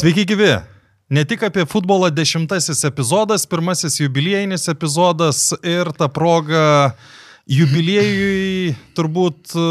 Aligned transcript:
Sveiki 0.00 0.22
gyvi. 0.24 0.54
Ne 1.12 1.26
tik 1.28 1.42
apie 1.44 1.66
futbolą 1.68 2.08
dešimtasis 2.16 2.86
epizodas, 2.88 3.42
pirmasis 3.44 3.98
jubiliejinis 4.00 4.62
epizodas 4.72 5.50
ir 5.60 5.90
ta 5.92 6.06
proga 6.08 6.94
jubiliejui 7.44 8.72
turbūt 8.96 9.52
e, 9.52 9.66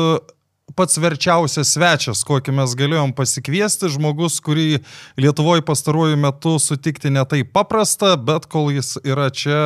pats 0.77 1.01
verčiausias 1.01 1.73
svečias, 1.73 2.21
kokį 2.29 2.53
mes 2.59 2.77
galėjom 2.77 3.15
pasikviesti, 3.17 3.89
žmogus, 3.89 4.37
kurį 4.45 4.83
Lietuvoje 5.17 5.65
pastaruoju 5.65 6.21
metu 6.21 6.59
sutikti 6.61 7.09
netai 7.09 7.41
paprasta, 7.41 8.13
bet 8.13 8.45
kol 8.53 8.69
jis 8.75 8.99
yra 9.01 9.31
čia, 9.33 9.59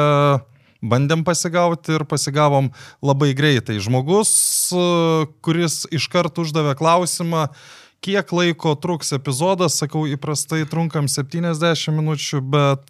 bandėm 0.79 1.27
pasigauti 1.27 1.97
ir 1.99 2.07
pasigavom 2.07 2.71
labai 3.03 3.33
greitai. 3.35 3.81
Žmogus, 3.83 4.31
e, 4.71 4.89
kuris 5.43 5.81
iškart 5.91 6.39
uždavė 6.39 6.79
klausimą, 6.79 7.49
kiek 8.03 8.33
laiko 8.35 8.75
truks 8.75 9.13
epizodas, 9.15 9.77
sakau, 9.79 10.03
įprastai 10.09 10.65
trunkam 10.69 11.07
70 11.11 11.95
minučių, 11.95 12.41
bet 12.53 12.85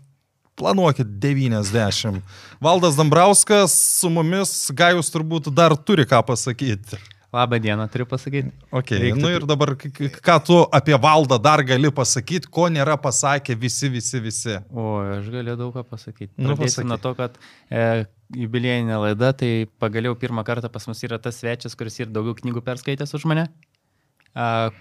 planuokit 0.60 1.08
90. 1.22 2.22
Valdas 2.62 2.98
Dambrauskas 2.98 3.74
su 4.00 4.12
mumis, 4.14 4.54
Gajus 4.74 5.12
turbūt 5.14 5.50
dar 5.54 5.76
turi 5.78 6.06
ką 6.10 6.22
pasakyti. 6.26 7.02
Labą 7.34 7.58
dieną, 7.58 7.88
turiu 7.90 8.06
pasakyti. 8.06 8.52
Okay. 8.70 9.00
Reiktų... 9.02 9.22
Nu 9.24 9.32
ir 9.34 9.46
dabar, 9.50 9.72
ką 9.74 10.36
tu 10.46 10.60
apie 10.70 10.94
valdą 11.02 11.40
dar 11.42 11.64
gali 11.66 11.90
pasakyti, 11.90 12.50
ko 12.54 12.68
nėra 12.70 12.94
pasakę 13.02 13.56
visi, 13.58 13.90
visi, 13.90 14.22
visi. 14.22 14.60
O, 14.70 15.00
aš 15.16 15.32
galiu 15.34 15.58
daug 15.58 15.74
ką 15.74 15.82
pasakyti. 15.96 16.30
Nu, 16.38 16.54
Pradėsiu 16.54 16.86
nuo 16.86 17.00
to, 17.02 17.16
kad 17.18 17.42
e, 17.74 18.06
jubiliejinė 18.38 19.02
laida, 19.08 19.34
tai 19.34 19.66
pagaliau 19.82 20.14
pirmą 20.14 20.46
kartą 20.46 20.70
pas 20.70 20.86
mus 20.90 21.02
yra 21.10 21.18
tas 21.22 21.42
svečias, 21.42 21.74
kuris 21.80 21.98
ir 22.04 22.14
daugiau 22.14 22.38
knygų 22.38 22.62
perskaitęs 22.70 23.18
už 23.18 23.26
mane 23.34 23.50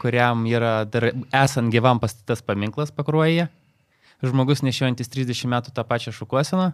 kuriam 0.02 0.46
yra 0.48 0.84
dar 0.88 1.10
esant 1.44 1.72
gyvam 1.72 2.00
pastatytas 2.00 2.44
paminklas 2.46 2.94
pakruoja. 2.94 3.50
Žmogus 4.22 4.62
nešiojantis 4.62 5.10
30 5.10 5.50
metų 5.50 5.74
tą 5.74 5.84
pačią 5.84 6.14
šukuoseną. 6.14 6.72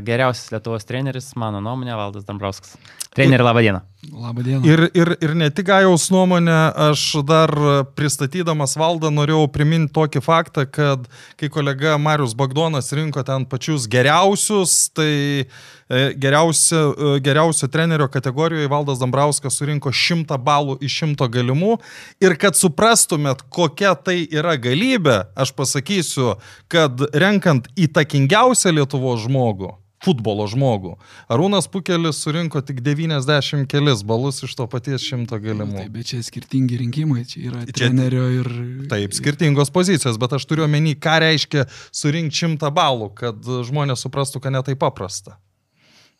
Geriausias 0.00 0.48
Lietuvos 0.48 0.86
treneris, 0.88 1.34
mano 1.36 1.60
nuomonė, 1.60 1.92
Valdas 1.98 2.24
Dambrauskas. 2.24 2.78
Treneri, 3.12 3.44
laba 3.44 3.60
diena. 3.60 3.82
Labą 4.08 4.44
dieną. 4.46 4.62
Ir, 4.64 4.86
ir, 4.96 5.10
ir 5.20 5.34
ne 5.36 5.50
tik 5.52 5.66
Gajaus 5.68 6.06
nuomonė, 6.14 6.56
aš 6.88 7.02
dar 7.28 7.52
pristatydamas 7.98 8.78
valdą 8.80 9.10
norėjau 9.12 9.48
priminti 9.52 9.92
tokį 9.98 10.22
faktą, 10.24 10.64
kad 10.72 11.04
kai 11.36 11.50
kolega 11.52 11.98
Marius 12.00 12.32
Bagdonas 12.38 12.88
rinko 12.96 13.24
ten 13.26 13.44
pačius 13.50 13.84
geriausius, 13.92 14.86
tai 14.96 15.12
e, 15.44 15.46
geriausio, 15.88 16.94
e, 17.16 17.20
geriausio 17.20 17.68
trenerio 17.68 18.08
kategorijoje 18.08 18.68
Valdas 18.68 18.98
Dambrauskas 19.00 19.56
surinko 19.56 19.92
100 19.92 20.36
balų 20.44 20.78
iš 20.84 21.00
100 21.04 21.28
galimų. 21.32 21.78
Ir 22.20 22.36
kad 22.36 22.58
suprastumėt, 22.58 23.46
kokia 23.48 23.94
tai 23.96 24.20
yra 24.28 24.56
galybė, 24.60 25.22
aš 25.36 25.54
pasakysiu, 25.56 26.36
kad 26.68 27.08
renkant 27.14 27.70
įtakingiausią 27.78 28.74
Lietuvo 28.76 29.14
žmogų, 29.16 29.72
futbolo 30.04 30.44
žmogų. 30.50 30.92
Arūnas 31.32 31.70
Pukelis 31.72 32.20
surinko 32.20 32.60
tik 32.62 32.82
90 32.84 33.64
kelis 33.70 34.04
balus 34.06 34.44
iš 34.44 34.54
to 34.60 34.68
paties 34.70 35.02
šimto 35.08 35.40
galimų. 35.40 35.80
Taip, 35.80 35.96
bet 35.96 36.12
čia 36.12 36.20
skirtingi 36.22 36.78
rinkimai, 36.84 37.24
čia 37.26 37.48
yra 37.48 37.64
čia, 37.64 37.78
trenerio 37.80 38.28
ir... 38.42 38.52
Taip, 38.92 39.16
skirtingos 39.16 39.72
pozicijos, 39.74 40.20
bet 40.20 40.36
aš 40.36 40.46
turiu 40.50 40.68
omeny, 40.68 40.94
ką 41.00 41.18
reiškia 41.24 41.66
surinkti 41.90 42.44
šimtą 42.44 42.70
balų, 42.76 43.12
kad 43.18 43.52
žmonės 43.72 44.04
suprastų, 44.04 44.44
kad 44.44 44.54
netai 44.60 44.76
paprasta. 44.78 45.38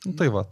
Nu, 0.06 0.14
tai 0.18 0.30
va. 0.34 0.46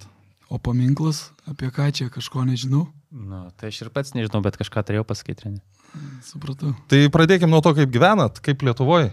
O 0.51 0.59
paminklas, 0.62 1.31
apie 1.47 1.71
ką 1.75 1.89
čia 1.95 2.09
kažko 2.12 2.45
nežinau? 2.47 2.87
Nu, 3.11 3.47
tai 3.59 3.71
aš 3.73 3.84
ir 3.84 3.91
pats 3.95 4.15
nežinau, 4.15 4.43
bet 4.45 4.59
kažką 4.59 4.83
turėjau 4.87 5.07
pasakyti. 5.07 5.57
Supratau. 6.27 6.75
Tai 6.91 7.03
pradėkime 7.15 7.51
nuo 7.51 7.62
to, 7.65 7.73
kaip 7.79 7.91
gyvenat, 7.93 8.43
kaip 8.45 8.62
Lietuvoje. 8.67 9.12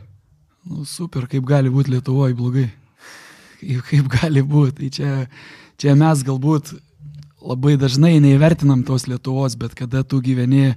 Nu, 0.67 0.85
super, 0.89 1.29
kaip 1.31 1.45
gali 1.47 1.71
būti 1.73 1.93
Lietuvoje 1.93 2.37
blogai 2.37 2.69
kaip 3.89 4.09
gali 4.11 4.43
būti. 4.43 4.77
Tai 4.79 4.89
čia, 4.93 5.11
čia 5.79 5.95
mes 5.99 6.23
galbūt 6.25 6.73
labai 7.43 7.75
dažnai 7.79 8.17
neįvertinam 8.23 8.83
tos 8.87 9.07
Lietuvos, 9.07 9.57
bet 9.59 9.75
kada 9.75 10.03
tu 10.03 10.21
gyveni 10.23 10.73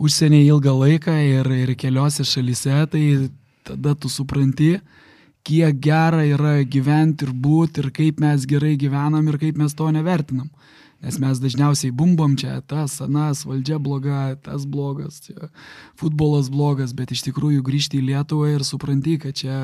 užsienyje 0.00 0.48
ilgą 0.48 0.74
laiką 0.76 1.16
ir, 1.26 1.50
ir 1.66 1.74
keliose 1.76 2.24
šalyse, 2.24 2.86
tai 2.92 3.04
tada 3.66 3.94
tu 3.94 4.08
supranti, 4.08 4.78
kiek 5.46 5.80
gera 5.82 6.22
yra 6.26 6.60
gyventi 6.62 7.26
ir 7.26 7.32
būti 7.32 7.84
ir 7.84 7.90
kaip 7.96 8.20
mes 8.20 8.46
gerai 8.48 8.76
gyvenam 8.80 9.28
ir 9.28 9.40
kaip 9.40 9.58
mes 9.60 9.74
to 9.74 9.88
nevertinam. 9.94 10.50
Nes 11.00 11.16
mes 11.16 11.38
dažniausiai 11.40 11.94
bumbom 11.96 12.34
čia, 12.36 12.58
tas, 12.68 12.98
anas, 13.00 13.46
valdžia 13.48 13.78
bloga, 13.80 14.34
tas 14.44 14.66
blogas, 14.68 15.22
čia, 15.24 15.48
futbolas 15.96 16.50
blogas, 16.52 16.92
bet 16.92 17.14
iš 17.16 17.24
tikrųjų 17.30 17.64
grįžti 17.64 18.02
į 18.02 18.08
Lietuvą 18.10 18.50
ir 18.52 18.66
supranti, 18.68 19.16
kad 19.22 19.38
čia 19.40 19.56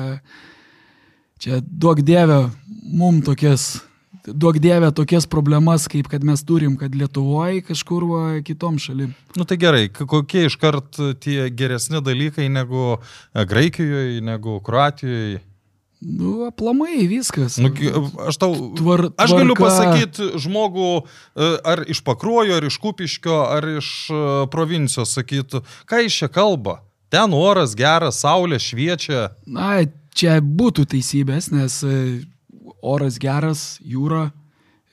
Čia 1.37 1.59
duok 1.61 1.99
dievę 2.01 2.49
mum 2.97 3.19
tokias, 3.21 3.83
duok 4.25 4.57
dievę 4.57 4.89
tokias 4.91 5.27
problemas, 5.29 5.85
kaip 5.85 6.07
kad 6.09 6.23
mes 6.25 6.41
turim, 6.41 6.77
kad 6.81 6.95
Lietuvoje 6.97 7.61
kažkur 7.67 8.05
va, 8.09 8.21
kitom 8.45 8.79
šalim. 8.81 9.11
Nu 9.37 9.45
tai 9.45 9.59
gerai, 9.61 9.83
kokie 9.93 10.47
iškart 10.47 10.97
tie 11.21 11.51
geresni 11.53 12.01
dalykai 12.01 12.49
negu 12.49 12.97
e, 12.97 13.45
Graikijoje, 13.45 14.23
negu 14.25 14.57
Kroatijoje? 14.65 15.43
Nu, 15.99 16.45
aplamai 16.45 17.07
viskas. 17.09 17.57
Nu, 17.57 17.71
aš 18.27 18.37
tau. 18.37 18.53
Tvar, 18.77 19.07
tvarka... 19.09 19.23
Aš 19.23 19.33
galiu 19.33 19.55
pasakyti 19.57 20.27
žmogų 20.43 20.89
e, 21.01 21.47
ar 21.65 21.81
iš 21.89 22.03
Pakruojo, 22.05 22.59
ar 22.59 22.67
iš 22.67 22.77
Kupiškio, 22.83 23.37
ar 23.49 23.65
iš 23.79 23.89
e, 24.13 24.19
provincijos 24.53 25.15
sakytų, 25.17 25.63
ką 25.89 26.03
iš 26.05 26.21
čia 26.21 26.29
kalba. 26.29 26.83
Ten 27.09 27.33
oras 27.33 27.73
geras, 27.77 28.21
saulė 28.21 28.59
šviečia. 28.61 29.31
Na, 29.49 29.79
čia 30.13 30.37
būtų 30.41 30.85
teisybės, 30.93 31.49
nes 31.55 31.79
e, 31.87 31.97
oras 32.85 33.17
geras, 33.21 33.65
jūra, 33.81 34.27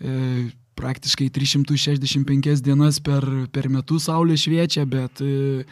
e, 0.01 0.49
praktiškai 0.79 1.29
365 1.35 2.63
dienas 2.65 3.01
per, 3.05 3.25
per 3.55 3.69
metus 3.73 4.09
saulė 4.09 4.37
šviečia, 4.41 4.85
bet, 4.91 5.23
e, 5.25 5.65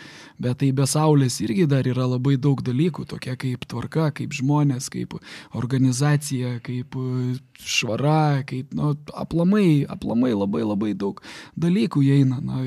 bet 0.42 0.60
tai 0.62 0.70
be 0.76 0.86
saulės 0.88 1.40
irgi 1.44 1.66
dar 1.70 1.86
yra 1.88 2.06
labai 2.10 2.36
daug 2.40 2.62
dalykų, 2.64 3.06
tokie 3.10 3.36
kaip 3.38 3.66
tvarka, 3.68 4.10
kaip 4.16 4.34
žmonės, 4.36 4.88
kaip 4.92 5.16
organizacija, 5.58 6.58
kaip 6.64 6.96
švara, 7.62 8.42
kaip 8.48 8.72
nu, 8.76 8.94
aplamai, 9.14 9.84
aplamai 9.90 10.32
labai 10.34 10.64
labai 10.66 10.94
daug 10.98 11.22
dalykų 11.58 12.06
įeina. 12.08 12.40
Na, 12.42 12.64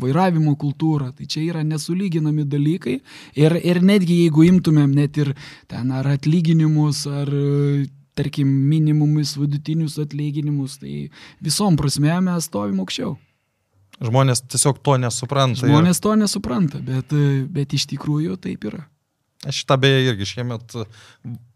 vairavimo 0.00 0.54
kultūra, 0.60 1.12
tai 1.14 1.26
čia 1.30 1.44
yra 1.48 1.64
nesulyginami 1.66 2.46
dalykai 2.50 2.96
ir, 3.38 3.58
ir 3.62 3.82
netgi 3.84 4.24
jeigu 4.24 4.46
imtumėm 4.48 4.94
net 4.96 5.18
ir 5.22 5.34
ten 5.70 5.92
ar 5.94 6.08
atlyginimus, 6.16 7.04
ar 7.06 7.30
tarkim 8.18 8.50
minimumus, 8.70 9.34
vidutinius 9.38 9.98
atlyginimus, 10.02 10.78
tai 10.82 11.08
visom 11.44 11.78
prasme 11.80 12.16
mes 12.24 12.48
stovim 12.50 12.82
aukščiau. 12.84 13.14
Žmonės 14.04 14.42
tiesiog 14.50 14.80
to 14.82 14.96
nesupranta. 14.98 15.68
Žmonės 15.68 16.02
to 16.02 16.16
nesupranta, 16.18 16.80
bet, 16.82 17.14
bet 17.54 17.76
iš 17.76 17.86
tikrųjų 17.92 18.38
taip 18.42 18.66
yra. 18.70 18.82
Aš 19.44 19.62
šitą 19.62 19.76
beje 19.80 20.00
irgi 20.08 20.26
šiemet 20.30 20.74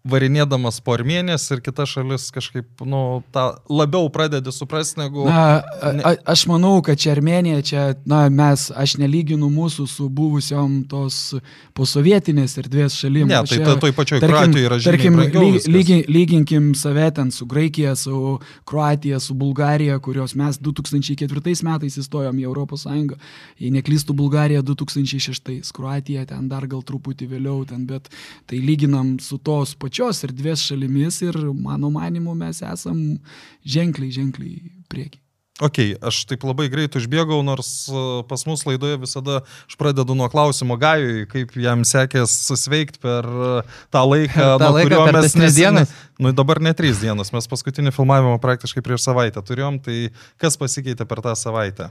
varinėdamas 0.08 0.80
po 0.84 0.94
Armėnės 0.96 1.44
ir 1.52 1.60
kita 1.64 1.84
šalis 1.88 2.28
kažkaip, 2.34 2.66
nu, 2.88 3.20
tą 3.34 3.44
labiau 3.70 4.08
pradedi 4.12 4.52
suprasti 4.54 5.00
negu... 5.02 5.26
Na, 5.28 5.60
a, 5.60 6.14
aš 6.32 6.46
manau, 6.50 6.78
kad 6.84 7.00
čia 7.00 7.12
Armėnija, 7.14 7.62
čia, 7.66 7.82
na, 8.08 8.24
mes, 8.32 8.68
aš 8.72 8.96
nelyginu 9.02 9.50
mūsų 9.52 9.86
su 9.90 10.08
buvusiom 10.08 10.80
tos 10.90 11.36
posovietinės 11.76 12.56
erdvės 12.62 12.96
šalim. 13.02 13.28
Ne, 13.30 13.42
tai 13.44 13.60
čia, 13.60 13.76
toj 13.82 13.94
pačioj 13.96 14.22
Kroatijoje 14.24 14.70
yra 14.70 14.80
žymiai. 14.80 15.28
Tarkim, 15.28 15.76
lygi, 15.76 16.00
lyginkim 16.08 16.72
save 16.78 17.10
ten 17.18 17.32
su 17.34 17.46
Graikija, 17.50 17.94
su 17.98 18.38
Kroatija, 18.68 19.20
su 19.22 19.36
Bulgarija, 19.38 20.00
kurios 20.04 20.34
mes 20.38 20.60
2004 20.62 21.68
metais 21.68 22.00
įstojom 22.00 22.40
į 22.40 22.48
Europos 22.48 22.86
Sąjungą. 22.88 23.20
Jei 23.60 23.72
neklystų 23.76 24.16
Bulgarija 24.16 24.64
2006, 24.64 25.72
Kroatija 25.76 26.26
ten 26.28 26.48
dar 26.50 26.66
gal 26.70 26.82
truputį 26.86 27.28
vėliau, 27.36 27.62
ten, 27.68 27.84
bet 27.88 28.08
tai 28.48 28.62
lyginam 28.64 29.16
su 29.22 29.38
tos 29.38 29.76
pačios 29.78 29.97
pačios 29.98 30.22
erdvės 30.22 30.62
šalimis 30.62 31.22
ir 31.26 31.36
mano 31.58 31.90
manimu 31.90 32.34
mes 32.38 32.62
esam 32.62 33.18
ženkliai, 33.66 34.12
ženkliai 34.14 34.60
prieki. 34.88 35.18
Ok, 35.58 35.98
aš 36.06 36.20
taip 36.30 36.44
labai 36.46 36.68
greit 36.70 36.94
užbėgau, 36.94 37.40
nors 37.42 37.88
e, 37.90 38.02
pas 38.30 38.44
mus 38.46 38.62
laidoje 38.62 39.00
visada 39.02 39.40
aš 39.42 39.74
pradedu 39.74 40.14
nuo 40.14 40.28
klausimo 40.30 40.76
Gajui, 40.78 41.24
kaip 41.26 41.56
jam 41.58 41.82
sekės 41.82 42.30
susveikti 42.46 43.02
per 43.02 43.26
e, 43.26 43.48
tą 43.90 44.04
laiką, 44.06 44.38
tą 44.62 44.68
nuo 44.68 44.76
laiką 44.76 44.86
kurio 44.86 45.16
mes... 45.18 45.34
Tris 45.34 45.58
dienas? 45.58 45.96
Nu, 46.22 46.30
dabar 46.30 46.62
ne 46.62 46.70
trys 46.78 47.02
dienos, 47.02 47.32
mes 47.34 47.50
paskutinį 47.50 47.90
filmavimą 47.96 48.36
praktiškai 48.44 48.84
prieš 48.86 49.08
savaitę 49.08 49.42
turėjom, 49.42 49.82
tai 49.82 50.12
kas 50.38 50.54
pasikeitė 50.62 51.08
per 51.10 51.24
tą 51.26 51.34
savaitę? 51.34 51.90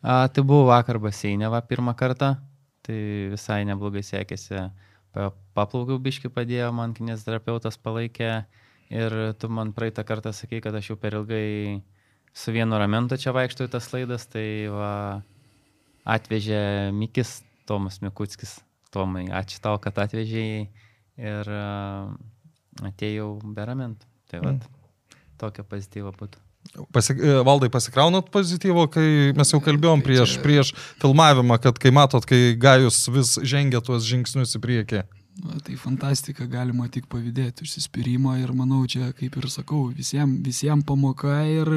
A, 0.00 0.24
tai 0.32 0.40
buvo 0.40 0.70
vakar 0.72 0.96
baseinė, 1.04 1.52
va, 1.52 1.60
pirmą 1.60 1.92
kartą, 2.00 2.38
tai 2.88 2.96
visai 3.36 3.66
neblogai 3.68 4.00
sekėsi 4.04 4.64
paplaukiau 5.54 5.98
biški 6.02 6.30
padėjo, 6.32 6.70
man 6.74 6.94
kinesterapeutas 6.96 7.78
palaikė 7.80 8.30
ir 8.94 9.16
tu 9.40 9.50
man 9.50 9.72
praeitą 9.76 10.04
kartą 10.06 10.32
sakai, 10.34 10.60
kad 10.64 10.74
aš 10.74 10.92
jau 10.92 10.98
per 11.00 11.16
ilgai 11.20 11.82
su 12.34 12.54
vienu 12.54 12.78
ramentu 12.80 13.18
čia 13.20 13.34
vaikštų 13.34 13.68
į 13.68 13.72
tas 13.74 13.90
laidas, 13.94 14.26
tai 14.30 14.46
va, 14.72 15.22
atvežė 16.04 16.92
Mikis 16.94 17.42
Tomas 17.68 18.00
Mikutskis. 18.04 18.58
Tomai, 18.94 19.24
ačiū 19.34 19.58
tau, 19.58 19.78
kad 19.82 19.96
atvežėjai 20.04 20.66
ir 21.18 21.48
atėjau 22.90 23.30
berament. 23.56 24.04
Tai 24.30 24.42
vad, 24.44 24.62
mm. 24.62 25.22
tokio 25.40 25.64
pozityvo 25.66 26.12
būtų. 26.14 26.42
Pasik, 26.92 27.18
e, 27.20 27.34
valdai 27.46 27.68
pasikraunat 27.70 28.30
pozityvo, 28.34 28.86
kai 28.90 29.32
mes 29.36 29.52
jau 29.52 29.60
kalbėjom 29.62 30.02
prieš, 30.02 30.38
prieš 30.42 30.72
filmavimą, 31.02 31.60
kad 31.62 31.78
kai 31.78 31.92
matot, 31.94 32.24
kai 32.26 32.56
Gajus 32.58 33.04
vis 33.14 33.36
žengia 33.46 33.82
tuos 33.84 34.06
žingsnius 34.08 34.56
į 34.58 34.62
priekį. 34.64 35.04
Na, 35.44 35.58
tai 35.62 35.74
fantastika, 35.78 36.46
galima 36.46 36.86
tik 36.90 37.08
pavydėti 37.10 37.66
užsispyrimą 37.66 38.36
ir 38.42 38.52
manau, 38.54 38.84
čia, 38.90 39.10
kaip 39.18 39.34
ir 39.38 39.48
sakau, 39.50 39.88
visiems 39.94 40.38
visiem 40.46 40.82
pamoka 40.86 41.40
ir, 41.50 41.70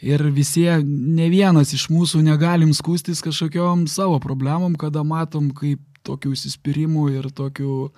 ir 0.00 0.24
visie, 0.32 0.80
ne 0.84 1.28
vienas 1.32 1.74
iš 1.76 1.88
mūsų 1.92 2.22
negalim 2.24 2.72
skūstis 2.76 3.20
kažkokiom 3.24 3.86
savo 3.92 4.16
problemom, 4.24 4.76
kada 4.80 5.04
matom, 5.04 5.50
kaip 5.56 5.84
tokių 6.08 6.32
užsispyrimų 6.32 7.08
ir 7.18 7.28
tokių 7.36 7.90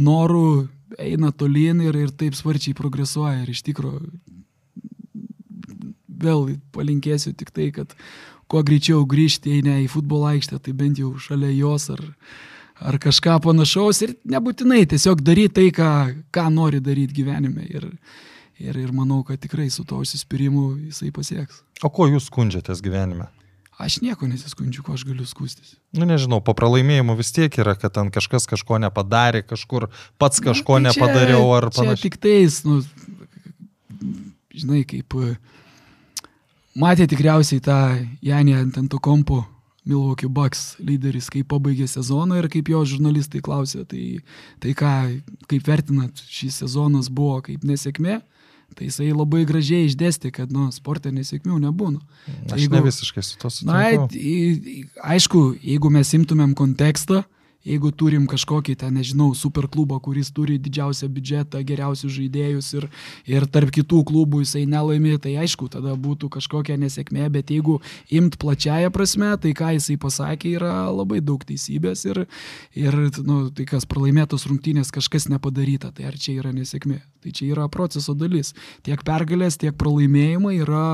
norų 0.00 0.46
eina 1.00 1.32
tolyn 1.32 1.84
ir, 1.84 1.96
ir 2.06 2.12
taip 2.16 2.36
svarčiai 2.36 2.76
progresuoja. 2.76 3.42
Ir 3.44 3.52
iš 3.52 3.64
tikrųjų 3.68 4.00
vėl 6.24 6.56
palinkėsiu 6.74 7.34
tik 7.38 7.52
tai, 7.54 7.70
kad 7.74 7.92
kuo 8.50 8.62
greičiau 8.66 9.04
grįžti, 9.08 9.54
jei 9.54 9.66
ne 9.66 9.78
į 9.84 9.90
futbolo 9.92 10.28
aikštę, 10.32 10.60
tai 10.62 10.74
bent 10.76 11.00
jau 11.00 11.14
šalia 11.20 11.50
jos 11.54 11.88
ar, 11.94 12.02
ar 12.80 12.98
kažką 13.00 13.38
panašaus 13.46 14.02
ir 14.06 14.16
nebūtinai 14.28 14.84
tiesiog 14.92 15.22
daryti 15.24 15.56
tai, 15.60 15.68
ką, 15.76 15.92
ką 16.34 16.48
nori 16.52 16.82
daryti 16.84 17.22
gyvenime. 17.22 17.64
Ir, 17.68 17.88
ir, 18.60 18.80
ir 18.86 18.90
manau, 18.94 19.22
kad 19.26 19.40
tikrai 19.42 19.70
su 19.72 19.86
to 19.88 20.02
užsispyrimu 20.02 20.66
jisai 20.90 21.12
pasieks. 21.14 21.62
O 21.82 21.90
ko 21.92 22.10
jūs 22.10 22.28
skundžiatės 22.28 22.84
gyvenime? 22.84 23.30
Aš 23.82 23.98
nieko 24.04 24.28
nesiskundžiu, 24.28 24.84
ko 24.86 24.94
aš 24.94 25.02
galiu 25.08 25.24
skūstis. 25.26 25.72
Nu 25.96 26.06
nežinau, 26.06 26.38
po 26.44 26.52
pralaimėjimų 26.54 27.16
vis 27.18 27.32
tiek 27.34 27.56
yra, 27.58 27.72
kad 27.74 27.94
ten 27.96 28.12
kažkas 28.14 28.44
kažko 28.50 28.78
nepadarė, 28.84 29.40
kažkur 29.42 29.88
pats 30.22 30.42
kažko 30.44 30.76
Na, 30.78 30.92
tai 30.92 31.00
čia, 31.00 31.06
nepadariau 31.08 31.48
ar 31.56 31.66
panašiai. 31.72 32.04
Tik 32.04 32.18
tais, 32.22 32.60
nu, 32.68 32.78
žinai, 34.54 34.84
kaip 34.86 35.16
matė 36.78 37.08
tikriausiai 37.10 37.62
tą 37.64 37.78
Janį 38.24 38.56
ant 38.60 38.78
ant 38.80 38.90
to 38.92 39.00
kompo 39.02 39.42
Milwaukee 39.84 40.30
Bucks 40.30 40.76
lyderis, 40.78 41.28
kai 41.32 41.42
pabaigė 41.42 41.88
sezoną 41.90 42.38
ir 42.38 42.48
kaip 42.52 42.70
jo 42.70 42.84
žurnalistai 42.86 43.42
klausė, 43.42 43.82
tai, 43.88 44.20
tai 44.62 44.74
ką, 44.78 44.92
kaip 45.50 45.66
vertinat, 45.66 46.22
šis 46.30 46.60
sezonas 46.62 47.10
buvo 47.10 47.40
kaip 47.48 47.64
nesėkmė, 47.66 48.20
tai 48.78 48.88
jisai 48.88 49.10
labai 49.10 49.42
gražiai 49.48 49.88
išdėstė, 49.88 50.30
kad, 50.34 50.54
nu, 50.54 50.68
sportė 50.74 51.10
nesėkmių 51.14 51.58
nebūna. 51.66 51.98
Aš 52.46 52.62
jeigu, 52.62 52.76
ne 52.78 52.84
visiškai 52.86 53.26
su 53.26 53.40
to 53.42 53.50
sutinku. 53.50 53.74
Na, 53.74 55.10
aišku, 55.12 55.44
jeigu 55.60 55.90
mes 55.92 56.14
imtumėm 56.20 56.54
kontekstą, 56.58 57.24
jeigu 57.66 57.92
turim 57.94 58.26
kažkokį 58.30 58.76
ten, 58.80 58.96
nežinau, 58.98 59.30
superklubą, 59.38 59.98
kuris 60.02 60.32
turi 60.34 60.58
didžiausią 60.62 61.08
biudžetą, 61.12 61.62
geriausius 61.66 62.14
žaidėjus 62.16 62.70
ir, 62.78 62.88
ir 63.30 63.46
tarp 63.52 63.72
kitų 63.74 64.02
klubų 64.08 64.42
jisai 64.42 64.64
nelaimė, 64.70 65.16
tai 65.22 65.36
aišku, 65.42 65.68
tada 65.72 65.94
būtų 65.98 66.30
kažkokia 66.36 66.78
nesėkmė, 66.82 67.28
bet 67.32 67.52
jeigu 67.54 67.78
imt 68.10 68.38
plačiaja 68.42 68.92
prasme, 68.94 69.32
tai 69.42 69.54
ką 69.58 69.74
jisai 69.76 69.98
pasakė 70.02 70.56
yra 70.58 70.74
labai 70.90 71.22
daug 71.24 71.44
teisybės 71.46 72.06
ir, 72.08 72.24
ir 72.78 72.98
nu, 73.26 73.44
tai 73.54 73.66
kas 73.68 73.86
pralaimėtos 73.88 74.48
rungtynės 74.50 74.92
kažkas 74.94 75.30
nepadaryta, 75.32 75.92
tai 75.94 76.10
ar 76.10 76.18
čia 76.18 76.38
yra 76.40 76.54
nesėkmė? 76.56 77.00
Tai 77.22 77.30
čia 77.30 77.52
yra 77.52 77.68
proceso 77.70 78.16
dalis. 78.18 78.50
Tiek 78.82 79.04
pergalės, 79.06 79.60
tiek 79.60 79.76
pralaimėjimai 79.78 80.56
yra 80.64 80.86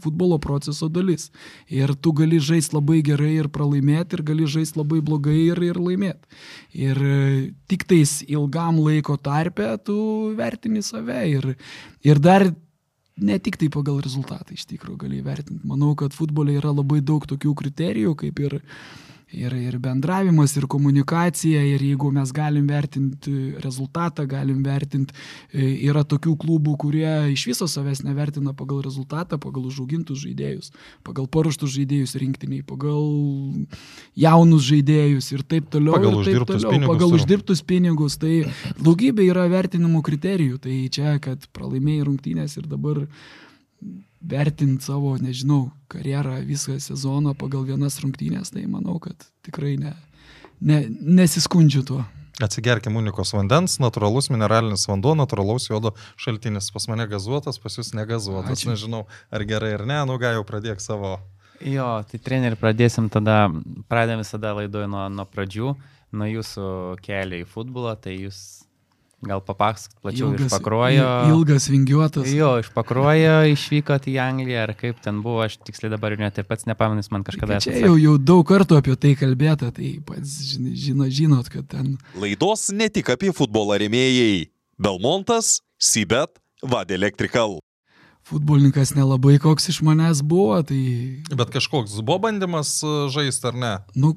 futbolo 0.00 0.38
proceso 0.38 0.88
dalis. 0.88 1.30
Ir 1.68 1.94
tu 1.94 2.12
gali 2.16 2.40
žaisti 2.40 2.76
labai 2.76 3.02
gerai 3.04 3.34
ir 3.42 3.48
pralaimėti, 3.52 4.16
ir 4.16 4.24
gali 4.26 4.48
žaisti 4.48 4.80
labai 4.80 5.02
blogai 5.04 5.38
ir, 5.50 5.60
ir 5.62 5.80
laimėti. 5.80 6.40
Ir 6.72 6.98
e, 6.98 7.20
tik 7.68 7.86
tais 7.90 8.20
ilgam 8.28 8.80
laiko 8.82 9.18
tarpe 9.20 9.68
tu 9.84 9.96
vertini 10.38 10.82
save. 10.82 11.20
Ir, 11.28 11.54
ir 12.06 12.22
dar 12.22 12.48
ne 13.16 13.38
tik 13.38 13.58
tai 13.60 13.68
pagal 13.72 14.00
rezultatą 14.02 14.56
iš 14.56 14.66
tikrųjų 14.70 15.04
gali 15.04 15.22
vertinti. 15.24 15.62
Manau, 15.68 15.94
kad 15.98 16.16
futbole 16.16 16.56
yra 16.56 16.72
labai 16.72 17.02
daug 17.04 17.26
tokių 17.28 17.54
kriterijų, 17.58 18.16
kaip 18.24 18.40
ir 18.42 18.60
ir, 19.32 19.54
ir 19.56 19.78
bendravimas, 19.82 20.54
ir 20.56 20.66
komunikacija, 20.70 21.62
ir 21.74 21.82
jeigu 21.82 22.12
mes 22.14 22.32
galim 22.34 22.68
vertinti 22.70 23.34
rezultatą, 23.62 24.26
galim 24.28 24.62
vertinti, 24.64 25.14
e, 25.52 25.72
yra 25.88 26.04
tokių 26.08 26.36
klubų, 26.44 26.76
kurie 26.84 27.08
iš 27.32 27.46
viso 27.50 27.68
savęs 27.70 28.04
nevertina 28.06 28.54
pagal 28.56 28.82
rezultatą, 28.84 29.38
pagal 29.42 29.66
užaugintus 29.70 30.22
žaidėjus, 30.24 30.72
pagal 31.06 31.28
paruoštus 31.32 31.74
žaidėjus 31.76 32.16
rinktiniai, 32.22 32.62
pagal 32.66 33.02
jaunus 34.18 34.66
žaidėjus 34.68 35.32
ir 35.34 35.44
taip 35.48 35.70
toliau. 35.72 35.96
Pagal 35.96 36.20
ir 36.22 36.30
taip 36.30 36.54
toliau, 36.54 36.72
pinigus, 36.76 36.92
pagal 36.92 37.18
uždirbtus 37.18 37.64
pinigus. 37.66 38.18
Tai 38.22 38.34
daugybė 38.80 39.26
yra 39.30 39.48
vertinimų 39.52 40.02
kriterijų. 40.06 40.60
Tai 40.62 40.78
čia, 40.92 41.16
kad 41.22 41.46
pralaimėjai 41.56 42.08
rungtynės 42.08 42.58
ir 42.60 42.68
dabar 42.70 43.04
vertinti 44.22 44.84
savo, 44.84 45.16
nežinau, 45.20 45.70
karjerą 45.92 46.38
visą 46.46 46.78
sezoną 46.80 47.34
pagal 47.38 47.66
vienas 47.68 47.98
rungtynės, 48.02 48.52
tai 48.54 48.64
manau, 48.70 48.98
kad 49.02 49.26
tikrai 49.46 49.76
ne, 49.80 49.94
ne, 50.60 50.84
nesiskundžiu 50.88 51.84
tuo. 51.86 52.02
Atsigerkim 52.42 52.96
unikos 52.96 53.34
vandens, 53.36 53.76
natūralus 53.82 54.30
mineralinis 54.32 54.86
vanduo, 54.88 55.12
natūralaus 55.18 55.68
jodo 55.68 55.92
šaltinis. 56.18 56.70
Pas 56.74 56.88
mane 56.90 57.04
gazuotas, 57.10 57.60
pas 57.62 57.76
jūs 57.76 57.92
negazuotas. 57.94 58.56
Ačiū. 58.56 58.72
Nežinau, 58.72 59.04
ar 59.30 59.44
gerai 59.46 59.74
ar 59.76 59.84
ne, 59.86 60.00
nu 60.08 60.16
gal 60.22 60.38
jau 60.38 60.46
pradėk 60.48 60.82
savo. 60.82 61.18
Jo, 61.62 62.00
tai 62.08 62.18
treneri 62.18 62.58
pradėsim 62.58 63.06
tada, 63.12 63.44
pradėm 63.90 64.24
visada 64.24 64.56
laidoje 64.56 64.88
nuo, 64.90 65.04
nuo 65.12 65.26
pradžių, 65.30 65.74
nuo 66.18 66.30
jūsų 66.30 66.66
kelio 67.04 67.44
į 67.44 67.46
futbolą, 67.52 67.94
tai 68.00 68.16
jūs 68.16 68.40
Gal 69.22 69.38
papasakot 69.46 70.00
plačiau 70.02 70.32
ilgas, 70.32 70.48
iš 70.48 70.50
pakruojo. 70.50 71.06
Ilgas 71.30 71.68
vingiuotas. 71.70 72.26
Jo, 72.34 72.56
iš 72.58 72.72
pakruojo 72.74 73.36
išvykot 73.52 74.08
į 74.10 74.16
Angliją, 74.18 74.64
ar 74.66 74.72
kaip 74.78 74.98
ten 75.04 75.20
buvo, 75.22 75.44
aš 75.44 75.60
tiksliai 75.62 75.92
dabar 75.92 76.16
net 76.18 76.40
ir 76.42 76.46
pats 76.48 76.66
nepamenu, 76.66 77.04
man 77.14 77.22
kažkada 77.26 77.60
esu. 77.60 77.70
Čia 77.70 77.84
jau, 77.84 77.94
jau 78.02 78.16
daug 78.18 78.42
kartų 78.48 78.80
apie 78.80 78.96
tai 78.98 79.12
kalbėta, 79.20 79.70
tai 79.76 79.92
pats 80.06 80.32
žino, 80.58 81.06
žinot, 81.06 81.52
kad 81.54 81.68
ten. 81.70 81.92
Laidos 82.18 82.72
ne 82.74 82.90
tik 82.90 83.12
apie 83.14 83.30
futbolą 83.36 83.78
remėjai. 83.84 84.48
Belmontas, 84.82 85.60
Sibet, 85.78 86.42
Vad 86.66 86.90
Electrical. 86.90 87.60
Futbolininkas 88.26 88.94
nelabai 88.98 89.36
koks 89.42 89.70
iš 89.70 89.78
manęs 89.86 90.24
buvo, 90.26 90.58
tai... 90.66 90.82
Bet 91.30 91.54
kažkoks 91.54 91.94
buvo 92.02 92.18
bandymas 92.26 92.80
e, 92.82 92.90
žaisti 93.14 93.50
ar 93.50 93.58
ne? 93.58 93.72
Nu, 93.94 94.16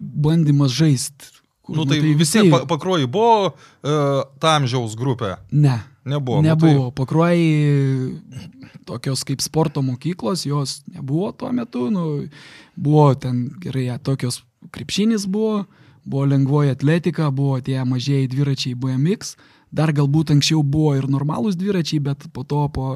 bandymas 0.00 0.72
žaisti 0.76 1.39
Nu, 1.70 1.86
tai, 1.88 2.00
tai 2.02 2.14
vis 2.18 2.34
tiek 2.34 2.50
pakruojai 2.68 3.08
buvo 3.10 3.50
uh, 3.50 4.20
ta 4.42 4.56
amžiaus 4.58 4.98
grupė? 4.98 5.36
Ne. 5.52 5.78
Nebuvo. 6.04 6.40
Nebuvo. 6.42 6.72
Nu, 6.72 6.86
tai... 6.90 6.96
Pakruojai 6.96 7.44
tokios 8.88 9.24
kaip 9.24 9.42
sporto 9.44 9.82
mokyklos, 9.82 10.46
jos 10.46 10.80
nebuvo 10.90 11.32
tuo 11.32 11.52
metu. 11.52 11.90
Nu, 11.90 12.24
buvo 12.76 13.14
ten 13.14 13.50
gerai, 13.60 13.84
ja, 13.92 13.98
tokios 13.98 14.42
krepšinis 14.70 15.26
buvo, 15.26 15.64
buvo 16.04 16.24
lengvoji 16.26 16.74
atletika, 16.74 17.30
buvo 17.30 17.60
tie 17.60 17.84
mažieji 17.84 18.30
dviračiai 18.32 18.74
BMX. 18.74 19.36
Dar 19.70 19.92
galbūt 19.94 20.32
anksčiau 20.34 20.64
buvo 20.66 20.96
ir 20.98 21.06
normalūs 21.06 21.54
dviračiai, 21.54 22.00
bet 22.02 22.24
po 22.34 22.42
to, 22.42 22.64
po 22.74 22.86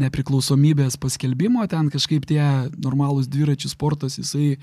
nepriklausomybės 0.00 0.96
paskelbimo, 0.96 1.66
ten 1.68 1.90
kažkaip 1.92 2.24
tie 2.30 2.40
normalūs 2.80 3.28
dviračių 3.28 3.68
sportas 3.68 4.16
jisai 4.16 4.54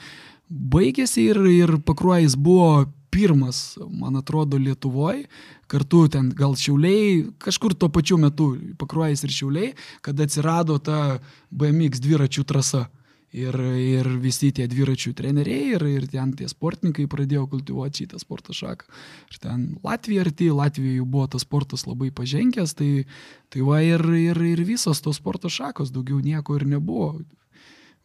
baigėsi 0.49 1.27
ir, 1.29 1.37
ir 1.51 1.75
pakruojais 1.85 2.33
buvo 2.33 2.87
pirmas, 3.11 3.77
man 3.89 4.15
atrodo, 4.15 4.57
Lietuvoje, 4.57 5.25
kartu 5.71 6.05
ten 6.11 6.31
gal 6.35 6.55
Šiauliai, 6.59 7.27
kažkur 7.43 7.75
tuo 7.75 7.91
pačiu 7.91 8.17
metu, 8.21 8.53
pakruojas 8.79 9.25
ir 9.27 9.35
Šiauliai, 9.35 9.75
kad 10.05 10.19
atsirado 10.19 10.79
ta 10.79 11.19
BMX 11.51 12.03
dviračių 12.03 12.47
trasa. 12.47 12.87
Ir, 13.31 13.55
ir 13.79 14.07
visi 14.19 14.49
tie 14.51 14.65
dviračių 14.67 15.13
treneriai 15.15 15.69
ir, 15.77 15.83
ir 15.87 16.07
ten 16.11 16.33
tie 16.35 16.49
sportininkai 16.51 17.05
pradėjo 17.07 17.45
kultivuoti 17.53 18.03
šitą 18.03 18.19
sporto 18.19 18.51
šaką. 18.51 18.89
Ir 19.31 19.37
ten 19.39 19.61
Latvija 19.87 20.25
arti, 20.25 20.49
Latvijoje 20.51 21.05
buvo 21.07 21.29
tas 21.31 21.45
sportas 21.47 21.85
labai 21.87 22.09
pažengęs, 22.11 22.75
tai, 22.75 23.05
tai 23.47 23.63
va 23.63 23.79
ir, 23.87 24.03
ir, 24.19 24.41
ir 24.49 24.65
visos 24.67 24.99
tos 24.99 25.21
sporto 25.23 25.47
šakos, 25.47 25.93
daugiau 25.95 26.19
nieko 26.19 26.59
ir 26.59 26.67
nebuvo 26.73 27.13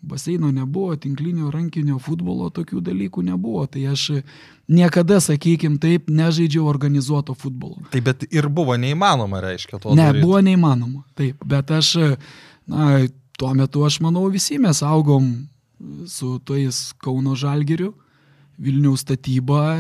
baseino 0.07 0.51
nebuvo, 0.55 0.95
tinklinio 1.01 1.51
rankinio 1.55 1.99
futbolo, 2.03 2.49
tokių 2.55 2.81
dalykų 2.87 3.25
nebuvo. 3.27 3.67
Tai 3.71 3.83
aš 3.93 4.07
niekada, 4.71 5.19
sakykim, 5.23 5.81
taip 5.83 6.11
nežaidžiau 6.13 6.67
organizuoto 6.71 7.35
futbolo. 7.39 7.83
Tai 7.93 8.03
bet 8.07 8.27
ir 8.31 8.49
buvo 8.53 8.77
neįmanoma, 8.81 9.43
reiškia, 9.45 9.81
to. 9.83 9.95
Ne, 9.99 10.11
daryt. 10.11 10.25
buvo 10.25 10.41
neįmanoma, 10.47 11.05
taip. 11.19 11.43
Bet 11.45 11.71
aš, 11.75 11.95
na, 12.71 13.05
tuo 13.39 13.53
metu 13.59 13.85
aš 13.87 14.01
manau, 14.05 14.27
visi 14.33 14.61
mes 14.63 14.83
augom 14.87 15.33
su 16.09 16.39
tais 16.47 16.91
Kauno 17.03 17.37
Žalgiriu, 17.37 17.93
Vilniaus 18.57 19.03
statyba, 19.05 19.77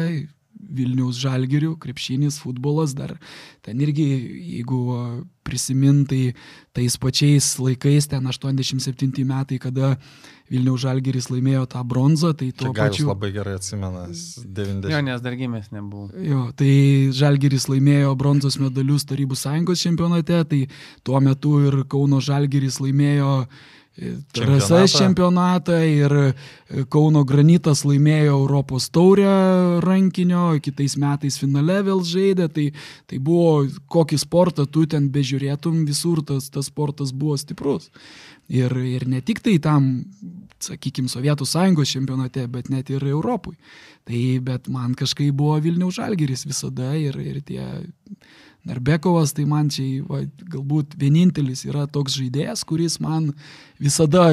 Vilniaus 0.66 1.18
žalgirių, 1.23 1.76
krepšinis, 1.82 2.40
futbolas, 2.42 2.94
dar 2.96 3.16
ten 3.66 3.80
irgi, 3.85 4.06
jeigu 4.56 4.80
prisimintai 5.46 6.35
tais 6.75 6.96
pačiais 6.99 7.52
laikais, 7.62 8.08
ten 8.11 8.26
87 8.26 9.25
metai, 9.26 9.61
kada 9.62 9.94
Vilniaus 10.50 10.85
žalgiris 10.85 11.26
laimėjo 11.32 11.64
tą 11.73 11.82
bronzą, 11.87 12.32
tai 12.38 12.52
tuo 12.54 12.70
Čia 12.70 12.78
pačiu... 12.78 13.06
labai 13.11 13.32
gerai 13.35 13.56
atsimena, 13.58 14.04
90. 14.11 14.90
Jo, 14.92 15.00
nes 15.06 15.23
dar 15.25 15.38
gimęs 15.38 15.73
nebuvo. 15.75 16.11
Jo, 16.23 16.42
tai 16.58 16.70
žalgiris 17.14 17.66
laimėjo 17.70 18.12
bronzos 18.18 18.61
medalius 18.62 19.06
Tarybų 19.11 19.38
sąjungos 19.38 19.82
čempionate, 19.82 20.42
tai 20.46 20.61
tuo 21.06 21.23
metu 21.23 21.56
ir 21.66 21.80
Kauno 21.90 22.23
žalgiris 22.23 22.78
laimėjo 22.82 23.32
RSS 23.97 24.99
čempionatą 24.99 25.79
ir 25.88 26.12
e, 26.12 26.33
Kauno 26.93 27.23
granitas 27.25 27.85
laimėjo 27.87 28.35
Europos 28.43 28.91
taurę 28.93 29.81
rankinio, 29.85 30.50
kitais 30.61 30.99
metais 31.00 31.38
finale 31.41 31.79
vėl 31.87 32.03
žaidė, 32.05 32.49
tai, 32.53 32.67
tai 33.09 33.21
buvo 33.23 33.65
kokį 33.93 34.19
sportą 34.21 34.67
tu 34.69 34.85
ten 34.91 35.09
bežiūrėtum, 35.15 35.85
visur 35.88 36.21
tas, 36.26 36.50
tas 36.53 36.69
sportas 36.69 37.15
buvo 37.17 37.38
stiprus. 37.41 37.88
Ir, 38.53 38.75
ir 38.85 39.09
ne 39.09 39.23
tik 39.25 39.41
tai 39.43 39.57
tam, 39.62 39.88
sakykime, 40.62 41.11
Sovietų 41.11 41.49
sąjungos 41.49 41.97
čempionate, 41.97 42.45
bet 42.53 42.69
net 42.71 42.93
ir 42.93 43.07
Europui. 43.09 43.57
Tai 44.07 44.21
bet 44.47 44.69
man 44.71 44.95
kažkaip 44.99 45.35
buvo 45.35 45.57
Vilniaus 45.62 45.97
žalgeris 45.99 46.45
visada 46.47 46.93
ir, 46.99 47.17
ir 47.19 47.41
tie 47.47 47.65
Narbekovas 48.66 49.35
tai 49.37 49.46
man 49.49 49.70
čia 49.73 50.02
va, 50.08 50.23
galbūt 50.52 50.96
vienintelis 50.99 51.64
yra 51.68 51.87
toks 51.90 52.18
žaidėjas, 52.18 52.64
kuris 52.66 52.99
man 53.02 53.30
visada, 53.82 54.32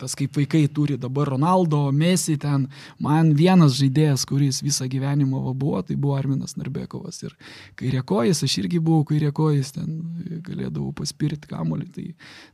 tas 0.00 0.16
kaip 0.18 0.36
vaikai 0.36 0.66
turi 0.68 0.98
dabar 1.00 1.30
Ronaldo, 1.32 1.80
Messi 1.92 2.36
ten, 2.40 2.68
man 3.00 3.32
vienas 3.38 3.78
žaidėjas, 3.78 4.26
kuris 4.28 4.60
visą 4.64 4.88
gyvenimą 4.92 5.40
va, 5.46 5.54
buvo, 5.56 5.80
tai 5.82 5.96
buvo 5.96 6.18
Arminas 6.18 6.58
Narbekovas. 6.60 7.22
Ir 7.24 7.36
kairėkojas, 7.80 8.44
aš 8.44 8.58
irgi 8.64 8.82
buvau 8.84 9.06
kairėkojas, 9.08 9.74
ten 9.78 10.00
galėdavau 10.44 10.92
paspirti 11.00 11.48
kamolį, 11.50 11.90
tai, 11.96 12.08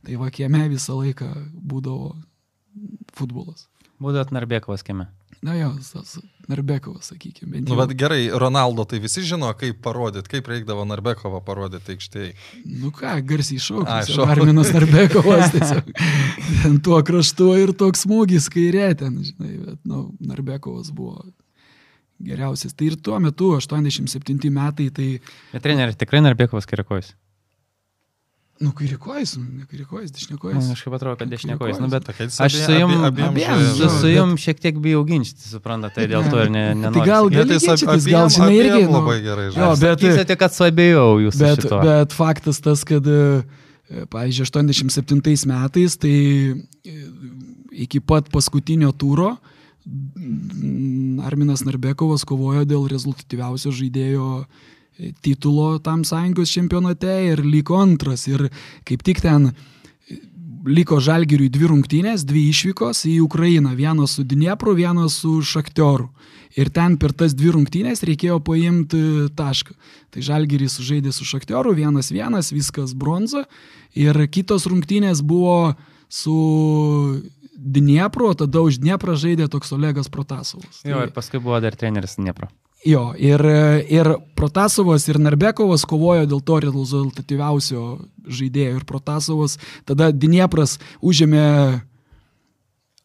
tai 0.07 0.19
va 0.21 0.31
kieme 0.31 0.67
visą 0.71 0.95
laiką 1.01 1.33
būdavo 1.53 2.13
futbolas. 3.17 3.67
Būdot 4.01 4.31
Narbekovas 4.31 4.87
kieme. 4.87 5.11
Na 5.41 5.55
jo, 5.57 5.71
Narbekovas, 6.47 7.07
sakykime. 7.09 7.61
Nu, 7.65 7.75
bet 7.79 7.93
gerai, 7.97 8.29
Ronaldo, 8.29 8.83
tai 8.85 8.99
visi 9.01 9.23
žino, 9.25 9.49
kaip 9.57 9.79
parodyti, 9.81 10.29
kaip 10.35 10.49
reikdavo 10.51 10.83
Narbekovą 10.85 11.39
parodyti 11.45 11.95
aikštėje. 11.95 12.33
Nu 12.81 12.91
ką, 12.93 13.15
garsiai 13.25 13.61
šaukas. 13.63 14.11
Arminas 14.25 14.69
Narbekovas 14.75 15.53
tiesiog. 15.55 15.89
ten 16.61 16.77
tuo 16.85 16.99
kraštu 17.07 17.49
ir 17.61 17.73
toks 17.77 18.05
smūgis 18.05 18.51
kairė 18.53 18.91
ten, 18.99 19.17
žinai, 19.25 19.55
bet, 19.65 19.79
nu, 19.87 20.03
Narbekovas 20.29 20.93
buvo 20.93 21.23
geriausias. 22.21 22.77
Tai 22.77 22.91
ir 22.91 22.99
tuo 23.01 23.17
metu, 23.23 23.55
87 23.57 24.53
metai, 24.53 24.91
tai... 24.93 25.09
Bet 25.55 25.65
treneri, 25.65 25.97
tikrai 25.97 26.21
Narbekovas 26.25 26.69
kairėkojas. 26.69 27.15
Nu, 28.61 28.71
kairikojas, 28.77 29.35
ne 29.41 29.65
kairikojas, 29.65 30.11
dešinikojas. 30.13 30.69
Aš 30.73 30.83
kaip 30.85 30.95
atrodo, 30.97 31.15
kad 31.17 31.29
dešinikojas, 31.33 31.79
nu, 31.81 31.87
bet 31.89 32.09
aš 32.13 32.57
su 32.61 32.75
jum, 32.77 32.91
su, 33.77 33.89
su 33.95 34.11
jum 34.11 34.35
šiek 34.37 34.59
tiek 34.61 34.77
bijau 34.81 35.01
ginčyti, 35.07 35.47
suprantate, 35.49 35.97
tai 35.97 36.05
dėl 36.11 36.27
to 36.29 36.43
ir 36.45 36.51
ne, 36.53 36.65
nenoriu. 36.75 36.99
Tai 36.99 37.07
gal 37.09 37.31
ginčytis, 37.33 38.09
gal 38.11 38.29
žinai 38.29 38.51
irgi. 38.59 38.83
Nu, 38.85 38.99
labai 38.99 39.17
gerai, 39.25 39.47
žinai. 39.49 39.63
Jo, 39.65 39.71
bet... 39.81 40.03
Sakysite, 40.05 40.37
kad 40.43 40.53
suabėjau 40.53 41.07
jūs. 41.25 41.39
Bet, 41.41 41.65
šito. 41.65 41.79
bet 41.87 42.13
faktas 42.13 42.61
tas, 42.61 42.85
kad, 42.85 43.09
e, 43.09 44.05
pavyzdžiui, 44.13 44.51
87 44.53 45.49
metais, 45.49 45.97
tai 46.05 46.15
e, 46.53 46.99
iki 47.87 48.03
pat 48.05 48.29
paskutinio 48.29 48.93
turo 48.93 49.33
Arminas 51.25 51.63
Narbekovas 51.65 52.23
kovojo 52.27 52.67
dėl 52.69 52.85
rezultatyviausio 52.91 53.73
žaidėjo 53.73 54.27
titulo 55.21 55.79
tam 55.79 56.05
sąjungos 56.05 56.51
čempionate 56.51 57.13
ir 57.31 57.43
liko 57.45 57.79
antras. 57.81 58.27
Ir 58.27 58.49
kaip 58.87 59.03
tik 59.03 59.21
ten 59.21 59.51
liko 60.65 60.99
Žalgiriui 61.01 61.49
dvi 61.49 61.69
rungtynės, 61.71 62.25
dvi 62.27 62.47
išvykos 62.51 63.05
į 63.09 63.19
Ukrainą. 63.25 63.73
Vienos 63.77 64.17
su 64.17 64.25
Dniepru, 64.27 64.75
vienos 64.77 65.17
su 65.23 65.39
Šaktioru. 65.41 66.09
Ir 66.59 66.69
ten 66.69 66.97
per 66.99 67.13
tas 67.15 67.33
dvi 67.37 67.53
rungtynės 67.55 68.03
reikėjo 68.05 68.41
paimti 68.43 69.29
tašką. 69.37 69.75
Tai 70.11 70.23
Žalgiris 70.27 70.77
žaidė 70.83 71.13
su 71.15 71.25
Šaktioru, 71.25 71.73
vienas 71.77 72.11
vienas, 72.11 72.51
viskas 72.51 72.93
bronza. 72.93 73.45
Ir 73.95 74.17
kitos 74.31 74.67
rungtynės 74.69 75.23
buvo 75.23 75.77
su 76.11 77.21
Dniepru, 77.55 78.33
tada 78.35 78.63
už 78.65 78.81
Dnieprą 78.81 79.15
žaidė 79.15 79.47
toks 79.51 79.71
Olegas 79.75 80.09
Protasovas. 80.11 80.81
Jo, 80.83 80.97
tai... 80.97 81.07
ir 81.07 81.15
paskui 81.15 81.39
buvo 81.39 81.59
dar 81.63 81.77
treneris 81.77 82.17
Dniepro. 82.19 82.49
Jo, 82.85 83.11
ir, 83.13 83.43
ir 83.93 84.07
Protasovas 84.33 85.05
ir 85.11 85.19
Narbekovas 85.21 85.83
kovojo 85.85 86.25
dėl 86.25 86.41
to 86.41 86.57
rezultatyviausio 86.63 87.83
žaidėjo. 88.25 88.79
Ir 88.79 88.87
Protasovas 88.89 89.59
tada 89.85 90.09
Diniepras 90.09 90.79
užėmė 91.05 91.45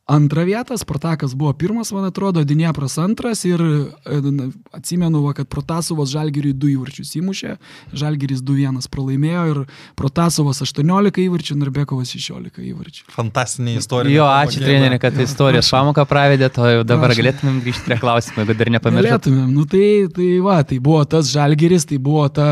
Antrą 0.06 0.44
vietą, 0.46 0.76
Spartakas 0.78 1.34
buvo 1.34 1.50
pirmas, 1.52 1.90
man 1.92 2.04
atrodo, 2.06 2.44
Diniepras 2.46 2.94
antras 3.02 3.40
ir 3.44 3.58
e, 3.58 4.50
atsimenu, 4.70 5.18
va, 5.24 5.32
kad 5.34 5.48
Protasovas 5.50 6.12
Žalgiriui 6.12 6.52
2 6.54 6.70
įvarčius 6.76 7.10
įmušė, 7.18 7.56
Žalgiris 7.90 8.44
2-1 8.46 8.86
pralaimėjo 8.92 9.42
ir 9.50 9.60
Protasovas 9.98 10.62
18 10.62 11.24
įvarčių, 11.24 11.58
Narbekovas 11.58 12.14
16 12.14 12.62
įvarčių. 12.68 13.08
Fantastinė 13.16 13.74
istorija. 13.80 14.20
Jo, 14.20 14.28
ačiū 14.30 14.62
treneri, 14.62 15.00
kad 15.02 15.18
istorijos 15.26 15.72
pamoką 15.74 16.06
pravedė, 16.06 16.52
to 16.54 16.70
jau 16.70 16.86
dabar 16.86 17.10
Prašau. 17.10 17.24
galėtumėm 17.24 17.58
grįžti 17.66 17.90
prie 17.90 17.98
klausimų, 18.04 18.44
jeigu 18.44 18.58
dar 18.62 18.74
nepamiršome. 18.78 19.10
Galėtumėm, 19.10 19.50
nu 19.58 19.66
tai, 19.74 19.86
tai 20.14 20.30
va, 20.46 20.60
tai 20.70 20.78
buvo 20.86 21.02
tas 21.02 21.34
Žalgiris, 21.34 21.90
tai 21.90 21.98
buvo 21.98 22.28
ta 22.30 22.50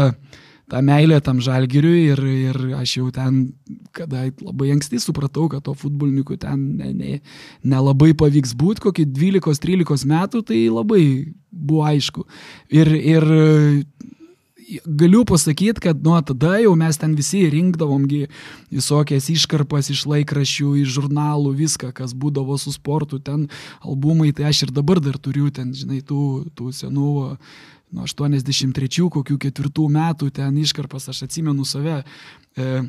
tą 0.74 0.82
meilę 0.82 1.20
tam 1.22 1.40
žalgiriui 1.44 2.00
ir, 2.10 2.22
ir 2.48 2.58
aš 2.80 2.96
jau 2.98 3.10
ten, 3.14 3.44
kada 3.94 4.26
labai 4.42 4.72
anksti 4.74 4.98
supratau, 5.02 5.46
kad 5.52 5.62
to 5.66 5.76
futbolininkų 5.78 6.38
ten 6.42 6.64
nelabai 7.62 8.10
ne, 8.10 8.16
ne, 8.16 8.16
ne 8.16 8.18
pavyks 8.24 8.56
būti, 8.58 8.82
kokį 8.88 9.06
12-13 9.14 10.10
metų, 10.10 10.42
tai 10.50 10.64
labai 10.72 11.04
buvo 11.54 11.84
aišku. 11.86 12.26
Ir, 12.74 12.90
ir 12.98 13.28
galiu 14.84 15.24
pasakyti, 15.28 15.80
kad 15.80 16.00
nuo 16.02 16.16
tada 16.26 16.56
jau 16.62 16.72
mes 16.78 16.98
ten 16.98 17.14
visi 17.14 17.44
rinkdavomgi 17.52 18.24
visokias 18.72 19.28
iškarpas 19.32 19.90
iš 19.92 20.04
laikraščių, 20.10 20.70
iš 20.82 20.96
žurnalų, 20.96 21.52
viską, 21.58 21.92
kas 21.94 22.16
būdavo 22.16 22.56
su 22.58 22.72
sportu, 22.74 23.20
ten 23.22 23.46
albumai, 23.84 24.32
tai 24.32 24.48
aš 24.50 24.66
ir 24.66 24.74
dabar 24.74 25.02
dar 25.04 25.20
turiu 25.20 25.52
ten, 25.54 25.74
žinai, 25.76 26.00
tų, 26.06 26.48
tų 26.56 26.72
senų 26.74 27.12
nuo 27.92 28.08
83 28.08 29.08
kokių 29.12 29.38
ketvirtų 29.46 29.88
metų 29.92 30.30
ten 30.34 30.56
iškarpas, 30.62 31.08
aš 31.12 31.24
atsimenu 31.28 31.66
save. 31.68 32.02
E, 32.56 32.82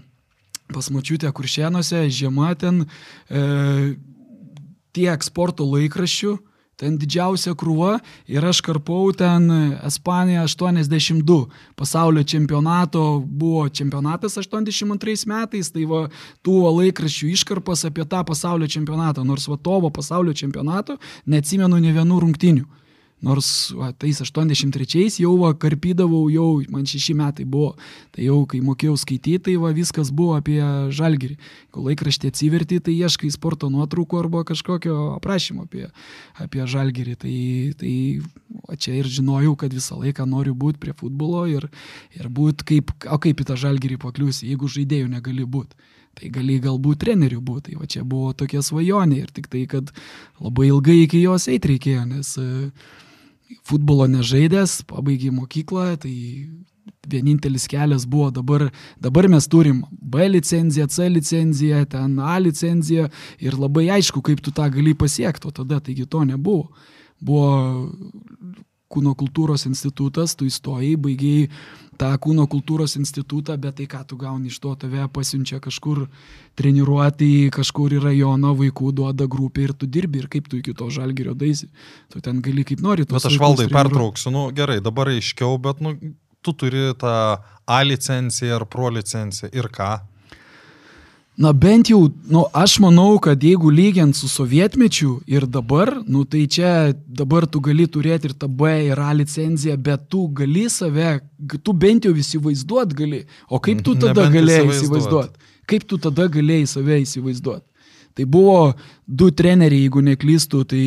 pas 0.73 0.89
mačiutę 0.89 1.29
kuršienuose, 1.31 2.07
žiema 2.09 2.55
ten, 2.57 2.85
e, 3.29 3.95
tiek 4.95 5.23
sporto 5.23 5.65
laikraščių, 5.67 6.37
ten 6.79 6.97
didžiausia 6.99 7.53
krūva 7.55 7.99
ir 8.27 8.43
aš 8.43 8.59
karpau 8.65 9.13
ten 9.15 9.47
Ispanija 9.85 10.43
82 10.43 11.45
pasaulio 11.79 12.23
čempionato, 12.23 13.03
buvo 13.25 13.67
čempionatas 13.69 14.37
82 14.41 15.27
metais, 15.31 15.71
tai 15.71 15.85
va 15.87 16.05
tų 16.43 16.57
laikraščių 16.79 17.31
iškarpas 17.35 17.85
apie 17.87 18.07
tą 18.09 18.23
pasaulio 18.27 18.67
čempionatą, 18.67 19.23
nors 19.23 19.47
va 19.47 19.57
tovo 19.57 19.91
pasaulio 19.93 20.33
čempionato 20.33 20.97
neatsimenu 21.25 21.79
ne 21.79 21.93
vienų 21.95 22.19
rungtinių. 22.25 22.65
Nors 23.23 23.71
va, 23.71 23.93
tais 23.95 24.17
83-ais 24.19 25.15
jau 25.21 25.31
va, 25.39 25.53
karpydavau, 25.55 26.27
jau 26.29 26.59
man 26.69 26.83
šeši 26.89 27.15
metai 27.15 27.45
buvo. 27.47 27.71
Tai 28.13 28.25
jau 28.25 28.41
kai 28.49 28.59
mokėjau 28.65 28.97
skaityti, 28.99 29.39
tai 29.47 29.55
va, 29.61 29.71
viskas 29.75 30.11
buvo 30.11 30.35
apie 30.35 30.59
žalgerį. 30.93 31.37
Kai 31.73 31.85
laikraštį 31.87 32.31
atsiverti, 32.33 32.81
tai 32.83 32.97
ieškai 32.99 33.31
sporto 33.33 33.71
nuotraukų 33.71 34.19
arba 34.19 34.43
kažkokio 34.47 35.15
aprašymo 35.15 35.65
apie, 35.65 35.87
apie 36.43 36.67
žalgerį. 36.75 37.15
Tai, 37.23 37.35
tai 37.79 37.95
va, 38.67 38.75
čia 38.75 38.99
ir 38.99 39.09
žinojau, 39.09 39.55
kad 39.63 39.73
visą 39.73 39.97
laiką 40.01 40.27
noriu 40.29 40.53
būti 40.53 40.83
prie 40.83 40.93
futbolo 40.97 41.47
ir, 41.49 41.69
ir 42.19 42.29
būti 42.29 42.67
kaip, 42.73 42.93
o 43.07 43.19
kaip 43.23 43.41
į 43.41 43.49
tą 43.49 43.59
žalgerį 43.63 44.01
pakliusi, 44.03 44.51
jeigu 44.51 44.69
žaidėjų 44.75 45.09
negali 45.15 45.47
būti 45.47 45.79
tai 46.15 46.31
gali 46.33 46.59
galbūt 46.63 47.03
treneriu 47.05 47.41
būti. 47.43 47.71
Tai 47.71 47.81
va 47.81 47.89
čia 47.91 48.03
buvo 48.03 48.33
tokia 48.33 48.63
svajonė 48.65 49.21
ir 49.23 49.33
tik 49.35 49.49
tai, 49.51 49.65
kad 49.69 49.91
labai 50.39 50.69
ilgai 50.71 51.01
iki 51.05 51.23
jos 51.23 51.49
eiti 51.51 51.75
reikėjo, 51.75 52.05
nes 52.09 52.35
uh, 52.41 52.93
futbolo 53.65 54.07
nežaidęs, 54.09 54.83
pabaigai 54.89 55.31
mokyklą, 55.33 55.95
tai 56.01 56.15
vienintelis 57.09 57.67
kelias 57.69 58.05
buvo 58.09 58.31
dabar, 58.33 58.67
dabar 59.01 59.27
mes 59.29 59.47
turim 59.49 59.83
B 59.89 60.27
licenciją, 60.29 60.87
C 60.89 61.09
licenciją, 61.09 61.85
ten 61.89 62.19
A 62.19 62.37
licenciją 62.41 63.09
ir 63.41 63.57
labai 63.59 63.89
aišku, 63.97 64.23
kaip 64.25 64.41
tu 64.41 64.53
tą 64.55 64.67
gali 64.73 64.95
pasiekti, 64.97 65.49
o 65.49 65.53
tada 65.53 65.79
taigi 65.81 66.07
to 66.09 66.23
nebuvo. 66.25 66.71
Buvo 67.21 67.49
kūno 68.91 69.15
kultūros 69.17 69.65
institutas, 69.69 70.35
tu 70.37 70.47
įstojai, 70.49 70.93
baigiai 71.01 71.47
tą 71.99 72.09
kūno 72.21 72.45
kultūros 72.51 72.95
institutą, 72.99 73.55
bet 73.61 73.77
tai 73.79 73.87
ką 73.91 74.01
tu 74.09 74.17
gauni 74.19 74.51
iš 74.51 74.59
to, 74.63 74.73
tave 74.79 75.07
pasiunčia 75.15 75.61
kažkur 75.63 76.05
treniruoti, 76.59 77.49
kažkur 77.55 77.95
į 77.97 78.03
rajono 78.03 78.53
vaikų 78.59 78.91
duoda 78.99 79.27
grupę 79.31 79.65
ir 79.69 79.73
tu 79.73 79.89
dirbi 79.89 80.21
ir 80.21 80.29
kaip 80.31 80.49
tu 80.51 80.59
iki 80.59 80.75
to 80.77 80.89
žalgerio 80.93 81.35
daisi. 81.37 81.69
Tu 82.13 82.21
ten 82.21 82.41
gali 82.45 82.67
kaip 82.67 82.83
nori. 82.83 83.07
Bet 83.09 83.29
aš 83.31 83.39
valdai 83.41 83.69
pertrauksiu, 83.71 84.33
nu 84.35 84.47
gerai, 84.55 84.81
dabar 84.83 85.13
aiškiau, 85.13 85.57
bet 85.61 85.81
nu, 85.83 85.95
tu 86.45 86.53
turi 86.53 86.91
tą 87.01 87.15
A 87.65 87.79
licenciją 87.81 88.59
ar 88.59 88.67
Pro 88.69 88.91
licenciją 88.93 89.49
ir 89.55 89.71
ką? 89.73 89.95
Na 91.35 91.51
bent 91.51 91.89
jau, 91.91 91.99
nu, 92.31 92.45
aš 92.55 92.77
manau, 92.79 93.17
kad 93.19 93.41
jeigu 93.43 93.67
lygiant 93.67 94.15
su 94.15 94.29
sovietmečiu 94.31 95.17
ir 95.27 95.43
dabar, 95.51 95.91
nu, 96.07 96.23
tai 96.23 96.45
čia 96.47 96.93
dabar 97.07 97.43
tu 97.43 97.59
gali 97.59 97.89
turėti 97.91 98.29
ir 98.29 98.35
tą 98.39 98.47
B 98.47 98.71
ir 98.87 99.01
A 99.03 99.11
licenciją, 99.11 99.75
bet 99.75 100.05
tu 100.07 100.29
gali 100.31 100.69
save, 100.71 101.17
tu 101.59 101.75
bent 101.75 102.07
jau 102.07 102.13
įsivaizduot 102.15 102.95
gali. 102.95 103.25
O 103.51 103.59
kaip 103.59 103.83
tu 103.83 103.97
tada 103.99 104.29
Nebent 104.29 104.37
galėjai 104.37 104.69
įsivaizduot? 104.77 105.35
Kaip 105.67 105.83
tu 105.89 105.99
tada 105.99 106.29
galėjai 106.31 106.69
save 106.71 107.01
įsivaizduot? 107.03 107.65
Tai 108.15 108.23
buvo 108.31 108.71
du 109.03 109.27
treneriai, 109.35 109.89
jeigu 109.89 110.05
neklystu, 110.07 110.63
tai 110.71 110.85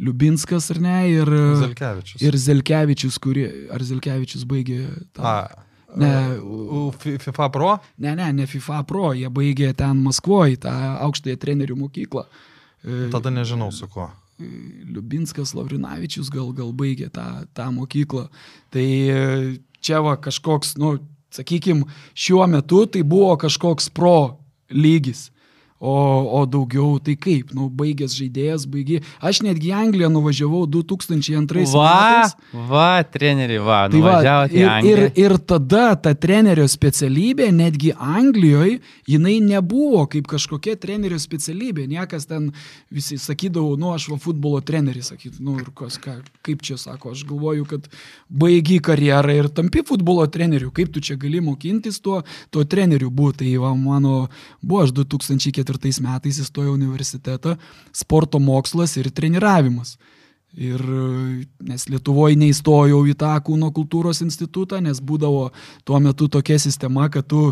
Liubinskas 0.00 0.70
ar 0.72 0.80
ne, 0.80 0.96
ir 1.18 1.34
Zelkevičius. 1.66 2.24
Ir 2.24 2.40
Zelkevičius, 2.40 3.20
kurie, 3.20 3.50
ar 3.68 3.84
Zelkevičius 3.84 4.48
baigė 4.48 4.86
tą. 5.12 5.20
A. 5.20 5.65
Ne, 5.94 6.38
FIFA 7.18 7.48
Pro? 7.48 7.78
Ne, 8.02 8.16
ne, 8.16 8.32
ne 8.32 8.46
FIFA 8.46 8.82
Pro, 8.88 9.12
jie 9.14 9.30
baigė 9.32 9.72
ten 9.78 10.02
Maskvoje, 10.02 10.58
tą 10.66 10.72
aukštąją 11.06 11.38
trenerių 11.40 11.76
mokyklą. 11.78 12.26
E, 12.82 13.06
Tada 13.14 13.30
nežinau 13.30 13.70
su 13.72 13.88
kuo. 13.88 14.08
E, 14.40 14.48
Liubinskas 14.90 15.54
Lavrinavičius 15.56 16.30
gal, 16.34 16.50
gal 16.56 16.74
baigė 16.76 17.08
tą, 17.14 17.46
tą 17.56 17.68
mokyklą. 17.74 18.26
Tai 18.74 18.86
e, 18.86 19.22
čia 19.80 20.02
va 20.04 20.16
kažkoks, 20.20 20.74
nu, 20.82 20.96
sakykime, 21.34 21.86
šiuo 22.18 22.44
metu 22.50 22.84
tai 22.90 23.04
buvo 23.06 23.36
kažkoks 23.40 23.88
pro 23.94 24.42
lygis. 24.70 25.30
O, 25.78 25.92
o 26.40 26.46
daugiau 26.48 26.96
tai 27.04 27.18
kaip, 27.20 27.50
nu, 27.52 27.66
baigęs 27.68 28.14
žaidėjas, 28.16 28.64
baigi. 28.72 29.02
Aš 29.20 29.42
netgi 29.44 29.68
į 29.68 29.74
Angliją 29.76 30.08
nuvažiavau 30.08 30.62
2002 30.72 31.66
va, 31.74 31.90
metais. 31.92 32.32
Va, 32.70 32.88
treneri, 33.04 33.58
va, 33.60 33.82
tai 33.92 34.00
va, 34.00 34.14
ir, 34.48 34.70
ir, 34.88 35.02
ir 35.20 35.36
tada 35.44 35.90
ta 36.00 36.14
trenerio 36.16 36.64
specialybė, 36.70 37.50
netgi 37.52 37.92
Anglijoje, 37.92 38.78
jinai 39.10 39.36
nebuvo 39.44 40.06
kaip 40.08 40.30
kažkokia 40.32 40.78
trenerio 40.80 41.20
specialybė. 41.20 41.84
Niekas 41.92 42.24
ten 42.30 42.48
visi 42.88 43.20
sakydavo, 43.20 43.74
nu, 43.76 43.92
aš 43.92 44.08
va 44.14 44.18
futbolo 44.22 44.62
treneris, 44.64 45.12
sakydavo, 45.12 45.44
nu, 45.44 45.58
ir 45.60 45.68
kas, 45.76 46.00
ką, 46.00 46.16
kaip 46.46 46.64
čia 46.64 46.78
sako, 46.80 47.12
aš 47.12 47.26
galvoju, 47.28 47.68
kad 47.68 47.90
baigi 48.32 48.80
karjerą 48.80 49.36
ir 49.42 49.52
tampi 49.52 49.84
futbolo 49.84 50.24
treneriu. 50.32 50.72
Kaip 50.72 50.96
tu 50.96 51.04
čia 51.04 51.20
gali 51.20 51.44
mokintis 51.44 52.00
tuo, 52.00 52.22
tuo 52.50 52.64
treneriu 52.64 53.12
būti. 53.12 53.34
Tai 53.36 53.50
va, 53.60 53.74
mano 53.76 54.28
buvo 54.64 54.86
aš 54.86 54.94
2004 54.96 55.75
2004 55.76 56.16
metais 56.16 56.40
įstojau 56.42 56.74
į 56.74 56.78
universitetą 56.80 57.56
sporto 57.92 58.40
mokslas 58.42 58.96
ir 58.96 59.10
treniravimas. 59.10 59.96
Ir 60.56 60.80
nes 61.60 61.88
Lietuvoje 61.90 62.36
neįstojau 62.40 63.02
į 63.10 63.16
tą 63.20 63.34
kūno 63.44 63.72
kultūros 63.76 64.22
institutą, 64.24 64.80
nes 64.80 65.02
būdavo 65.04 65.50
tuo 65.84 66.00
metu 66.00 66.30
tokia 66.32 66.56
sistema, 66.58 67.10
kad 67.12 67.26
tu 67.28 67.50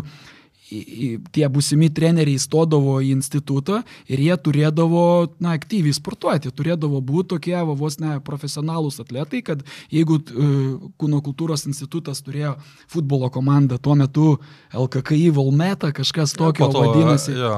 tie 0.65 1.45
būsimi 1.51 1.91
treneriai 1.93 2.39
įstodavo 2.39 2.97
į 3.03 3.11
institutą 3.13 3.83
ir 4.09 4.21
jie 4.23 4.35
turėdavo 4.47 5.03
na, 5.43 5.53
aktyviai 5.53 5.93
sportuoti, 5.93 6.49
turėdavo 6.49 7.01
būti 7.05 7.35
tokie 7.35 7.55
va, 7.55 7.75
vos 7.77 7.99
ne 8.01 8.17
profesionalūs 8.25 8.97
atletai, 9.03 9.43
kad 9.45 9.61
jeigu 9.93 10.17
uh, 10.17 10.89
kūno 10.97 11.21
kultūros 11.25 11.67
institutas 11.69 12.23
turėjo 12.25 12.55
futbolo 12.89 13.29
komandą, 13.29 13.77
tuo 13.77 13.97
metu 13.99 14.27
LKKI 14.73 15.29
Volmeta, 15.35 15.93
kažkas 15.93 16.33
tokio 16.33 16.65
ja, 16.65 16.73
to, 16.73 16.85
vadinasi. 16.85 17.37
Ja. 17.37 17.55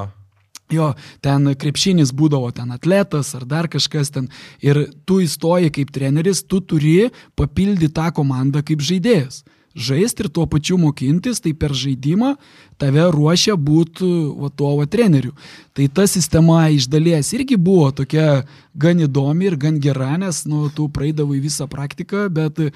Jo, 0.67 0.91
ten 1.23 1.53
krepšinis 1.55 2.11
būdavo 2.11 2.49
ten 2.51 2.73
atletas 2.75 3.31
ar 3.37 3.45
dar 3.47 3.69
kažkas 3.71 4.11
ten. 4.11 4.27
Ir 4.59 4.89
tu 5.07 5.21
įstoji 5.23 5.71
kaip 5.71 5.93
treneris, 5.95 6.43
tu 6.43 6.59
turi 6.59 7.07
papildyti 7.39 7.93
tą 7.95 8.09
komandą 8.15 8.65
kaip 8.67 8.83
žaidėjas. 8.83 9.45
Žaisti 9.77 10.25
ir 10.25 10.29
tuo 10.33 10.47
pačiu 10.49 10.79
mokintis, 10.81 11.39
tai 11.39 11.53
per 11.53 11.71
žaidimą 11.77 12.33
tave 12.81 13.03
ruošia 13.13 13.53
būti 13.53 14.09
tuo 14.57 14.71
treneriu. 14.89 15.35
Tai 15.77 15.85
ta 15.93 16.07
sistema 16.09 16.65
iš 16.73 16.89
dalies 16.89 17.29
irgi 17.37 17.59
buvo 17.61 17.91
tokia 17.93 18.41
gan 18.73 18.99
įdomi 19.05 19.51
ir 19.51 19.55
gan 19.61 19.77
gera, 19.79 20.15
nes 20.17 20.43
nu, 20.49 20.65
tu 20.73 20.89
praeidavai 20.89 21.37
visą 21.43 21.69
praktiką, 21.69 22.25
bet, 22.33 22.59
e, 22.59 22.71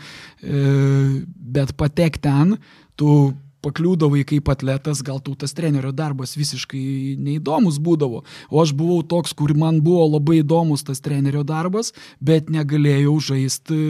bet 1.58 1.74
patek 1.76 2.22
ten, 2.22 2.60
tu 2.96 3.34
pakliūdavai 3.66 4.24
kaip 4.28 4.50
atletas, 4.52 5.04
gal 5.06 5.22
tau 5.24 5.36
tas 5.38 5.54
trenerio 5.58 5.94
darbas 5.96 6.36
visiškai 6.40 7.18
neįdomus 7.22 7.80
būdavo. 7.84 8.24
O 8.50 8.62
aš 8.64 8.74
buvau 8.78 9.02
toks, 9.06 9.36
kur 9.38 9.54
man 9.58 9.82
buvo 9.86 10.08
labai 10.16 10.42
įdomus 10.42 10.86
tas 10.88 11.04
trenerio 11.04 11.46
darbas, 11.48 11.94
bet 12.20 12.50
negalėjau 12.54 13.18
žaisti 13.32 13.82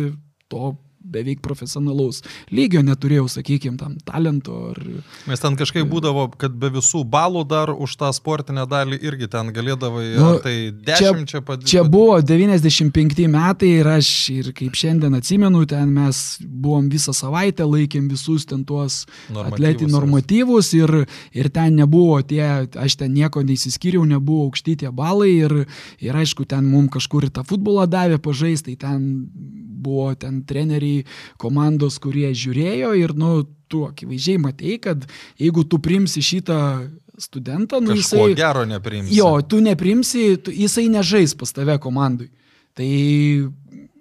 to 0.51 0.75
beveik 1.01 1.41
profesionalaus 1.43 2.21
lygio 2.53 2.81
neturėjau, 2.85 3.27
sakykime, 3.31 3.77
tam 3.79 3.95
talento. 4.05 4.57
Ar... 4.71 4.79
Nes 5.29 5.41
ten 5.41 5.57
kažkaip 5.59 5.87
būdavo, 5.89 6.27
kad 6.39 6.55
be 6.57 6.71
visų 6.73 7.03
balų 7.11 7.43
dar 7.49 7.73
už 7.73 7.95
tą 7.99 8.11
sportinę 8.15 8.65
dalį 8.69 8.99
irgi 9.01 9.29
ten 9.31 9.51
galėdavai, 9.55 10.05
nu, 10.17 10.31
tai 10.43 10.55
10 10.87 11.25
čia 11.31 11.41
padėti. 11.45 11.71
Čia 11.73 11.83
buvo 11.87 12.19
95 12.21 13.27
metai 13.31 13.73
ir 13.81 13.91
aš 13.95 14.11
ir 14.33 14.51
kaip 14.57 14.77
šiandien 14.77 15.17
atsimenu, 15.17 15.63
ten 15.69 15.91
mes 15.95 16.21
buvom 16.41 16.89
visą 16.91 17.15
savaitę, 17.17 17.65
laikėm 17.67 18.09
visus 18.11 18.47
ten 18.49 18.65
tuos 18.67 19.03
atletį 19.31 19.89
normatyvus 19.91 20.73
ir, 20.77 20.95
ir 21.37 21.51
ten 21.53 21.79
nebuvo 21.81 22.19
tie, 22.27 22.67
aš 22.67 22.99
ten 23.01 23.13
nieko 23.15 23.43
neįsiskyriau, 23.45 24.05
nebuvo 24.07 24.47
aukšti 24.49 24.77
tie 24.83 24.93
balai 24.95 25.31
ir, 25.33 25.57
ir 26.03 26.21
aišku, 26.23 26.45
ten 26.49 26.67
mums 26.67 26.91
kažkur 26.91 27.29
tą 27.31 27.43
futbolą 27.47 27.87
davė 27.89 28.17
pažaisti, 28.21 28.75
tai 28.75 28.89
ten 28.89 29.70
buvo 29.81 30.11
ten 30.19 30.41
treneriai 30.47 31.05
komandos, 31.41 31.99
kurie 32.01 32.31
žiūrėjo 32.37 32.93
ir, 32.99 33.15
nu, 33.17 33.43
tu 33.71 33.85
akivaizdžiai 33.87 34.41
matei, 34.43 34.75
kad 34.83 35.07
jeigu 35.39 35.63
tu 35.67 35.79
primsi 35.83 36.23
šitą 36.25 36.59
studentą, 37.21 37.79
nu 37.81 37.95
Kažko 37.95 38.27
jisai... 38.27 38.35
gero 38.37 38.65
neprimsi. 38.67 39.15
Jo, 39.15 39.33
tu 39.45 39.61
neprimsi, 39.63 40.35
tu, 40.43 40.53
jisai 40.53 40.87
nežais 40.91 41.35
pas 41.37 41.51
tave 41.55 41.77
komandai. 41.81 42.31
Tai 42.77 42.87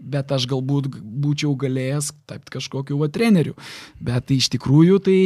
bet 0.00 0.32
aš 0.32 0.46
galbūt 0.50 0.88
būčiau 0.98 1.52
galėjęs 1.60 2.12
tapti 2.28 2.56
kažkokiu 2.56 2.98
va 3.00 3.10
treneriu. 3.12 3.54
Bet 4.00 4.32
iš 4.34 4.48
tikrųjų 4.54 5.00
tai 5.06 5.18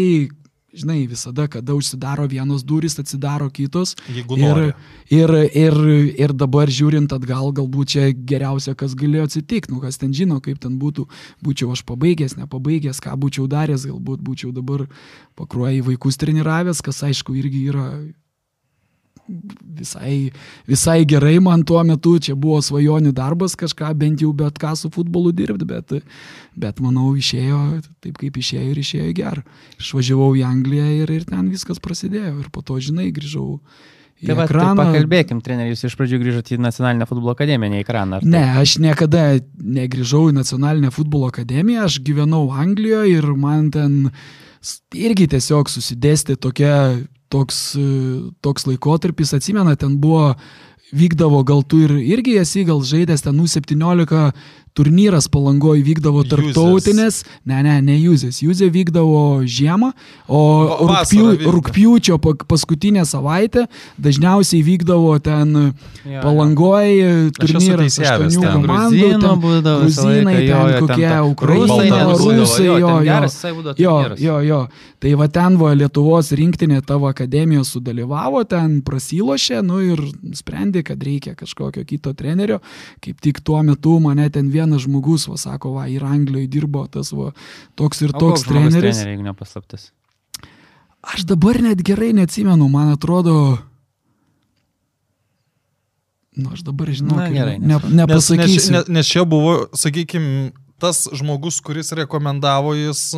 žinai, 0.74 1.04
visada, 1.10 1.46
kada 1.50 1.74
užsidaro 1.76 2.26
vienos 2.30 2.64
durys, 2.66 2.98
atsidaro 2.98 3.50
kitos. 3.50 3.94
Jeigu 4.10 4.38
nori. 4.40 4.72
Ir, 5.10 5.30
ir, 5.30 5.34
ir, 5.54 5.78
ir 6.26 6.34
dabar 6.34 6.70
žiūrint 6.72 7.12
atgal, 7.14 7.52
galbūt 7.56 7.94
čia 7.94 8.08
geriausia, 8.14 8.74
kas 8.78 8.96
galėjo 8.98 9.28
atsitikti, 9.28 9.72
nu 9.74 9.82
kas 9.84 10.00
ten 10.00 10.14
žino, 10.16 10.40
kaip 10.44 10.60
ten 10.62 10.78
būtų, 10.80 11.06
būčiau 11.44 11.72
aš 11.74 11.84
pabaigęs, 11.88 12.38
nepabaigęs, 12.40 13.02
ką 13.04 13.14
būčiau 13.20 13.48
daręs, 13.50 13.87
galbūt 13.90 14.24
būčiau 14.24 14.52
dabar 14.56 14.88
pakruoja 15.38 15.78
į 15.78 15.87
vaikus 15.92 16.20
treniravęs, 16.20 16.82
kas 16.84 17.02
aišku 17.06 17.37
irgi 17.38 17.66
yra 17.72 17.88
visai, 19.28 20.32
visai 20.68 21.04
gerai 21.08 21.38
man 21.40 21.64
tuo 21.64 21.82
metu, 21.87 22.16
čia 22.20 22.34
buvo 22.37 22.60
svajonių 22.64 23.12
darbas 23.16 23.56
kažką, 23.56 23.92
bent 23.96 24.22
jau 24.24 24.32
bet 24.37 24.58
ką 24.60 24.74
su 24.76 24.90
futbolu 24.92 25.32
dirbti, 25.32 25.66
bet, 25.68 25.96
bet 26.56 26.82
manau 26.84 27.14
išėjo 27.16 27.62
taip 28.04 28.20
kaip 28.20 28.37
išėjo 28.40 28.68
ir 28.70 28.82
išėjo 28.84 29.16
gerą. 29.16 29.44
Išvažiavau 29.80 30.30
į 30.38 30.44
Angliją 30.48 30.87
ir, 31.00 31.16
ir 31.18 31.26
ten 31.28 31.50
viskas 31.52 31.80
prasidėjo 31.82 32.38
ir 32.42 32.52
po 32.52 32.64
to, 32.66 32.78
žinai, 32.82 33.10
grįžau. 33.14 33.58
Tai 34.24 34.37
va, 34.38 34.46
tai 34.48 34.70
pakalbėkim, 34.78 35.40
treneris, 35.44 35.82
jūs 35.82 35.90
iš 35.90 35.96
pradžių 35.98 36.20
grįžote 36.22 36.54
į 36.54 36.60
Nacionalinę 36.62 37.04
futbolo 37.08 37.34
akademiją, 37.34 37.72
ne 37.72 37.80
į 37.80 37.84
ekraną. 37.84 38.20
Ne, 38.22 38.44
aš 38.60 38.78
niekada 38.80 39.24
negrįžau 39.58 40.28
į 40.30 40.37
Nacionalinę 40.38 40.92
futbolo 40.94 41.28
akademiją, 41.32 41.88
aš 41.88 41.98
gyvenau 42.06 42.46
Anglijoje 42.54 43.18
ir 43.18 43.28
man 43.37 43.68
ten 43.74 43.98
irgi 44.96 45.26
tiesiog 45.34 45.68
susidėstė 45.68 46.38
tokia 46.40 46.76
toks, 47.34 47.58
toks 48.44 48.68
laikotarpis, 48.70 49.34
atsimena, 49.34 49.74
ten 49.78 49.98
buvo, 50.00 50.34
vykdavo, 50.94 51.42
gal 51.46 51.64
tu 51.66 51.80
ir 51.84 51.94
irgi 51.98 52.36
esi 52.38 52.64
gal 52.68 52.82
žaidęs 52.86 53.24
ten 53.26 53.40
U17 53.42 54.20
turnyras 54.74 55.28
palangoje 55.30 55.84
vykdavo 55.87 56.24
tarptautinės, 56.26 57.20
ne, 57.46 57.60
ne, 57.62 57.76
ne 57.84 57.94
Jūzės, 57.94 58.40
Jūzė 58.42 58.66
vykdavo 58.74 59.44
žiemą, 59.46 59.92
o 60.26 60.40
rūpjų, 60.90 61.26
rūpjūčio 61.54 62.18
paskutinę 62.50 63.04
savaitę 63.06 63.68
dažniausiai 64.02 64.64
vykdavo 64.66 65.12
ten 65.22 65.52
ja, 66.02 66.24
palangoje 66.24 67.30
turnyras 67.38 68.00
aštuonių 68.02 68.42
komandų, 68.56 69.12
ten 69.22 69.44
gruzinai, 69.68 70.34
ten 70.48 70.88
kokie 70.88 71.12
ukrainai, 71.28 71.87
rusai, 72.18 72.66
jo, 72.66 72.74
jo, 72.82 72.98
jo, 73.78 73.94
jo, 74.18 74.40
jo, 74.48 74.60
tai 74.98 75.14
va 75.20 75.30
ten 75.30 75.60
va 75.60 75.70
Lietuvos 75.78 76.32
rinktinė 76.34 76.80
tavo 76.87 77.06
akademijos 77.12 77.70
sudalyvavo, 77.76 78.42
ten 78.50 78.80
prasilošė, 78.82 79.62
nu 79.62 79.78
ir 79.87 80.02
sprendė, 80.34 80.82
kad 80.90 80.98
reikia 80.98 81.38
kažkokio 81.38 81.87
kito 81.87 82.10
trenerio, 82.18 82.58
kaip 83.04 83.22
tik 83.22 83.38
tuo 83.46 83.62
metu 83.62 84.00
mane 84.02 84.26
ten 84.34 84.50
vėl 84.50 84.63
vienas 84.64 84.87
žmogus, 84.88 85.29
va, 85.29 85.37
sako, 85.40 85.77
va, 85.79 85.87
ir 85.92 86.05
Anglijoje 86.05 86.48
dirbo 86.50 86.87
tas, 86.90 87.12
va, 87.12 87.31
toks 87.79 88.03
ir 88.03 88.16
toks 88.16 88.48
treneris. 88.48 88.81
Treneris, 88.81 89.05
jeigu 89.12 89.29
nepaslaptis. 89.29 89.92
Aš 91.05 91.29
dabar 91.29 91.61
net 91.61 91.85
gerai 91.85 92.14
neatsimenu, 92.16 92.68
man 92.72 92.96
atrodo, 92.96 93.59
Nu, 96.35 96.50
aš 96.50 96.64
dabar 96.66 96.90
žinau, 96.90 97.14
Na, 97.14 97.29
gerai, 97.31 97.61
ne, 97.62 97.77
nepasakysiu. 97.94 98.72
Nes, 98.74 98.88
nes, 98.88 98.88
nes 98.90 99.07
čia 99.07 99.22
buvo, 99.22 99.68
sakykime, 99.79 100.48
tas 100.78 101.08
žmogus, 101.14 101.60
kuris 101.64 101.92
rekomendavo, 101.92 102.74
jis, 102.74 103.14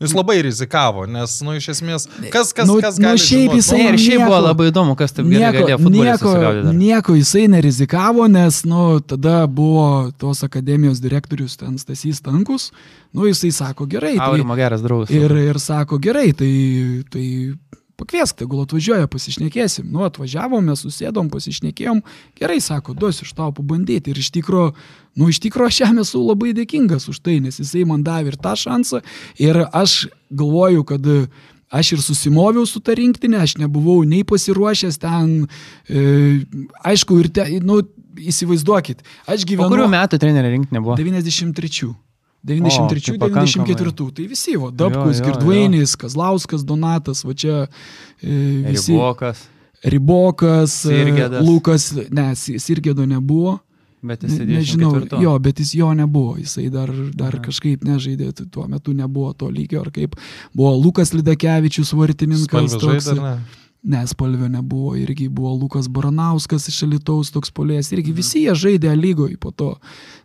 jis 0.00 0.12
labai 0.14 0.38
rizikavo, 0.46 1.06
nes, 1.10 1.40
nu, 1.44 1.56
iš 1.58 1.66
esmės, 1.74 2.06
kas, 2.30 2.52
kas, 2.56 2.68
Nu, 2.68 2.78
kas 2.80 2.98
nu, 2.98 3.04
gali 3.08 3.18
šiaip 3.18 3.50
žinot, 3.50 3.56
jisai- 3.58 3.78
Ne, 3.82 3.88
ir 3.90 3.98
šiaip 3.98 4.20
nieko- 4.20 4.28
buvo 4.30 4.40
labai 4.46 4.66
įdomu, 4.70 4.96
kas 4.96 5.12
taip 5.12 5.26
gerai 5.26 5.52
galėjo 5.58 5.78
futbolą 5.82 6.04
nieko, 6.06 6.30
susigaudyti. 6.30 6.76
nieko 6.78 7.12
jisai 7.18 7.44
nerizikavo, 7.48 8.28
nes, 8.30 8.64
nu, 8.64 9.00
tada 9.00 9.46
buvo 9.46 10.12
tos 10.18 10.44
akademijos 10.44 11.00
direktorius 11.00 11.56
ten 11.56 11.76
Stasys 11.78 12.20
Tankus, 12.22 12.70
nu, 13.12 13.26
jisai 13.26 13.50
sako, 13.52 13.86
gerai. 13.86 14.16
Tai, 14.16 14.26
Aurimo 14.30 14.54
geras 14.56 14.80
draugas. 14.80 15.10
ir, 15.10 15.30
ir 15.32 15.58
sako, 15.58 15.98
gerai, 15.98 16.32
tai, 16.32 17.02
tai 17.10 17.26
pakviesk, 18.00 18.38
tegul 18.40 18.64
atvažiuoja, 18.64 19.08
pasišnekėsim. 19.10 19.86
Nu, 19.92 20.02
atvažiavom, 20.06 20.64
mes 20.72 20.82
susėdom, 20.86 21.30
pasišnekėjom. 21.32 22.02
Gerai, 22.40 22.58
sako, 22.64 22.96
duosiu 22.98 23.26
iš 23.28 23.34
tau 23.36 23.52
pabandyti. 23.56 24.12
Ir 24.12 24.20
iš 24.22 24.32
tikrųjų, 24.38 24.72
nu, 25.20 25.30
iš 25.30 25.42
tikrųjų, 25.44 25.70
aš 25.74 25.80
jam 25.84 26.02
esu 26.02 26.24
labai 26.24 26.54
dėkingas 26.56 27.08
už 27.12 27.22
tai, 27.24 27.38
nes 27.44 27.60
jisai 27.60 27.86
man 27.88 28.04
davė 28.06 28.34
ir 28.34 28.40
tą 28.40 28.56
šansą. 28.58 29.04
Ir 29.42 29.62
aš 29.68 30.02
galvoju, 30.30 30.84
kad 30.88 31.08
aš 31.70 31.94
ir 31.94 32.02
susimoviau 32.02 32.66
su 32.66 32.82
ta 32.82 32.96
rinktinė, 32.98 33.44
aš 33.44 33.56
nebuvau 33.62 34.02
nei 34.08 34.24
pasiruošęs 34.26 34.98
ten, 35.02 35.46
e, 35.86 36.42
aišku, 36.90 37.20
ir 37.22 37.30
te, 37.30 37.46
nu, 37.62 37.80
įsivaizduokit, 38.18 39.04
aš 39.26 39.44
Po 39.44 39.52
gyvenu... 39.52 39.72
kurių 39.74 39.90
metų 39.92 40.18
trenerio 40.22 40.50
rinktinė 40.56 40.82
buvo? 40.82 40.98
93. 40.98 41.92
O, 42.42 42.46
tai 42.46 42.56
93-94. 42.60 44.12
Tai 44.14 44.26
visi, 44.26 44.56
va, 44.56 44.70
Dabkus, 44.70 45.20
Girdvainis, 45.20 45.96
Kazlauskas, 45.96 46.64
Donatas, 46.64 47.24
va 47.24 47.34
čia 47.34 47.66
e, 48.22 48.64
visi. 48.70 48.92
Ribokas, 48.92 49.48
Ribokas, 49.84 50.84
e, 50.84 50.88
Sirgedas. 50.88 51.46
Lukas, 51.46 51.94
ne, 52.10 52.34
Si- 52.36 52.58
Sirgedo 52.58 53.06
nebuvo. 53.06 53.58
bet 54.02 54.22
Ne, 54.22 54.28
jis 54.28 54.38
nežinau, 54.40 54.92
94. 54.94 55.22
jo, 55.22 55.38
bet 55.38 55.58
jis 55.60 55.74
jo 55.74 55.90
nebuvo, 55.94 56.36
jisai 56.40 56.70
dar, 56.72 56.88
dar 57.12 57.34
Aha. 57.36 57.42
kažkaip 57.44 57.82
nežaidė, 57.84 58.32
tuo 58.50 58.64
metu 58.68 58.94
nebuvo 58.96 59.34
to 59.36 59.44
lygio, 59.52 59.82
ar 59.84 59.90
kaip 59.92 60.16
buvo 60.56 60.72
Lukas 60.80 61.12
Lidakevičius, 61.12 61.92
vartininkas. 61.92 62.48
Toks- 62.80 63.04
žaidė, 63.04 63.20
ne? 63.20 63.34
Nespalvio 63.82 64.48
nebuvo, 64.48 64.92
irgi 64.96 65.28
buvo 65.32 65.54
Lukas 65.56 65.86
Baranauskas 65.88 66.68
iš 66.68 66.82
Alitaus 66.84 67.30
toks 67.32 67.48
polės, 67.50 67.88
Mhm. 67.88 67.96
irgi 67.98 68.12
visi 68.12 68.42
jie 68.44 68.52
žaidė 68.52 68.92
lygoje 68.96 69.38
po 69.40 69.50
to. 69.50 69.76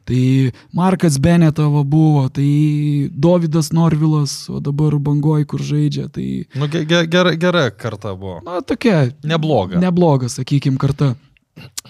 Tai 0.06 0.52
Markas 0.74 1.18
Benetavo 1.18 1.84
buvo, 1.88 2.28
tai 2.30 3.10
Davidas 3.16 3.72
Norvilas, 3.72 4.50
o 4.50 4.60
dabar 4.60 4.92
bangoj, 5.00 5.46
kur 5.48 5.60
žaidžia, 5.60 6.12
tai, 6.12 6.46
Nu, 6.56 6.68
ge- 6.68 6.84
ge- 6.86 7.08
gera, 7.08 7.32
gera 7.36 7.70
karta 7.72 8.14
buvo. 8.16 8.42
na, 8.46 8.60
tokia 8.62 9.12
Nebloga. 9.24 9.80
nebloga, 9.80 10.28
sakykim, 10.30 10.78
karta. 10.78 11.16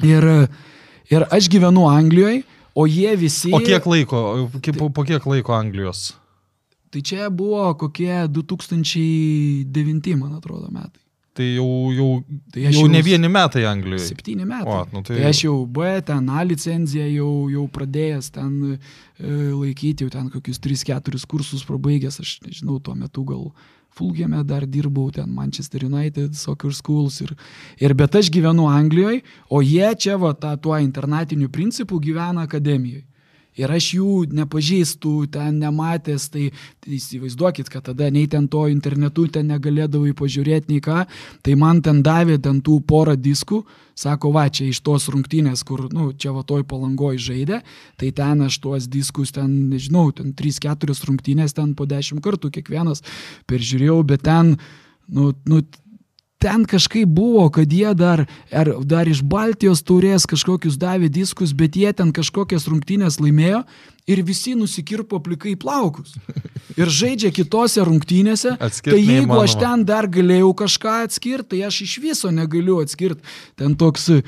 Ir, 0.03 0.47
ir 1.09 1.25
aš 1.31 1.49
gyvenu 1.49 1.89
Anglijoje, 1.89 2.43
o 2.75 2.85
jie 2.85 3.15
visi... 3.17 3.49
O 3.51 3.57
kiek 3.59 3.83
laiko, 3.85 4.49
kaip- 4.61 4.77
po, 4.77 4.89
po 4.89 5.03
kiek 5.03 5.25
laiko 5.25 5.51
Anglijos? 5.53 6.13
Tai 6.91 7.01
čia 7.01 7.29
buvo 7.29 7.73
kokie 7.73 8.27
2009, 8.27 10.15
man 10.15 10.33
atrodo, 10.37 10.67
metai. 10.71 11.01
Tai 11.35 11.43
jau, 11.43 11.91
jau, 11.91 12.09
Tai 12.53 12.61
jau 12.63 12.71
jau 12.71 12.87
ne 12.87 13.01
vieni 13.03 13.27
metai 13.27 13.65
Anglijoje. 13.67 14.05
Septyni 14.07 14.45
metai. 14.47 14.71
O, 14.71 14.85
nu 14.93 15.01
tai- 15.03 15.17
tai 15.17 15.25
aš 15.33 15.41
jau 15.43 15.55
B, 15.67 15.89
ten 16.07 16.29
A 16.31 16.43
licenciją 16.47 17.07
jau, 17.11 17.31
jau 17.51 17.65
pradėjęs 17.67 18.31
ten 18.31 18.53
e, 18.75 18.77
laikyti, 19.51 20.05
jau 20.05 20.09
ten 20.13 20.29
kokius 20.31 20.59
3-4 20.63 21.25
kursus 21.27 21.65
prabaigęs, 21.67 22.21
aš 22.23 22.37
nežinau, 22.47 22.79
tuo 22.79 22.95
metu 22.95 23.25
gal 23.27 23.49
Fulgėme 23.95 24.41
dar 24.43 24.65
dirbau, 24.67 25.07
ten 25.11 25.29
Manchester 25.31 25.85
United, 25.87 26.33
Soccer 26.35 26.73
Schools 26.75 27.21
ir, 27.23 27.31
ir 27.79 27.93
bet 27.95 28.15
aš 28.19 28.27
gyvenu 28.29 28.65
Anglijoje, 28.67 29.21
o 29.49 29.61
jie 29.63 29.87
čia 29.95 30.17
va 30.19 30.33
tą 30.35 30.51
tuo 30.59 30.75
internatiniu 30.75 31.47
principu 31.49 31.99
gyvena 32.03 32.43
akademijoje. 32.43 33.05
Ir 33.55 33.71
aš 33.71 33.87
jų 33.95 34.11
nepažįstu, 34.35 35.13
ten 35.31 35.61
nematęs, 35.61 36.27
tai, 36.33 36.49
tai 36.83 36.97
įsivaizduokit, 36.97 37.69
kad 37.71 37.85
tada 37.87 38.09
nei 38.11 38.27
ten 38.31 38.49
to 38.51 38.65
internetu 38.71 39.27
ten 39.31 39.47
negalėdavai 39.51 40.11
pažiūrėti 40.17 40.73
nei 40.73 40.83
ką, 40.83 41.05
tai 41.45 41.55
man 41.59 41.79
ten 41.85 42.01
davė 42.03 42.37
ten 42.43 42.59
tų 42.65 42.81
porą 42.87 43.15
diskų, 43.15 43.61
sako, 43.95 44.33
va, 44.35 44.49
čia 44.51 44.67
iš 44.67 44.81
tos 44.83 45.07
rungtynės, 45.11 45.63
kur, 45.67 45.85
nu, 45.95 46.09
čia 46.19 46.33
va 46.35 46.43
toj 46.47 46.65
palangoj 46.67 47.15
žaidė, 47.29 47.61
tai 47.95 48.11
ten 48.15 48.43
aš 48.43 48.59
tuos 48.63 48.89
diskus 48.91 49.31
ten, 49.35 49.69
nežinau, 49.71 50.09
ten 50.15 50.35
3-4 50.35 50.99
rungtynės 51.07 51.55
ten 51.55 51.71
po 51.79 51.87
10 51.87 52.19
kartų 52.25 52.51
kiekvienas 52.59 53.05
peržiūrėjau, 53.47 54.01
bet 54.11 54.27
ten, 54.27 54.57
nu, 55.07 55.31
nu, 55.47 55.63
ten 56.41 56.65
kažkaip 56.67 57.09
buvo, 57.09 57.47
kad 57.49 57.71
jie 57.71 57.93
dar, 57.97 58.25
ar, 58.51 58.71
dar 58.83 59.07
iš 59.07 59.23
Baltijos 59.23 59.83
taurės 59.85 60.27
kažkokius 60.29 60.77
davė 60.81 61.09
diskus, 61.09 61.55
bet 61.55 61.77
jie 61.79 61.93
ten 61.95 62.11
kažkokias 62.15 62.67
rungtynės 62.69 63.19
laimėjo 63.23 63.63
ir 64.07 64.21
visi 64.25 64.53
nusikirpo 64.57 65.19
plikai 65.23 65.55
plaukus. 65.59 66.15
Ir 66.75 66.91
žaidžia 66.91 67.31
kitose 67.33 67.85
rungtynėse. 67.87 68.57
Atskirt 68.67 68.93
tai 68.93 69.01
jeigu 69.01 69.29
neįmanoma. 69.29 69.45
aš 69.47 69.55
ten 69.61 69.85
dar 69.87 70.09
galėjau 70.11 70.51
kažką 70.65 70.97
atskirti, 71.05 71.55
tai 71.55 71.63
aš 71.69 71.81
iš 71.87 71.95
viso 72.03 72.33
negaliu 72.33 72.81
atskirti. 72.83 73.23
Ten 73.57 73.77
toks 73.79 74.09
e, 74.17 74.21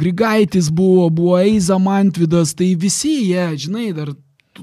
Grigaitis 0.00 0.72
buvo, 0.72 1.08
buvo 1.12 1.38
Eiza 1.38 1.78
Mantvidas, 1.82 2.56
tai 2.56 2.72
visi 2.78 3.16
jie, 3.30 3.46
žinai, 3.66 3.90
dar 3.94 4.14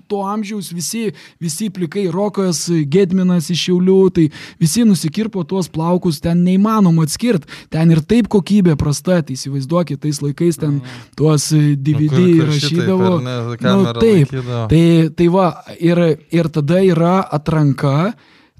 to- 0.07 0.21
amžiaus 0.27 0.71
visi, 0.73 1.11
visi 1.39 1.69
plikai, 1.69 2.07
Rokas, 2.11 2.69
Gedminas 2.89 3.49
iš 3.49 3.65
Šiaulių, 3.67 3.97
tai 4.13 4.29
visi 4.59 4.83
nusikirpo 4.85 5.43
tuos 5.47 5.67
plaukus, 5.69 6.19
ten 6.21 6.43
neįmanoma 6.45 7.03
atskirti, 7.07 7.47
ten 7.69 7.91
ir 7.91 8.01
taip 8.01 8.27
kokybė 8.27 8.75
prasta, 8.77 9.21
tai 9.23 9.33
įsivaizduokit, 9.35 9.99
tais 10.01 10.21
laikais 10.21 10.57
ten 10.59 10.81
tuos 11.15 11.51
e, 11.53 11.75
DVD 11.75 12.11
Nu, 12.11 12.25
kur- 12.37 12.45
kur 12.45 12.53
šitaip, 12.53 12.79
rašydavo. 12.87 13.11
ne, 13.23 13.37
Nu, 13.67 13.93
taip, 13.93 14.31
laikydavo. 14.31 14.67
tai, 14.69 15.09
tai 15.15 15.27
va, 15.27 15.47
ir, 15.79 15.97
ir 16.31 16.49
tada 16.49 16.81
yra 16.83 17.21
atranka, 17.31 18.13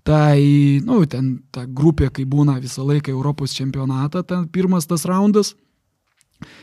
tai, 0.03 0.79
nu, 0.85 1.01
ten 1.05 1.39
ta 1.51 1.65
grupė, 1.65 2.09
kai 2.13 2.23
būna 2.25 2.59
visą 2.63 2.85
laiką 2.87 3.09
Europos 3.11 3.51
čempionatą, 3.57 4.23
ten 4.25 4.47
pirmas 4.47 4.85
tas 4.87 5.03
raundas. 5.05 5.53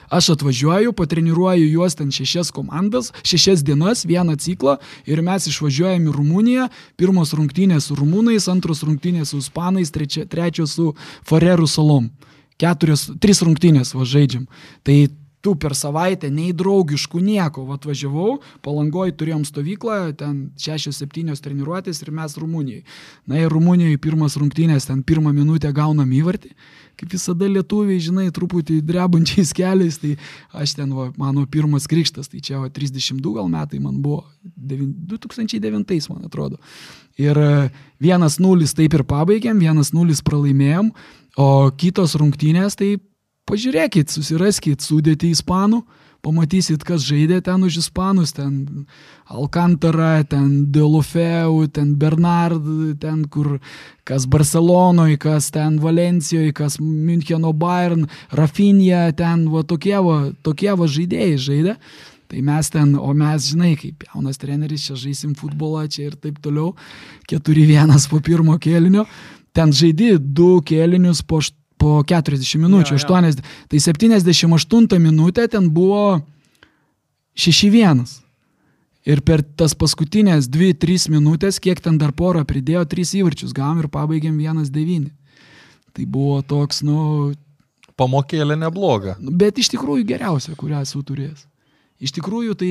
Aš 0.09 0.35
atvažiuoju, 0.35 0.93
patreniruoju 0.93 1.71
juos 1.71 1.97
ten 1.99 2.13
šešias 2.13 2.51
komandas, 2.55 3.13
šešias 3.23 3.65
dienas, 3.65 4.05
vieną 4.05 4.37
ciklą 4.41 4.77
ir 5.07 5.23
mes 5.25 5.49
išvažiuojame 5.51 6.11
į 6.11 6.15
Rumuniją. 6.15 6.69
Pirmos 7.01 7.35
rungtynės 7.37 7.89
su 7.89 7.99
rumūnais, 7.99 8.49
antros 8.53 8.85
rungtynės 8.85 9.33
su 9.33 9.43
ispanais, 9.43 9.93
trečios 9.93 10.77
su 10.77 10.93
Farerų 11.29 11.69
salom. 11.71 12.11
Keturios, 12.61 13.09
trys 13.19 13.43
rungtynės 13.43 13.95
va 13.97 14.07
žaidžiam. 14.07 14.47
Tai 14.87 15.09
tu 15.45 15.53
per 15.61 15.75
savaitę 15.77 16.31
nei 16.33 16.55
draugiškų 16.57 17.21
nieko. 17.21 17.67
Va 17.69 17.77
atvažiavau, 17.77 18.39
palangoj 18.65 19.13
turėjom 19.19 19.45
stovyklą, 19.45 19.99
ten 20.17 20.39
šešios, 20.61 21.03
septynios 21.03 21.45
treniruotės 21.45 22.01
ir 22.01 22.13
mes 22.17 22.39
Rumunijai. 22.41 22.81
Na 23.29 23.43
ir 23.43 23.53
Rumunijoje 23.53 24.01
pirmas 24.01 24.39
rungtynės, 24.41 24.89
ten 24.89 25.05
pirmą 25.05 25.35
minutę 25.37 25.69
gaunam 25.77 26.17
įvartį. 26.17 26.55
Kaip 26.95 27.13
visada 27.13 27.49
lietuviai, 27.51 28.01
žinai, 28.01 28.29
truputį 28.33 28.79
drebančiais 28.87 29.53
keliais, 29.59 30.01
tai 30.01 30.15
aš 30.57 30.77
ten, 30.79 30.93
va, 30.97 31.11
mano 31.21 31.45
pirmas 31.51 31.89
krikštas, 31.91 32.31
tai 32.33 32.41
čia 32.45 32.63
va, 32.63 32.71
32 32.73 33.37
gal 33.37 33.51
metai 33.53 33.83
man 33.83 34.01
buvo, 34.01 34.23
devin- 34.57 34.95
2009 35.13 36.09
man 36.15 36.29
atrodo. 36.31 36.61
Ir 37.21 37.37
e, 37.39 37.51
1-0 38.03 38.71
taip 38.79 38.97
ir 38.97 39.05
pabaigėm, 39.11 39.61
1-0 39.61 40.23
pralaimėjom, 40.25 40.95
o 41.37 41.49
kitos 41.77 42.15
rungtynės 42.17 42.79
tai 42.79 42.95
pažiūrėkit, 43.49 44.11
susiraskit 44.13 44.85
sudėti 44.85 45.31
ispanų, 45.35 45.83
pamatysit, 46.25 46.85
kas 46.87 47.05
žaidė 47.05 47.43
ten 47.45 47.67
už 47.67 47.83
ispanus, 47.83 48.33
ten 48.33 48.87
Alcantara, 49.29 50.25
ten 50.25 50.65
Delofeu, 50.73 51.67
ten 51.69 51.95
Bernard, 52.01 52.65
ten 53.03 53.27
kur 53.29 53.59
kas 54.09 54.25
Barcelonoje, 54.31 55.19
kas 55.21 55.51
ten 55.55 55.77
Valencijoje, 55.83 56.55
kas 56.57 56.79
Müncheno 56.81 57.53
Bayern, 57.53 58.09
Rafinha, 58.33 59.11
ten 59.17 59.49
va 59.53 59.65
tokie 59.69 59.97
va, 60.01 60.19
tokie 60.43 60.73
va 60.73 60.89
žaidėjai 60.89 61.39
žaidė. 61.49 61.79
Tai 62.33 62.41
mes 62.41 62.71
ten, 62.73 62.95
o 62.97 63.13
mes, 63.13 63.51
žinai, 63.53 63.75
kaip 63.77 64.07
jaunas 64.09 64.41
treneris, 64.41 64.87
čia 64.89 64.97
žaisim 64.97 65.35
futbolą, 65.37 65.85
čia 65.93 66.09
ir 66.09 66.17
taip 66.17 66.41
toliau. 66.43 66.73
4-1 67.31 68.09
po 68.11 68.21
pirmo 68.25 68.57
kėlinio. 68.57 69.05
Ten 69.55 69.71
žaidži 69.77 70.17
du 70.19 70.57
kėlinius 70.65 71.21
po, 71.29 71.43
ašt- 71.45 71.61
po 71.85 71.99
40 72.09 72.57
minučių, 72.65 72.97
Jo, 72.97 73.01
jo. 73.03 73.07
80. 73.13 73.45
Tai 73.69 73.81
78 73.85 75.01
minutė 75.05 75.45
ten 75.53 75.69
buvo 75.77 76.23
6-1. 77.37 78.05
Ir 79.05 79.21
per 79.21 79.43
tas 79.45 79.75
paskutinės 79.77 80.47
2-3 80.49 81.11
minutės, 81.13 81.59
kiek 81.61 81.81
ten 81.85 81.99
dar 82.01 82.15
porą 82.17 82.41
pridėjo, 82.49 82.87
3 82.89 83.19
įvarčius 83.21 83.53
gavom 83.53 83.83
ir 83.83 83.89
pabaigėm 83.93 84.39
1-9. 84.41 85.11
Tai 85.95 86.05
buvo 86.11 86.39
toks, 86.43 86.81
nu, 86.87 87.35
Pamokėlė 88.01 88.57
nebloga. 88.59 89.13
bet 89.21 89.61
iš 89.61 89.69
tikrųjų 89.75 90.07
geriausia, 90.09 90.57
kurią 90.59 90.81
esu 90.83 91.03
turėjęs. 91.07 91.45
Iš 92.05 92.13
tikrųjų, 92.19 92.55
tai... 92.61 92.71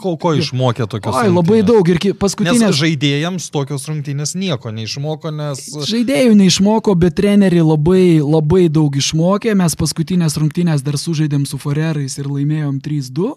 Ko, 0.00 0.14
ko 0.20 0.32
išmokė 0.38 0.86
tokios 0.88 1.16
Oi, 1.20 1.28
labai 1.28 1.60
daug 1.66 1.88
ir 1.92 1.98
paskutinės... 2.16 2.62
Nes 2.62 2.78
žaidėjams 2.78 3.50
tokios 3.52 3.84
rungtynės 3.90 4.32
nieko 4.38 4.72
neišmoko, 4.72 5.32
nes... 5.36 5.60
Žaidėjų 5.90 6.38
neišmoko, 6.38 6.94
bet 6.96 7.18
treneriai 7.18 7.66
labai, 7.66 8.04
labai 8.24 8.70
daug 8.72 8.96
išmokė. 8.96 9.52
Mes 9.60 9.76
paskutinės 9.76 10.38
rungtynės 10.40 10.84
dar 10.86 10.96
sužaidėm 11.00 11.44
su 11.48 11.60
Forerais 11.60 12.16
ir 12.16 12.30
laimėjom 12.32 12.80
3-2. 12.80 13.34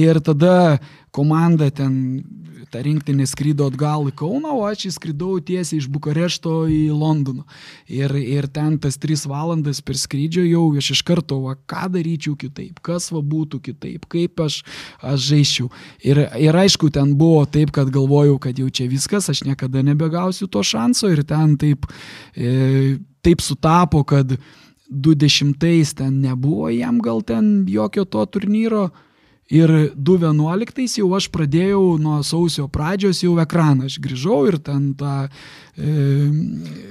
Ir 0.00 0.22
tada 0.24 0.54
komanda 1.12 1.68
ten 1.74 1.92
ta 2.70 2.82
rinktinė 2.84 3.26
skrydo 3.28 3.66
atgal 3.70 4.06
į 4.10 4.14
Kauną, 4.20 4.52
o 4.60 4.64
aš 4.68 4.86
įskridau 4.90 5.38
tiesiai 5.44 5.80
iš 5.80 5.88
Bukarešto 5.92 6.52
į 6.70 6.80
Londoną. 6.94 7.44
Ir, 7.90 8.14
ir 8.18 8.48
ten 8.52 8.78
tas 8.82 8.98
tris 9.00 9.26
valandas 9.28 9.82
per 9.84 9.98
skrydžio 9.98 10.44
jau 10.46 10.64
aš 10.78 10.92
iš 10.96 11.02
karto, 11.06 11.40
va, 11.44 11.56
ką 11.70 11.88
daryčiau 11.96 12.36
kitaip, 12.38 12.78
kas 12.86 13.10
va 13.14 13.22
būtų 13.24 13.60
kitaip, 13.70 14.06
kaip 14.10 14.40
aš, 14.46 14.60
aš 15.02 15.26
žaiščiau. 15.32 15.68
Ir, 16.06 16.22
ir 16.38 16.60
aišku, 16.62 16.92
ten 16.94 17.16
buvo 17.18 17.44
taip, 17.50 17.74
kad 17.74 17.90
galvojau, 17.92 18.38
kad 18.42 18.58
jau 18.58 18.70
čia 18.70 18.88
viskas, 18.90 19.28
aš 19.32 19.44
niekada 19.48 19.84
nebegausiu 19.86 20.48
to 20.50 20.64
šanso 20.66 21.10
ir 21.10 21.24
ten 21.28 21.58
taip, 21.60 21.90
e, 22.36 22.98
taip 23.26 23.44
sutapo, 23.44 24.04
kad 24.08 24.38
20 24.90 25.94
ten 25.94 26.18
nebuvo 26.20 26.68
jam 26.74 26.98
gal 26.98 27.22
ten 27.22 27.64
jokio 27.68 28.04
to 28.04 28.24
turnyro 28.26 28.90
Ir 29.50 29.70
2011 29.98 31.00
jau 31.00 31.08
aš 31.18 31.26
pradėjau 31.34 31.96
nuo 31.98 32.20
sausio 32.22 32.68
pradžios 32.70 33.24
jau 33.24 33.32
ekraną, 33.42 33.88
aš 33.90 33.96
grįžau 34.02 34.44
ir 34.46 34.60
ten 34.62 34.92
tą... 34.94 35.14
E, 35.74 35.94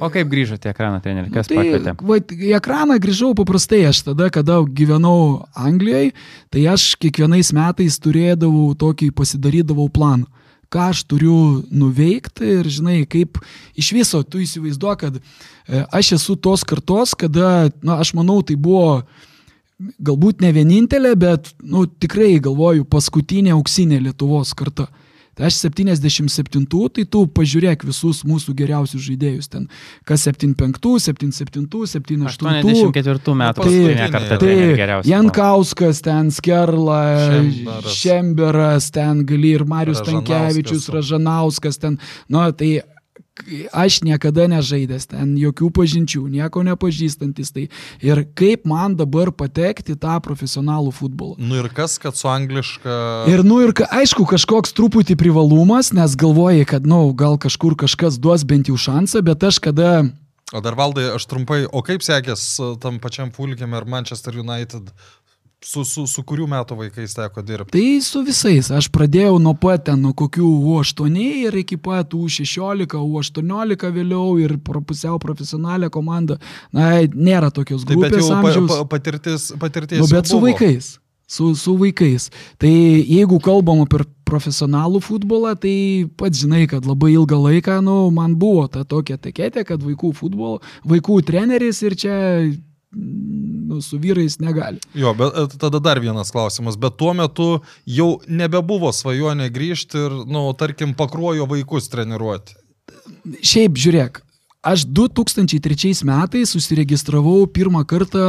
o 0.04 0.10
kaip 0.12 0.28
grįžote 0.28 0.68
į 0.68 0.74
ekraną, 0.74 1.00
treneri, 1.04 1.32
kas 1.32 1.48
tai, 1.48 1.62
pakvietė? 1.62 1.94
Va, 2.10 2.18
į 2.20 2.52
ekraną 2.58 2.98
grįžau 3.00 3.32
paprastai, 3.40 3.86
aš 3.88 4.02
tada, 4.10 4.28
kada 4.34 4.60
gyvenau 4.76 5.46
Anglijoje, 5.56 6.12
tai 6.52 6.66
aš 6.74 6.90
kiekvienais 7.00 7.54
metais 7.56 8.00
turėdavau 8.04 8.74
tokį, 8.84 9.14
pasidarydavau 9.16 9.88
planą 9.96 10.28
ką 10.70 10.92
aš 10.92 11.02
turiu 11.10 11.64
nuveikti 11.74 12.52
ir 12.60 12.68
žinai, 12.70 13.00
kaip 13.10 13.40
iš 13.80 13.90
viso 13.96 14.22
tu 14.22 14.42
įsivaizduoji, 14.44 15.00
kad 15.02 15.18
e, 15.18 15.82
aš 15.90 16.14
esu 16.20 16.36
tos 16.38 16.62
kartos, 16.68 17.16
kada, 17.18 17.72
na, 17.82 17.98
aš 18.04 18.14
manau, 18.18 18.44
tai 18.46 18.54
buvo 18.60 19.02
galbūt 19.80 20.42
ne 20.44 20.54
vienintelė, 20.56 21.14
bet, 21.20 21.54
nu, 21.64 21.86
tikrai 21.88 22.36
galvoju, 22.44 22.88
paskutinė 22.90 23.56
auksinė 23.56 24.02
Lietuvos 24.10 24.56
karta. 24.58 24.90
Tai 25.40 25.48
aš 25.48 25.56
77, 25.64 26.66
tai 26.68 27.06
tu 27.08 27.22
pažiūrėk 27.32 27.86
visus 27.88 28.26
mūsų 28.28 28.52
geriausius 28.60 29.06
žaidėjus 29.06 29.48
ten. 29.48 29.70
Kas 30.04 30.26
75, 30.28 30.76
77, 31.00 31.64
78. 31.88 32.60
84 32.60 33.38
metų 33.40 33.64
paskutinė 33.64 34.10
karta. 34.12 34.40
Tai, 34.42 34.52
tai 34.84 35.00
Jankauskas, 35.08 36.04
ten 36.04 36.34
Skerla, 36.36 37.00
Šemberas, 37.24 37.96
Šemberas 38.02 38.92
ten 38.92 39.24
gali 39.30 39.56
ir 39.56 39.64
Marius 39.64 40.04
Tankievičius, 40.04 40.92
Ražanauskas, 40.92 41.80
ten, 41.80 41.96
nu, 42.28 42.44
tai 42.52 42.82
aš 43.74 44.02
niekada 44.06 44.48
nežaidęs 44.52 45.10
ten, 45.10 45.34
jokių 45.40 45.72
pažinčių, 45.76 46.24
nieko 46.30 46.64
nepažįstantis. 46.68 47.52
Tai 47.56 47.66
ir 48.06 48.24
kaip 48.38 48.68
man 48.70 48.96
dabar 49.00 49.32
patekti 49.36 49.98
tą 50.00 50.20
profesionalų 50.24 50.94
futbolą. 50.96 51.36
Nu 51.42 51.60
ir 51.62 51.70
kas, 51.74 51.98
kad 52.02 52.18
su 52.20 52.30
angliška. 52.32 52.96
Ir 53.32 53.44
nu 53.48 53.62
ir 53.66 53.74
aišku, 53.74 54.28
kažkoks 54.30 54.76
truputį 54.78 55.18
privalumas, 55.20 55.94
nes 55.96 56.16
galvoji, 56.20 56.68
kad, 56.70 56.86
na, 56.86 57.00
nu, 57.00 57.14
gal 57.18 57.38
kažkur 57.42 57.78
kažkas 57.80 58.20
duos 58.22 58.46
bent 58.48 58.70
jau 58.70 58.78
šansą, 58.80 59.24
bet 59.26 59.44
aš 59.44 59.62
kada... 59.64 60.10
O 60.50 60.64
dar 60.66 60.74
valdai, 60.74 61.06
aš 61.14 61.28
trumpai, 61.30 61.62
o 61.70 61.84
kaip 61.86 62.02
sekės 62.02 62.42
tam 62.82 62.98
pačiam 63.04 63.30
Fulgiam 63.30 63.76
ir 63.78 63.86
Manchester 63.86 64.34
United 64.42 64.90
Su, 65.60 65.84
su, 65.84 66.06
su 66.08 66.22
kurių 66.24 66.46
metų 66.48 66.78
vaikais 66.80 67.12
teko 67.18 67.42
dirbti? 67.44 67.74
Tai 67.76 68.04
su 68.04 68.22
visais. 68.24 68.70
Aš 68.72 68.88
pradėjau 68.96 69.42
nuo 69.44 69.52
pat 69.60 69.90
ten, 69.90 70.00
nuo 70.00 70.14
kokių 70.16 70.48
U8 70.48 71.18
ir 71.20 71.58
iki 71.60 71.76
pat 71.76 72.16
U16, 72.16 72.96
U18 72.96 73.92
vėliau 73.98 74.38
ir 74.40 74.56
pusiau 74.64 75.20
profesionalią 75.20 75.90
komandą. 75.92 76.40
Na, 76.72 77.02
nėra 77.04 77.52
tokios 77.52 77.84
grupės. 77.84 78.08
Tai 78.08 78.22
bet 78.22 78.24
jau 78.24 78.38
amžiaus. 78.38 78.72
pa, 78.72 78.88
patirtis, 78.96 79.50
patirtis. 79.60 80.00
Nu, 80.00 80.08
bet 80.14 80.32
su 80.32 80.40
vaikais. 80.40 80.94
Su, 81.30 81.52
su 81.60 81.76
vaikais. 81.78 82.30
Tai 82.58 82.72
jeigu 82.72 83.42
kalbam 83.44 83.84
apie 83.84 84.06
profesionalų 84.30 85.04
futbolą, 85.04 85.58
tai 85.60 86.08
pats 86.18 86.40
žinai, 86.40 86.64
kad 86.72 86.88
labai 86.88 87.12
ilgą 87.18 87.36
laiką, 87.50 87.82
nu, 87.84 88.00
man 88.16 88.40
buvo 88.40 88.64
ta 88.72 88.86
tokia 88.88 89.20
teketė, 89.20 89.68
kad 89.68 89.84
vaikų 89.84 90.16
futbolo, 90.16 90.64
vaikų 90.88 91.20
treneris 91.28 91.84
ir 91.84 92.00
čia 92.00 92.16
nu, 92.92 93.82
su 93.82 93.98
vyrais 93.98 94.40
negali. 94.40 94.80
Jo, 94.94 95.14
bet 95.14 95.34
e, 95.36 95.58
tada 95.58 95.80
dar 95.80 96.00
vienas 96.00 96.32
klausimas, 96.32 96.78
bet 96.78 96.98
tuo 96.98 97.14
metu 97.14 97.50
jau 97.86 98.18
nebebuvo 98.28 98.92
svajonė 98.94 99.50
grįžti 99.54 100.02
ir, 100.08 100.18
nu, 100.30 100.48
tarkim, 100.58 100.96
pakruojo 100.98 101.46
vaikus 101.50 101.90
treniruoti. 101.94 102.58
Šiaip 103.46 103.78
žiūrėk, 103.78 104.20
aš 104.66 104.88
2003 104.90 106.02
metais 106.08 106.56
susiregistravau 106.56 107.46
pirmą 107.54 107.86
kartą 107.88 108.26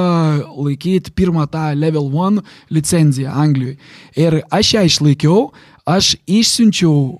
laikyti 0.52 1.12
pirmą 1.16 1.46
tą 1.50 1.70
Level 1.74 2.12
1 2.12 2.44
licenciją 2.70 3.32
Anglijoje. 3.32 3.78
Ir 4.16 4.42
aš 4.52 4.74
ją 4.76 4.86
išlaikiau, 4.88 5.50
aš 5.88 6.14
išsiunčiau 6.28 7.18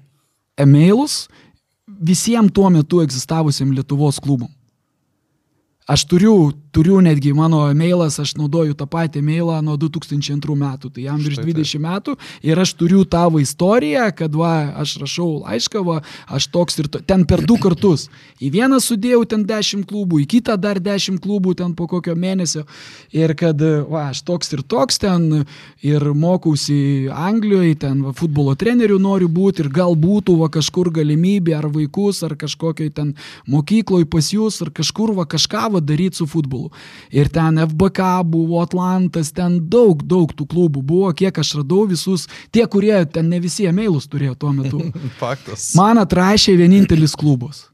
emailus 0.61 1.25
visiems 2.01 2.53
tuo 2.55 2.71
metu 2.71 3.01
egzistavusiam 3.03 3.73
Lietuvos 3.73 4.21
klubam. 4.21 4.53
Aš 5.91 6.05
turiu, 6.07 6.53
turiu 6.73 7.01
netgi 7.01 7.33
mano 7.33 7.65
emailas, 7.71 8.19
aš 8.23 8.35
naudoju 8.39 8.77
tą 8.79 8.87
patį 8.91 9.21
emailą 9.23 9.59
nuo 9.65 9.77
2002 9.81 10.57
metų, 10.59 10.91
tai 10.95 11.07
jam 11.09 11.19
virš 11.23 11.41
20 11.43 11.83
metų 11.83 12.17
ir 12.47 12.61
aš 12.63 12.75
turiu 12.79 13.03
tavo 13.09 13.41
istoriją, 13.43 14.07
kad 14.17 14.35
va, 14.39 14.53
aš 14.83 14.97
rašau 15.03 15.29
laišką, 15.43 15.83
va, 15.87 15.99
aš 16.31 16.47
toks 16.55 16.79
ir 16.83 16.91
to, 16.93 17.01
ten 17.03 17.27
per 17.29 17.43
du 17.47 17.59
kartus. 17.61 18.09
Į 18.41 18.53
vieną 18.55 18.79
sudėjau 18.83 19.25
ten 19.33 19.45
10 19.49 19.87
klubų, 19.91 20.23
į 20.25 20.29
kitą 20.37 20.57
dar 20.61 20.79
10 20.83 21.19
klubų 21.23 21.57
ten 21.59 21.75
po 21.75 21.89
kokio 21.91 22.15
mėnesio 22.15 22.67
ir 23.17 23.35
kad 23.39 23.59
va, 23.91 24.09
aš 24.11 24.23
toks 24.29 24.55
ir 24.55 24.63
toks 24.63 25.01
ten 25.03 25.45
ir 25.83 26.07
mokausi 26.15 27.11
Anglijoje, 27.11 27.75
ten 27.87 28.05
va, 28.07 28.15
futbolo 28.17 28.55
trenerių 28.59 29.01
noriu 29.03 29.31
būti 29.33 29.65
ir 29.65 29.73
gal 29.75 29.99
būtų 29.99 30.39
va, 30.45 30.51
kažkur 30.53 30.93
galimybė 30.95 31.57
ar 31.59 31.71
vaikus, 31.73 32.23
ar 32.27 32.37
kažkokiai 32.39 32.95
ten 32.95 33.15
mokykloje 33.51 34.07
pas 34.11 34.31
jūs, 34.35 34.63
ar 34.63 34.71
kažkur 34.75 35.17
va 35.19 35.27
kažką 35.27 35.67
va, 35.75 35.83
daryti 35.83 36.21
su 36.21 36.29
futbolu. 36.31 36.60
Ir 37.15 37.31
ten 37.33 37.61
FBK 37.65 38.11
buvo, 38.29 38.61
Atlantas, 38.65 39.33
ten 39.37 39.59
daug, 39.73 40.05
daug 40.07 40.33
tų 40.37 40.47
klubų 40.51 40.85
buvo, 40.87 41.11
kiek 41.17 41.41
aš 41.43 41.57
radau 41.61 41.87
visus, 41.91 42.27
tie, 42.55 42.67
kurie 42.71 42.95
ten 43.11 43.31
ne 43.33 43.41
visi 43.43 43.69
emailus 43.71 44.09
turėjo 44.11 44.37
tuo 44.41 44.55
metu. 44.57 44.83
Faktas. 45.23 45.71
Man 45.79 46.01
atrašė 46.03 46.57
vienintelis 46.61 47.17
klubas. 47.19 47.67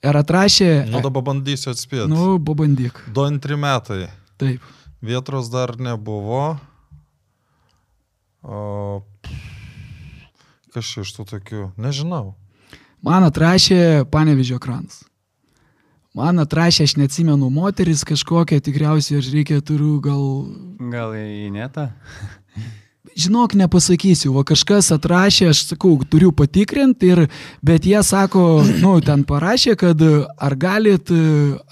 Ir 0.00 0.16
atrašė... 0.16 0.70
Nu, 0.88 1.02
dabar 1.04 1.26
bandysiu 1.26 1.74
atspėti. 1.74 2.08
Nu, 2.08 2.38
pabandyk. 2.40 3.02
2-3 3.16 3.60
metai. 3.60 4.02
Taip. 4.40 4.64
Vietros 5.04 5.50
dar 5.52 5.76
nebuvo. 5.80 6.56
O... 8.40 8.60
Kas 10.70 10.92
iš 11.02 11.10
tų 11.16 11.26
tokių? 11.26 11.64
Nežinau. 11.80 12.36
Man 13.04 13.24
atrašė 13.26 14.06
Panevižio 14.12 14.60
kranas. 14.62 15.02
Man 16.18 16.42
atrašė, 16.42 16.88
aš 16.88 16.96
neatsimenu, 16.98 17.52
moteris 17.54 18.02
kažkokia, 18.06 18.58
tikriausiai 18.66 19.20
aš 19.20 19.30
reikia 19.30 19.60
turiu 19.62 20.00
gal... 20.02 20.24
Gal 20.90 21.14
į 21.14 21.52
netą? 21.54 21.86
Žinok, 23.20 23.54
nepasakysiu, 23.58 24.32
va 24.34 24.42
kažkas 24.46 24.90
atrašė, 24.94 25.50
aš 25.52 25.62
sakau, 25.68 25.92
turiu 26.10 26.32
patikrinti, 26.34 27.12
ir, 27.14 27.22
bet 27.62 27.86
jie 27.86 28.02
sako, 28.06 28.62
nu, 28.82 28.96
ten 29.06 29.22
parašė, 29.28 29.76
kad 29.78 30.02
ar 30.02 30.56
galit 30.58 31.10
e, 31.14 31.20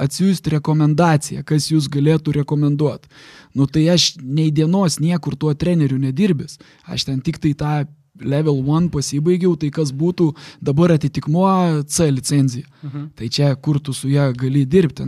atsiųsti 0.07 0.55
rekomendaciją, 0.59 1.45
kas 1.47 1.71
jūs 1.73 1.91
galėtų 1.91 2.39
rekomenduoti. 2.41 3.11
Nu, 3.59 3.67
tai 3.67 3.89
aš 3.91 4.13
nei 4.23 4.53
dienos 4.55 5.01
niekur 5.03 5.35
tuo 5.39 5.55
treneriu 5.59 5.99
nedirbęs, 6.03 6.59
aš 6.87 7.09
ten 7.11 7.23
tik 7.27 7.41
tai 7.43 7.55
tą 7.59 7.75
level 8.21 8.63
1 8.63 8.91
pasibaigiau, 8.95 9.57
tai 9.57 9.71
kas 9.75 9.93
būtų 9.93 10.33
dabar 10.65 10.95
atitikmuo 10.97 11.85
C 11.87 12.11
licenzija. 12.11 12.67
Mhm. 12.83 13.07
Tai 13.19 13.29
čia 13.29 13.55
kur 13.57 13.81
tu 13.81 13.93
su 13.93 14.09
ją 14.09 14.33
gali 14.37 14.65
dirbti, 14.67 15.07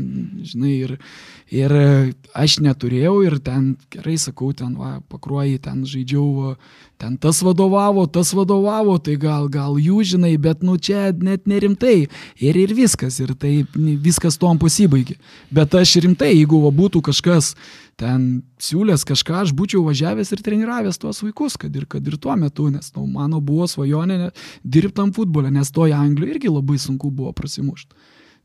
žinai, 0.52 0.74
ir, 0.86 0.96
ir 1.50 1.72
aš 2.34 2.58
neturėjau 2.62 3.16
ir 3.26 3.36
ten, 3.42 3.74
gerai 3.90 4.16
sakau, 4.22 4.52
ten 4.56 4.76
va, 4.78 5.00
pakruoji, 5.10 5.58
ten 5.64 5.82
žaidžiau, 5.88 6.54
ten 7.00 7.16
tas 7.20 7.42
vadovavo, 7.42 8.06
tas 8.06 8.30
vadovavo, 8.36 8.96
tai 9.02 9.16
gal, 9.20 9.48
gal 9.50 9.78
jų 9.80 10.04
žinai, 10.14 10.36
bet 10.38 10.62
nu 10.66 10.76
čia 10.78 11.10
net 11.16 11.50
nerimtai. 11.50 12.06
Ir 12.38 12.58
ir 12.60 12.74
viskas, 12.76 13.18
ir 13.20 13.34
tai 13.34 13.64
viskas 13.74 14.38
tom 14.40 14.60
pasibaigė. 14.62 15.18
Bet 15.50 15.74
aš 15.74 15.98
rimtai, 16.06 16.32
jeigu 16.36 16.62
va, 16.62 16.70
būtų 16.74 17.02
kažkas 17.10 17.54
ten 18.00 18.28
siūlęs 18.62 19.04
kažką, 19.08 19.42
aš 19.44 19.50
būčiau 19.56 19.82
važiavęs 19.84 20.30
ir 20.32 20.44
treniravęs 20.44 21.00
tuos 21.02 21.20
vaikus, 21.24 21.58
kad 21.60 21.74
ir, 21.76 21.84
kad 21.90 22.06
ir 22.06 22.16
tuo 22.16 22.36
metu, 22.38 22.70
nes 22.72 22.94
nu, 22.96 23.04
mano 23.10 23.42
buvo 23.44 23.66
svajonė 23.68 24.30
dirbtam 24.64 25.12
futbole, 25.16 25.50
nes 25.52 25.68
toje 25.74 25.96
Anglijoje 25.98 26.38
irgi 26.38 26.54
labai 26.54 26.78
sunku 26.80 27.10
buvo 27.12 27.34
prasimušti. 27.36 27.92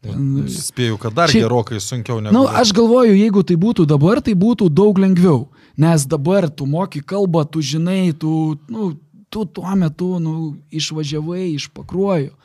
Ten, 0.06 0.46
Spėjau, 0.52 1.00
kad 1.02 1.16
dar 1.18 1.32
šiaip, 1.32 1.48
gerokai 1.48 1.82
sunkiau 1.84 2.20
negu. 2.22 2.34
Na, 2.34 2.44
nu, 2.44 2.46
aš 2.62 2.74
galvoju, 2.76 3.16
jeigu 3.18 3.44
tai 3.48 3.58
būtų 3.60 3.88
dabar, 3.90 4.22
tai 4.26 4.36
būtų 4.38 4.70
daug 4.70 5.00
lengviau. 5.02 5.48
Nes 5.82 6.06
dabar 6.08 6.48
tu 6.48 6.68
moki 6.70 7.02
kalbą, 7.04 7.44
tu 7.50 7.64
žinai, 7.66 8.14
tu, 8.20 8.56
nu, 8.72 8.94
tu 9.30 9.46
tuo 9.46 9.76
metu 9.76 10.16
nu, 10.24 10.56
išvažiavai 10.72 11.50
iš 11.56 11.68
pakruojo. 11.76 12.36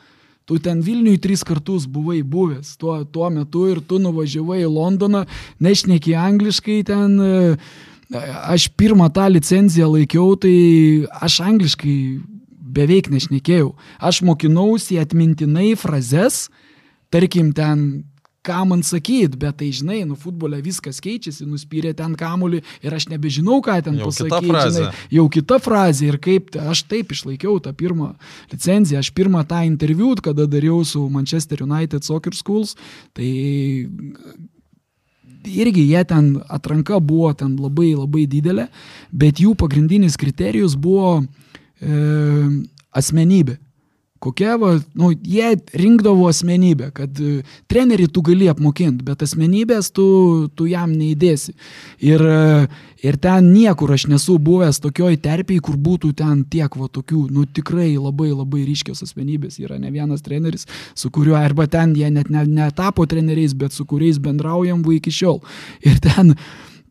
Tu 0.49 0.57
ten 0.59 0.81
Vilniui 0.83 1.21
tris 1.21 1.45
kartus 1.47 1.85
buvai 1.87 2.19
buvęs 2.27 2.73
tuo, 2.81 2.97
tuo 3.05 3.29
metu 3.31 3.67
ir 3.71 3.79
tu 3.87 4.01
nuvažiavai 4.01 4.63
į 4.65 4.71
Londoną, 4.73 5.23
nešneki 5.63 6.17
angliškai 6.17 6.81
ten. 6.89 7.15
Aš 8.11 8.67
pirmą 8.75 9.07
tą 9.15 9.29
licenciją 9.31 9.87
laikiau, 9.93 10.33
tai 10.35 11.07
aš 11.23 11.37
angliškai 11.45 11.95
beveik 12.75 13.07
nešnekėjau. 13.13 13.71
Aš 14.03 14.19
mokinausi 14.27 14.99
atmintinai 14.99 15.77
frazes, 15.79 16.49
tarkim, 17.11 17.51
ten 17.55 18.03
ką 18.41 18.63
man 18.65 18.81
sakyt, 18.81 19.35
bet 19.37 19.59
tai 19.59 19.69
žinai, 19.73 20.01
nu 20.09 20.15
futbole 20.17 20.57
viskas 20.65 20.97
keičiasi, 21.03 21.45
nuspyrė 21.45 21.93
ten 21.97 22.15
kamuolį 22.17 22.63
ir 22.81 22.95
aš 22.97 23.07
nebežinau, 23.11 23.59
ką 23.61 23.77
ten 23.85 23.99
jau 24.01 24.09
pasakyti. 24.09 24.47
Kita 24.47 24.63
žinai, 24.65 24.87
jau 25.13 25.25
kita 25.35 25.59
frazė 25.61 26.09
ir 26.09 26.17
kaip, 26.21 26.49
aš 26.57 26.83
taip 26.89 27.13
išlaikiau 27.13 27.59
tą 27.61 27.73
pirmą 27.77 28.15
licenciją, 28.53 29.03
aš 29.03 29.11
pirmą 29.17 29.45
tą 29.49 29.61
interviu, 29.69 30.15
kada 30.25 30.49
dariau 30.49 30.81
su 30.87 31.05
Manchester 31.13 31.61
United 31.67 32.07
Soccer 32.07 32.33
Schools, 32.37 32.73
tai 33.13 33.29
irgi 35.45 35.85
jie 35.85 36.03
ten 36.09 36.33
atranka 36.49 36.99
buvo 36.99 37.33
ten 37.37 37.55
labai 37.61 37.93
labai 37.93 38.25
didelė, 38.29 38.71
bet 39.13 39.41
jų 39.41 39.53
pagrindinis 39.57 40.17
kriterijus 40.17 40.73
buvo 40.81 41.19
e, 41.21 41.27
asmenybė. 42.97 43.61
Kokia, 44.21 44.53
va, 44.61 44.75
nu, 44.93 45.09
jie 45.25 45.55
rinkdavo 45.73 46.27
asmenybę, 46.29 46.91
kad 46.93 47.17
uh, 47.23 47.55
trenerį 47.71 48.05
tu 48.13 48.21
gali 48.25 48.45
apmokinti, 48.51 49.01
bet 49.07 49.23
asmenybės 49.25 49.89
tu, 49.95 50.05
tu 50.53 50.67
jam 50.69 50.93
neįdėsi. 50.93 51.55
Ir, 52.05 52.21
uh, 52.21 52.67
ir 53.01 53.17
ten 53.23 53.49
niekur 53.49 53.95
aš 53.95 54.05
nesu 54.11 54.37
buvęs 54.37 54.77
tokioj 54.83 55.17
terpiai, 55.25 55.57
kur 55.65 55.79
būtų 55.81 56.13
ten 56.21 56.45
tiek 56.45 56.77
va 56.77 56.85
tokių, 56.85 57.23
nu 57.33 57.47
tikrai 57.49 57.95
labai 57.95 58.29
labai 58.29 58.61
ryškios 58.69 59.01
asmenybės. 59.07 59.57
Yra 59.63 59.81
ne 59.81 59.89
vienas 59.89 60.21
treneris, 60.21 60.69
su 60.93 61.09
kuriuo, 61.09 61.39
arba 61.41 61.65
ten 61.65 61.97
jie 61.97 62.13
net 62.13 62.29
netapo 62.29 63.07
ne 63.07 63.13
treneriais, 63.15 63.57
bet 63.57 63.73
su 63.73 63.89
kuriais 63.89 64.21
bendraujam 64.21 64.85
va 64.85 64.99
iki 64.99 65.09
šiol. 65.09 65.41
Ir 65.81 65.97
ten 65.97 66.35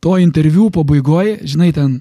to 0.03 0.19
interviu 0.19 0.66
pabaigoje, 0.75 1.45
žinai, 1.47 1.71
ten 1.77 2.01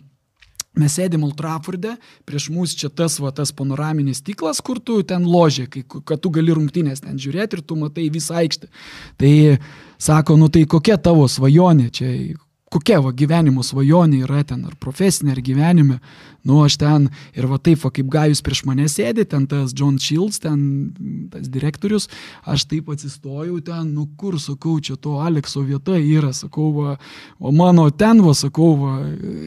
Mes 0.77 0.93
sėdėm 0.93 1.23
Ultrafurde, 1.25 1.95
prieš 2.29 2.49
mus 2.53 2.75
čia 2.77 2.91
tas, 2.93 3.17
va, 3.19 3.31
tas 3.35 3.49
panoraminis 3.55 4.21
stiklas, 4.21 4.61
kur 4.61 4.77
tu 4.79 4.99
ten 5.03 5.25
ložė, 5.25 5.65
kai, 5.71 5.81
kad 5.83 6.21
tu 6.21 6.29
gali 6.29 6.53
rungtynės 6.53 7.01
ten 7.01 7.17
žiūrėti 7.17 7.57
ir 7.57 7.63
tu 7.65 7.77
matai 7.79 8.05
visą 8.13 8.37
aikštę. 8.43 8.69
Tai 9.17 9.33
sako, 9.97 10.37
nu 10.37 10.51
tai 10.53 10.67
kokia 10.69 10.99
tavo 11.01 11.25
svajonė 11.27 11.89
čia, 11.89 12.11
kokia 12.69 12.99
va 13.01 13.11
gyvenimo 13.17 13.65
svajonė 13.65 14.21
yra 14.27 14.43
ten, 14.45 14.61
ar 14.69 14.77
profesinė, 14.79 15.33
ar 15.33 15.41
gyvenime. 15.43 15.99
Nu, 16.49 16.63
aš 16.65 16.79
ten 16.81 17.07
ir 17.37 17.45
va 17.49 17.59
taip, 17.61 17.83
va, 17.83 17.91
kaip 17.93 18.09
Gajus 18.09 18.41
prieš 18.45 18.63
mane 18.65 18.87
sėdi, 18.89 19.25
ten 19.29 19.45
tas 19.49 19.73
John 19.77 19.99
Shields, 20.01 20.41
ten 20.41 20.63
tas 21.29 21.45
direktorius, 21.51 22.09
aš 22.49 22.65
taip 22.71 22.89
atsistojau 22.89 23.59
ten, 23.65 23.91
nu 23.93 24.07
kur, 24.17 24.39
sakau, 24.41 24.79
čia 24.81 24.97
to 24.97 25.19
Alekso 25.21 25.61
vieta 25.67 25.99
yra, 25.99 26.31
sakau, 26.33 26.71
va, 26.73 26.95
o 27.37 27.53
mano 27.53 27.85
ten, 27.93 28.23
va, 28.25 28.33
sakau, 28.37 28.71
va, 28.81 28.95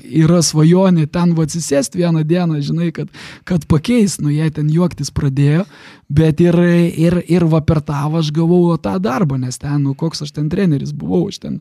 yra 0.06 0.42
svajonė 0.46 1.08
ten 1.10 1.34
va 1.34 1.48
atsisėsti 1.48 2.04
vieną 2.04 2.22
dieną, 2.28 2.60
žinai, 2.62 2.92
kad, 2.94 3.10
kad 3.48 3.66
pakeis, 3.70 4.20
nu 4.22 4.30
jie 4.30 4.46
ten 4.54 4.70
juoktis 4.70 5.10
pradėjo, 5.14 5.66
bet 6.12 6.40
ir, 6.44 6.58
ir, 7.00 7.18
ir 7.26 7.46
va 7.48 7.62
per 7.64 7.80
tą 7.84 8.04
aš 8.18 8.30
gavau 8.34 8.76
tą 8.82 8.94
darbą, 9.02 9.38
nes 9.40 9.58
ten, 9.58 9.80
nu 9.82 9.96
koks 9.98 10.24
aš 10.26 10.34
ten 10.36 10.50
treneris 10.52 10.92
buvau, 10.94 11.24
aš 11.32 11.40
ten 11.42 11.58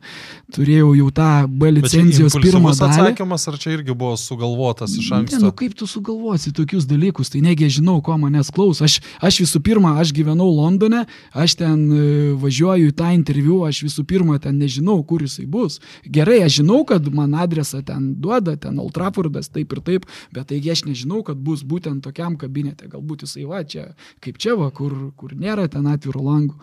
turėjau 0.55 0.91
jau 0.97 1.09
tą 1.15 1.29
B 1.47 1.71
licencijos 1.77 2.35
pirmą 2.35 2.73
dalį. 2.75 3.07
atsakymas, 3.07 3.47
ar 3.47 3.59
čia 3.61 3.75
irgi 3.77 3.95
buvo 3.95 4.17
sugalvotas 4.19 4.97
iš 4.99 5.11
anksto? 5.17 5.30
Ne, 5.35 5.39
nu 5.45 5.51
kaip 5.55 5.73
tu 5.77 5.87
sugalvosi 5.87 6.51
tokius 6.55 6.85
dalykus, 6.89 7.31
tai 7.33 7.41
negi 7.45 7.69
žinau, 7.77 7.99
ko 8.03 8.17
manęs 8.19 8.51
klaus. 8.53 8.81
Aš, 8.83 8.99
aš 9.23 9.39
visų 9.43 9.61
pirma, 9.65 9.93
aš 10.01 10.13
gyvenau 10.15 10.49
Londone, 10.51 11.05
aš 11.31 11.55
ten 11.59 11.83
e, 11.87 12.03
važiuoju 12.41 12.91
į 12.91 12.95
tą 12.97 13.11
interviu, 13.15 13.61
aš 13.67 13.83
visų 13.87 14.05
pirma 14.09 14.37
ten 14.43 14.59
nežinau, 14.61 14.99
kur 15.07 15.23
jisai 15.25 15.47
bus. 15.49 15.79
Gerai, 16.05 16.41
aš 16.45 16.61
žinau, 16.61 16.81
kad 16.87 17.07
man 17.13 17.35
adresą 17.39 17.81
ten 17.85 18.13
duoda, 18.21 18.57
ten 18.59 18.79
Old 18.81 18.95
Traffordas, 18.97 19.51
taip 19.53 19.73
ir 19.75 19.83
taip, 19.87 20.07
bet 20.35 20.51
taigi 20.51 20.73
aš 20.75 20.85
nežinau, 20.89 21.23
kad 21.27 21.39
bus 21.39 21.65
būtent 21.67 22.03
tokiam 22.05 22.37
kabinete. 22.39 22.89
Galbūt 22.91 23.25
jisai 23.27 23.47
va 23.49 23.63
čia, 23.63 23.91
kaip 24.23 24.41
čia 24.41 24.57
va, 24.59 24.71
kur, 24.75 25.11
kur 25.17 25.35
nėra 25.37 25.67
ten 25.71 25.87
atviro 25.91 26.23
langų. 26.25 26.57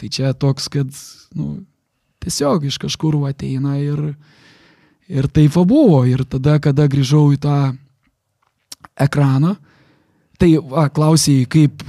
Tai 0.00 0.10
čia 0.10 0.32
toks, 0.34 0.66
kad, 0.72 0.90
nu, 1.38 1.62
tiesiog 2.24 2.66
iš 2.66 2.80
kažkur 2.82 3.20
ateina 3.28 3.76
ir, 3.78 4.14
ir 5.08 5.28
taip 5.28 5.56
buvo. 5.68 6.02
Ir 6.08 6.24
tada, 6.24 6.58
kada 6.62 6.88
grįžau 6.90 7.28
į 7.34 7.40
tą 7.44 7.58
ekraną, 9.00 9.54
tai 10.38 10.50
va, 10.58 10.88
klausiai, 10.92 11.46
kaip, 11.50 11.84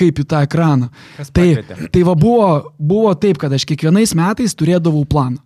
kaip 0.00 0.22
į 0.22 0.26
tą 0.28 0.42
ekraną. 0.46 0.88
Tai, 1.36 1.48
tai 1.92 2.02
va 2.06 2.16
buvo, 2.18 2.50
buvo 2.78 3.12
taip, 3.20 3.40
kad 3.40 3.52
aš 3.52 3.66
kiekvienais 3.68 4.14
metais 4.18 4.56
turėdavau 4.56 5.04
planą. 5.08 5.40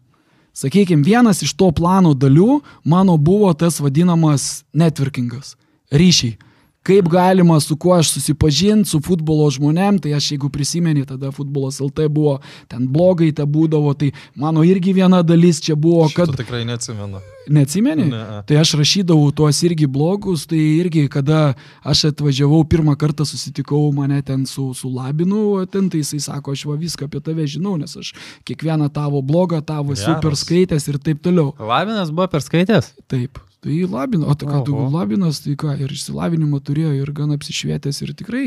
Sakykime, 0.55 1.03
vienas 1.03 1.43
iš 1.43 1.51
to 1.59 1.73
plano 1.75 2.13
dalių 2.15 2.61
mano 2.87 3.17
buvo 3.19 3.49
tas 3.59 3.81
vadinamas 3.83 4.63
networkingas, 4.71 5.57
ryšiai 5.91 6.37
kaip 6.85 7.09
galima, 7.09 7.61
su 7.61 7.77
kuo 7.77 7.95
aš 7.97 8.11
susipažinti, 8.13 8.89
su 8.89 9.01
futbolo 9.01 9.47
žmonėm, 9.51 9.99
tai 10.05 10.13
aš 10.17 10.35
jeigu 10.35 10.51
prisimeni, 10.53 11.07
tada 11.09 11.31
futbolas 11.33 11.81
LT 11.81 12.11
buvo, 12.13 12.39
ten 12.69 12.85
blogai 12.93 13.31
te 13.33 13.47
būdavo, 13.49 13.95
tai 13.97 14.11
mano 14.37 14.65
irgi 14.69 14.93
viena 14.93 15.23
dalis 15.25 15.63
čia 15.65 15.79
buvo, 15.81 16.05
kad... 16.13 16.29
Šito 16.29 16.43
tikrai 16.43 16.65
neatsimenu. 16.69 17.23
Neatsimeni? 17.49 18.05
Ne. 18.09 18.43
Tai 18.49 18.59
aš 18.61 18.75
rašydavau 18.81 19.33
tuos 19.37 19.63
irgi 19.65 19.89
blogus, 19.89 20.45
tai 20.49 20.61
irgi, 20.61 21.07
kada 21.13 21.55
aš 21.85 22.07
atvažiavau 22.11 22.63
pirmą 22.69 22.97
kartą 23.01 23.25
susitikau 23.29 23.89
mane 23.97 24.21
ten 24.25 24.45
su, 24.49 24.71
su 24.77 24.93
Labinu, 24.93 25.65
ten 25.73 25.89
tai 25.93 26.05
jisai 26.05 26.21
sako, 26.25 26.53
aš 26.53 26.67
va 26.69 26.77
viską 26.81 27.09
apie 27.09 27.25
tave 27.25 27.49
žinau, 27.49 27.79
nes 27.81 27.97
aš 28.01 28.13
kiekvieną 28.49 28.91
tavo 28.93 29.25
blogą, 29.25 29.61
tavo 29.65 29.97
esu 29.97 30.17
perskaitęs 30.25 30.89
ir 30.93 31.01
taip 31.01 31.25
toliau. 31.25 31.53
Labinas 31.61 32.13
buvo 32.13 32.29
perskaitęs? 32.37 32.95
Taip. 33.09 33.41
Tai 33.65 33.77
labino, 33.89 34.29
o 34.29 34.35
tai 34.37 34.49
ką, 34.51 34.59
tu 34.67 34.77
labinas, 34.93 35.41
tai 35.41 35.55
ką, 35.57 35.79
ir 35.81 35.93
išsilavinimą 35.95 36.61
turėjo, 36.67 36.91
ir 36.99 37.13
gan 37.17 37.33
apsišvietęs, 37.33 38.03
ir 38.05 38.13
tikrai 38.19 38.47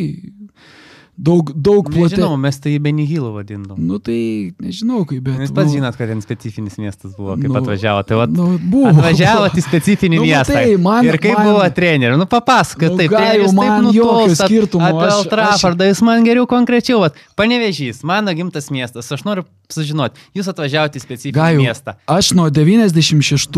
daug, 1.17 1.49
daug 1.53 1.87
plačiau. 1.89 2.13
Nežinau, 2.13 2.37
mes 2.39 2.59
tai 2.61 2.75
Benihilų 2.81 3.31
vadindom. 3.33 3.79
Nu 3.81 3.97
tai 4.03 4.53
nežinau 4.61 5.01
kaip, 5.09 5.23
bet. 5.25 5.41
Jūs 5.43 5.53
pats 5.55 5.71
nu, 5.71 5.79
žinot, 5.79 5.97
kad 5.97 6.11
ten 6.11 6.21
specifinis 6.23 6.77
miestas 6.79 7.15
buvo, 7.17 7.35
kaip 7.39 7.49
nu, 7.49 7.57
atvažiavo. 7.59 8.03
Tai 8.07 8.19
vat, 8.21 8.33
nu, 8.37 8.47
buvo. 8.61 8.91
Atvažiavote 8.93 9.57
į 9.57 9.65
specifinį 9.65 10.17
nu, 10.21 10.27
miestą. 10.29 10.53
Tai, 10.53 10.77
man, 10.85 11.09
ir 11.09 11.19
kaip 11.21 11.35
man, 11.39 11.49
buvo 11.49 11.67
trenerių. 11.79 12.19
Nu 12.21 12.29
papasakot, 12.29 12.93
nu, 12.93 13.01
taip, 13.01 13.15
treneris 13.17 13.57
taip 13.57 13.87
nutolsta. 13.87 14.49
Apie 14.87 15.11
Altrafardą, 15.17 15.89
jūs 15.89 16.03
man 16.05 16.25
geriau 16.27 16.47
konkrečiau. 16.49 17.01
Vat, 17.05 17.17
panevežys, 17.39 18.03
mano 18.07 18.33
gimtas 18.37 18.69
miestas. 18.73 19.09
Aš 19.13 19.25
noriu 19.27 19.47
sužinoti, 19.73 20.21
jūs 20.37 20.47
atvažiavote 20.51 20.99
į 20.99 21.03
specifinį 21.03 21.35
Gaju, 21.35 21.63
miestą. 21.65 21.95
Aš 22.09 22.31
nuo 22.37 22.47
96 22.53 23.49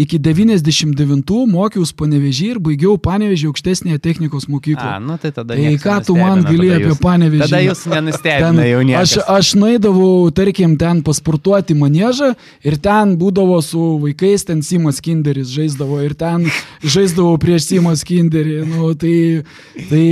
iki 0.00 0.18
99 0.18 1.44
mokiausi 1.50 1.94
panevežį 1.98 2.48
ir 2.54 2.60
baigiau 2.64 2.96
panevežį 3.02 3.50
aukštesnėje 3.52 4.02
technikos 4.02 4.48
mokykloje. 4.50 4.96
A, 4.96 4.98
nu 5.02 5.18
tai 5.20 5.30
tada. 5.36 5.54
Tai 5.54 5.76
ką 5.82 5.98
tu 6.08 6.18
man 6.18 6.42
gali 6.46 6.72
apie 6.74 6.93
apie 6.94 7.04
panevežį. 7.04 7.44
Tada 7.44 7.62
jūs 7.64 7.84
nenustebina 7.90 8.66
jau 8.68 8.82
niekas. 8.86 9.16
Aš, 9.18 9.28
aš 9.34 9.52
naidavau, 9.60 10.30
tarkim, 10.34 10.78
ten 10.80 11.02
pasportuoti 11.06 11.76
manėžą 11.78 12.32
ir 12.64 12.78
ten 12.82 13.16
būdavo 13.20 13.60
su 13.64 13.94
vaikais, 14.02 14.46
ten 14.48 14.62
Simas 14.66 15.02
Kinderis 15.04 15.52
žaisdavo 15.54 16.00
ir 16.04 16.16
ten 16.18 16.48
žaisdavau 16.82 17.36
prieš 17.42 17.70
Simas 17.72 18.04
Kinderį. 18.06 18.62
Nu, 18.70 18.92
tai, 18.98 19.44
tai 19.90 20.04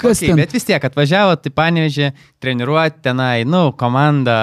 Kas 0.00 0.18
okay, 0.18 0.30
ten? 0.30 0.38
Bet 0.40 0.54
vis 0.56 0.64
tiek 0.64 0.84
atvažiavo, 0.86 1.34
tai 1.40 1.52
panevežė, 1.52 2.10
treniruoti 2.40 3.02
tenai, 3.04 3.44
nu, 3.48 3.68
komanda. 3.76 4.36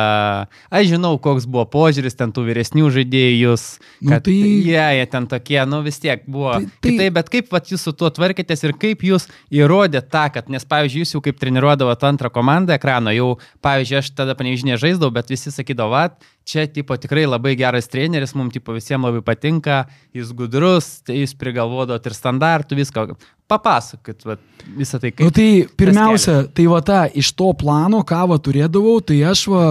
Aš 0.70 0.92
žinau, 0.94 1.16
koks 1.22 1.48
buvo 1.50 1.66
požiūris 1.74 2.18
ten 2.18 2.34
tų 2.36 2.46
vyresnių 2.52 2.92
žaidėjų, 2.94 3.56
nu, 3.58 4.12
kad 4.12 4.22
nu, 4.22 4.26
tai... 4.30 4.36
jie, 4.70 4.86
jie 5.00 5.08
ten 5.14 5.28
tokie, 5.32 5.60
nu 5.70 5.82
vis 5.86 5.98
tiek 6.04 6.22
buvo. 6.30 6.54
Tai, 6.60 6.70
tai... 6.70 6.92
Kitaip, 6.92 7.18
bet 7.18 7.34
kaip 7.34 7.52
vat, 7.56 7.72
jūs 7.74 7.88
su 7.88 7.96
tuo 7.98 8.12
tvarkėtės 8.14 8.66
ir 8.68 8.76
kaip 8.78 9.06
jūs 9.08 9.28
įrodėt 9.54 10.12
tą, 10.14 10.28
kad, 10.36 10.52
nes, 10.54 10.66
pavyzdžiui, 10.70 11.04
jūs 11.06 11.16
jau 11.18 11.24
kaip 11.26 11.42
treniruodavote 11.42 12.10
antrą 12.10 12.32
komandą 12.34 12.78
ekrano, 12.78 13.14
jau, 13.16 13.34
pavyzdžiui, 13.66 14.02
aš 14.04 14.14
tada 14.18 14.38
panevežinė 14.38 14.78
žaisdavau, 14.78 15.16
bet 15.18 15.34
visi 15.34 15.54
sakydavo, 15.54 15.96
vat, 15.98 16.22
čia, 16.48 16.68
tipo, 16.72 16.96
tikrai 17.00 17.26
labai 17.28 17.56
geras 17.60 17.90
treneris, 17.92 18.36
mums, 18.38 18.54
tipo, 18.56 18.76
visiems 18.76 19.10
labai 19.10 19.24
patinka, 19.26 19.86
jis 20.16 20.32
gudrus, 20.38 21.00
tai 21.08 21.24
jūs 21.24 21.34
prigalvodot 21.40 22.06
ir 22.08 22.16
standartų, 22.16 22.78
viską 22.80 23.08
papasakot 23.48 24.26
va, 24.28 24.36
visą 24.78 25.00
tai, 25.00 25.14
kaip. 25.14 25.26
Nu, 25.28 25.32
tai 25.34 25.68
pirmiausia, 25.80 26.42
tai 26.54 26.68
va 26.70 26.82
ta, 26.86 27.06
iš 27.08 27.32
to 27.38 27.54
plano, 27.58 28.04
ką 28.08 28.26
va 28.34 28.38
turėdavau, 28.44 29.00
tai 29.06 29.22
aš 29.30 29.46
va, 29.52 29.64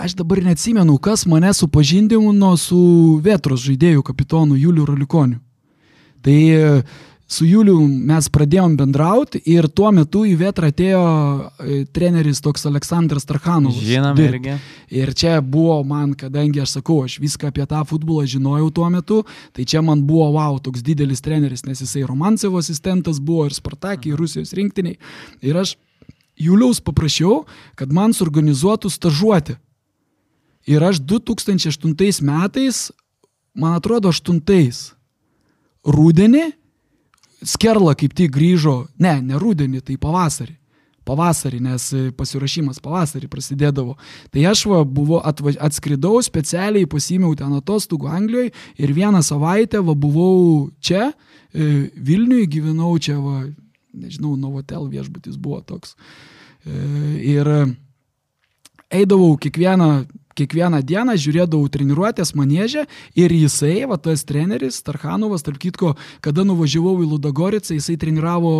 aš 0.00 0.16
dabar 0.18 0.42
neatsimenu, 0.44 0.98
kas 1.02 1.24
mane 1.30 1.52
supažindino 1.54 2.52
su 2.60 2.82
Vetros 3.24 3.64
žaidėjų 3.66 4.04
kapitonu 4.06 4.58
Juliu 4.58 4.86
Ralikoniu. 4.90 5.40
Tai 6.24 6.38
su 7.26 7.46
Juliu 7.48 7.78
mes 7.88 8.26
pradėjom 8.28 8.74
bendrauti 8.76 9.40
ir 9.48 9.66
tuo 9.72 9.90
metu 9.94 10.24
į 10.28 10.34
Vetrą 10.40 10.68
atėjo 10.72 11.00
e, 11.00 11.78
treneris 11.94 12.42
toks 12.44 12.66
Aleksandras 12.68 13.24
Tarhanovas. 13.28 13.80
Žinom 13.80 14.20
irgi. 14.20 14.56
Ir 14.92 15.12
čia 15.16 15.38
buvo 15.40 15.78
man, 15.88 16.12
kadangi 16.18 16.60
aš 16.62 16.76
sakau, 16.78 17.00
aš 17.06 17.16
viską 17.22 17.48
apie 17.50 17.64
tą 17.70 17.80
futbolą 17.88 18.26
žinojau 18.28 18.68
tuo 18.76 18.90
metu, 18.92 19.22
tai 19.56 19.64
čia 19.68 19.82
man 19.84 20.04
buvo, 20.04 20.28
wow, 20.36 20.58
toks 20.62 20.84
didelis 20.84 21.24
treneris, 21.24 21.64
nes 21.64 21.80
jisai 21.80 22.04
Romancevo 22.08 22.60
asistentas 22.60 23.20
buvo 23.20 23.48
ir 23.48 23.56
Spartakį, 23.56 24.12
ir 24.12 24.20
Rusijos 24.20 24.52
rinktiniai. 24.56 24.98
Ir 25.44 25.60
aš 25.62 25.76
Juliaus 26.40 26.82
paprašiau, 26.84 27.44
kad 27.78 27.92
man 27.94 28.12
suorganizuotų 28.12 28.90
stažuoti. 28.90 29.56
Ir 30.68 30.84
aš 30.84 31.00
2008 31.04 32.24
metais, 32.24 32.90
man 33.54 33.78
atrodo, 33.78 34.10
8 34.12 34.40
rūdienį 35.84 36.44
Skerla 37.44 37.94
kaip 37.98 38.14
tik 38.16 38.32
grįžo, 38.34 38.84
ne, 39.02 39.18
ne 39.22 39.40
rudenį, 39.40 39.82
tai 39.84 39.98
pavasarį. 40.00 40.56
Pavasarį, 41.04 41.58
nes 41.60 41.86
pasirašymas 42.16 42.80
pavasarį 42.80 43.28
prasidėdavo. 43.28 43.98
Tai 44.32 44.44
aš 44.48 44.64
va, 44.70 44.78
buvo 44.88 45.18
atvaž... 45.20 45.58
atskridau 45.60 46.22
specialiai, 46.24 46.88
pasimiau 46.88 47.34
ten 47.36 47.52
atostogų 47.52 48.08
Anglijoje 48.08 48.54
ir 48.80 48.94
vieną 48.96 49.20
savaitę 49.24 49.82
va, 49.84 49.92
buvau 49.92 50.70
čia, 50.80 51.10
e, 51.52 51.90
Vilniuje, 51.92 52.48
gyvenau 52.56 52.96
čia, 52.96 53.18
va, 53.20 53.42
nežinau, 53.92 54.32
Novotel 54.40 54.88
viešbutis 54.88 55.36
buvo 55.36 55.60
toks. 55.60 55.92
E, 56.64 56.72
ir 57.36 57.52
eidavau 58.94 59.36
kiekvieną 59.36 59.90
kiekvieną 60.38 60.80
dieną 60.86 61.14
žiūrėdavau 61.20 61.68
treniruotės 61.72 62.34
manėžę 62.38 62.84
ir 63.18 63.34
jisai, 63.34 63.84
va 63.90 63.98
tas 64.00 64.24
treneris, 64.26 64.80
Tarhanovas, 64.84 65.44
tarp 65.46 65.60
kitko, 65.62 65.94
kada 66.24 66.44
nuvažiavau 66.46 66.96
į 67.04 67.08
Ludogoricą, 67.14 67.76
jisai 67.76 67.96
treniravo 68.00 68.54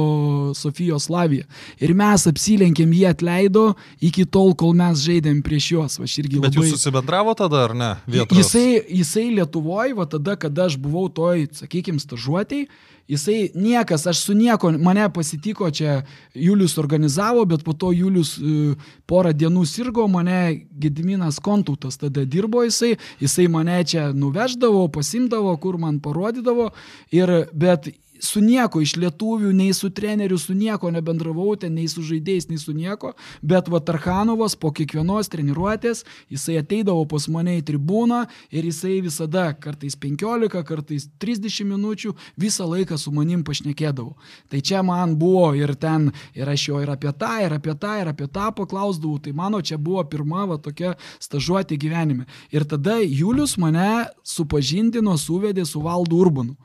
Sofijos 0.59 1.09
Slaviją. 1.09 1.49
Ir 1.83 1.95
mes 1.99 2.27
apsilenkėm, 2.31 2.95
jį 2.95 3.05
atleido 3.11 3.67
iki 4.05 4.27
tol, 4.27 4.55
kol 4.59 4.75
mes 4.79 5.03
žaidėm 5.05 5.43
prieš 5.45 5.71
juos. 5.75 5.99
Va, 6.01 6.09
Bet 6.09 6.55
labai... 6.55 6.57
jūs 6.57 6.79
susibendravo 6.79 7.37
tada 7.39 7.65
ar 7.69 7.77
ne? 7.77 7.93
Vietros? 8.07 8.39
Jisai, 8.39 8.81
jisai 9.03 9.29
Lietuvoje, 9.35 9.95
va 9.99 10.09
tada, 10.11 10.39
kada 10.41 10.69
aš 10.71 10.79
buvau 10.81 11.09
toj, 11.13 11.49
sakykime, 11.59 12.03
stažuotėjai, 12.03 12.69
Jisai 13.09 13.51
niekas, 13.55 14.07
aš 14.07 14.23
su 14.25 14.35
nieko, 14.35 14.71
mane 14.81 15.05
pasitiko 15.13 15.71
čia, 15.71 16.03
Julius 16.35 16.79
organizavo, 16.79 17.45
bet 17.45 17.65
po 17.65 17.73
to 17.73 17.93
Julius 17.93 18.39
uh, 18.39 18.87
porą 19.07 19.35
dienų 19.37 19.67
sirgo, 19.69 20.07
mane 20.09 20.67
Gediminas 20.81 21.37
Kontautas 21.45 22.01
tada 22.01 22.25
dirbo 22.25 22.63
jisai, 22.65 22.95
jisai 23.21 23.49
mane 23.53 23.77
čia 23.85 24.09
nuveždavo, 24.17 24.87
pasimdavo, 24.89 25.53
kur 25.61 25.77
man 25.79 26.01
parodydavo, 26.01 26.71
ir, 27.13 27.35
bet 27.53 27.93
su 28.25 28.41
nieko 28.41 28.81
iš 28.83 28.97
lietuvių, 28.99 29.53
nei 29.55 29.73
su 29.77 29.91
treneriu, 29.95 30.39
su 30.39 30.55
nieko 30.57 30.91
nebendravau, 30.95 31.55
ten 31.61 31.75
nei 31.77 31.87
su 31.91 32.03
žaidėjais, 32.05 32.49
nei 32.51 32.59
su 32.61 32.75
nieko, 32.75 33.13
bet 33.43 33.69
va 33.73 33.81
Tarhanovas 33.85 34.57
po 34.61 34.73
kiekvienos 34.75 35.31
treniruotės, 35.33 36.05
jisai 36.33 36.59
ateidavo 36.63 37.05
pas 37.11 37.29
mane 37.33 37.59
į 37.61 37.65
tribūną 37.71 38.25
ir 38.55 38.69
jisai 38.71 38.99
visada, 39.05 39.47
kartais 39.55 39.97
15, 40.01 40.65
kartais 40.67 41.09
30 41.23 41.69
minučių, 41.71 42.15
visą 42.41 42.69
laiką 42.71 42.99
su 43.01 43.13
manim 43.15 43.45
pašnekėdavo. 43.47 44.15
Tai 44.51 44.61
čia 44.65 44.83
man 44.87 45.17
buvo 45.21 45.53
ir 45.59 45.75
ten, 45.81 46.11
ir 46.35 46.51
aš 46.51 46.69
jo 46.71 46.83
ir 46.83 46.95
apie 46.95 47.13
tą, 47.13 47.35
ir 47.45 47.57
apie 47.59 47.77
tą, 47.79 47.97
ir 48.03 48.13
apie 48.15 48.29
tą 48.29 48.51
paklausdavau, 48.57 49.21
tai 49.23 49.35
mano 49.37 49.61
čia 49.61 49.79
buvo 49.79 50.05
pirma 50.09 50.47
va 50.49 50.59
tokia 50.59 50.95
stažuotė 51.23 51.79
gyvenime. 51.81 52.29
Ir 52.55 52.67
tada 52.69 53.01
Julius 53.03 53.59
mane 53.61 54.07
supažindino, 54.25 55.17
suvedė 55.21 55.67
su 55.69 55.83
Valdu 55.85 56.21
Urbanu. 56.25 56.57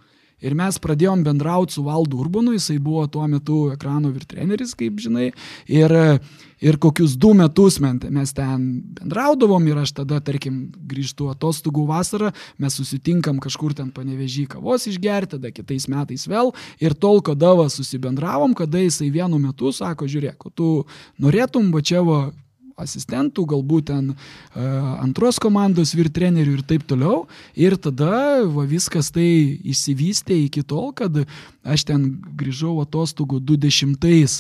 Ir 0.45 0.55
mes 0.55 0.77
pradėjom 0.79 1.23
bendrauti 1.25 1.75
su 1.75 1.83
Valdu 1.83 2.19
Urbanu, 2.23 2.53
jisai 2.55 2.77
buvo 2.79 3.05
tuo 3.11 3.25
metu 3.27 3.67
ekrano 3.73 4.11
virtreneris, 4.13 4.71
kaip 4.79 5.01
žinai. 5.03 5.29
Ir, 5.67 5.93
ir 6.63 6.79
kokius 6.79 7.17
du 7.19 7.33
metus 7.35 7.79
mes 7.83 8.33
ten 8.35 8.67
bendraudavom 8.99 9.67
ir 9.67 9.81
aš 9.83 9.97
tada, 10.01 10.21
tarkim, 10.23 10.61
grįžtu 10.89 11.29
atostogų 11.33 11.85
vasarą, 11.89 12.31
mes 12.57 12.79
susitinkam 12.79 13.41
kažkur 13.43 13.75
ten 13.75 13.91
panevežį 13.95 14.47
kavos 14.55 14.87
išgerti, 14.87 15.35
tada 15.35 15.51
kitais 15.51 15.89
metais 15.91 16.27
vėl. 16.29 16.53
Ir 16.79 16.95
tol, 16.95 17.19
kada 17.25 17.53
va 17.59 17.67
susibendravom, 17.71 18.55
kada 18.55 18.83
jisai 18.83 19.11
vienu 19.11 19.41
metu 19.43 19.73
sako, 19.75 20.07
žiūrėk, 20.07 20.51
tu 20.55 20.85
norėtum 21.19 21.73
va 21.75 21.83
čia 21.83 22.05
va 22.05 22.29
asistentų, 22.79 23.45
galbūt 23.53 23.89
ten 23.91 24.11
uh, 24.13 24.19
antros 24.99 25.39
komandos 25.41 25.95
vyr 25.97 26.11
trenerių 26.13 26.59
ir 26.59 26.65
taip 26.67 26.85
toliau. 26.89 27.23
Ir 27.55 27.77
tada 27.81 28.43
va, 28.47 28.67
viskas 28.69 29.11
tai 29.15 29.27
įsivystė 29.73 30.37
iki 30.45 30.63
tol, 30.67 30.91
kad 30.97 31.23
aš 31.63 31.87
ten 31.89 32.11
grįžau 32.39 32.77
atostogų 32.83 33.41
20 33.55 33.99
uh, 34.05 34.39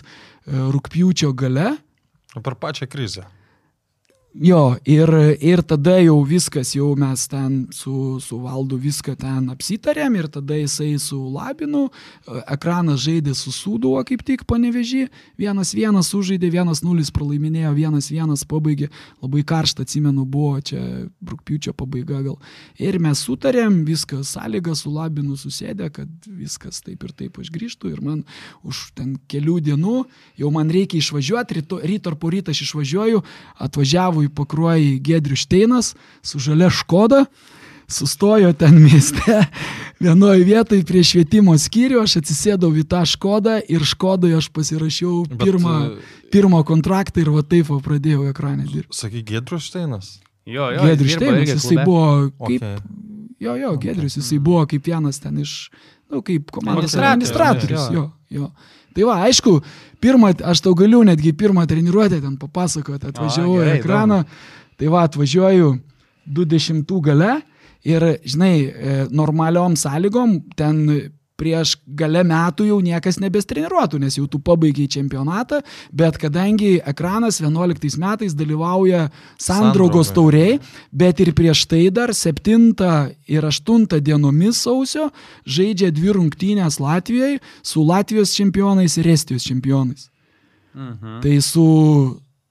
rūpjūčio 0.75 1.33
gale. 1.37 1.75
Per 2.39 2.55
pačią 2.55 2.89
krizę. 2.89 3.27
Jo, 4.33 4.75
ir, 4.85 5.09
ir 5.41 5.63
tada 5.65 5.95
jau 6.03 6.19
viskas, 6.21 6.75
jau 6.75 6.91
mes 6.93 7.23
ten 7.27 7.53
su, 7.73 8.19
su 8.21 8.37
valdu 8.37 8.77
viską 8.77 9.15
ten 9.17 9.47
apsitarėm 9.49 10.19
ir 10.19 10.27
tada 10.29 10.53
jisai 10.53 10.99
su 11.01 11.17
Labinu, 11.33 11.87
ekranas 12.45 13.01
žaidė 13.07 13.33
su 13.33 13.49
Sūduo 13.49 13.95
kaip 14.05 14.21
tik 14.27 14.43
panevežį, 14.45 15.07
vienas 15.33 15.73
vienas 15.73 16.11
sužaidė, 16.13 16.51
vienas 16.53 16.83
nulis 16.85 17.09
pralaiminėjo, 17.09 17.71
vienas 17.73 18.11
vienas 18.13 18.45
pabaigė, 18.45 18.91
labai 19.17 19.41
karšta, 19.49 19.81
atsimenu, 19.81 20.27
buvo 20.29 20.61
čia 20.61 20.83
rūpiučio 21.25 21.73
pabaiga 21.73 22.21
gal. 22.27 22.37
Ir 22.77 22.99
mes 23.01 23.25
sutarėm, 23.25 23.81
viskas 23.89 24.35
sąlyga 24.37 24.77
su 24.77 24.93
Labinu 24.93 25.39
susėdė, 25.41 25.89
kad 25.97 26.29
viskas 26.29 26.83
taip 26.85 27.01
ir 27.09 27.15
taip 27.17 27.41
aš 27.41 27.49
grįžtų 27.57 27.95
ir 27.95 28.05
man 28.05 28.21
už 28.61 28.91
ten 28.93 29.17
kelių 29.25 29.57
dienų 29.71 29.97
jau 30.37 30.53
man 30.53 30.69
reikia 30.69 31.01
išvažiuoti, 31.01 31.61
ryto, 31.63 31.81
ryto 31.81 32.13
ar 32.13 32.21
po 32.21 32.29
rytą 32.29 32.53
aš 32.53 32.67
išvažiuoju, 32.69 33.25
atvažiavo 33.57 34.19
važiavo 34.19 34.23
į 34.29 34.33
pakruojį 34.37 34.91
Gedrių 35.09 35.39
Šteinas 35.39 35.95
su 36.23 36.39
žalia 36.39 36.69
Škoda, 36.69 37.25
sustojo 37.89 38.53
ten 38.53 38.77
mieste 38.85 39.41
vienoje 39.99 40.45
vietoje 40.47 40.85
prie 40.87 41.03
švietimo 41.03 41.57
skyrių, 41.57 42.03
aš 42.05 42.19
atsisėdau 42.21 42.71
į 42.77 42.85
tą 42.87 43.03
Škodą 43.09 43.59
ir 43.65 43.83
Škodoje 43.83 44.39
aš 44.39 44.53
pasirašiau 44.55 45.25
Bet, 45.27 45.43
pirmą, 45.43 45.75
e, 45.97 46.31
pirmą 46.31 46.63
kontraktą 46.69 47.25
ir 47.25 47.33
va 47.33 47.43
taip 47.43 47.73
va 47.73 47.81
pradėjau 47.83 48.29
ekranę 48.29 48.69
dirbti. 48.69 48.95
Sakai, 48.95 49.25
Gedrių 49.25 49.59
Šteinas? 49.65 50.19
Jo, 50.49 50.71
jo. 50.73 50.87
Gedrius 50.87 51.15
Šteinas, 51.17 51.53
jisai 51.53 51.85
buvo 51.85 52.05
kaip... 52.47 52.63
Okay. 52.63 52.77
Jo, 53.39 53.55
jo. 53.55 53.75
Gedrius, 53.79 54.17
jisai 54.19 54.39
buvo 54.43 54.65
kaip 54.69 54.87
vienas 54.87 55.21
ten 55.23 55.37
iš, 55.39 55.69
na, 56.09 56.17
nu, 56.17 56.23
kaip 56.25 56.49
komandos 56.51 56.95
administratorius. 56.97 57.87
Jo, 57.93 58.09
jo. 58.33 58.49
Tai 58.95 59.05
va, 59.09 59.19
aišku, 59.27 59.59
pirmą, 60.01 60.33
aš 60.51 60.63
tau 60.65 60.73
galiu 60.77 61.03
netgi 61.07 61.33
pirmą 61.37 61.65
treniruotę 61.69 62.21
ten 62.23 62.37
papasakoti, 62.41 63.11
atvažiavau 63.11 63.61
į 63.63 63.75
ekraną, 63.77 64.23
tai 64.79 64.89
va, 64.91 65.05
atvažiuoju 65.09 65.75
20 66.29 66.99
gale 67.05 67.39
ir, 67.87 68.05
žinai, 68.25 68.53
e, 68.65 68.97
normaliom 69.11 69.77
sąlygom 69.79 70.39
ten 70.59 70.83
prieš 71.39 71.75
gale 71.99 72.21
metų 72.27 72.67
jau 72.69 72.79
niekas 72.83 73.19
nebestreniruotų, 73.23 73.99
nes 74.03 74.17
jau 74.19 74.27
tu 74.31 74.41
pabaigiai 74.43 74.89
čempionatą, 74.91 75.61
bet 75.95 76.19
kadangi 76.21 76.77
ekranas 76.87 77.39
11 77.41 77.99
metais 78.01 78.35
dalyvauja 78.37 79.07
Sandraugos 79.41 80.11
tauriai, 80.15 80.59
bet 80.91 81.21
ir 81.23 81.33
prieš 81.37 81.65
tai 81.71 81.85
dar 81.93 82.13
7 82.15 82.73
ir 83.29 83.47
8 83.47 83.99
dienomis 83.99 84.63
sausio 84.65 85.09
žaidžia 85.45 85.91
dvi 85.95 86.15
rungtynės 86.17 86.79
Latvijoje 86.83 87.39
su 87.63 87.83
Latvijos 87.85 88.35
čempionais 88.35 88.97
ir 88.97 89.07
Estijos 89.07 89.47
čempionais. 89.47 90.09
Mhm. 90.75 91.21
Tai 91.23 91.41
su 91.41 91.67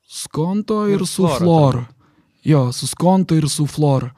Skonto 0.08 0.86
ir, 0.88 1.00
ir 1.00 1.06
su 1.06 1.28
Flora. 1.38 1.84
Jo, 2.44 2.72
su 2.72 2.86
Skonto 2.86 3.36
ir 3.36 3.48
su 3.48 3.66
Flora 3.66 4.10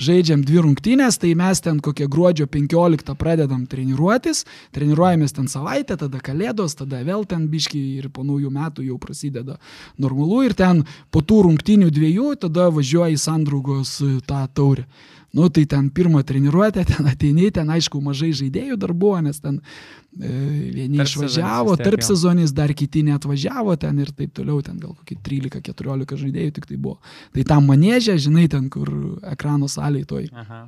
žaidžiam 0.00 0.42
dvi 0.44 0.62
rungtynės, 0.64 1.18
tai 1.22 1.34
mes 1.38 1.60
ten 1.64 1.80
kokią 1.84 2.08
gruodžio 2.10 2.46
15 2.50 3.14
pradedam 3.18 3.64
treniruotis, 3.70 4.44
treniruojamės 4.74 5.36
ten 5.36 5.48
savaitę, 5.50 5.96
tada 6.00 6.20
kalėdos, 6.24 6.76
tada 6.78 7.02
vėl 7.06 7.26
ten 7.28 7.46
biški 7.50 7.80
ir 8.00 8.10
po 8.14 8.26
naujų 8.26 8.50
metų 8.54 8.86
jau 8.88 8.98
prasideda 8.98 9.58
normalu 9.98 10.42
ir 10.48 10.56
ten 10.58 10.84
po 11.14 11.22
tų 11.22 11.44
rungtynių 11.48 11.90
dviejų 11.94 12.34
tada 12.46 12.70
važiuoja 12.74 13.14
į 13.14 13.20
Sandraugos 13.20 13.98
e, 14.02 14.16
tą 14.26 14.44
taurę. 14.54 14.86
Nu, 15.34 15.48
tai 15.50 15.64
ten 15.66 15.88
pirmą 15.90 16.22
treniruotę, 16.22 16.84
ten 16.86 17.06
ateini, 17.10 17.48
ten 17.50 17.70
aišku 17.74 17.98
mažai 18.02 18.30
žaidėjų 18.38 18.76
dar 18.78 18.92
buvo, 18.94 19.16
nes 19.24 19.40
ten 19.42 19.56
e, 19.58 20.30
vieni 20.76 21.00
tarp 21.00 21.10
išvažiavo, 21.10 21.74
tarp 21.80 22.04
sezonys 22.06 22.54
dar 22.54 22.70
kiti 22.70 23.02
neatvažiavo 23.08 23.74
ten 23.82 23.98
ir 23.98 24.12
taip 24.14 24.30
toliau, 24.36 24.60
ten 24.62 24.78
gal 24.78 24.94
kokie 24.94 25.18
13-14 25.26 26.22
žaidėjų 26.22 26.54
tik 26.54 26.70
tai 26.70 26.78
buvo. 26.78 27.00
Tai 27.34 27.46
tam 27.50 27.66
manėžė, 27.72 28.14
žinai, 28.28 28.46
ten 28.52 28.70
kur 28.70 28.92
ekrano 29.32 29.66
salėje 29.70 30.06
toj. 30.14 30.30
Aha. 30.44 30.60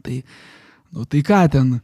Tai, 0.00 0.16
nu, 0.96 1.04
tai 1.04 1.22
ką 1.28 1.44
ten, 1.52 1.76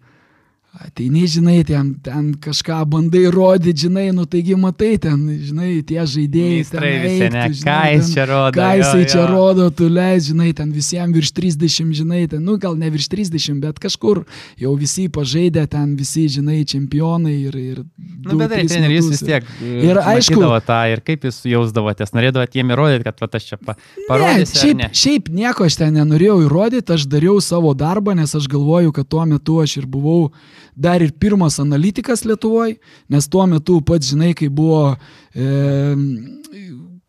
Ateini, 0.74 1.22
žinai, 1.30 1.60
ten, 1.62 1.92
ten 2.02 2.32
kažką 2.34 2.80
bandai 2.90 3.28
rodyti, 3.30 3.86
žinai, 3.86 4.08
nu 4.10 4.24
taigi 4.26 4.56
matai, 4.58 4.96
ten, 4.98 5.20
žinai, 5.46 5.68
tie 5.86 6.02
žaidėjai. 6.02 6.56
Meistrai 6.64 6.90
visi, 6.98 7.28
ne, 7.30 7.44
žinai, 7.54 7.68
ką 7.68 7.76
jis 7.92 8.08
čia 8.10 8.24
rodo. 8.26 8.58
Ką 8.58 8.70
jisai 8.80 9.04
čia 9.12 9.26
rodo, 9.30 9.68
tu 9.70 9.86
leis, 9.86 10.26
žinai, 10.32 10.48
ten 10.58 10.72
visiems 10.74 11.14
virš 11.14 11.30
30, 11.36 11.92
žinai, 11.94 12.24
ten, 12.32 12.42
nu 12.42 12.56
gal 12.58 12.74
ne 12.80 12.90
virš 12.90 13.06
30, 13.12 13.60
bet 13.62 13.78
kažkur 13.84 14.24
jau 14.58 14.72
visi 14.80 15.06
pažaidė, 15.14 15.62
ten 15.70 15.92
visi, 16.00 16.26
žinai, 16.40 16.64
čempionai 16.66 17.36
ir... 17.36 17.54
ir 17.54 17.78
nu, 18.26 18.40
bet 18.42 18.56
tai 18.56 18.64
treneris 18.66 19.12
vis 19.12 19.22
tiek. 19.22 19.46
Ir 19.62 20.02
aišku. 20.02 20.42
tą, 20.66 20.80
ir 20.90 21.04
kaip 21.06 21.28
jūs 21.30 21.38
jausdavotės, 21.54 22.10
norėdavot 22.18 22.58
jiem 22.58 22.74
įrodyti, 22.74 23.06
kad 23.06 23.22
va, 23.22 23.30
aš 23.30 23.48
čia 23.52 23.60
pa, 23.62 23.76
parodysiu. 24.10 24.58
Ne, 24.58 24.58
šiaip, 24.58 24.82
ne? 24.82 24.90
šiaip 25.04 25.32
nieko 25.38 25.70
aš 25.70 25.78
ten 25.84 25.94
nenorėjau 26.00 26.42
įrodyti, 26.48 26.98
aš 26.98 27.06
dariau 27.14 27.38
savo 27.38 27.76
darbą, 27.78 28.18
nes 28.18 28.34
aš 28.34 28.50
galvoju, 28.50 28.90
kad 28.98 29.06
tuo 29.06 29.22
metu 29.30 29.62
aš 29.62 29.78
ir 29.84 29.88
buvau 29.90 30.32
dar 30.76 31.02
ir 31.02 31.12
pirmas 31.12 31.60
analitikas 31.62 32.24
Lietuvoje, 32.24 32.78
nes 33.08 33.28
tuo 33.30 33.46
metu 33.46 33.80
pats 33.86 34.10
žinai, 34.10 34.32
kai 34.34 34.48
buvo 34.48 34.96
e, 35.34 35.46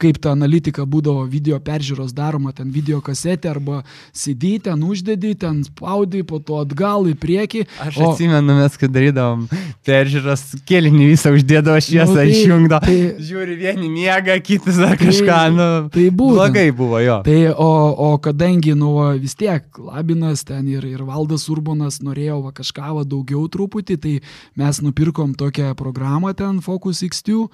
kaip 0.02 0.20
ta 0.22 0.34
analitika 0.36 0.84
būdavo 0.90 1.24
video 1.30 1.58
peržiūros 1.64 2.14
daroma, 2.16 2.52
ten 2.56 2.72
video 2.74 3.00
kasetė 3.04 3.50
arba 3.54 3.82
CD, 4.16 4.58
ten 4.64 4.82
uždedi, 4.84 5.36
ten 5.40 5.62
spaudi, 5.64 6.24
po 6.28 6.42
to 6.44 6.60
atgal 6.64 7.08
į 7.08 7.16
priekį. 7.20 7.64
Aš 7.86 8.00
o... 8.00 8.10
atsimenu, 8.12 8.58
mes 8.60 8.76
kai 8.80 8.90
darydavom 8.92 9.46
peržiūros, 9.88 10.44
kėlinį 10.68 11.08
visą 11.14 11.32
uždėdavo 11.36 11.80
šviesą, 11.84 12.12
nu, 12.12 12.20
tai, 12.20 12.26
išjungdavo. 12.34 12.90
Tai, 12.90 12.98
Žiūri, 13.26 13.56
vieni 13.62 13.92
miega, 13.92 14.36
kitas 14.44 14.82
dar 14.82 14.98
tai, 15.00 15.08
kažką. 15.08 15.40
Nu, 15.56 15.70
tai 15.94 16.10
buvo. 16.12 16.42
Blogai 16.42 16.68
buvo 16.76 17.00
jo. 17.04 17.22
Tai, 17.26 17.40
o, 17.54 17.72
o 18.08 18.10
kadangi, 18.24 18.76
nu, 18.78 18.92
vis 19.22 19.38
tiek, 19.40 19.64
Labinas 19.86 20.44
ten 20.48 20.68
ir, 20.72 20.84
ir 20.90 21.06
Valdas 21.08 21.48
Urbonas 21.52 22.02
norėjo 22.04 22.42
va, 22.48 22.52
kažką 22.56 22.92
va, 23.00 23.08
daugiau 23.08 23.48
truputį, 23.52 24.00
tai 24.02 24.16
mes 24.60 24.84
nupirkom 24.84 25.36
tokią 25.40 25.72
programą 25.80 26.36
ten 26.36 26.60
Focus 26.66 27.04
X2 27.06 27.48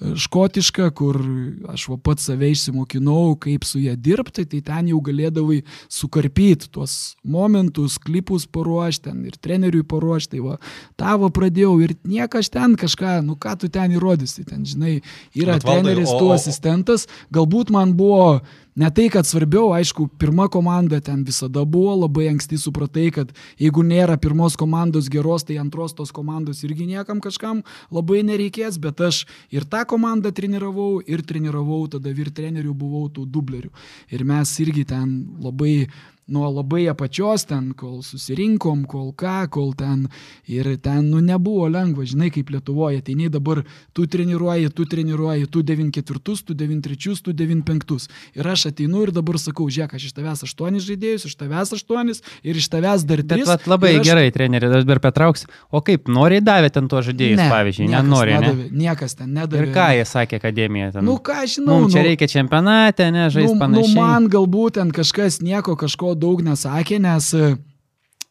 škotiška, 0.00 0.90
kur 0.96 1.18
aš 1.72 1.86
va 1.90 1.96
pats 2.02 2.28
save 2.28 2.50
išsimokinau, 2.52 3.36
kaip 3.40 3.64
su 3.64 3.80
ją 3.80 3.94
dirbti, 3.96 4.44
tai 4.50 4.60
ten 4.64 4.90
jau 4.92 5.00
galėdavai 5.04 5.62
sukarpyti 5.92 6.70
tuos 6.72 7.16
momentus, 7.24 7.98
klipus 8.02 8.46
paruošti, 8.50 9.06
ten 9.08 9.24
ir 9.28 9.38
treneriui 9.40 9.86
paruošti, 9.88 10.36
tai 10.36 10.44
va, 10.44 10.58
tavo 11.00 11.30
pradėjau 11.32 11.78
ir 11.86 11.96
niekas 12.04 12.52
ten 12.52 12.76
kažką, 12.78 13.18
nu 13.26 13.38
ką 13.40 13.56
tu 13.62 13.72
ten 13.72 13.96
įrodysi, 13.96 14.46
ten, 14.48 14.66
žinai, 14.68 15.00
yra 15.36 15.58
treneris, 15.62 16.12
tu 16.18 16.30
asistentas, 16.34 17.08
galbūt 17.34 17.72
man 17.74 17.96
buvo 17.96 18.40
Ne 18.76 18.90
tai, 18.92 19.06
kad 19.08 19.24
svarbiau, 19.24 19.70
aišku, 19.72 20.04
pirma 20.20 20.50
komanda 20.52 20.98
ten 21.00 21.22
visada 21.24 21.62
buvo, 21.64 21.94
labai 22.02 22.26
anksti 22.34 22.58
supratai, 22.60 23.06
kad 23.08 23.30
jeigu 23.56 23.80
nėra 23.80 24.18
pirmos 24.20 24.58
komandos 24.60 25.08
geros, 25.12 25.46
tai 25.48 25.56
antros 25.62 25.94
tos 25.96 26.12
komandos 26.12 26.60
irgi 26.66 26.84
niekam 26.90 27.22
kažkam 27.24 27.62
labai 27.88 28.20
nereikės, 28.28 28.76
bet 28.76 29.00
aš 29.00 29.22
ir 29.48 29.64
tą 29.64 29.86
komandą 29.88 30.28
treniravau, 30.36 31.00
ir 31.08 31.24
treniravau, 31.24 31.86
tada 31.88 32.12
vyr 32.12 32.28
trenerių 32.36 32.74
buvau 32.76 33.06
tų 33.08 33.24
dublerių. 33.32 33.72
Ir 34.12 34.26
mes 34.28 34.52
irgi 34.60 34.84
ten 34.92 35.16
labai 35.40 35.88
nuo 36.26 36.48
labai 36.50 36.88
apačios 36.90 37.44
ten, 37.46 37.70
kol 37.78 38.00
susirinkom, 38.02 38.82
kol 38.90 39.12
ką, 39.14 39.46
kol 39.52 39.70
ten. 39.78 40.08
Ir 40.50 40.66
ten, 40.82 41.06
nu, 41.10 41.20
nebuvo 41.22 41.68
lengva, 41.70 42.06
žinai, 42.06 42.32
kaip 42.34 42.50
Lietuvoje. 42.50 43.02
Nei 43.16 43.30
dabar 43.30 43.62
tu 43.94 44.06
treniruoji, 44.10 44.72
tu 44.74 44.86
treniruoji, 44.90 45.46
tu 45.46 45.62
94, 45.62 46.42
tu 46.42 46.54
93, 46.54 47.22
tu 47.22 47.32
95. 47.32 48.08
Ir 48.34 48.48
aš 48.50 48.66
ateinu 48.72 49.04
ir 49.06 49.12
dabar 49.14 49.38
sakau, 49.38 49.68
žiūrėk, 49.70 49.94
aš 49.94 50.08
iš 50.10 50.16
tavęs 50.16 50.42
8 50.48 50.80
žaidėjus, 50.82 51.28
iš 51.30 51.36
tavęs 51.38 51.72
8 51.78 52.12
ir 52.42 52.58
iš 52.58 52.68
tavęs 52.74 53.06
dar 53.06 53.22
3. 53.22 53.46
Bet 53.46 53.52
vat, 53.52 53.68
labai 53.70 53.92
aš... 54.00 54.06
gerai, 54.10 54.26
treneri, 54.34 54.70
aš 54.80 54.88
dar 54.88 55.02
petrauksiu. 55.04 55.52
O 55.70 55.82
kaip, 55.86 56.10
noriai 56.10 56.42
davė 56.42 56.72
ten 56.74 56.90
tuos 56.90 57.06
žaidėjus, 57.06 57.38
ne, 57.38 57.48
pavyzdžiui, 57.54 57.88
nenori, 57.94 58.34
nedavė, 58.34 58.66
ne? 58.66 58.82
Niekas 58.82 59.14
ten 59.14 59.30
nedavė. 59.30 59.70
Ir 59.70 59.72
ką 59.76 59.86
jie 59.94 60.04
sakė 60.10 60.42
akademija 60.42 60.90
ten? 60.96 61.06
Nu, 61.06 61.16
ką 61.22 61.38
aš 61.44 61.60
žinau. 61.60 61.80
Mums 61.84 61.94
čia 61.94 62.02
nu, 62.02 62.10
reikia 62.10 62.30
čempionate, 62.34 63.08
ne, 63.14 63.28
žaisti 63.30 63.54
nu, 63.54 63.62
panašiai. 63.62 63.94
Nu, 63.94 64.02
man 64.02 64.28
galbūt 64.32 64.80
ten 64.80 64.92
kažkas 64.94 65.38
nieko 65.44 65.76
kažko 65.78 66.15
daug 66.18 66.42
nesakė, 66.44 67.00
nes, 67.02 67.32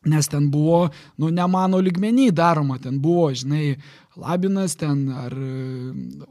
nes 0.05 0.31
ten 0.31 0.49
buvo, 0.53 0.87
nu, 1.21 1.31
ne 1.33 1.45
mano 1.51 1.81
ligmenį 1.83 2.31
daroma, 2.35 2.79
ten 2.81 2.99
buvo, 3.01 3.31
žinai, 3.33 3.75
Labinas 4.15 4.77
ten 4.79 5.09
ar 5.11 5.33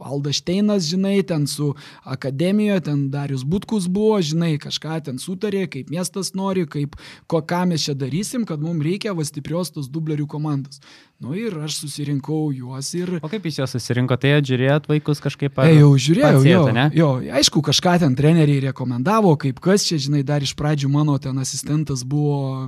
Valdas 0.00 0.38
Šteinas, 0.40 0.86
žinai, 0.88 1.18
ten 1.26 1.46
su 1.46 1.74
akademijoje, 2.08 2.80
ten 2.88 3.02
Darius 3.12 3.44
Butkus 3.44 3.88
buvo, 3.92 4.16
žinai, 4.24 4.54
kažką 4.60 5.02
ten 5.04 5.20
sutarė, 5.20 5.66
kaip 5.68 5.92
miestas 5.92 6.32
nori, 6.32 6.64
kaip, 6.64 6.96
ko, 7.28 7.42
ką 7.44 7.64
mes 7.68 7.84
čia 7.84 7.96
darysim, 7.98 8.46
kad 8.48 8.62
mums 8.64 8.84
reikia 8.84 9.12
va 9.12 9.26
stiprios 9.28 9.74
tos 9.74 9.90
dublerių 9.92 10.26
komandos. 10.32 10.80
Nu 11.24 11.34
ir 11.38 11.54
aš 11.64 11.78
susirinkau 11.80 12.50
juos 12.52 12.90
ir... 12.96 13.14
O 13.24 13.30
kaip 13.32 13.46
jūs 13.48 13.58
juos 13.62 13.72
susirinko, 13.72 14.16
tai 14.20 14.34
žiūrėjot 14.44 14.88
vaikus 14.90 15.22
kažkaip 15.24 15.56
ar... 15.62 15.70
E, 15.70 15.78
jau 15.78 15.88
žiūrėjau, 16.06 16.42
jo, 16.44 16.62
ne? 16.76 16.84
jo, 16.94 17.08
aišku, 17.40 17.62
kažką 17.64 17.96
ten 18.02 18.16
treneriai 18.18 18.60
rekomendavo, 18.66 19.32
kaip 19.40 19.62
kas 19.64 19.86
čia, 19.88 19.98
žinai, 20.04 20.20
dar 20.26 20.44
iš 20.44 20.52
pradžių 20.58 20.90
mano 20.92 21.16
ten 21.22 21.40
asistentas 21.40 22.04
buvo 22.04 22.66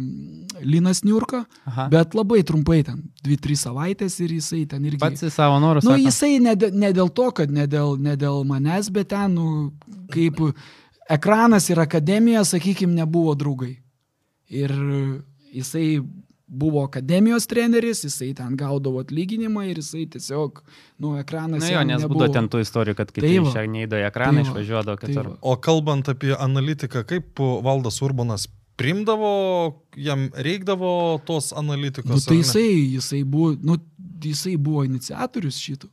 Linas 0.65 1.03
Niurka, 1.05 1.45
Aha. 1.69 1.89
bet 1.93 2.17
labai 2.17 2.41
trumpai 2.49 2.81
ten, 2.87 3.05
2-3 3.27 3.61
savaitės 3.67 4.19
ir 4.25 4.37
jisai 4.39 4.65
ten 4.71 4.89
irgi... 4.89 5.03
Pats 5.05 5.29
į 5.29 5.33
savo 5.35 5.61
norus. 5.63 5.85
Nu, 5.85 5.95
sako. 5.95 6.07
jisai 6.09 6.41
ne, 6.41 6.57
ne 6.57 6.93
dėl 6.97 7.13
to, 7.13 7.29
kad 7.37 7.53
ne 7.53 7.69
dėl, 7.71 7.99
ne 8.01 8.17
dėl 8.17 8.43
manęs, 8.49 8.89
bet 8.95 9.13
ten, 9.13 9.37
nu, 9.37 9.71
kaip 10.13 10.41
ekranas 11.13 11.69
ir 11.71 11.85
akademija, 11.85 12.45
sakykime, 12.49 12.97
nebuvo 12.97 13.37
draugai. 13.39 13.77
Ir 14.49 14.73
jisai 15.53 16.01
buvo 16.47 16.83
akademijos 16.85 17.47
treneris, 17.47 18.05
jisai 18.05 18.33
ten 18.35 18.57
gaudavo 18.57 19.01
atlyginimą 19.03 19.65
ir 19.71 19.81
jisai 19.81 20.05
tiesiog, 20.11 20.61
nu, 21.03 21.17
ekranas. 21.19 21.65
Na 21.65 21.73
jo, 21.73 21.83
nes 21.89 22.05
būdavo 22.07 22.29
ten 22.37 22.51
tų 22.53 22.63
istorijų, 22.63 22.99
kad 23.01 23.11
kiti 23.11 23.27
tai 23.27 23.41
iš 23.41 23.73
neįdo 23.73 23.99
į 23.99 24.07
ekraną, 24.11 24.45
tai 24.45 24.53
išvažiuodavo 24.53 25.01
kitur. 25.03 25.33
Tai 25.33 25.41
o 25.43 25.57
kalbant 25.63 26.13
apie 26.13 26.37
analitiką, 26.39 27.03
kaip 27.09 27.43
Valdas 27.67 27.99
Urbanas 28.07 28.47
primdavo, 28.77 29.33
jam 29.97 30.29
reikdavo 30.37 31.19
tos 31.27 31.51
analitikos? 31.57 32.13
Nu, 32.13 32.23
tai 32.23 32.39
jisai, 32.43 32.71
jisai, 32.95 33.25
buvo, 33.25 33.57
nu, 33.63 33.79
jisai 34.23 34.57
buvo 34.57 34.85
iniciatorius 34.87 35.59
šito. 35.59 35.91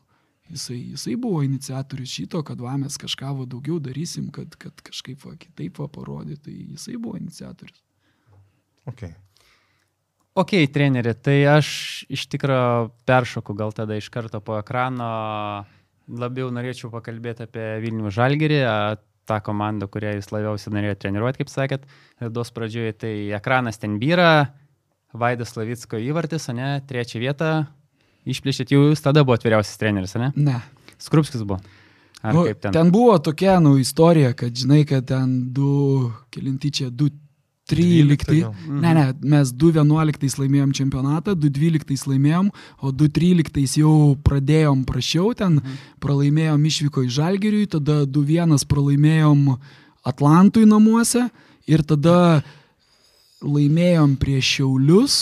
Jisai, 0.54 0.78
jisai 0.92 1.16
buvo 1.18 1.42
iniciatorius 1.42 2.12
šito, 2.14 2.44
kad 2.46 2.62
va, 2.62 2.76
mes 2.78 3.00
kažką 3.00 3.32
va, 3.40 3.46
daugiau 3.50 3.80
darysim, 3.82 4.28
kad, 4.36 4.54
kad 4.60 4.86
kažkaip 4.86 5.24
va, 5.26 5.34
kitaip 5.40 5.80
va, 5.82 5.88
parodyti. 5.90 6.44
Tai 6.46 6.58
jisai 6.76 7.00
buvo 7.00 7.18
iniciatorius. 7.18 7.80
Okay. 8.92 9.16
Ok, 10.34 10.56
treneri, 10.74 11.14
tai 11.14 11.44
aš 11.46 11.68
iš 12.10 12.26
tikrųjų 12.34 12.88
peršoku 13.06 13.54
gal 13.54 13.74
tada 13.76 14.00
iš 14.00 14.08
karto 14.10 14.40
po 14.42 14.58
ekrano. 14.58 15.10
Labiau 16.10 16.50
norėčiau 16.52 16.90
pakalbėti 16.92 17.46
apie 17.46 17.68
Vilnių 17.84 18.10
Žalgerį, 18.12 18.64
tą 19.30 19.38
komandą, 19.46 19.88
kurią 19.88 20.16
jūs 20.18 20.32
labiausiai 20.34 20.74
norėjote 20.74 21.04
treniruoti, 21.06 21.44
kaip 21.44 21.54
sakėt, 21.54 21.86
laidos 22.22 22.50
pradžioje. 22.56 22.96
Tai 23.04 23.14
ekranas 23.38 23.80
ten 23.80 24.00
vyra, 24.02 24.50
Vaidas 25.14 25.54
Lavicko 25.54 26.02
įvartis, 26.02 26.50
ne, 26.58 26.80
trečią 26.90 27.22
vietą. 27.22 27.54
Išplėšėt, 28.26 28.74
jūs 28.74 29.06
tada 29.06 29.22
buvo 29.28 29.38
vyriausias 29.44 29.78
treneris, 29.78 30.16
ne? 30.18 30.32
Ne. 30.34 30.58
Skrupskis 30.98 31.44
buvo. 31.46 31.60
Ar 32.24 32.34
nu, 32.34 32.48
ten? 32.56 32.74
ten 32.74 32.90
buvo 32.92 33.20
tokia, 33.22 33.60
nu, 33.62 33.76
istorija, 33.78 34.32
kad 34.40 34.56
žinai, 34.56 34.82
kad 34.88 35.06
ten 35.12 35.36
du, 35.54 36.10
kilinti 36.34 36.72
čia, 36.74 36.90
du 36.90 37.12
13. 37.70 38.44
Mhm. 38.44 38.80
Ne, 38.84 38.94
ne, 38.94 39.06
mes 39.24 39.54
2.11 39.56 40.40
laimėjom 40.42 40.74
čempionatą, 40.76 41.36
2.12 41.40 42.10
laimėjom, 42.12 42.50
o 42.84 42.92
2.13 42.92 43.78
jau 43.80 43.94
pradėjom 44.26 44.84
prašiau, 44.88 45.32
ten 45.38 45.62
mhm. 45.62 45.78
pralaimėjom 46.04 46.66
išvyko 46.72 47.06
į 47.08 47.14
Žalgiriui, 47.20 47.70
tada 47.72 48.04
2.1 48.04 48.68
pralaimėjom 48.68 49.48
Atlantui 50.04 50.66
namuose 50.68 51.30
ir 51.70 51.86
tada 51.88 52.44
laimėjom 53.44 54.18
prieš 54.20 54.58
Šiaulius, 54.58 55.18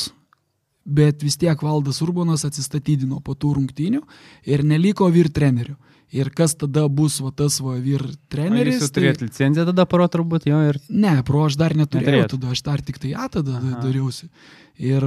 bet 0.85 1.21
vis 1.21 1.37
tiek 1.37 1.61
Valdas 1.61 2.01
Urbonas 2.01 2.45
atsistatydino 2.47 3.21
po 3.21 3.37
tų 3.37 3.53
rungtynių 3.59 4.01
ir 4.49 4.65
neliko 4.65 5.05
vyr 5.13 5.29
trenerių. 5.29 5.77
Ir 6.12 6.28
kas 6.36 6.57
tada 6.59 6.84
bus 6.91 7.22
va, 7.24 7.30
tas 7.32 7.62
va, 7.64 7.78
vyr 7.80 8.03
treneris. 8.32 8.82
Jūs 8.82 8.89
tai... 8.89 8.97
turėjote 8.99 9.28
licenciją 9.30 9.68
tada 9.70 9.86
pro 9.88 10.07
turbūt 10.12 10.49
jo 10.49 10.57
ir... 10.68 10.80
Ne, 10.91 11.14
pro 11.28 11.45
aš 11.47 11.55
dar 11.59 11.76
neturėjau 11.80 12.26
Neturėt. 12.26 12.34
tada, 12.36 12.51
aš 12.51 12.64
dar 12.66 12.84
tik 12.84 12.99
tai 12.99 13.14
A 13.16 13.30
tada 13.32 13.55
Aha. 13.62 13.78
dariausi. 13.80 14.28
Ir, 14.82 15.05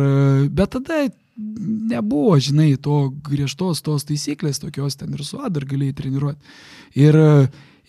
bet 0.48 0.72
tada 0.78 1.02
nebuvo, 1.36 2.38
žinai, 2.40 2.74
to 2.80 3.10
griežtos 3.26 3.82
tos 3.84 4.06
taisyklės 4.08 4.62
tokios 4.62 4.96
ten 4.96 5.12
ir 5.12 5.24
su 5.26 5.40
A 5.42 5.50
dar 5.52 5.66
galėjai 5.68 5.98
treniruoti. 6.00 6.54
Ir, 6.96 7.18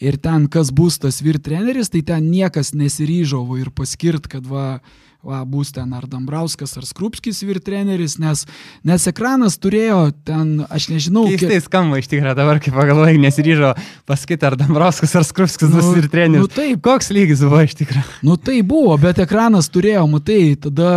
ir 0.01 0.19
ten, 0.19 0.49
kas 0.51 0.73
bus 0.75 0.99
tas 0.99 1.21
vyr 1.23 1.39
treneris, 1.39 1.93
tai 1.93 2.03
ten 2.03 2.27
niekas 2.31 2.73
nesiryžo 2.75 3.45
ir 3.61 3.71
paskirt, 3.71 4.27
kad 4.31 4.43
va, 4.49 4.81
va, 5.25 5.41
bus 5.49 5.71
ten 5.73 5.91
ar 5.97 6.05
Dambrauskas, 6.09 6.75
ar 6.77 6.85
Skrupskis 6.85 7.41
vyr 7.45 7.59
treneris, 7.63 8.17
nes, 8.21 8.45
nes 8.85 9.07
ekranas 9.09 9.57
turėjo 9.61 9.99
ten, 10.27 10.65
aš 10.69 10.89
nežinau. 10.93 11.25
Keistai 11.31 11.57
kiek... 11.57 11.65
skamba 11.65 11.99
iš 12.01 12.09
tikrųjų 12.11 12.35
dabar, 12.37 12.61
kai 12.63 12.73
pagalvojai, 12.75 13.17
nesiryžo 13.25 13.73
pasakyti, 14.09 14.45
ar 14.47 14.57
Dambrauskas, 14.59 15.15
ar 15.17 15.25
Skrupskis 15.27 15.71
bus 15.73 15.89
nu, 15.89 15.95
vyr 15.97 16.09
treneris. 16.13 16.45
Nu, 16.45 16.51
taip. 16.51 16.83
Koks 16.85 17.09
lygis 17.15 17.41
buvo 17.45 17.63
iš 17.65 17.77
tikrųjų? 17.81 18.05
Nu 18.27 18.37
tai 18.37 18.61
buvo, 18.65 18.93
bet 19.01 19.21
ekranas 19.23 19.71
turėjo, 19.73 20.05
matai, 20.11 20.43
tada 20.61 20.91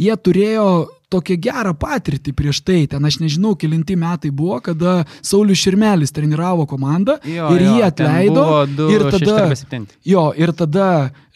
jie 0.00 0.14
turėjo 0.20 0.68
tokią 1.14 1.38
gerą 1.46 1.74
patirtį 1.78 2.34
prieš 2.36 2.60
tai. 2.66 2.82
Ten 2.90 3.06
aš 3.06 3.20
nežinau, 3.22 3.54
kilinti 3.58 3.96
metai 3.98 4.32
buvo, 4.34 4.60
kada 4.64 5.02
Saulis 5.24 5.62
Širmelis 5.62 6.14
treniravo 6.14 6.66
komandą 6.70 7.18
jo, 7.24 7.50
ir 7.54 7.66
jį 7.68 7.82
atleido. 7.88 8.46
Du, 8.74 8.88
ir 8.92 9.06
tada, 9.14 9.48
6, 9.54 9.98
jo, 10.10 10.28
ir 10.36 10.54
tada 10.56 10.88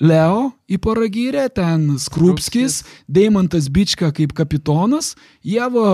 Leo 0.03 0.49
į 0.71 0.79
paragyrę, 0.85 1.49
ten 1.55 1.91
Skrupskis, 2.01 2.83
Deimantas 3.09 3.71
Bička 3.73 4.13
kaip 4.15 4.35
kapitonas, 4.37 5.15
jie 5.43 5.65
va 5.75 5.91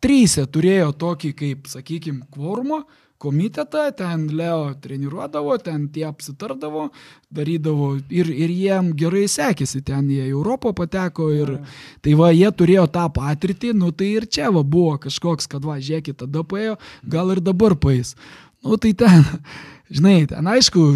trysia 0.00 0.46
turėjo 0.48 0.92
tokį 1.00 1.32
kaip, 1.36 1.70
sakykime, 1.70 2.24
kvorumą 2.32 2.84
komitetą, 3.20 3.90
ten 3.96 4.26
Leo 4.32 4.72
treniruodavo, 4.80 5.58
ten 5.60 5.88
tie 5.92 6.06
apsitardavo, 6.08 6.88
darydavo 7.30 7.92
ir, 8.08 8.30
ir 8.32 8.54
jiem 8.54 8.92
gerai 8.96 9.26
sekėsi, 9.28 9.82
ten 9.84 10.08
jie 10.08 10.24
į 10.24 10.32
Europą 10.32 10.72
pateko 10.76 11.28
ir 11.34 11.52
tai 12.04 12.16
va, 12.18 12.30
jie 12.32 12.48
turėjo 12.48 12.86
tą 12.94 13.04
patirtį, 13.16 13.74
nu 13.76 13.92
tai 13.92 14.14
ir 14.16 14.28
čia 14.30 14.48
va 14.54 14.64
buvo 14.64 14.96
kažkoks, 15.04 15.50
kad 15.52 15.68
va, 15.68 15.76
žiūrėkit, 15.76 16.22
tada 16.24 16.46
paėjo, 16.46 16.78
gal 17.04 17.34
ir 17.36 17.44
dabar 17.44 17.76
paės. 17.76 18.16
Nu 18.64 18.80
tai 18.80 18.94
ten, 18.96 19.28
žinai, 20.00 20.24
ten 20.32 20.48
aišku, 20.56 20.88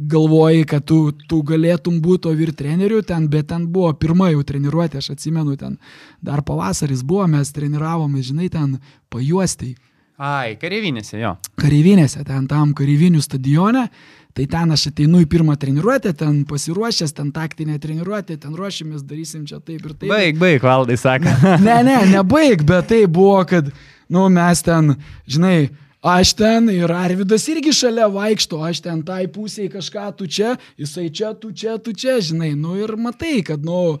galvoji, 0.00 0.64
kad 0.70 0.86
tu, 0.86 1.02
tu 1.28 1.42
galėtum 1.46 1.98
būti 2.00 2.32
vyr 2.38 2.54
treneriu 2.56 3.02
ten, 3.06 3.26
bet 3.28 3.50
ten 3.50 3.66
buvo 3.74 3.90
pirma 3.98 4.30
jau 4.30 4.46
treniruotė, 4.46 5.02
aš 5.02 5.12
atsimenu, 5.18 5.58
ten 5.60 5.76
dar 6.24 6.46
pavasaris 6.46 7.02
buvo, 7.04 7.26
mes 7.28 7.52
treniravome, 7.52 8.22
žinai, 8.24 8.48
ten 8.54 8.78
pajuostai. 9.12 9.74
Ai, 10.20 10.56
kareivinėse, 10.60 11.16
jo. 11.16 11.32
Kareivinėse, 11.60 12.20
ten 12.28 12.48
tam 12.50 12.74
kareivinių 12.76 13.22
stadione. 13.24 13.88
Tai 14.36 14.44
ten 14.46 14.70
aš 14.70 14.84
ateinu 14.92 15.24
į 15.24 15.26
pirmą 15.26 15.56
treniruotę, 15.58 16.12
ten 16.14 16.44
pasiruošęs, 16.46 17.10
ten 17.16 17.32
taktinė 17.34 17.80
treniruotė, 17.82 18.36
ten 18.38 18.52
ruošimės, 18.54 19.02
darysim 19.02 19.42
čia 19.48 19.58
taip 19.58 19.80
ir 19.80 19.94
taip. 19.96 20.06
Baig, 20.12 20.38
baig, 20.38 20.62
valdai 20.62 20.94
sako. 21.00 21.32
ne, 21.66 21.80
ne, 21.88 21.96
nebaig, 22.12 22.62
bet 22.68 22.92
tai 22.92 23.00
buvo, 23.10 23.40
kad, 23.50 23.72
nu, 24.12 24.28
mes 24.30 24.62
ten, 24.66 24.94
žinai, 25.26 25.70
Aš 26.00 26.30
ten 26.32 26.70
ir 26.72 26.88
Arvidas 26.96 27.42
irgi 27.52 27.74
šalia 27.76 28.06
vaikšto, 28.08 28.62
aš 28.64 28.78
ten 28.86 29.02
tai 29.04 29.26
pusiai 29.28 29.68
kažką 29.68 30.06
tu 30.16 30.24
čia, 30.24 30.54
jisai 30.80 31.10
čia, 31.12 31.34
tu 31.36 31.50
čia, 31.52 31.74
tu 31.76 31.92
čia, 31.92 32.14
žinai, 32.24 32.54
nu 32.56 32.72
ir 32.80 32.94
matai, 32.96 33.42
kad, 33.44 33.60
nu, 33.60 33.98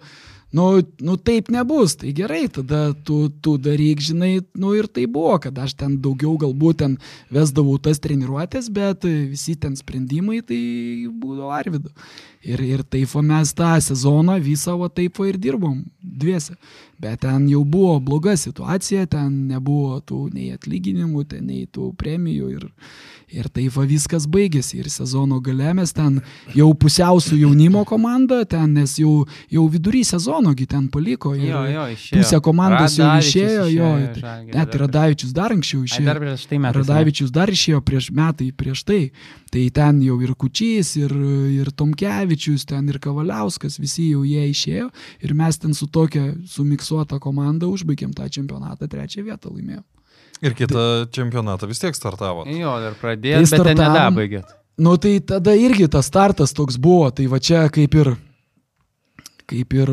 nu, 0.52 0.80
nu 0.98 1.16
taip 1.16 1.50
nebus, 1.54 1.94
tai 2.00 2.12
gerai, 2.16 2.48
tada 2.48 2.92
tu, 3.06 3.28
tu 3.42 3.56
daryk, 3.58 4.02
žinai, 4.02 4.32
nu 4.58 4.74
ir 4.74 4.88
tai 4.90 5.06
buvo, 5.06 5.36
kad 5.42 5.58
aš 5.58 5.76
ten 5.78 5.96
daugiau 6.02 6.34
galbūt 6.40 6.82
ten 6.82 6.96
vesdavau 7.30 7.78
tas 7.78 8.02
treniruotės, 8.02 8.70
bet 8.74 9.06
visi 9.06 9.54
ten 9.60 9.78
sprendimai 9.78 10.40
tai 10.46 10.60
būdavo 11.22 11.52
Arvido. 11.54 11.94
Ir, 12.40 12.62
ir 12.64 12.82
taip 12.88 13.12
mes 13.22 13.52
tą 13.52 13.74
sezoną 13.84 14.38
visą 14.40 14.78
va 14.80 14.88
taip 14.88 15.18
va 15.20 15.28
ir 15.28 15.36
dirbom 15.38 15.82
dviese. 16.00 16.56
Bet 17.00 17.22
ten 17.24 17.46
jau 17.48 17.62
buvo 17.64 17.98
bloga 18.04 18.36
situacija, 18.36 19.06
ten 19.08 19.46
nebuvo 19.48 20.00
tų 20.04 20.26
nei 20.34 20.50
atlyginimų, 20.52 21.24
ten 21.32 21.46
nei 21.48 21.64
tų 21.64 21.94
premijų 21.96 22.50
ir, 22.58 22.66
Ir 23.30 23.46
taip 23.54 23.76
va 23.76 23.84
viskas 23.86 24.26
baigėsi. 24.30 24.80
Ir 24.82 24.88
sezono 24.90 25.38
gale 25.44 25.70
mes 25.78 25.92
ten 25.94 26.18
jau 26.56 26.70
pusiausių 26.74 27.38
jaunimo 27.44 27.84
komanda, 27.86 28.42
ten 28.48 28.74
nes 28.74 28.96
jau, 28.98 29.24
jau 29.52 29.66
vidury 29.70 30.02
sezonogi 30.06 30.66
ten 30.70 30.88
paliko. 30.90 31.36
Jo, 31.38 31.62
jo, 31.70 31.84
išėjo. 31.94 32.18
Pusė 32.18 32.40
komandos 32.42 32.98
jau 32.98 33.10
išėjo, 33.22 33.68
jo. 33.70 33.90
Net 34.50 34.74
ir 34.74 34.82
Radavičius 34.84 35.34
dar 35.36 35.54
anksčiau 35.54 35.84
išėjo. 35.86 36.02
Ai, 36.02 36.08
dar 36.10 36.22
prieš 36.24 36.48
tai 36.50 36.58
metai. 36.64 36.80
Radavičius 36.80 37.30
dar 37.36 37.54
išėjo 37.54 37.82
prieš 37.86 38.10
metai, 38.18 38.50
prieš 38.50 38.82
tai. 38.88 39.00
Tai 39.50 39.62
ten 39.74 40.02
jau 40.02 40.16
ir 40.22 40.34
Kučys, 40.38 40.92
ir, 40.98 41.14
ir 41.54 41.70
Tomkevičius, 41.74 42.66
ten 42.70 42.90
ir 42.90 42.98
Kavaliauskas, 43.02 43.78
visi 43.82 44.08
jau 44.10 44.24
jie 44.26 44.44
išėjo. 44.50 44.90
Ir 45.26 45.34
mes 45.38 45.58
ten 45.58 45.74
su 45.74 45.86
tokia 45.90 46.32
sumiksuota 46.90 47.20
komanda 47.22 47.68
užbaigėm 47.70 48.12
tą 48.14 48.28
čempionatą, 48.28 48.88
trečią 48.88 49.24
vietą 49.24 49.50
laimėjom. 49.52 49.84
Ir 50.42 50.54
kitą 50.56 51.06
čempionatą 51.12 51.68
vis 51.68 51.78
tiek 51.78 51.94
startavo. 51.94 52.46
Jo, 52.48 52.78
ir 52.80 52.96
pradėjo, 53.00 53.44
tai 53.44 53.58
bet 53.58 53.78
nedabaigėt. 53.78 54.56
Nu 54.80 54.96
tai 54.96 55.20
tada 55.20 55.54
irgi 55.54 55.88
tas 55.88 56.06
startas 56.08 56.54
toks 56.56 56.78
buvo, 56.80 57.10
tai 57.10 57.26
va 57.28 57.38
čia 57.38 57.68
kaip 57.68 57.94
ir, 57.94 58.14
kaip 59.46 59.74
ir, 59.76 59.90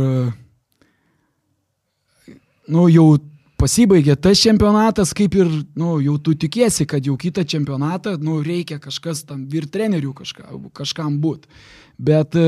nu 2.68 2.88
jau 2.88 3.18
pasibaigė 3.58 4.16
tas 4.22 4.39
čempionatas, 4.41 5.14
kaip 5.18 5.36
ir, 5.38 5.49
nu 5.78 5.97
jau 6.03 6.18
tu 6.22 6.36
tikėsi, 6.38 6.86
kad 6.89 7.05
jau 7.05 7.18
kitą 7.20 7.45
čempionatą, 7.47 8.16
nu 8.22 8.39
reikia 8.45 8.80
kažkas 8.84 9.24
tam 9.28 9.45
vir 9.49 9.68
trenerių 9.72 10.14
kažka, 10.18 10.47
kažkam 10.78 11.20
būti. 11.24 11.49
Bet 11.97 12.38
e, 12.38 12.47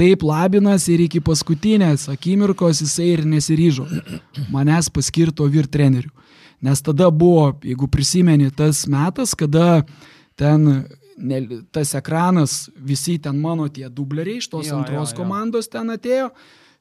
taip 0.00 0.24
Labinas 0.24 0.86
ir 0.88 1.02
iki 1.04 1.20
paskutinės 1.20 2.08
akimirkos 2.08 2.80
jisai 2.80 3.10
ir 3.12 3.26
nesiryžo 3.28 3.84
manęs 4.54 4.88
paskirto 4.88 5.44
vir 5.52 5.68
trenerių. 5.68 6.12
Nes 6.64 6.80
tada 6.80 7.10
buvo, 7.12 7.50
jeigu 7.60 7.88
prisimeni, 7.92 8.48
tas 8.48 8.86
metas, 8.88 9.34
kada 9.36 9.82
ten 10.40 10.86
ne, 11.16 11.40
tas 11.72 11.92
ekranas, 11.94 12.70
visi 12.76 13.18
ten 13.22 13.36
mano 13.40 13.68
tie 13.68 13.90
dubleriai 13.92 14.40
iš 14.40 14.48
tos 14.52 14.70
jo, 14.70 14.78
antros 14.80 15.12
jo, 15.12 15.12
jo. 15.12 15.18
komandos 15.20 15.68
ten 15.72 15.92
atėjo 15.92 16.30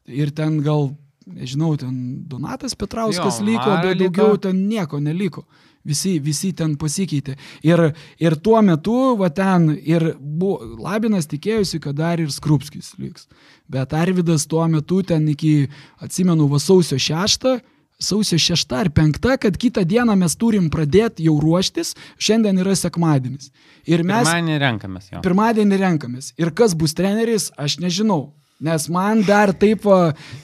ir 0.08 0.32
ten 0.36 0.62
gal, 0.64 0.94
nežinau, 1.26 1.76
ten 1.80 1.94
Donatas 2.30 2.76
Petrauskas 2.78 3.40
jo, 3.42 3.46
liko, 3.48 3.78
bet 3.84 4.02
daugiau 4.02 4.38
ten 4.42 4.66
nieko 4.70 5.00
neliko. 5.04 5.46
Visi, 5.86 6.16
visi 6.18 6.50
ten 6.58 6.74
pasikeitė. 6.82 7.36
Ir, 7.66 7.82
ir 8.18 8.36
tuo 8.42 8.58
metu, 8.66 9.14
va 9.20 9.30
ten, 9.30 9.70
ir 9.78 10.16
buvo, 10.18 10.74
Labinas 10.82 11.30
tikėjusi, 11.30 11.78
kad 11.84 12.00
dar 12.00 12.24
ir 12.24 12.32
Skrupskis 12.34 12.96
liks. 12.98 13.28
Bet 13.70 13.94
Arvidas 13.94 14.48
tuo 14.50 14.66
metu 14.72 15.04
ten 15.06 15.28
iki, 15.30 15.68
atsimenu, 16.02 16.50
vasausio 16.50 16.98
6 16.98 17.60
sausio 18.00 18.38
6 18.38 18.74
ar 18.76 18.90
5, 18.90 19.38
kad 19.40 19.58
kitą 19.58 19.84
dieną 19.88 20.16
mes 20.20 20.36
turim 20.36 20.70
pradėti 20.70 21.28
jau 21.30 21.38
ruoštis, 21.42 21.94
šiandien 22.20 22.60
yra 22.64 22.76
sekmadienis. 22.76 23.52
Ir 23.88 24.04
mes... 24.04 24.26
Pirmadienį 24.26 24.58
renkamės 24.64 25.12
jau. 25.12 25.22
Pirmadienį 25.26 25.80
renkamės. 25.80 26.34
Ir 26.42 26.52
kas 26.56 26.76
bus 26.76 26.96
treneris, 26.98 27.52
aš 27.58 27.80
nežinau. 27.84 28.34
Nes 28.60 28.88
man 28.88 29.20
dar 29.28 29.52
taip 29.52 29.84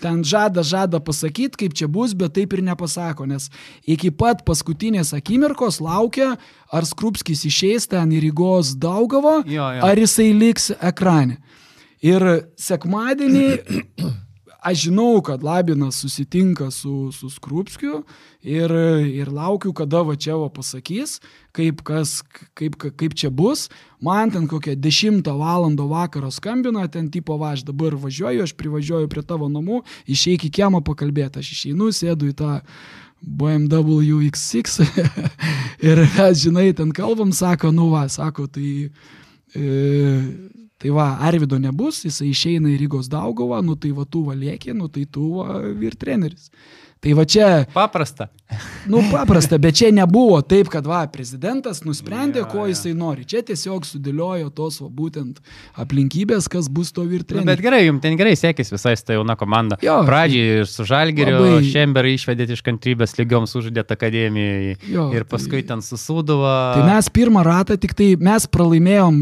ten 0.02 0.20
žada, 0.28 0.66
žada 0.68 1.00
pasakyti, 1.00 1.56
kaip 1.64 1.76
čia 1.78 1.88
bus, 1.88 2.12
bet 2.12 2.34
taip 2.36 2.52
ir 2.52 2.64
nepasako, 2.66 3.24
nes 3.30 3.48
iki 3.88 4.12
pat 4.12 4.44
paskutinės 4.44 5.14
akimirkos 5.16 5.80
laukia, 5.80 6.34
ar 6.68 6.88
Skrupskis 6.88 7.46
išeis 7.48 7.88
ten 7.88 8.12
į 8.12 8.20
Rygos 8.28 8.74
Daugavo, 8.76 9.40
jo, 9.48 9.64
jo. 9.64 9.86
ar 9.88 10.04
jisai 10.04 10.34
liks 10.36 10.74
ekrane. 10.76 11.40
Ir 12.04 12.26
sekmadienį 12.60 13.48
aš 14.62 14.86
žinau, 14.86 15.22
kad 15.26 15.44
Labinas 15.44 15.96
susitinka 15.96 16.72
su, 16.72 17.12
su 17.12 17.30
Skrupskiu 17.30 18.04
ir, 18.42 18.72
ir 19.10 19.32
laukiu, 19.34 19.74
kada 19.74 20.04
va 20.06 20.16
čia 20.16 20.36
va 20.38 20.52
pasakys, 20.54 21.18
kaip, 21.52 21.82
kas, 21.86 22.22
kaip, 22.54 22.78
kaip 22.78 23.16
čia 23.18 23.32
bus. 23.34 23.70
Man 24.02 24.32
ten 24.32 24.46
kokią 24.48 24.76
10 24.78 25.26
val. 25.38 25.66
vakaro 25.90 26.32
skambina, 26.32 26.88
ten 26.88 27.10
tipo, 27.12 27.38
va, 27.38 27.56
aš 27.58 27.66
dabar 27.66 27.96
važiuoju, 27.96 28.44
aš 28.44 28.54
privažiuoju 28.54 29.10
prie 29.10 29.26
tavo 29.26 29.50
namų, 29.50 29.82
išeik 30.06 30.46
į 30.46 30.54
kiemą 30.62 30.84
pakalbėti, 30.86 31.42
aš 31.42 31.52
išeinu, 31.58 31.90
sėdu 31.92 32.30
į 32.30 32.38
tą 32.38 32.62
BMW 33.22 34.30
X6 34.30 34.82
ir, 35.90 36.06
žinai, 36.38 36.70
ten 36.78 36.94
kalbam, 36.94 37.34
sako, 37.34 37.74
nu 37.74 37.90
va, 37.90 38.08
sako, 38.10 38.46
tai... 38.46 38.92
E, 39.58 40.61
Tai 40.82 40.90
va, 40.96 41.08
Arvido 41.22 41.60
nebus, 41.62 42.00
jisai 42.08 42.32
išeina 42.32 42.72
į 42.72 42.80
Rygos 42.82 43.10
Daugovą, 43.12 43.60
nu 43.62 43.76
tai 43.78 43.92
va 43.94 44.08
tu 44.10 44.24
valiekė, 44.26 44.74
nu 44.74 44.88
tai 44.90 45.06
tu 45.06 45.28
va, 45.38 45.60
vyr 45.78 45.94
treneris. 46.00 46.50
Tai 47.02 47.14
va 47.18 47.26
čia. 47.30 47.50
Paprasta. 47.74 48.32
Nu, 48.90 49.02
paprasta, 49.12 49.58
bet 49.62 49.78
čia 49.78 49.92
nebuvo 49.94 50.40
taip, 50.42 50.70
kad 50.74 50.88
va, 50.90 51.02
prezidentas 51.12 51.84
nusprendė, 51.86 52.42
ja, 52.42 52.48
ko 52.50 52.66
jisai 52.70 52.92
ja. 52.92 52.98
nori. 52.98 53.26
Čia 53.30 53.44
tiesiog 53.46 53.86
sudėliojo 53.88 54.50
tos 54.58 54.80
va, 54.82 54.90
būtent 54.92 55.40
aplinkybės, 55.82 56.50
kas 56.52 56.68
bus 56.72 56.92
to 56.96 57.06
virtuvė. 57.08 57.44
Nu, 57.44 57.48
bet 57.48 57.62
gerai, 57.64 57.84
jums 57.86 58.02
ten 58.04 58.18
gerai 58.20 58.34
sekėsi 58.40 58.76
visai 58.76 58.96
ta 59.06 59.16
jauna 59.16 59.38
komanda. 59.40 59.78
Jo, 59.86 60.00
Pradžiai 60.08 60.62
ir 60.62 60.70
su 60.70 60.86
Žalgiriu, 60.88 61.38
labai... 61.38 61.70
Šemberą 61.72 62.12
išvedėt 62.16 62.56
iš 62.56 62.64
kantrybės 62.66 63.16
lygioms 63.20 63.54
uždėt 63.60 63.94
akademijoje 63.94 64.76
jo, 64.90 65.08
ir 65.16 65.28
paskui 65.30 65.62
tai... 65.62 65.68
ten 65.74 65.86
susūdavo. 65.86 66.52
Tai 66.76 66.88
mes 66.90 67.12
pirmą 67.14 67.46
ratą 67.48 67.78
tik 67.82 67.96
tai 67.98 68.14
mes 68.20 68.50
pralaimėjom 68.52 69.22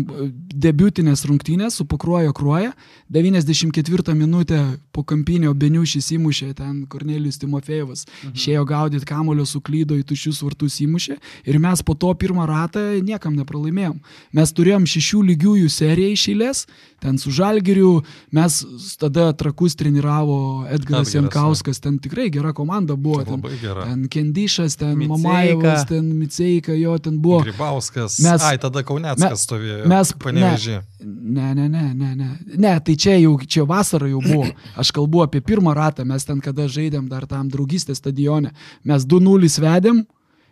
debiutinės 0.59 1.25
rungtynės 1.29 1.79
su 1.79 1.87
Pakruojo 1.89 2.33
Kruoja. 2.35 2.71
94 3.09 4.15
minutę 4.15 4.59
po 4.95 5.03
kampinio 5.07 5.53
Beniušis 5.57 6.11
įmušė 6.15 6.51
ten 6.57 6.83
Kornelijus 6.89 7.39
Timofejevas 7.41 8.05
mhm. 8.05 8.35
išėjo 8.37 8.65
gaudyti 8.69 9.09
kamulio, 9.19 9.45
suklydo 9.45 9.97
į 9.99 10.05
tušius 10.07 10.41
vartus 10.45 10.79
įmušė 10.83 11.17
ir 11.49 11.59
mes 11.59 11.83
po 11.83 11.95
to 11.99 12.11
pirmą 12.19 12.47
ratą 12.49 12.81
niekam 13.03 13.35
nepralaimėjom. 13.39 13.99
Mes 14.35 14.53
turėjom 14.55 14.87
šešių 14.89 15.23
lygiųjų 15.33 15.69
seriją 15.73 16.15
iš 16.15 16.25
eilės, 16.33 16.63
ten 17.03 17.17
su 17.19 17.31
Žalgiriu, 17.31 18.01
mes 18.35 18.59
tada 18.99 19.29
trakus 19.37 19.75
treniravo 19.79 20.65
Edgaras 20.71 21.13
Jankauskas, 21.15 21.79
ten 21.83 21.99
tikrai 21.99 22.29
gera 22.33 22.53
komanda 22.55 22.95
buvo. 22.99 23.23
Ten, 23.27 23.43
ten 23.63 24.05
Kendišas, 24.11 24.77
ten 24.79 24.95
Mamajevas, 25.09 25.85
ten 25.89 26.11
Miceika, 26.19 26.75
jo 26.75 26.97
ten 26.99 27.19
buvo. 27.21 27.41
Grybauskas. 27.47 28.19
Mes, 28.23 28.43
Ai, 28.43 28.57
tada 28.61 28.83
Kauneckas 28.87 29.45
stovėjo. 29.47 29.85
Mes 29.89 30.13
panevežė. 30.19 30.81
Ne, 30.99 31.53
ne, 31.55 31.69
ne, 31.71 31.85
ne, 31.95 32.15
ne. 32.15 32.29
Ne, 32.59 32.73
tai 32.83 32.95
čia 32.99 33.15
jau, 33.21 33.37
čia 33.47 33.63
vasara 33.67 34.09
jau 34.11 34.19
buvo. 34.23 34.49
Aš 34.79 34.91
kalbu 34.95 35.23
apie 35.23 35.39
pirmą 35.45 35.71
ratą, 35.77 36.03
mes 36.07 36.27
ten 36.27 36.41
kada 36.43 36.67
žaidėm 36.67 37.07
dar 37.11 37.27
tam 37.29 37.47
draugystės 37.51 38.01
stadione. 38.01 38.51
Mes 38.83 39.07
2-0 39.09 39.59
vedėm, 39.65 40.05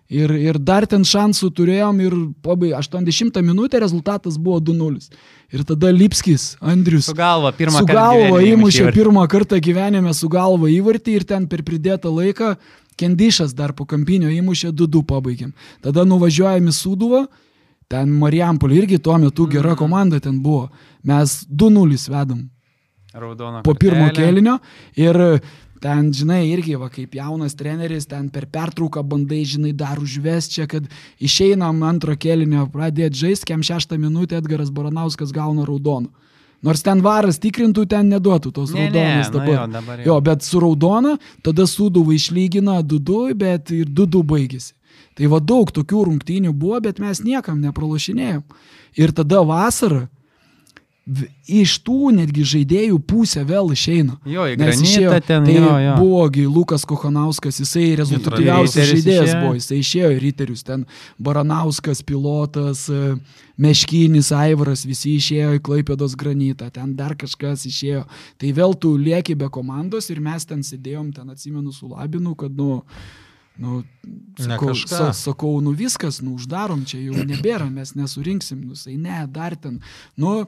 Ir, 0.07 0.31
ir 0.39 0.55
dar 0.55 0.85
ten 0.87 1.03
šansų 1.03 1.49
turėjom 1.51 1.97
ir 1.99 2.13
pabai 2.39 2.69
80 2.77 3.41
minutę 3.43 3.81
rezultatas 3.83 4.37
buvo 4.39 4.61
2-0. 4.63 5.01
Ir 5.51 5.63
tada 5.67 5.91
Lipskis, 5.91 6.53
Andrius. 6.63 7.09
Su 7.09 7.15
galva 7.15 7.51
pirmą 7.51 7.81
su 7.83 7.89
galva 7.89 8.39
įmušė 8.39 8.93
pirmą 8.95 9.25
kartą 9.27 9.59
gyvenime 9.59 10.13
su 10.15 10.31
galva 10.31 10.71
įvartį 10.71 11.17
ir 11.19 11.27
ten 11.27 11.47
per 11.51 11.63
pridėtą 11.67 12.11
laiką 12.11 12.55
Kendišas 12.97 13.51
dar 13.53 13.75
po 13.77 13.85
kampinio 13.85 14.31
įmušė 14.33 14.71
2-2 14.73 15.03
pabaigėm. 15.05 15.51
Tada 15.85 16.01
nuvažiuojame 16.07 16.71
į 16.71 16.73
Suduvą, 16.73 17.27
ten 17.91 18.09
Marijampolė 18.09 18.79
irgi 18.81 18.97
tuo 19.03 19.19
metu 19.21 19.45
gera 19.51 19.75
mm. 19.75 19.77
komanda 19.77 20.21
ten 20.23 20.39
buvo. 20.41 20.71
Mes 21.05 21.43
2-0 21.51 22.07
vedam. 22.09 22.47
Raudono. 23.13 23.61
Po 23.65 23.75
pirmo 23.77 24.07
kėlinio 24.15 24.57
ir 24.97 25.19
Ten, 25.81 26.09
žinai, 26.13 26.41
irgi, 26.49 26.73
va, 26.79 26.87
kaip 26.89 27.13
jaunas 27.13 27.53
treneris, 27.57 28.07
ten 28.09 28.31
per 28.33 28.47
pertrauką 28.49 29.03
bandai, 29.05 29.43
žinai, 29.45 29.75
dar 29.77 29.99
užves 30.01 30.49
čia, 30.49 30.65
kad 30.69 30.87
išeinam 31.21 31.83
antro 31.85 32.15
kelinio 32.17 32.65
pradėti 32.73 33.21
žaisti, 33.27 33.51
kem 33.51 33.65
šeštą 33.65 33.99
minutę 34.01 34.39
Edgaras 34.41 34.73
Baranauskas 34.73 35.33
gauna 35.35 35.67
raudoną. 35.67 36.09
Nors 36.65 36.81
ten 36.81 37.03
varas 37.05 37.37
tikrintų, 37.37 37.85
ten 37.85 38.09
neduotų 38.09 38.51
tos 38.55 38.73
ne, 38.73 38.87
raudonas 38.87 39.29
ne, 39.29 39.33
dabar. 39.35 39.53
Nu 39.53 39.59
jo, 39.59 39.67
dabar 39.75 39.99
jau. 40.01 40.07
jo, 40.09 40.17
bet 40.25 40.47
su 40.47 40.61
raudona, 40.63 41.13
tada 41.45 41.67
suduvai 41.69 42.17
išlygina 42.17 42.79
2-2, 42.81 43.35
bet 43.37 43.73
ir 43.75 43.85
2-2 43.85 44.23
baigėsi. 44.31 44.73
Tai 45.17 45.29
va 45.29 45.39
daug 45.41 45.69
tokių 45.73 46.07
rungtynių 46.09 46.53
buvo, 46.57 46.79
bet 46.81 46.97
mes 47.01 47.21
niekam 47.25 47.61
nepralašinėjom. 47.61 48.41
Ir 48.97 49.13
tada 49.17 49.43
vasarą, 49.45 50.07
iš 51.47 51.77
tų 51.87 52.11
netgi 52.17 52.43
žaidėjų 52.47 52.97
pusė 53.07 53.45
vėl 53.47 53.71
išeina. 53.71 54.17
Jo, 54.27 54.43
Nes 54.59 54.81
išėjo 54.83 55.13
ten. 55.23 55.45
Tai 55.47 55.53
jo, 55.55 55.73
jo. 55.79 55.93
buvogi 56.01 56.43
Lukas 56.49 56.83
Kochanauskas, 56.87 57.61
jisai 57.63 57.93
rezultatyviausias 57.99 58.89
žaidėjas 58.91 59.29
išėjo. 59.29 59.43
buvo, 59.43 59.53
jisai 59.55 59.79
išėjo 59.83 60.09
į 60.15 60.17
Riterius, 60.25 60.65
ten 60.67 60.83
Baranauskas, 61.23 62.03
pilotas, 62.03 62.87
e, 62.91 63.15
Meškinis, 63.63 64.33
Aivaras, 64.35 64.83
visi 64.87 65.15
išėjo 65.21 65.55
į 65.57 65.63
Klaipėdos 65.69 66.17
granitą, 66.19 66.67
ten 66.75 66.91
dar 66.99 67.15
kažkas 67.19 67.63
išėjo. 67.69 68.03
Tai 68.37 68.51
vėl 68.59 68.75
tu 68.75 68.97
lieki 68.99 69.37
be 69.39 69.47
komandos 69.53 70.11
ir 70.11 70.19
mes 70.23 70.45
ten 70.49 70.65
sėdėjom, 70.65 71.13
ten 71.15 71.31
atsimenu 71.31 71.71
su 71.71 71.87
Labinu, 71.93 72.35
kad, 72.35 72.51
nu, 72.51 72.83
Nu, 73.57 73.79
sakau, 74.37 74.75
sa, 74.77 75.07
sakau, 75.17 75.55
nu 75.65 75.71
viskas, 75.73 76.19
nu 76.21 76.35
uždarom, 76.37 76.83
čia 76.85 76.99
jau 77.01 77.23
nebėra, 77.25 77.65
mes 77.73 77.95
nesurinksim, 77.97 78.59
nu, 78.61 78.77
sai 78.77 78.99
ne, 79.01 79.23
dar 79.33 79.55
ten. 79.57 79.79
Nu, 80.13 80.43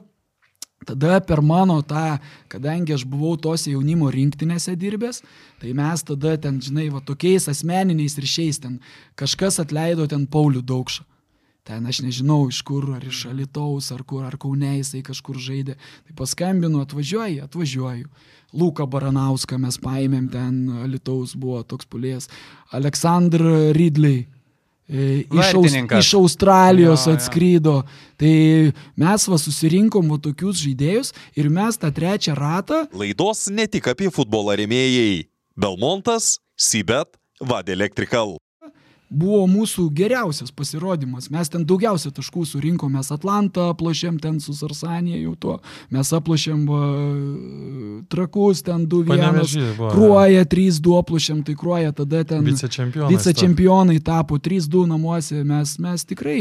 Tada 0.86 1.20
per 1.20 1.42
mano 1.44 1.82
tą, 1.84 2.16
kadangi 2.48 2.94
aš 2.96 3.04
buvau 3.04 3.36
tose 3.36 3.68
jaunimo 3.68 4.08
rinktinėse 4.08 4.72
dirbęs, 4.80 5.20
tai 5.60 5.74
mes 5.76 6.04
tada 6.08 6.38
ten, 6.40 6.56
žinai, 6.64 6.88
va 6.88 7.02
tokiais 7.04 7.50
asmeniniais 7.52 8.16
ryšiais 8.16 8.62
ten 8.62 8.78
kažkas 9.20 9.60
atleido 9.60 10.08
ten 10.08 10.24
Paulių 10.24 10.64
Daukšą. 10.64 11.04
Ten 11.68 11.84
aš 11.84 12.00
nežinau 12.00 12.48
iš 12.48 12.62
kur, 12.64 12.86
ar 12.96 13.04
iš 13.04 13.26
Alitaus, 13.28 13.90
ar 13.92 14.00
kur, 14.08 14.24
ar 14.24 14.38
Kaune 14.40 14.72
jisai 14.78 15.02
kažkur 15.04 15.36
žaidė. 15.36 15.76
Tai 16.08 16.16
paskambinu, 16.16 16.80
atvažiuoju, 16.80 17.44
atvažiuoju. 17.44 18.08
Luką 18.56 18.88
Baranauską 18.90 19.60
mes 19.60 19.76
paėmėm 19.78 20.30
ten, 20.32 20.64
Alitaus 20.80 21.36
buvo 21.38 21.60
toks 21.62 21.86
pulės. 21.86 22.30
Aleksandr 22.72 23.44
Ridley 23.76 24.24
iš, 24.90 25.54
Aus, 25.54 25.76
iš 26.00 26.12
Australijos 26.18 27.06
jo, 27.06 27.14
atskrydo. 27.14 27.76
Jo. 27.80 28.06
Tai 28.20 28.34
mes 29.00 29.26
va 29.32 29.38
susirinkom 29.40 30.10
va 30.12 30.18
tokius 30.20 30.60
žaidėjus 30.64 31.14
ir 31.38 31.48
mes 31.52 31.80
tą 31.80 31.92
trečią 31.94 32.36
ratą. 32.36 32.84
Laidos 32.92 33.46
ne 33.54 33.68
tik 33.70 33.88
apie 33.94 34.10
futbolą 34.12 34.58
remėjai. 34.60 35.24
Belmontas, 35.56 36.38
Sibet, 36.58 37.16
Vad 37.40 37.68
Electrical 37.72 38.36
buvo 39.10 39.42
mūsų 39.50 39.88
geriausias 39.94 40.52
pasirodymas. 40.54 41.28
Mes 41.34 41.50
ten 41.50 41.64
daugiausia 41.66 42.12
taškų 42.14 42.44
surinkom, 42.46 42.94
mes 42.94 43.10
Atlantą 43.10 43.66
aplošėm 43.72 44.20
ten 44.22 44.38
su 44.42 44.54
Sarsanija 44.54 45.18
jau 45.18 45.34
tuo, 45.34 45.56
mes 45.90 46.12
aplošėm 46.14 46.60
va, 46.68 46.82
trakus 48.12 48.62
ten 48.66 48.86
2-1, 48.90 49.90
kruoja 49.90 50.46
3-2 50.54 51.00
aplošėm, 51.02 51.42
tai 51.46 51.56
kruoja 51.58 51.94
tada 51.96 52.22
ten 52.24 52.46
vicečempionai, 52.46 53.10
vicečempionai 53.16 53.98
tapo. 54.06 54.38
3-2 54.38 54.86
namuose, 54.92 55.42
mes, 55.46 55.74
mes 55.82 56.06
tikrai 56.06 56.38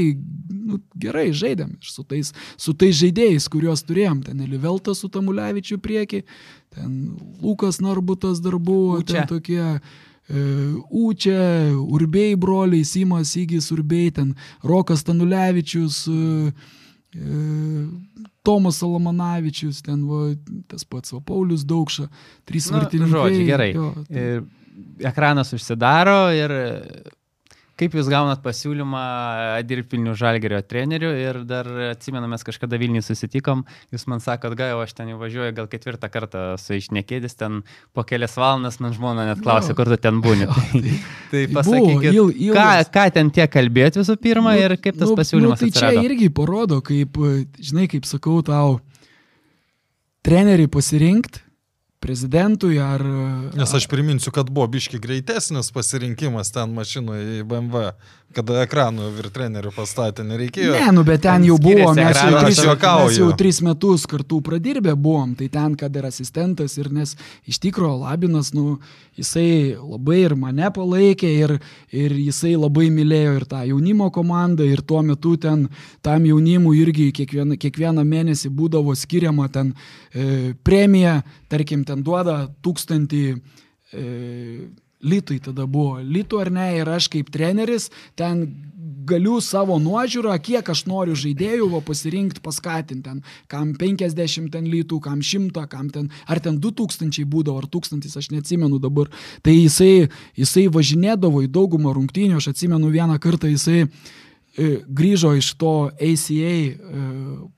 nu, 0.69 0.77
gerai 1.01 1.29
žaidėm 1.35 1.73
ir 1.73 1.89
su 1.89 2.05
tais, 2.05 2.29
su 2.59 2.75
tais 2.77 2.93
žaidėjais, 2.99 3.49
kuriuos 3.51 3.83
turėjom, 3.87 4.21
ten 4.27 4.45
Eliveltas 4.45 5.01
su 5.01 5.09
Tamulevičiu 5.09 5.79
prieki, 5.81 6.21
ten 6.75 7.17
Lukas 7.41 7.81
Narbutas 7.81 8.43
dar 8.45 8.59
buvo, 8.61 9.01
ten 9.01 9.25
tokie 9.29 9.79
Ūčia, 10.29 11.39
Urbėjai 11.73 12.35
broliai, 12.37 12.85
Simas, 12.85 13.33
Įgis, 13.39 13.71
Urbėjai, 13.73 14.13
ten 14.19 14.35
Rokas 14.65 15.01
Tanulevičius, 15.07 16.03
e, 16.11 16.51
e, 17.17 17.39
Tomas 18.45 18.79
Salamanavičius, 18.83 19.81
ten 19.85 20.05
va, 20.09 20.29
tas 20.69 20.85
pats, 20.85 21.15
o 21.17 21.21
Paulius 21.25 21.65
Daukša, 21.67 22.07
trys 22.49 22.69
vartininkai. 22.73 23.15
Žodžiu, 23.15 23.45
gerai. 23.49 23.71
Jo, 23.73 23.91
tai... 24.05 24.29
Ekranas 25.03 25.51
užsidaro 25.55 26.29
ir 26.31 26.53
Kaip 27.79 27.93
jūs 27.95 28.09
gaunat 28.11 28.41
pasiūlymą 28.43 29.01
dirbti 29.63 29.95
Vilnių 29.95 30.11
Žalgerio 30.19 30.59
treneriu 30.67 31.13
ir 31.15 31.41
dar 31.47 31.67
atsimenu, 31.93 32.27
mes 32.27 32.43
kažkada 32.43 32.75
Vilnių 32.81 32.99
susitikom, 33.05 33.63
jūs 33.93 34.03
man 34.11 34.19
sakot, 34.23 34.55
gai, 34.59 34.73
o 34.75 34.81
aš 34.83 34.97
ten 34.97 35.13
jau 35.13 35.19
važiuoju 35.21 35.55
gal 35.55 35.69
ketvirtą 35.71 36.09
kartą 36.11 36.43
su 36.59 36.75
išnekėdis, 36.75 37.37
ten 37.39 37.61
po 37.95 38.03
kelias 38.07 38.35
valandas 38.39 38.81
man 38.83 38.95
žmona 38.97 39.29
net 39.29 39.43
klausė, 39.45 39.77
kur 39.77 39.87
tu 39.87 39.99
ten 40.01 40.19
būni. 40.25 40.49
Tai, 40.79 40.91
tai 41.31 41.41
pasakykit, 41.53 42.07
il, 42.09 42.29
il, 42.49 42.53
ką, 42.55 42.67
ką 42.93 43.03
ten 43.13 43.27
tiek 43.33 43.51
kalbėti 43.53 43.99
visų 44.01 44.15
pirma 44.21 44.55
nu, 44.55 44.63
ir 44.63 44.73
kaip 44.81 44.95
tas 44.97 45.11
nu, 45.11 45.17
pasiūlymas. 45.19 45.59
Nu, 45.59 45.61
tai 45.61 45.69
atsirado. 45.69 45.99
čia 45.99 46.07
irgi 46.07 46.29
parodo, 46.33 46.79
kaip, 46.85 47.19
žinai, 47.61 47.85
kaip 47.91 48.07
sakau 48.09 48.39
tau, 48.45 48.79
treneriui 50.25 50.71
pasirinkti 50.73 51.43
prezidentui 51.99 52.79
ar... 52.81 53.03
Nes 53.57 53.73
aš 53.75 53.87
priminsiu, 53.91 54.31
kad 54.35 54.49
buvo 54.49 54.67
biški 54.71 54.99
greitesnis 55.03 55.71
pasirinkimas 55.75 56.53
ten 56.55 56.73
mašinoje 56.75 57.41
į 57.41 57.45
BMW 57.49 57.91
kada 58.35 58.59
ekranų 58.61 59.07
ir 59.17 59.27
trenerių 59.33 59.71
pastatė, 59.73 60.23
nereikėjo. 60.27 60.75
Ne, 60.77 60.91
nu 60.93 61.03
bet 61.07 61.23
ten 61.25 61.45
jau 61.47 61.55
buvo, 61.61 61.89
mes 61.97 62.13
jau, 62.13 62.41
tris, 62.43 62.59
mes 62.61 63.17
jau 63.17 63.29
tris 63.37 63.59
metus 63.65 64.05
kartu 64.09 64.37
pradirbę 64.45 64.93
buvom, 64.93 65.33
tai 65.37 65.47
ten, 65.49 65.73
kad 65.79 65.95
ir 65.97 66.05
asistentas, 66.09 66.77
ir 66.77 66.91
nes 66.93 67.15
iš 67.49 67.57
tikrųjų 67.63 67.95
Labinas, 68.03 68.51
nu, 68.53 68.77
jisai 69.17 69.73
labai 69.79 70.19
ir 70.27 70.35
mane 70.37 70.69
palaikė, 70.75 71.31
ir, 71.45 71.55
ir 71.89 72.15
jisai 72.27 72.53
labai 72.53 72.91
mylėjo 72.93 73.33
ir 73.39 73.47
tą 73.49 73.63
jaunimo 73.71 74.11
komandą, 74.13 74.67
ir 74.67 74.85
tuo 74.85 75.01
metu 75.05 75.33
ten 75.41 75.65
tam 76.05 76.29
jaunimui 76.29 76.77
irgi 76.83 77.09
kiekvieną, 77.23 77.57
kiekvieną 77.57 78.05
mėnesį 78.05 78.53
būdavo 78.53 78.93
skiriama 78.97 79.49
ten 79.49 79.73
e, 80.13 80.53
premija, 80.63 81.23
tarkim, 81.49 81.81
ten 81.89 82.05
duoda 82.05 82.43
tūkstantį 82.65 83.23
e, 83.33 84.05
Litui 84.99 85.37
tada 85.39 85.63
buvo. 85.63 86.01
Litų 86.03 86.41
ar 86.43 86.49
ne, 86.51 86.65
ir 86.81 86.89
aš 86.91 87.07
kaip 87.13 87.29
treneris 87.31 87.87
ten 88.19 88.41
galiu 89.09 89.37
savo 89.41 89.77
nuožiūrą, 89.81 90.33
kiek 90.43 90.69
aš 90.69 90.83
noriu 90.89 91.15
žaidėjų 91.17 91.81
pasirinkti, 91.87 92.43
paskatinti 92.43 93.05
ten, 93.07 93.21
kam 93.51 93.73
50 93.79 94.51
ten 94.53 94.67
litų, 94.69 94.99
kam 95.03 95.23
100, 95.25 95.65
kam 95.71 95.89
ten, 95.93 96.09
ar 96.27 96.41
ten 96.43 96.59
2000 96.61 97.25
būdavo, 97.29 97.63
ar 97.63 97.69
1000, 97.71 98.11
aš 98.19 98.29
neatsimenu 98.33 98.79
dabar. 98.81 99.09
Tai 99.45 99.55
jisai, 99.55 100.09
jisai 100.37 100.67
važinėdavo 100.73 101.45
į 101.45 101.51
daugumą 101.55 101.95
rungtynių, 101.95 102.39
aš 102.39 102.51
atsimenu 102.53 102.91
vieną 102.93 103.19
kartą 103.23 103.51
jisai 103.51 103.85
grįžo 104.87 105.33
iš 105.37 105.53
to 105.59 105.73
ACA 105.93 106.51
e, 106.51 106.73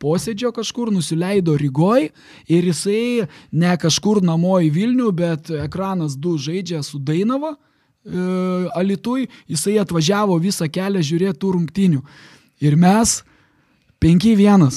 posėdžio 0.01 0.51
kažkur, 0.55 0.91
nusileido 0.93 1.55
Rygoj 1.57 2.09
ir 2.51 2.67
jisai 2.69 3.27
ne 3.51 3.73
kažkur 3.81 4.21
namo 4.25 4.59
į 4.61 4.69
Vilnių, 4.75 5.09
bet 5.15 5.51
ekranas 5.63 6.17
2 6.19 6.37
žaidžia 6.47 6.83
su 6.85 6.99
Dainava. 6.99 7.55
E, 7.55 8.27
Alitui, 8.77 9.27
jisai 9.49 9.79
atvažiavo 9.81 10.37
visą 10.41 10.69
kelią 10.69 11.03
žiūrėti 11.05 11.41
tų 11.41 11.55
rungtinių. 11.57 12.03
Ir 12.61 12.77
mes 12.77 13.21
5-1. 14.01 14.69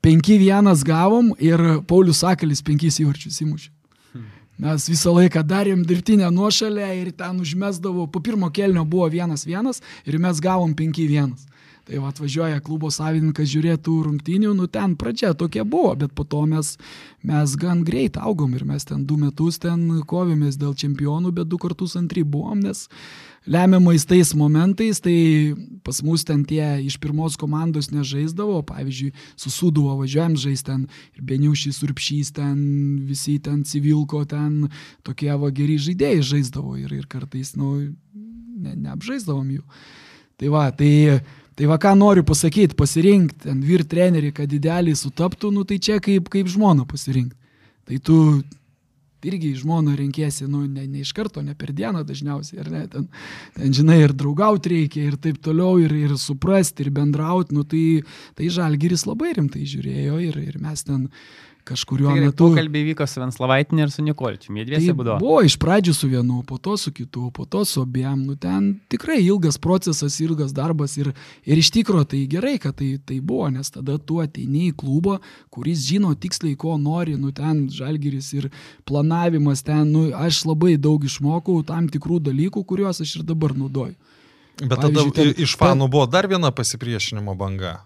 5-1 0.00 0.86
gavom 0.86 1.34
ir 1.38 1.60
Paulius 1.86 2.22
Sakalis 2.24 2.62
5 2.64 3.02
įvarčius 3.04 3.42
įmušė. 3.44 3.70
Mes 4.60 4.88
visą 4.92 5.14
laiką 5.16 5.42
darėm 5.46 5.84
dirbtinę 5.88 6.30
nuošalę 6.34 6.88
ir 7.00 7.12
ten 7.16 7.40
užmesdavo, 7.40 8.06
po 8.12 8.20
pirmo 8.20 8.50
kelnio 8.52 8.84
buvo 8.84 9.08
1-1 9.10 9.80
ir 10.06 10.18
mes 10.18 10.42
gavom 10.44 10.74
5-1. 10.76 11.32
Tai 11.90 11.98
va 11.98 12.10
atvažiuoja 12.12 12.60
klubo 12.62 12.90
savininkas 12.92 13.48
žiūrėtų 13.50 13.94
rungtynių, 14.04 14.52
nu 14.54 14.68
ten 14.70 14.92
pradžia 15.00 15.32
tokia 15.34 15.64
buvo, 15.66 15.94
bet 15.98 16.12
po 16.14 16.22
to 16.28 16.44
mes, 16.46 16.76
mes 17.26 17.56
gan 17.58 17.80
greit 17.88 18.20
augom 18.20 18.52
ir 18.54 18.62
mes 18.68 18.84
ten 18.86 19.02
du 19.08 19.16
metus 19.18 19.58
ten 19.58 19.88
kovėmės 20.06 20.60
dėl 20.60 20.76
čempionų, 20.78 21.32
bet 21.40 21.50
du 21.50 21.58
kartus 21.58 21.96
antry 21.98 22.22
buvom, 22.22 22.60
nes 22.62 22.84
lemiamais 23.50 24.04
tais 24.06 24.30
momentais, 24.34 25.00
tai 25.02 25.54
pas 25.82 25.98
mus 26.06 26.22
ten 26.24 26.44
tie 26.46 26.62
iš 26.86 26.96
pirmos 27.02 27.34
komandos 27.40 27.90
nežaisdavo, 27.90 28.60
pavyzdžiui, 28.68 29.10
su 29.34 29.50
Suduvo 29.50 29.96
važiuojam 29.98 30.36
žaisti 30.38 30.70
ten 30.70 30.86
ir 31.18 31.24
Beniušys, 31.26 31.82
Urpšys, 31.86 32.30
ten 32.38 32.56
visi 33.08 33.40
ten 33.42 33.64
Civilko, 33.66 34.22
ten 34.30 34.70
tokie 35.06 35.32
va 35.34 35.50
geri 35.50 35.80
žaidėjai 35.82 36.22
žaisdavo 36.32 36.78
ir, 36.78 36.94
ir 36.94 37.10
kartais, 37.10 37.56
nu, 37.58 37.74
ne, 38.14 38.76
neapžaisdavom 38.86 39.50
jų. 39.58 39.66
Tai 40.40 40.54
va, 40.54 40.70
tai 40.70 40.94
Tai 41.60 41.66
va 41.68 41.76
ką 41.76 41.90
noriu 41.92 42.22
pasakyti, 42.24 42.72
pasirinkti 42.72 43.42
ten 43.44 43.58
vyr 43.60 43.82
trenerį, 43.84 44.30
kad 44.32 44.48
idealiai 44.48 44.96
sutaptų, 44.96 45.50
nu 45.52 45.66
tai 45.68 45.76
čia 45.76 45.98
kaip, 46.00 46.30
kaip 46.32 46.48
žmoną 46.48 46.86
pasirinkti. 46.88 47.36
Tai 47.84 47.98
tu 48.00 48.16
irgi 49.28 49.52
žmoną 49.60 49.96
renkėsi, 49.98 50.46
nu, 50.50 50.62
ne, 50.68 50.86
ne 50.88 51.04
iš 51.04 51.12
karto, 51.16 51.42
ne 51.44 51.56
per 51.58 51.74
dieną 51.76 52.04
dažniausiai, 52.08 52.62
ar 52.62 52.70
ne, 52.72 52.86
ten, 52.92 53.06
ten 53.56 53.76
žinai, 53.76 54.00
ir 54.04 54.14
draugauti 54.16 54.74
reikia, 54.74 55.04
ir 55.10 55.18
taip 55.20 55.40
toliau, 55.44 55.76
ir, 55.82 55.94
ir 55.96 56.16
suprasti, 56.20 56.86
ir 56.86 56.94
bendrauti, 56.96 57.56
nu, 57.56 57.66
tai, 57.68 58.02
tai 58.38 58.50
žalgiris 58.52 59.06
labai 59.08 59.34
rimtai 59.38 59.66
žiūrėjo, 59.68 60.18
ir, 60.30 60.40
ir 60.50 60.60
mes 60.62 60.86
ten 60.86 61.08
kažkuriuo 61.70 62.10
tai 62.10 62.24
metu. 62.24 62.48
Pokalbiai 62.50 62.86
vyko 62.90 63.06
su 63.08 63.20
Venslavaitinė 63.22 63.84
ir 63.86 63.92
su 63.94 64.02
Nikolčiu, 64.04 64.54
jie 64.58 64.66
dviesi 64.66 64.90
tai 64.90 64.96
būdavo. 64.98 65.22
Buvo 65.22 65.42
iš 65.46 65.56
pradžių 65.62 65.94
su 65.96 66.10
vienu, 66.10 66.40
po 66.48 66.58
to 66.62 66.74
su 66.80 66.92
kitu, 66.94 67.28
po 67.36 67.46
to 67.50 67.62
su 67.68 67.84
abiem. 67.84 68.24
Nu, 68.26 68.36
ten 68.40 68.72
tikrai 68.92 69.20
ilgas 69.22 69.60
procesas, 69.62 70.18
ilgas 70.24 70.54
darbas 70.56 70.96
ir, 71.00 71.12
ir 71.46 71.60
iš 71.60 71.70
tikrųjų 71.76 72.08
tai 72.14 72.22
gerai, 72.30 72.56
kad 72.62 72.78
tai, 72.80 72.92
tai 73.06 73.20
buvo, 73.20 73.48
nes 73.54 73.70
tada 73.74 73.98
tu 73.98 74.18
ateini 74.22 74.70
į 74.70 74.76
klubą, 74.82 75.20
kuris 75.54 75.84
žino 75.86 76.12
tiksliai, 76.18 76.58
ko 76.60 76.76
nori, 76.80 77.16
nu 77.20 77.34
ten 77.36 77.68
žalgeris 77.74 78.32
ir 78.38 78.50
planavimas 78.88 79.62
ten, 79.66 79.86
nu 79.94 80.08
aš 80.16 80.44
labai 80.50 80.74
daug 80.80 81.06
išmokau 81.06 81.60
tam 81.68 81.88
tikrų 81.92 82.20
dalykų, 82.30 82.64
kuriuos 82.66 83.04
aš 83.04 83.20
ir 83.20 83.28
dabar 83.28 83.54
naudoju. 83.58 83.96
Bet 84.60 84.76
Pavyzdžiui, 84.76 85.14
tada 85.14 85.30
ten, 85.30 85.38
iš 85.40 85.54
fanų 85.56 85.86
buvo 85.88 86.04
dar 86.10 86.28
viena 86.28 86.50
pasipriešinimo 86.52 87.32
banga. 87.38 87.78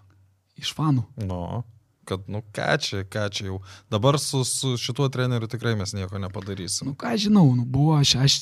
Iš 0.59 0.73
fanų. 0.75 1.05
Nu. 1.21 1.39
No 1.39 1.63
kad, 2.05 2.23
nu, 2.31 2.41
ką 2.55 2.75
čia, 2.81 3.01
ką 3.09 3.25
čia 3.33 3.47
jau. 3.49 3.59
Dabar 3.91 4.19
su, 4.21 4.43
su 4.47 4.75
šituo 4.81 5.09
treneriu 5.13 5.49
tikrai 5.51 5.75
mes 5.79 5.93
nieko 5.97 6.21
nepadarysim. 6.21 6.91
Nu, 6.91 6.95
ką 6.99 7.15
žinau, 7.19 7.47
nu, 7.57 7.65
buvo, 7.65 7.97
aš, 7.99 8.15
aš, 8.21 8.39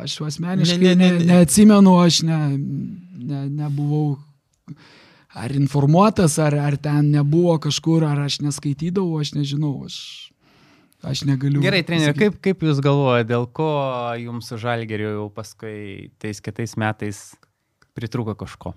aš 0.00 0.16
asmeniškai 0.30 0.80
ne, 0.80 0.94
ne, 0.94 0.96
ne, 0.96 1.12
ne. 1.18 1.28
neatsimenu, 1.34 1.96
aš 2.04 2.22
ne, 2.28 2.40
ne, 2.56 3.44
nebuvau 3.62 4.16
ar 5.34 5.54
informuotas, 5.54 6.38
ar, 6.42 6.56
ar 6.58 6.76
ten 6.80 7.12
nebuvo 7.14 7.56
kažkur, 7.62 8.04
ar 8.06 8.24
aš 8.26 8.40
neskaitydavau, 8.44 9.20
aš 9.22 9.34
nežinau, 9.36 9.74
aš, 9.86 9.98
aš 11.06 11.24
negaliu. 11.28 11.62
Gerai, 11.64 11.82
treneri, 11.86 12.16
kaip, 12.18 12.40
kaip 12.42 12.66
Jūs 12.66 12.82
galvojate, 12.84 13.30
dėl 13.30 13.46
ko 13.54 13.70
Jums 14.20 14.50
su 14.50 14.58
Žalgeriu 14.60 15.14
jau 15.14 15.26
paskui 15.34 16.10
tais 16.22 16.42
kitais 16.42 16.76
metais 16.80 17.24
pritruko 17.94 18.34
kažko? 18.38 18.74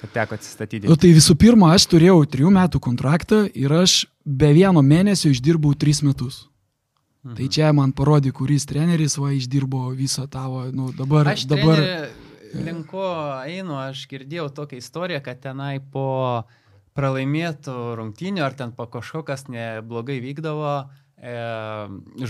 Kad 0.00 0.12
teko 0.12 0.36
atsistatyti. 0.36 0.88
Nu, 0.88 0.96
tai 1.00 1.14
visų 1.16 1.38
pirma, 1.40 1.70
aš 1.76 1.86
turėjau 1.88 2.18
trijų 2.28 2.50
metų 2.52 2.80
kontraktą 2.84 3.46
ir 3.56 3.72
aš 3.72 4.04
be 4.24 4.50
vieno 4.52 4.82
mėnesio 4.84 5.32
išdirbau 5.32 5.72
tris 5.78 6.02
metus. 6.04 6.44
Mhm. 7.24 7.38
Tai 7.38 7.48
čia 7.50 7.72
man 7.74 7.94
parodė, 7.96 8.30
kuris 8.36 8.68
treneris 8.68 9.16
va 9.18 9.32
išdirbo 9.34 9.88
visą 9.96 10.28
tavo, 10.30 10.66
nu 10.70 10.92
dabar. 10.96 11.32
Aš 11.32 11.48
dabar... 11.50 11.82
Linko 12.56 13.08
einu, 13.44 13.74
aš 13.82 14.06
girdėjau 14.08 14.46
tokią 14.54 14.78
istoriją, 14.78 15.18
kad 15.24 15.42
tenai 15.42 15.80
po 15.92 16.44
pralaimėtų 16.96 17.74
rungtynių 17.98 18.44
ar 18.46 18.54
ten 18.56 18.70
po 18.76 18.86
kažkokas 18.88 19.48
neblogai 19.52 20.16
vykdavo, 20.24 20.76
e, 21.18 21.34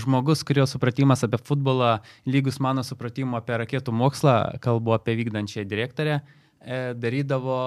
žmogus, 0.01 0.43
kurio 0.47 0.65
supratimas 0.67 1.23
apie 1.23 1.39
futbolą 1.39 1.99
lygus 2.27 2.59
mano 2.63 2.83
supratimu 2.83 3.39
apie 3.39 3.61
raketų 3.61 3.93
mokslą, 3.95 4.35
kalbu 4.63 4.97
apie 4.97 5.15
vykdančią 5.21 5.63
direktorę, 5.69 6.19
darydavo 6.97 7.57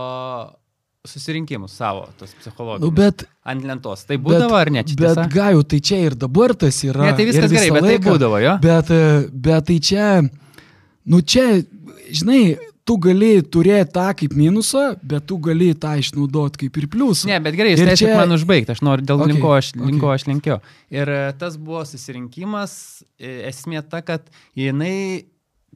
susirinkimus 1.05 1.73
savo, 1.73 2.09
tos 2.19 2.35
psichologijos. 2.35 2.85
Nu, 2.85 2.95
bet, 2.95 3.25
ant 3.49 3.65
lentos. 3.65 4.05
Tai 4.09 4.19
būdavo 4.21 4.53
bet, 4.53 4.61
ar 4.61 4.71
ne? 4.75 4.83
Čia 4.85 4.97
bet 4.99 5.15
tiesa? 5.17 5.29
gajų, 5.33 5.63
tai 5.73 5.81
čia 5.89 6.01
ir 6.05 6.17
dabar 6.19 6.55
tas 6.61 6.81
yra. 6.85 7.07
Ne, 7.09 7.15
tai 7.17 7.29
viskas 7.29 7.53
gerai, 7.53 7.71
bet 7.73 7.87
tai 7.87 7.93
laiką, 7.95 8.03
tai 8.03 8.11
būdavo, 8.11 8.41
jo. 8.45 8.57
Bet, 8.65 8.91
e, 8.93 9.15
bet 9.47 9.71
tai 9.71 9.79
čia, 9.89 10.09
nu 11.09 11.23
čia, 11.25 11.47
žinai, 12.13 12.43
tu 12.85 12.99
gali 13.01 13.33
turėti 13.57 13.95
tą 13.97 14.11
kaip 14.21 14.37
minusą, 14.37 14.85
bet 15.01 15.25
tu 15.31 15.41
gali 15.41 15.71
tą 15.79 15.95
išnaudoti 16.03 16.67
kaip 16.67 16.79
ir 16.83 16.89
pliusą. 16.93 17.31
Ne, 17.33 17.41
bet 17.49 17.57
gerai, 17.57 17.73
jūs 17.73 17.85
leiskite 17.87 18.13
čia... 18.13 18.21
man 18.21 18.37
užbaigti, 18.37 18.77
aš 18.77 18.85
noriu 18.85 19.09
dėl 19.09 19.25
okay, 19.25 19.33
linko, 19.33 19.57
aš, 19.57 19.73
okay. 19.73 19.89
linko 19.89 20.13
aš 20.13 20.29
linkiu. 20.29 20.61
Ir 20.93 21.17
e, 21.17 21.21
tas 21.41 21.57
buvo 21.57 21.87
susirinkimas, 21.89 22.75
esmė 23.17 23.87
ta, 23.89 24.05
kad 24.05 24.29
jinai 24.59 25.25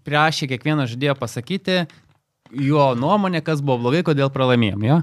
prašė 0.04 0.50
kiekvieną 0.52 0.84
žodėjo 0.90 1.16
pasakyti, 1.16 1.84
jo 2.60 2.92
nuomonė, 2.98 3.42
kas 3.44 3.62
buvo 3.64 3.84
blogai, 3.86 4.04
kodėl 4.06 4.30
pralaimėjom, 4.34 4.86
jo? 4.88 5.02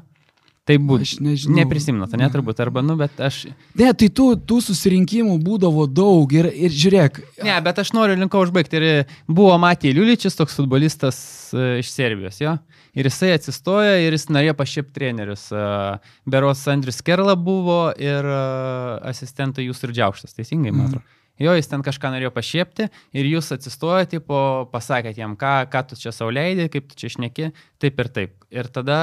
Tai 0.70 0.76
būtų. 0.78 1.06
Aš 1.08 1.14
nežinau. 1.26 1.56
Neprisimnat, 1.58 2.12
ne 2.22 2.28
turbūt, 2.30 2.60
arba, 2.62 2.84
nu, 2.86 2.94
bet 3.00 3.18
aš. 3.24 3.48
Ne, 3.80 3.90
tai 3.98 4.12
tų, 4.14 4.28
tų 4.48 4.60
susirinkimų 4.68 5.40
būdavo 5.42 5.88
daug 5.90 6.32
ir, 6.38 6.52
ir 6.54 6.74
žiūrėk. 6.76 7.18
Ne, 7.48 7.56
bet 7.66 7.82
aš 7.82 7.92
noriu 7.98 8.16
linko 8.20 8.44
užbaigti. 8.46 8.78
Ir 8.78 9.16
buvo 9.26 9.56
Matija 9.62 9.98
Liuličius, 9.98 10.38
toks 10.38 10.60
futbolistas 10.60 11.18
uh, 11.56 11.80
iš 11.82 11.90
Serbijos, 11.96 12.38
jo. 12.44 12.54
Ir 12.94 13.10
jisai 13.10 13.32
atsistojo 13.34 13.96
ir 14.04 14.14
jis 14.14 14.28
norėjo 14.30 14.54
pašiep 14.60 14.92
trenerius. 14.94 15.48
Uh, 15.56 15.98
Beros 16.30 16.62
Andrius 16.70 17.02
Kerla 17.08 17.34
buvo 17.40 17.88
ir 17.98 18.28
uh, 18.30 19.00
asistentai 19.10 19.66
jūs 19.66 19.82
ir 19.88 19.96
Džiaukštas, 19.98 20.38
teisingai, 20.38 20.76
man 20.76 20.92
atrodo. 20.92 21.02
Mm. 21.02 21.21
Jo, 21.42 21.56
jis 21.58 21.70
ten 21.72 21.84
kažką 21.86 22.14
norėjo 22.14 22.32
pašiepti 22.36 22.90
ir 23.18 23.30
jūs 23.34 23.52
atsistojate, 23.56 24.20
tipo, 24.20 24.42
pasakėt 24.74 25.20
jam, 25.22 25.38
ką, 25.40 25.56
ką 25.72 25.86
tu 25.90 26.00
čia 26.00 26.14
sauliaidė, 26.16 26.70
kaip 26.74 26.92
tu 26.92 27.00
čia 27.02 27.12
šneki, 27.16 27.52
taip 27.82 28.02
ir 28.04 28.12
taip. 28.14 28.38
Ir 28.54 28.70
tada 28.74 29.02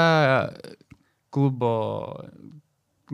klubo, 1.35 1.73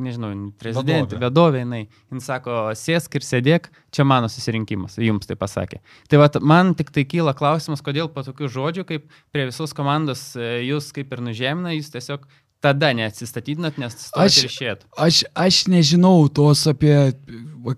nežinau, 0.01 0.31
prezidentė, 0.59 1.19
vadovė, 1.23 1.63
jinai, 1.63 1.83
jin 2.13 2.23
sako, 2.23 2.57
sėsk 2.79 3.19
ir 3.19 3.27
sėdėk, 3.27 3.69
čia 3.95 4.07
mano 4.07 4.29
susirinkimas, 4.33 4.99
jums 5.03 5.29
tai 5.31 5.37
pasakė. 5.39 5.81
Tai 6.11 6.21
va, 6.23 6.29
man 6.43 6.75
tik 6.79 6.91
tai 6.95 7.07
kyla 7.09 7.35
klausimas, 7.39 7.83
kodėl 7.85 8.11
po 8.13 8.25
tokių 8.27 8.51
žodžių, 8.57 8.87
kaip 8.89 9.07
prie 9.35 9.49
visos 9.51 9.75
komandos 9.77 10.33
e, 10.39 10.65
jūs 10.69 10.91
kaip 10.97 11.15
ir 11.15 11.23
nužemina, 11.25 11.75
jūs 11.77 11.93
tiesiog 11.95 12.27
tada 12.65 12.93
neatsistatydinat, 12.97 13.81
nes 13.81 14.09
aš 14.17 14.45
išėt. 14.49 14.87
Aš, 14.97 15.25
aš 15.37 15.65
nežinau 15.69 16.17
tos 16.33 16.65
apie, 16.71 16.97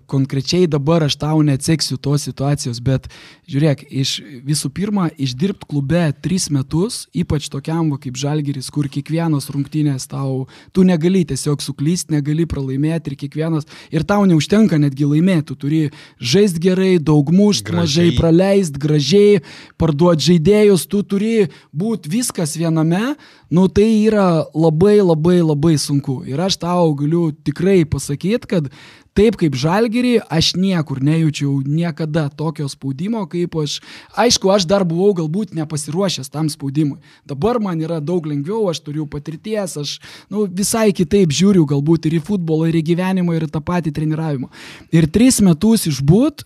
konkrečiai 0.07 0.67
dabar 0.67 1.05
aš 1.05 1.15
tau 1.19 1.41
neatseksiu 1.45 1.97
tos 2.01 2.25
situacijos, 2.27 2.79
bet 2.83 3.07
žiūrėk, 3.47 3.85
iš, 3.87 4.17
visų 4.43 4.71
pirma, 4.75 5.07
išdirbti 5.15 5.67
klube 5.69 6.03
tris 6.23 6.49
metus, 6.51 7.05
ypač 7.15 7.47
tokiam 7.51 7.93
va, 7.93 7.99
kaip 8.01 8.17
Žalgeris, 8.19 8.69
kur 8.73 8.89
kiekvienos 8.91 9.47
rungtynės 9.53 10.09
tau, 10.11 10.47
tu 10.75 10.83
negali 10.87 11.23
tiesiog 11.27 11.63
suklysti, 11.63 12.17
negali 12.17 12.47
pralaimėti 12.49 13.13
ir 13.13 13.19
kiekvienas, 13.23 13.67
ir 13.93 14.03
tau 14.07 14.25
neužtenka 14.27 14.79
netgi 14.81 15.07
laimėti, 15.07 15.47
tu 15.51 15.59
turi 15.63 15.81
žaisti 16.19 16.63
gerai, 16.67 16.93
daug 16.99 17.31
mušti, 17.31 17.75
mažai 17.77 18.09
praleisti, 18.17 18.81
gražiai, 18.83 19.41
parduoti 19.79 20.31
žaidėjus, 20.31 20.87
tu 20.91 21.03
turi 21.07 21.35
būti 21.71 22.11
viskas 22.11 22.57
viename, 22.59 23.15
nu 23.49 23.67
tai 23.67 23.89
yra 24.07 24.45
labai 24.53 24.99
labai 25.01 25.41
labai 25.41 25.75
sunku. 25.79 26.21
Ir 26.27 26.39
aš 26.41 26.59
tau 26.61 26.93
galiu 26.97 27.31
tikrai 27.31 27.85
pasakyti, 27.85 28.47
kad 28.47 28.71
taip 29.17 29.37
kaip 29.39 29.55
žalgerį, 29.57 30.13
aš 30.29 30.51
niekur 30.59 30.99
nejaučiau 31.01 31.63
niekada 31.65 32.27
tokio 32.29 32.67
spaudimo, 32.69 33.23
kaip 33.29 33.55
aš. 33.57 33.79
Aišku, 34.13 34.51
aš 34.53 34.67
dar 34.69 34.85
buvau 34.87 35.15
galbūt 35.17 35.55
nepasiruošęs 35.57 36.29
tam 36.33 36.51
spaudimui. 36.53 36.99
Dabar 37.27 37.59
man 37.63 37.81
yra 37.81 37.97
daug 38.03 38.27
lengviau, 38.29 38.67
aš 38.69 38.83
turiu 38.85 39.07
patirties, 39.09 39.77
aš 39.81 39.97
nu, 40.29 40.45
visai 40.45 40.91
kitaip 40.95 41.33
žiūriu 41.33 41.65
galbūt 41.69 42.09
ir 42.09 42.19
į 42.19 42.25
futbolą, 42.29 42.69
ir 42.69 42.77
į 42.81 42.85
gyvenimą, 42.91 43.37
ir 43.37 43.47
į 43.47 43.53
tą 43.55 43.63
patį 43.65 43.95
treniravimą. 43.97 44.51
Ir 44.93 45.09
tris 45.09 45.41
metus 45.41 45.87
išbūt 45.89 46.45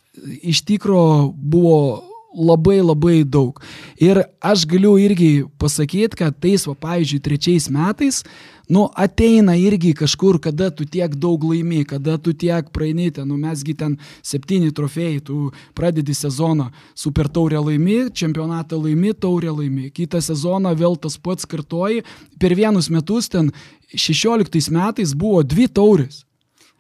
iš 0.53 0.63
tikro 0.67 1.03
buvo 1.35 2.10
labai 2.33 2.79
labai 2.81 3.23
daug. 3.23 3.59
Ir 3.99 4.23
aš 4.39 4.65
galiu 4.69 4.95
irgi 4.99 5.43
pasakyti, 5.59 6.17
kad 6.19 6.37
tais, 6.39 6.65
va, 6.67 6.75
pavyzdžiui, 6.75 7.21
trečiais 7.23 7.67
metais, 7.71 8.21
nu, 8.71 8.85
ateina 8.95 9.57
irgi 9.59 9.91
kažkur, 9.97 10.39
kada 10.39 10.69
tu 10.71 10.85
tiek 10.87 11.11
daug 11.19 11.43
laimi, 11.43 11.83
kada 11.87 12.17
tu 12.17 12.33
tiek 12.33 12.71
praeini, 12.71 13.11
ten, 13.11 13.27
nu, 13.27 13.35
mesgi 13.41 13.75
ten 13.77 13.97
septyni 14.23 14.71
trofėjai, 14.71 15.19
tu 15.27 15.51
pradedi 15.75 16.15
sezoną, 16.15 16.69
super 16.95 17.27
taurę 17.27 17.59
laimi, 17.67 17.99
čempionatą 18.15 18.79
laimi, 18.79 19.13
taurę 19.13 19.51
laimi, 19.59 19.91
kitą 19.91 20.23
sezoną 20.23 20.73
vėl 20.79 20.95
tas 20.95 21.19
pats 21.19 21.45
kartoji, 21.45 22.05
per 22.39 22.55
vienus 22.55 22.89
metus 22.89 23.27
ten 23.31 23.51
16 23.91 24.71
metais 24.71 25.15
buvo 25.15 25.43
dvi 25.43 25.67
taurės. 25.67 26.23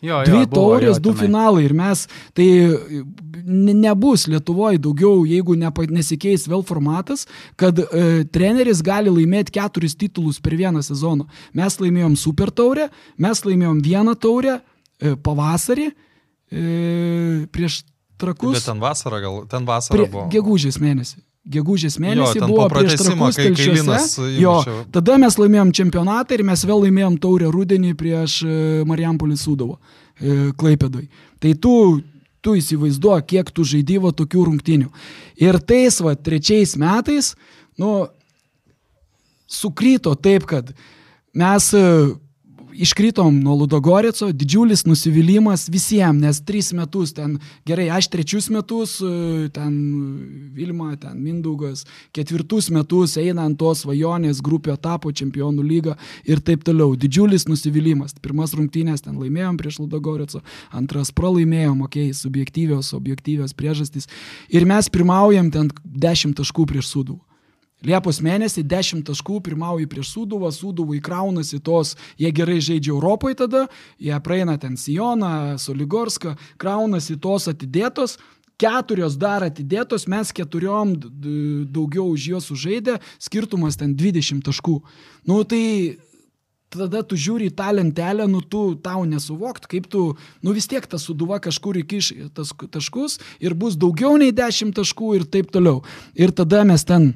Jo, 0.01 0.23
jo, 0.25 0.31
Dvi 0.31 0.45
buvo, 0.49 0.55
taurės, 0.57 0.95
jo, 0.97 1.01
du 1.05 1.11
tenai. 1.13 1.25
finalai 1.27 1.63
ir 1.67 1.73
mes, 1.77 2.07
tai 2.33 2.45
ne- 3.45 3.75
nebus 3.77 4.23
Lietuvoje 4.31 4.79
daugiau, 4.81 5.19
jeigu 5.29 5.53
nepa, 5.61 5.85
nesikeis 5.93 6.47
vėl 6.49 6.63
formatas, 6.65 7.27
kad 7.55 7.77
e, 7.77 8.23
treneris 8.33 8.81
gali 8.81 9.13
laimėti 9.13 9.53
keturis 9.59 9.93
titulus 9.95 10.39
per 10.41 10.55
vieną 10.57 10.81
sezoną. 10.81 11.27
Mes 11.53 11.77
laimėjom 11.77 12.17
super 12.17 12.49
taurę, 12.49 12.89
mes 13.21 13.43
laimėjom 13.45 13.81
vieną 13.85 14.15
taurę 14.17 14.57
e, 14.57 15.13
pavasarį 15.21 15.91
e, 16.51 17.45
prieš 17.53 17.83
trakus. 18.21 18.57
Bet 18.57 18.65
ten 18.65 18.81
vasara 18.81 19.19
gal, 19.23 19.43
ten 19.49 19.65
vasara 19.69 19.97
Prie, 19.99 20.09
buvo. 20.11 20.27
gegužės 20.33 20.81
mėnesį. 20.81 21.21
Gegužės 21.41 21.95
mėnesį 21.97 22.37
ten 22.37 22.51
buvo 22.51 22.67
prieš 22.69 22.99
trakus 23.01 23.37
kai 23.39 23.47
telšiuose. 23.49 24.27
Jo, 24.37 24.59
tada 24.93 25.15
mes 25.21 25.37
laimėjom 25.41 25.71
čempionatą 25.73 26.37
ir 26.37 26.43
mes 26.45 26.61
vėl 26.69 26.83
laimėjom 26.83 27.15
taurę 27.23 27.49
rudenį 27.49 27.95
prieš 27.97 28.35
e, 28.45 28.57
Marijampolį 28.85 29.39
Sūdovą, 29.41 29.79
e, 30.21 30.35
Klaipėdoj. 30.61 31.07
Tai 31.41 31.53
tu, 31.63 31.73
tu 32.45 32.53
įsivaizduoji, 32.59 33.25
kiek 33.33 33.49
tu 33.57 33.65
žaidyvo 33.65 34.13
tokių 34.13 34.45
rungtinių. 34.51 34.91
Ir 35.41 35.57
tais, 35.65 35.97
va, 36.05 36.13
trečiais 36.13 36.75
metais, 36.77 37.33
nu, 37.81 38.05
sukryto 39.49 40.13
taip, 40.13 40.45
kad 40.45 40.69
mes 41.33 41.71
e, 41.73 41.85
iškritom 42.73 43.39
nuo 43.43 43.55
Ludogorico, 43.55 44.31
didžiulis 44.31 44.85
nusivylimas 44.85 45.67
visiems, 45.71 46.21
nes 46.21 46.41
tris 46.45 46.71
metus 46.73 47.13
ten, 47.17 47.37
gerai, 47.67 47.89
aš 47.93 48.09
trečius 48.13 48.49
metus, 48.53 48.97
e, 49.01 49.49
ten 49.53 49.73
Vilma, 50.55 50.95
ten 50.99 51.17
Mindaugas, 51.21 51.85
ketvirtus 52.15 52.69
metus 52.73 53.17
eina 53.21 53.45
ant 53.47 53.59
tos 53.59 53.85
svajonės 53.85 54.43
grupio 54.43 54.75
tapo 54.77 55.11
čempionų 55.11 55.65
lygą 55.65 55.97
ir 56.27 56.43
taip 56.43 56.65
toliau. 56.67 56.95
Didžiulis 56.99 57.47
nusivylimas. 57.49 58.15
Pirmas 58.21 58.55
rungtynės 58.57 59.05
ten 59.07 59.17
laimėjom 59.21 59.57
prieš 59.61 59.81
Ludogorico, 59.81 60.43
antras 60.71 61.13
pralaimėjom, 61.15 61.83
okei, 61.87 62.11
okay, 62.11 62.17
subjektyvios, 62.17 62.93
objektyvios 62.97 63.55
priežastys. 63.57 64.09
Ir 64.49 64.67
mes 64.69 64.89
pirmaujam 64.91 65.51
ten 65.53 65.71
10 65.83 66.37
taškų 66.37 66.69
prieš 66.69 66.91
Sudų. 66.91 67.21
Liepos 67.81 68.19
mėnesį 68.21 68.61
10 68.69 69.05
taškų 69.07 69.39
pirmauja 69.47 69.87
prieš 69.89 70.11
Sūduvą, 70.13 70.51
Sūduvą 70.53 70.99
įkraunasi 70.99 71.61
tos, 71.65 71.95
jie 72.21 72.29
gerai 72.35 72.59
žaidžia 72.61 72.93
Europoje 72.93 73.39
tada, 73.39 73.65
jie 73.97 74.19
praeina 74.21 74.59
ten 74.61 74.77
Sijoną, 74.77 75.57
Soligorską, 75.57 76.35
kraunasi 76.61 77.17
tos 77.17 77.49
atidėtos, 77.49 78.19
keturios 78.61 79.17
dar 79.17 79.41
atidėtos, 79.47 80.05
mes 80.05 80.29
keturiom 80.29 80.93
daugiau 81.73 82.11
už 82.13 82.27
juos 82.35 82.51
sužaidė, 82.51 82.99
skirtumas 83.17 83.79
ten 83.81 83.95
20 83.97 84.45
taškų. 84.45 84.77
Nu 85.25 85.41
tai 85.41 85.97
tada 86.71 87.01
tu 87.01 87.17
žiūri 87.17 87.49
į 87.49 87.55
tą 87.57 87.71
lentelę, 87.73 88.29
nu 88.29 88.43
tu 88.45 88.75
tau 88.77 89.01
nesuvokt, 89.09 89.65
kaip 89.71 89.89
tu, 89.91 90.03
nu 90.45 90.53
vis 90.53 90.69
tiek 90.69 90.85
ta 90.85 91.01
suduva 91.01 91.41
kažkur 91.43 91.81
įkiš 91.81 92.13
tas 92.37 92.53
taškus 92.53 93.17
ir 93.43 93.57
bus 93.57 93.73
daugiau 93.73 94.21
nei 94.21 94.31
10 94.31 94.77
taškų 94.77 95.15
ir 95.17 95.27
taip 95.27 95.49
toliau. 95.51 95.81
Ir 96.13 96.29
tada 96.29 96.61
mes 96.67 96.85
ten 96.85 97.11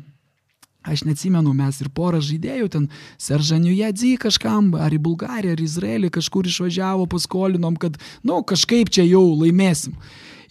Aš 0.86 1.02
neatsimenu, 1.08 1.54
mes 1.58 1.80
ir 1.82 1.90
porą 1.90 2.20
žaidėjų 2.22 2.68
ten, 2.76 2.90
Seržaniu 3.22 3.74
Jadzy 3.74 4.16
kažkam, 4.22 4.74
ar 4.78 4.94
į 4.94 5.02
Bulgariją, 5.02 5.56
ar 5.56 5.64
į 5.64 5.66
Izraelį 5.66 6.12
kažkur 6.14 6.46
išvažiavo, 6.50 7.08
paskolinom, 7.10 7.80
kad, 7.82 7.98
na, 8.22 8.36
nu, 8.36 8.44
kažkaip 8.46 8.92
čia 8.94 9.08
jau 9.08 9.26
laimėsim. 9.34 9.98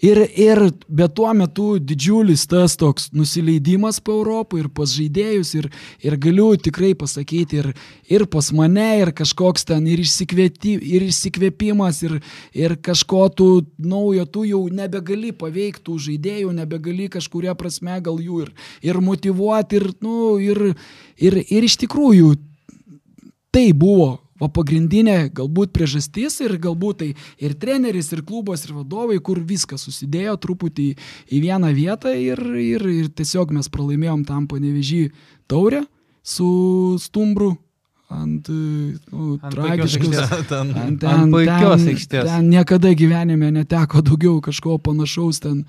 Ir, 0.04 0.18
ir 0.36 0.58
bet 0.92 1.14
tuo 1.16 1.30
metu 1.32 1.78
didžiulis 1.80 2.42
tas 2.50 2.74
toks 2.76 3.06
nusileidimas 3.16 4.02
po 4.04 4.18
Europą 4.18 4.58
ir 4.60 4.66
pas 4.74 4.90
žaidėjus 4.92 5.52
ir, 5.56 5.68
ir 6.04 6.16
galiu 6.20 6.50
tikrai 6.60 6.90
pasakyti 6.98 7.62
ir, 7.62 7.68
ir 8.12 8.26
pas 8.28 8.50
mane 8.52 8.84
ir 9.00 9.14
kažkoks 9.16 9.64
ten 9.70 9.86
ir, 9.88 10.02
ir 10.04 11.06
išsikvėpimas 11.06 12.02
ir, 12.04 12.18
ir 12.52 12.76
kažko 12.84 13.28
tu 13.32 13.48
naujo, 13.78 14.26
tu 14.26 14.44
jau 14.44 14.66
nebegali 14.68 15.32
paveikti 15.32 15.86
tų 15.88 15.96
žaidėjų, 16.08 16.52
nebegali 16.58 17.08
kažkuria 17.08 17.56
prasme 17.56 17.96
gal 18.04 18.20
jų 18.20 18.42
ir, 18.44 18.52
ir 18.84 19.00
motivuoti 19.00 19.80
ir, 19.80 19.88
nu, 20.04 20.36
ir, 20.36 20.74
ir, 21.16 21.40
ir 21.48 21.70
iš 21.70 21.78
tikrųjų 21.86 22.34
tai 23.54 23.70
buvo 23.72 24.23
va, 24.40 24.48
pagrindinė 24.48 25.30
galbūt 25.34 25.72
priežastis 25.74 26.40
ir 26.44 26.56
galbūt 26.62 27.02
tai 27.02 27.10
ir 27.42 27.56
treneris, 27.60 28.12
ir 28.14 28.24
klubas, 28.26 28.66
ir 28.66 28.74
vadovai, 28.76 29.18
kur 29.24 29.40
viskas 29.40 29.86
susidėjo 29.86 30.36
truputį 30.42 30.88
į 31.30 31.42
vieną 31.44 31.72
vietą 31.76 32.14
ir, 32.18 32.40
ir, 32.60 32.86
ir 33.02 33.10
tiesiog 33.14 33.54
mes 33.56 33.70
pralaimėjom 33.72 34.24
tam 34.28 34.48
panevežį 34.50 35.04
taurę 35.50 35.84
su 36.24 36.46
stumbru 37.02 37.54
ant, 38.10 38.48
nu, 38.48 39.38
Ant 39.42 39.52
tragiškos. 39.54 39.96
puikios 40.06 40.20
aikštės. 40.30 40.48
Ten, 40.48 40.68
Ant, 40.76 41.04
Ant 41.08 41.32
puikios 41.32 41.80
ten, 41.84 41.94
aikštės. 41.94 42.26
ten 42.28 42.48
niekada 42.52 42.92
gyvenime 42.94 43.48
neteko 43.50 44.02
daugiau 44.04 44.40
kažko 44.44 44.76
panašaus 44.78 45.40
ten 45.42 45.64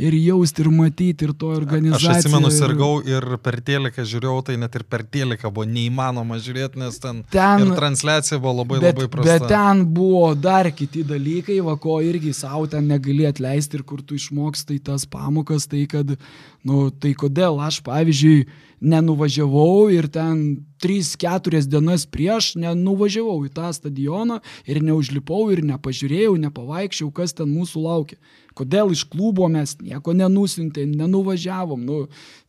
ir 0.00 0.14
jausti, 0.16 0.62
ir 0.64 0.70
matyti, 0.72 1.26
ir 1.28 1.32
to 1.34 1.50
aš 1.52 1.58
organizaciją. 1.60 2.14
atsimenu, 2.14 2.48
ir- 2.48 2.56
sirgau 2.56 2.92
ir 3.04 3.26
per 3.42 3.58
teliką 3.60 4.06
žiūrėjau, 4.06 4.44
tai 4.46 4.56
net 4.56 4.74
ir 4.80 4.84
per 4.88 5.02
teliką 5.04 5.50
buvo 5.52 5.66
neįmanoma 5.68 6.38
žiūrėti, 6.40 6.76
nes 6.80 6.98
ten, 6.98 7.24
Ten- 7.30 7.66
ir 7.66 7.74
transliacija 7.76 8.38
buvo 8.40 8.62
labai 8.62 8.80
bet, 8.80 8.96
labai 8.96 9.08
prasta. 9.08 9.38
Bet 9.38 9.48
ten 9.48 9.84
buvo 9.92 10.34
dar 10.34 10.70
kiti 10.72 11.04
dalykai, 11.04 11.60
va 11.60 11.76
ko 11.76 11.98
irgi 12.00 12.32
savo 12.32 12.66
ten 12.70 12.86
negali 12.88 13.26
atleisti 13.28 13.76
ir 13.76 13.82
kur 13.82 14.00
tu 14.00 14.14
išmokstai 14.14 14.78
tas 14.82 15.04
pamokas, 15.04 15.66
tai 15.68 15.84
kad, 15.90 16.16
nu, 16.64 16.88
tai 16.90 17.12
kodėl 17.12 17.60
aš, 17.60 17.82
pavyzdžiui, 17.82 18.46
nenuvažiavau 18.80 19.90
ir 19.92 20.08
ten 20.12 20.64
3-4 20.80 21.66
dienas 21.68 22.06
prieš 22.08 22.54
nenuvažiavau 22.60 23.44
į 23.44 23.52
tą 23.56 23.68
stadioną 23.76 24.40
ir 24.64 24.80
neužlipau 24.84 25.50
ir 25.52 25.62
nepažiūrėjau, 25.68 26.38
nepavaikščiau, 26.46 27.10
kas 27.12 27.36
ten 27.36 27.52
mūsų 27.52 27.84
laukia. 27.84 28.18
Kodėl 28.56 28.92
iš 28.94 29.04
klubo 29.12 29.46
mes 29.52 29.76
nieko 29.80 30.16
nenusintėm, 30.16 30.96
nenuvažiavom. 30.96 31.84
Nu, 31.84 32.00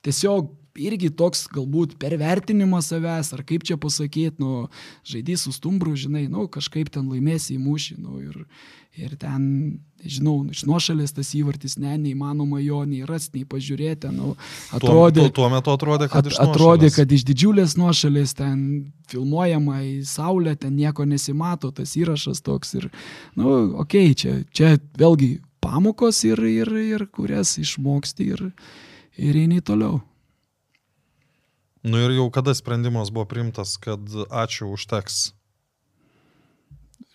tiesiog 0.05 0.49
irgi 0.79 1.11
toks 1.11 1.45
galbūt 1.51 1.97
pervertinimas 1.99 2.89
savęs, 2.91 3.33
ar 3.35 3.43
kaip 3.47 3.65
čia 3.67 3.77
pasakyti, 3.81 4.39
nu, 4.39 4.67
žaidys 5.07 5.45
su 5.45 5.53
stumbru, 5.55 5.95
žinai, 5.99 6.27
nu, 6.31 6.47
kažkaip 6.51 6.91
ten 6.93 7.09
laimėsi 7.11 7.57
į 7.57 7.61
mūšį, 7.65 7.97
nu, 7.99 8.21
ir, 8.23 8.45
ir 8.99 9.17
ten, 9.19 9.43
žinau, 10.05 10.35
iš 10.51 10.63
nuošalės 10.69 11.13
tas 11.15 11.31
įvartis, 11.37 11.77
ne, 11.81 11.93
neįmanoma 12.01 12.61
jo 12.63 12.81
nei 12.89 13.05
rasti, 13.07 13.41
nei 13.41 13.49
pažiūrėti, 13.49 14.11
nu, 14.15 14.33
atrodė, 14.73 15.27
tuo, 15.27 15.29
tuo, 15.29 15.35
tuo 15.41 15.49
metu 15.53 15.73
atrodė, 15.73 16.09
kad 16.11 16.25
At, 16.25 16.31
iš 16.33 16.39
atrodė, 16.41 16.87
nuošalės. 16.87 16.97
kad 16.97 17.15
iš 17.17 17.25
didžiulės 17.29 17.75
nuošalės 17.79 18.35
ten 18.39 18.61
filmuojama 19.11 19.81
į 19.85 19.93
saulę, 20.07 20.55
ten 20.59 20.75
nieko 20.79 21.05
nesimato, 21.05 21.71
tas 21.75 21.95
įrašas 21.99 22.43
toks 22.45 22.75
ir, 22.79 22.89
na, 23.35 23.43
nu, 23.43 23.57
okei, 23.83 24.11
okay, 24.11 24.17
čia, 24.17 24.37
čia 24.55 24.71
vėlgi 24.99 25.35
pamokos 25.61 26.23
ir, 26.27 26.41
ir, 26.49 26.71
ir 26.95 27.05
kurias 27.13 27.57
išmoksti 27.61 28.31
ir, 28.33 28.47
ir 29.19 29.43
eini 29.43 29.61
toliau. 29.61 30.01
Nu 31.81 31.97
ir 31.97 32.13
jau 32.13 32.27
kada 32.33 32.53
sprendimas 32.53 33.09
buvo 33.09 33.25
primtas, 33.25 33.73
kad 33.81 34.01
ačiū 34.29 34.69
užteks. 34.69 35.31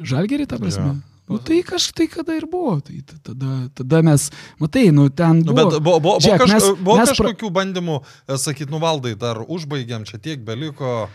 Žalgerį, 0.02 0.48
ta 0.50 0.58
prasme. 0.60 0.96
Jo. 0.96 1.15
Nu, 1.28 1.38
tai 1.42 1.62
kažkai 1.66 2.06
kada 2.06 2.36
ir 2.38 2.44
buvo. 2.46 2.76
Tai 2.80 3.00
tada, 3.22 3.68
tada 3.74 4.02
mes, 4.06 4.28
matai, 4.62 4.90
nu 4.94 5.08
ten 5.10 5.40
Nu, 5.42 5.52
buvo. 5.52 5.70
bet 5.70 5.82
buvo, 5.82 6.00
buvo, 6.00 6.18
Žiūrėk, 6.22 6.38
kaž, 6.38 6.52
mes- 6.54 6.68
buvo 6.78 6.96
mes 7.00 7.10
pra- 7.10 7.16
kažkokių 7.18 7.50
bandymų 7.50 7.96
sakyti, 8.38 8.70
nu 8.70 8.78
valdai, 8.78 9.16
dar 9.18 9.42
užbaigiam, 9.42 10.04
čia 10.06 10.18
tiek 10.22 10.44
beliko. 10.46 11.08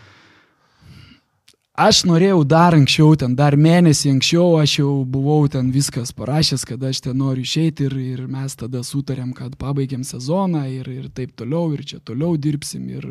Aš 1.72 2.02
norėjau 2.04 2.42
dar 2.44 2.74
anksčiau, 2.76 3.14
ten 3.16 3.32
dar 3.34 3.54
mėnesį 3.56 4.10
anksčiau, 4.12 4.58
aš 4.60 4.74
jau 4.82 4.90
buvau 5.08 5.48
ten 5.48 5.70
viskas 5.72 6.12
parašęs, 6.12 6.66
kad 6.68 6.82
aš 6.84 7.00
ten 7.06 7.16
noriu 7.16 7.40
išeiti 7.46 7.86
ir, 7.88 7.94
ir 7.96 8.26
mes 8.28 8.52
tada 8.60 8.82
sutarėm, 8.84 9.32
kad 9.32 9.56
pabaigiam 9.56 10.04
sezoną 10.04 10.66
ir, 10.68 10.90
ir 10.92 11.08
taip 11.08 11.32
toliau, 11.34 11.72
ir 11.72 11.80
čia 11.88 11.98
toliau 12.04 12.36
dirbsim. 12.36 12.84
Ir, 12.92 13.08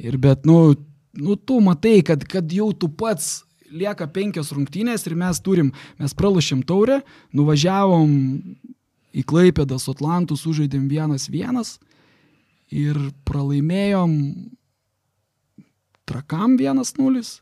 ir 0.00 0.16
bet, 0.16 0.46
nu, 0.48 0.72
nu, 1.12 1.36
tu 1.36 1.60
matai, 1.60 1.98
kad, 2.00 2.24
kad 2.24 2.48
jau 2.48 2.70
tu 2.72 2.88
pats 2.88 3.42
lieka 3.72 4.08
penkios 4.12 4.52
rungtynės 4.54 5.06
ir 5.08 5.16
mes 5.18 5.40
turim, 5.44 5.72
mes 6.00 6.14
pralašėm 6.16 6.62
taurę, 6.68 7.00
nuvažiavom 7.32 8.10
į 9.12 9.24
Klaipėdą 9.28 9.78
su 9.80 9.92
Atlantu, 9.92 10.36
sužaidėm 10.36 10.88
vienas 10.90 11.28
vienas 11.32 11.76
ir 12.72 12.98
pralaimėjom 13.28 14.12
trakam 16.08 16.56
1-0. 16.58 17.40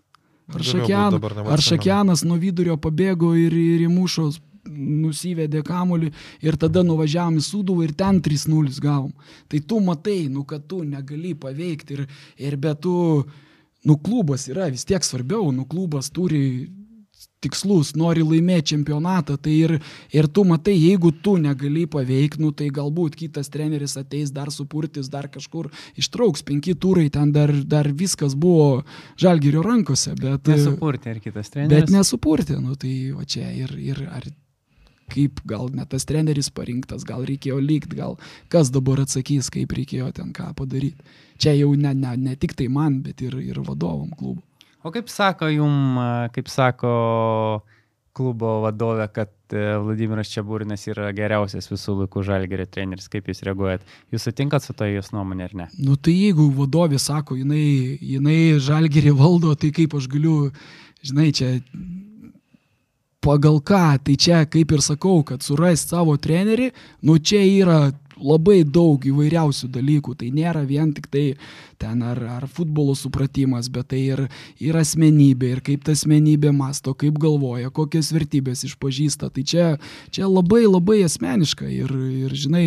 Ar, 0.50 0.62
šakian, 0.66 1.14
ar 1.46 1.62
Šakianas 1.62 2.24
nuo 2.26 2.34
vidurio 2.40 2.74
pabėgo 2.82 3.36
ir, 3.38 3.54
ir 3.54 3.84
į 3.86 3.90
mūšos 3.92 4.40
nusivedė 4.70 5.62
kamolį 5.66 6.10
ir 6.44 6.58
tada 6.60 6.82
nuvažiavom 6.86 7.38
į 7.38 7.44
Suduvą 7.44 7.86
ir 7.86 7.94
ten 7.98 8.18
3-0 8.22 8.80
gavom. 8.82 9.12
Tai 9.48 9.60
tu 9.66 9.78
matai, 9.84 10.24
nu 10.32 10.44
kad 10.48 10.66
tu 10.68 10.82
negali 10.86 11.36
paveikti 11.38 11.96
ir, 11.96 12.02
ir 12.38 12.58
be 12.60 12.74
tu, 12.74 12.94
nu 13.84 13.96
klubas 13.96 14.48
yra 14.50 14.68
vis 14.72 14.84
tiek 14.88 15.04
svarbiau, 15.04 15.50
nu 15.52 15.66
klubas 15.68 16.10
turi 16.14 16.68
tikslus, 17.40 17.94
nori 17.96 18.22
laimėti 18.24 18.74
čempionatą, 18.74 19.36
tai 19.40 19.54
ir, 19.64 19.74
ir 20.12 20.28
tu 20.28 20.44
matai, 20.48 20.74
jeigu 20.76 21.12
tu 21.24 21.36
negali 21.40 21.86
paveikti, 21.90 22.40
nu, 22.42 22.52
tai 22.56 22.68
galbūt 22.74 23.16
kitas 23.16 23.48
treneris 23.52 23.96
ateis 24.00 24.32
dar 24.34 24.52
supurtis, 24.52 25.08
dar 25.12 25.30
kažkur 25.32 25.70
ištrauks, 26.00 26.44
penki 26.46 26.76
turai, 26.80 27.08
ten 27.12 27.32
dar, 27.32 27.52
dar 27.64 27.88
viskas 27.88 28.36
buvo 28.36 28.84
žalgerio 29.20 29.64
rankose, 29.64 30.14
bet... 30.20 30.52
Nesupurti 30.52 31.12
ir 31.14 31.24
kitas 31.24 31.52
treneris. 31.52 31.88
Bet 31.88 31.96
nesupurti, 31.96 32.60
nu, 32.60 32.76
tai 32.80 32.94
va 33.16 33.24
čia 33.28 33.48
ir, 33.56 33.72
ir 33.80 34.04
ar 34.10 34.28
kaip 35.10 35.42
gal 35.48 35.70
net 35.74 35.90
tas 35.94 36.06
treneris 36.08 36.50
parinktas, 36.54 37.06
gal 37.08 37.24
reikėjo 37.28 37.58
likti, 37.62 37.98
gal 37.98 38.16
kas 38.52 38.70
dabar 38.74 39.02
atsakys, 39.04 39.50
kaip 39.52 39.74
reikėjo 39.76 40.12
ten 40.16 40.30
ką 40.36 40.52
padaryti. 40.58 41.18
Čia 41.40 41.56
jau 41.56 41.74
ne, 41.74 41.94
ne, 41.96 42.14
ne 42.20 42.36
tik 42.36 42.54
tai 42.58 42.68
man, 42.72 43.00
bet 43.04 43.22
ir, 43.24 43.36
ir 43.40 43.60
vadovom 43.66 44.12
klubų. 44.16 44.42
O 44.84 44.92
kaip 44.94 45.10
sako 45.12 45.50
jum, 45.52 45.98
kaip 46.32 46.48
sako 46.48 46.90
klubo 48.16 48.56
vadovė, 48.64 49.06
kad 49.14 49.32
e, 49.54 49.62
Vladimiras 49.80 50.30
Čiabūrinas 50.32 50.86
yra 50.90 51.10
geriausias 51.16 51.68
visų 51.70 51.96
laikų 52.02 52.24
žalgerio 52.26 52.66
treneris, 52.66 53.08
kaip 53.12 53.28
jūs 53.30 53.44
reaguojat? 53.46 53.84
Jūs 54.12 54.26
sutinkat 54.28 54.64
su 54.64 54.74
to 54.76 54.88
jos 54.90 55.12
nuomonė 55.14 55.46
ar 55.46 55.56
ne? 55.62 55.68
Nu 55.78 55.96
tai 55.96 56.16
jeigu 56.16 56.48
vadovė 56.56 57.00
sako, 57.02 57.38
jinai, 57.40 57.98
jinai 58.00 58.40
žalgerį 58.62 59.14
valdo, 59.20 59.54
tai 59.54 59.72
kaip 59.76 59.94
aš 59.98 60.08
galiu, 60.10 60.36
žinai, 61.06 61.30
čia 61.36 61.52
pagal 63.20 63.60
ką, 63.60 63.98
tai 64.04 64.16
čia 64.16 64.44
kaip 64.48 64.72
ir 64.72 64.84
sakau, 64.84 65.20
kad 65.26 65.44
surasti 65.44 65.92
savo 65.92 66.16
trenerį, 66.16 66.70
nu 67.04 67.18
čia 67.18 67.42
yra 67.44 67.80
labai 68.20 68.62
daug 68.64 69.02
įvairiausių 69.06 69.70
dalykų. 69.72 70.14
Tai 70.20 70.28
nėra 70.34 70.62
vien 70.68 70.92
tik 70.96 71.08
tai 71.12 71.24
ten 71.80 72.02
ar, 72.04 72.20
ar 72.38 72.46
futbolo 72.50 72.94
supratimas, 72.98 73.70
bet 73.72 73.90
tai 73.92 74.02
ir, 74.12 74.24
ir 74.60 74.76
asmenybė, 74.76 75.54
ir 75.56 75.62
kaip 75.64 75.84
ta 75.86 75.96
asmenybė 75.96 76.52
masto, 76.56 76.94
kaip 76.94 77.18
galvoja, 77.20 77.72
kokias 77.74 78.12
vertybės 78.14 78.64
išpažįsta. 78.68 79.32
Tai 79.34 79.44
čia, 79.44 79.66
čia 80.12 80.28
labai 80.28 80.66
labai 80.68 81.00
asmeniška. 81.08 81.68
Ir, 81.68 81.92
ir 82.26 82.36
žinai, 82.36 82.66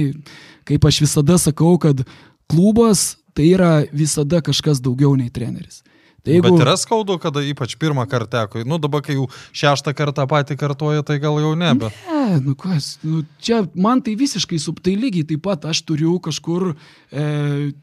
kaip 0.70 0.90
aš 0.90 1.04
visada 1.06 1.38
sakau, 1.42 1.76
kad 1.82 2.06
klubas 2.52 3.14
tai 3.38 3.54
yra 3.54 3.74
visada 3.94 4.42
kažkas 4.46 4.82
daugiau 4.84 5.16
nei 5.18 5.34
treneris. 5.34 5.82
Tai 6.24 6.32
jeigu... 6.32 6.48
Bet 6.48 6.62
yra 6.64 6.74
skaudu, 6.80 7.18
kada 7.20 7.42
ypač 7.44 7.74
pirmą 7.76 8.06
kartą 8.08 8.46
teko. 8.46 8.62
Nu 8.64 8.78
dabar, 8.80 9.02
kai 9.04 9.18
jau 9.18 9.26
šeštą 9.52 9.92
kartą 9.92 10.24
patį 10.32 10.56
kartuoja, 10.56 11.04
tai 11.04 11.18
gal 11.20 11.36
jau 11.44 11.52
nebe. 11.60 11.90
Ne, 12.08 12.38
nu 12.46 12.54
kas, 12.56 12.94
nu, 13.04 13.26
čia 13.44 13.60
man 13.76 14.00
tai 14.06 14.14
visiškai 14.16 14.56
subtai 14.64 14.94
lygiai 14.96 15.28
taip 15.28 15.44
pat 15.44 15.68
aš 15.68 15.82
turiu 15.84 16.14
kažkur 16.24 16.70
e, 16.72 17.26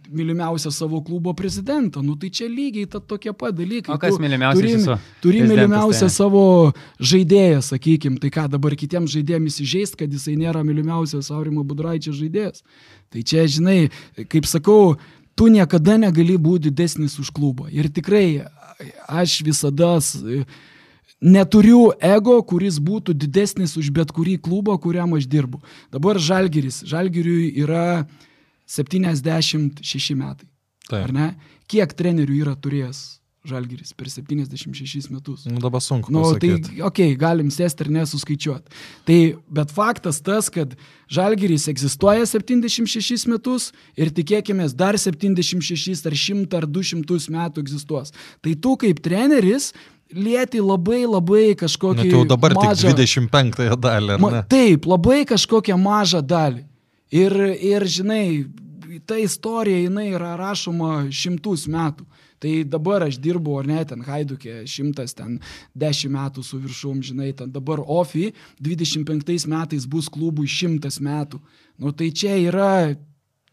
mylimiausią 0.09 0.72
savo 0.72 1.03
klubo 1.05 1.34
prezidentą. 1.36 2.01
Nu 2.01 2.16
tai 2.16 2.32
čia 2.32 2.49
lygiai 2.49 2.88
ta 2.88 3.03
tokie 3.05 3.34
pat 3.36 3.59
dalykai. 3.61 3.93
O 3.93 4.01
kas 4.01 4.16
mylimiausias? 4.16 4.64
Turi, 4.64 4.72
jūsų 4.78 4.99
turi 5.26 5.45
mylimiausią 5.45 6.09
tai. 6.09 6.16
savo 6.16 6.45
žaidėją, 6.97 7.61
sakykim. 7.68 8.16
Tai 8.24 8.32
ką 8.38 8.49
dabar 8.57 8.78
kitiems 8.80 9.12
žaidėjams 9.18 9.61
įžeist, 9.66 10.01
kad 10.01 10.09
jisai 10.09 10.38
nėra 10.41 10.64
mylimiausias 10.64 11.28
Aurimo 11.36 11.61
Budraičio 11.68 12.16
žaidėjas. 12.16 12.64
Tai 13.11 13.20
čia, 13.26 13.45
žinai, 13.51 13.91
kaip 14.30 14.49
sakau, 14.49 14.95
tu 15.41 15.49
niekada 15.49 15.97
negali 15.97 16.36
būti 16.36 16.68
didesnis 16.68 17.14
už 17.16 17.30
klubą. 17.32 17.70
Ir 17.72 17.88
tikrai 17.88 18.45
aš 19.09 19.38
visada 19.47 19.95
neturiu 21.20 21.95
ego, 21.97 22.36
kuris 22.45 22.76
būtų 22.76 23.16
didesnis 23.16 23.72
už 23.80 23.88
bet 23.97 24.12
kurį 24.12 24.36
klubą, 24.45 24.76
kuriam 24.76 25.16
aš 25.16 25.24
dirbu. 25.24 25.62
Dabar 25.93 26.20
Žalgiris. 26.20 26.82
Žalgiriui 26.84 27.55
yra 27.57 28.05
76 28.68 30.12
metai. 30.20 30.49
Taip. 30.91 31.07
Ar 31.07 31.16
ne? 31.16 31.30
Kiek 31.70 31.97
trenerių 31.97 32.36
yra 32.43 32.57
turėjęs 32.61 33.19
Žalgiris 33.49 33.95
per 33.97 34.11
76 34.12 35.09
metus. 35.09 35.47
Nu, 35.49 35.57
dabar 35.59 35.80
sunku. 35.80 36.12
Nu, 36.12 36.20
pasakyti. 36.26 36.61
tai, 36.61 36.80
okei, 36.84 37.12
okay, 37.12 37.16
galim 37.16 37.49
sėsti 37.49 37.86
ir 37.86 37.93
nesuskaičiuoti. 37.95 38.74
Tai, 39.09 39.16
bet 39.49 39.72
faktas 39.72 40.20
tas, 40.20 40.51
kad 40.53 40.74
Žalgiris 41.09 41.64
egzistuoja 41.72 42.26
76 42.28 43.24
metus 43.32 43.70
ir 43.97 44.12
tikėkime, 44.12 44.68
dar 44.76 45.01
76 45.01 46.05
ar 46.05 46.18
100 46.24 46.61
ar 46.61 46.68
200 46.68 47.32
metų 47.32 47.64
egzistuos. 47.64 48.12
Tai 48.45 48.55
tu 48.61 48.76
kaip 48.84 49.01
treneris 49.01 49.70
lieti 50.12 50.61
labai 50.61 51.07
labai 51.07 51.55
kažkokį... 51.57 52.05
Net 52.05 52.12
jau 52.18 52.24
dabar 52.28 52.55
mažą, 52.61 52.93
tik 52.93 53.01
25 53.01 53.80
dalį. 53.80 54.20
Ma, 54.20 54.45
taip, 54.51 54.84
labai 54.91 55.22
kažkokią 55.32 55.80
mažą 55.80 56.20
dalį. 56.20 56.66
Ir, 57.11 57.32
ir 57.57 57.88
žinai, 57.88 58.24
ta 59.09 59.16
istorija, 59.18 59.80
jinai 59.86 60.11
yra 60.12 60.36
rašoma 60.38 61.07
šimtus 61.14 61.64
metų. 61.70 62.05
Tai 62.41 62.55
dabar 62.64 63.05
aš 63.05 63.18
dirbu, 63.20 63.59
ar 63.61 63.68
ne, 63.68 63.82
ten 63.84 64.01
Haidukė, 64.07 64.62
šimtas, 64.64 65.12
ten 65.18 65.38
dešimt 65.76 66.14
metų 66.16 66.45
su 66.47 66.61
viršum, 66.62 67.03
žinai, 67.05 67.34
ten 67.36 67.53
dabar 67.53 67.82
OFI 67.84 68.30
25 68.64 69.45
metais 69.51 69.84
bus 69.84 70.09
klubui 70.09 70.49
šimtas 70.49 71.01
metų. 71.05 71.43
Nu 71.80 71.93
tai 71.93 72.09
čia 72.16 72.38
yra 72.41 72.72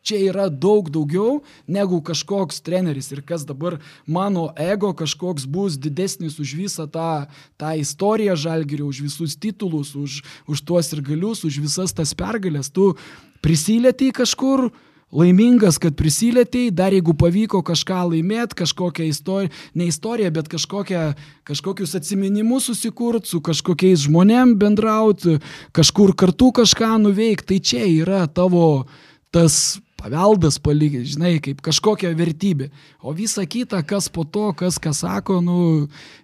čia 0.08 0.20
yra 0.30 0.48
daug 0.48 0.88
daugiau 0.94 1.42
negu 1.68 2.00
kažkoks 2.00 2.62
treneris 2.64 3.12
ir 3.12 3.22
kas 3.28 3.44
dabar 3.48 3.78
mano 4.08 4.48
ego 4.56 4.94
kažkoks 4.96 5.44
bus 5.44 5.76
didesnis 5.76 6.40
už 6.40 6.56
visą 6.56 6.88
tą, 6.88 7.28
tą 7.60 7.74
istoriją 7.76 8.38
žalgerio, 8.40 8.88
už 8.88 9.04
visus 9.04 9.36
titulus, 9.36 9.96
už, 9.96 10.22
už 10.48 10.64
tuos 10.64 10.94
ir 10.96 11.04
galius, 11.04 11.44
už 11.44 11.60
visas 11.60 11.92
tas 11.92 12.16
pergalės. 12.16 12.72
Tu 12.72 12.94
prisilieti 13.44 14.14
kažkur, 14.16 14.70
laimingas, 15.14 15.78
kad 15.80 15.96
prisilietėjai, 15.98 16.74
dar 16.76 16.96
jeigu 16.96 17.16
pavyko 17.18 17.62
kažką 17.66 18.04
laimėti, 18.12 18.58
kažkokią 18.64 19.08
istoriją, 19.08 19.52
ne 19.78 19.88
istoriją, 19.88 20.34
bet 20.36 20.52
kažkokią, 20.52 21.04
kažkokius 21.48 21.96
atsiminimus 22.00 22.68
susikurti, 22.68 23.32
su 23.32 23.42
kažkokiais 23.44 24.06
žmonėm 24.08 24.58
bendrauti, 24.60 25.40
kažkur 25.76 26.16
kartu 26.18 26.52
kažką 26.62 26.98
nuveikti, 27.06 27.56
tai 27.56 27.60
čia 27.64 27.84
yra 27.88 28.26
tavo 28.28 28.88
tas 29.32 29.80
paveldas 29.98 30.60
palikti, 30.62 31.02
žinai, 31.10 31.38
kaip 31.44 31.62
kažkokia 31.66 32.12
vertybė. 32.16 32.70
O 33.02 33.14
visa 33.18 33.44
kita, 33.50 33.80
kas 33.88 34.08
po 34.14 34.24
to, 34.24 34.52
kas 34.58 34.78
ką 34.82 34.94
sako, 34.94 35.40
nu, 35.42 35.58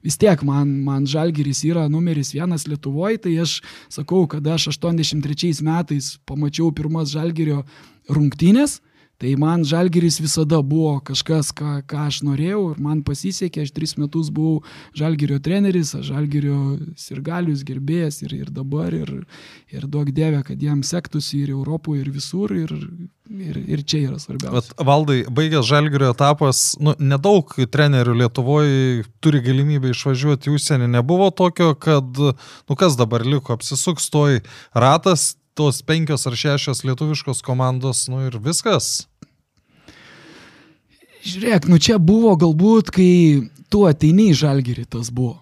vis 0.06 0.20
tiek 0.22 0.44
man, 0.46 0.70
man 0.86 1.08
Žalgiris 1.10 1.64
yra 1.66 1.88
numeris 1.92 2.34
vienas 2.36 2.68
Lietuvoje, 2.70 3.24
tai 3.26 3.34
aš 3.44 3.58
sakau, 3.92 4.28
kad 4.30 4.46
aš 4.46 4.70
83 4.76 5.64
metais 5.66 6.14
pamačiau 6.30 6.70
pirmas 6.76 7.12
Žalgirio 7.16 7.64
rungtynės, 8.10 8.80
tai 9.24 9.36
man 9.40 9.62
Žalgiris 9.64 10.18
visada 10.20 10.58
buvo 10.66 10.98
kažkas, 11.06 11.54
ką, 11.56 11.78
ką 11.88 12.08
aš 12.10 12.20
norėjau 12.28 12.64
ir 12.74 12.80
man 12.84 13.04
pasisekė, 13.08 13.64
aš 13.64 13.72
tris 13.72 13.94
metus 13.96 14.32
buvau 14.34 14.64
Žalgirio 14.98 15.38
treneris, 15.44 15.94
Žalgirio 16.04 16.58
sirgalius 17.00 17.64
gerbėjas 17.64 18.20
ir, 18.26 18.34
ir 18.42 18.50
dabar, 18.52 18.92
ir, 18.92 19.14
ir 19.72 19.86
daug 19.88 20.10
dievė, 20.12 20.42
kad 20.48 20.60
jam 20.60 20.82
sektųsi 20.84 21.44
ir 21.46 21.54
Europoje, 21.54 22.02
ir 22.04 22.10
visur, 22.12 22.52
ir, 22.52 22.74
ir, 23.32 23.62
ir 23.64 23.86
čia 23.88 24.02
yra 24.10 24.20
svarbiausia. 24.20 24.74
Bet 24.74 24.88
valdai, 24.92 25.20
baigęs 25.32 25.70
Žalgirio 25.70 26.12
etapas, 26.12 26.66
nu, 26.84 26.98
nedaug 27.00 27.54
trenerių 27.72 28.18
Lietuvoje 28.26 29.06
turi 29.24 29.40
galimybę 29.46 29.94
išvažiuoti 29.94 30.52
į 30.52 30.58
užsienį, 30.58 30.92
nebuvo 30.98 31.30
tokio, 31.32 31.72
kad, 31.80 32.20
nu 32.20 32.80
kas 32.80 33.00
dabar 33.00 33.24
liko, 33.24 33.56
apsisuks 33.56 34.12
toj 34.12 34.42
ratas, 34.76 35.32
tos 35.58 35.82
penkios 35.86 36.28
ar 36.28 36.38
šešios 36.38 36.84
lietuviškos 36.88 37.44
komandos, 37.46 38.08
nu 38.12 38.26
ir 38.28 38.40
viskas. 38.42 39.08
Žiūrėk, 41.24 41.70
nu 41.72 41.80
čia 41.80 42.00
buvo 42.04 42.34
galbūt, 42.36 42.92
kai 42.92 43.12
tu 43.72 43.86
ateini 43.88 44.32
į 44.34 44.40
žalgerį, 44.42 44.86
tas 44.92 45.12
buvo. 45.14 45.40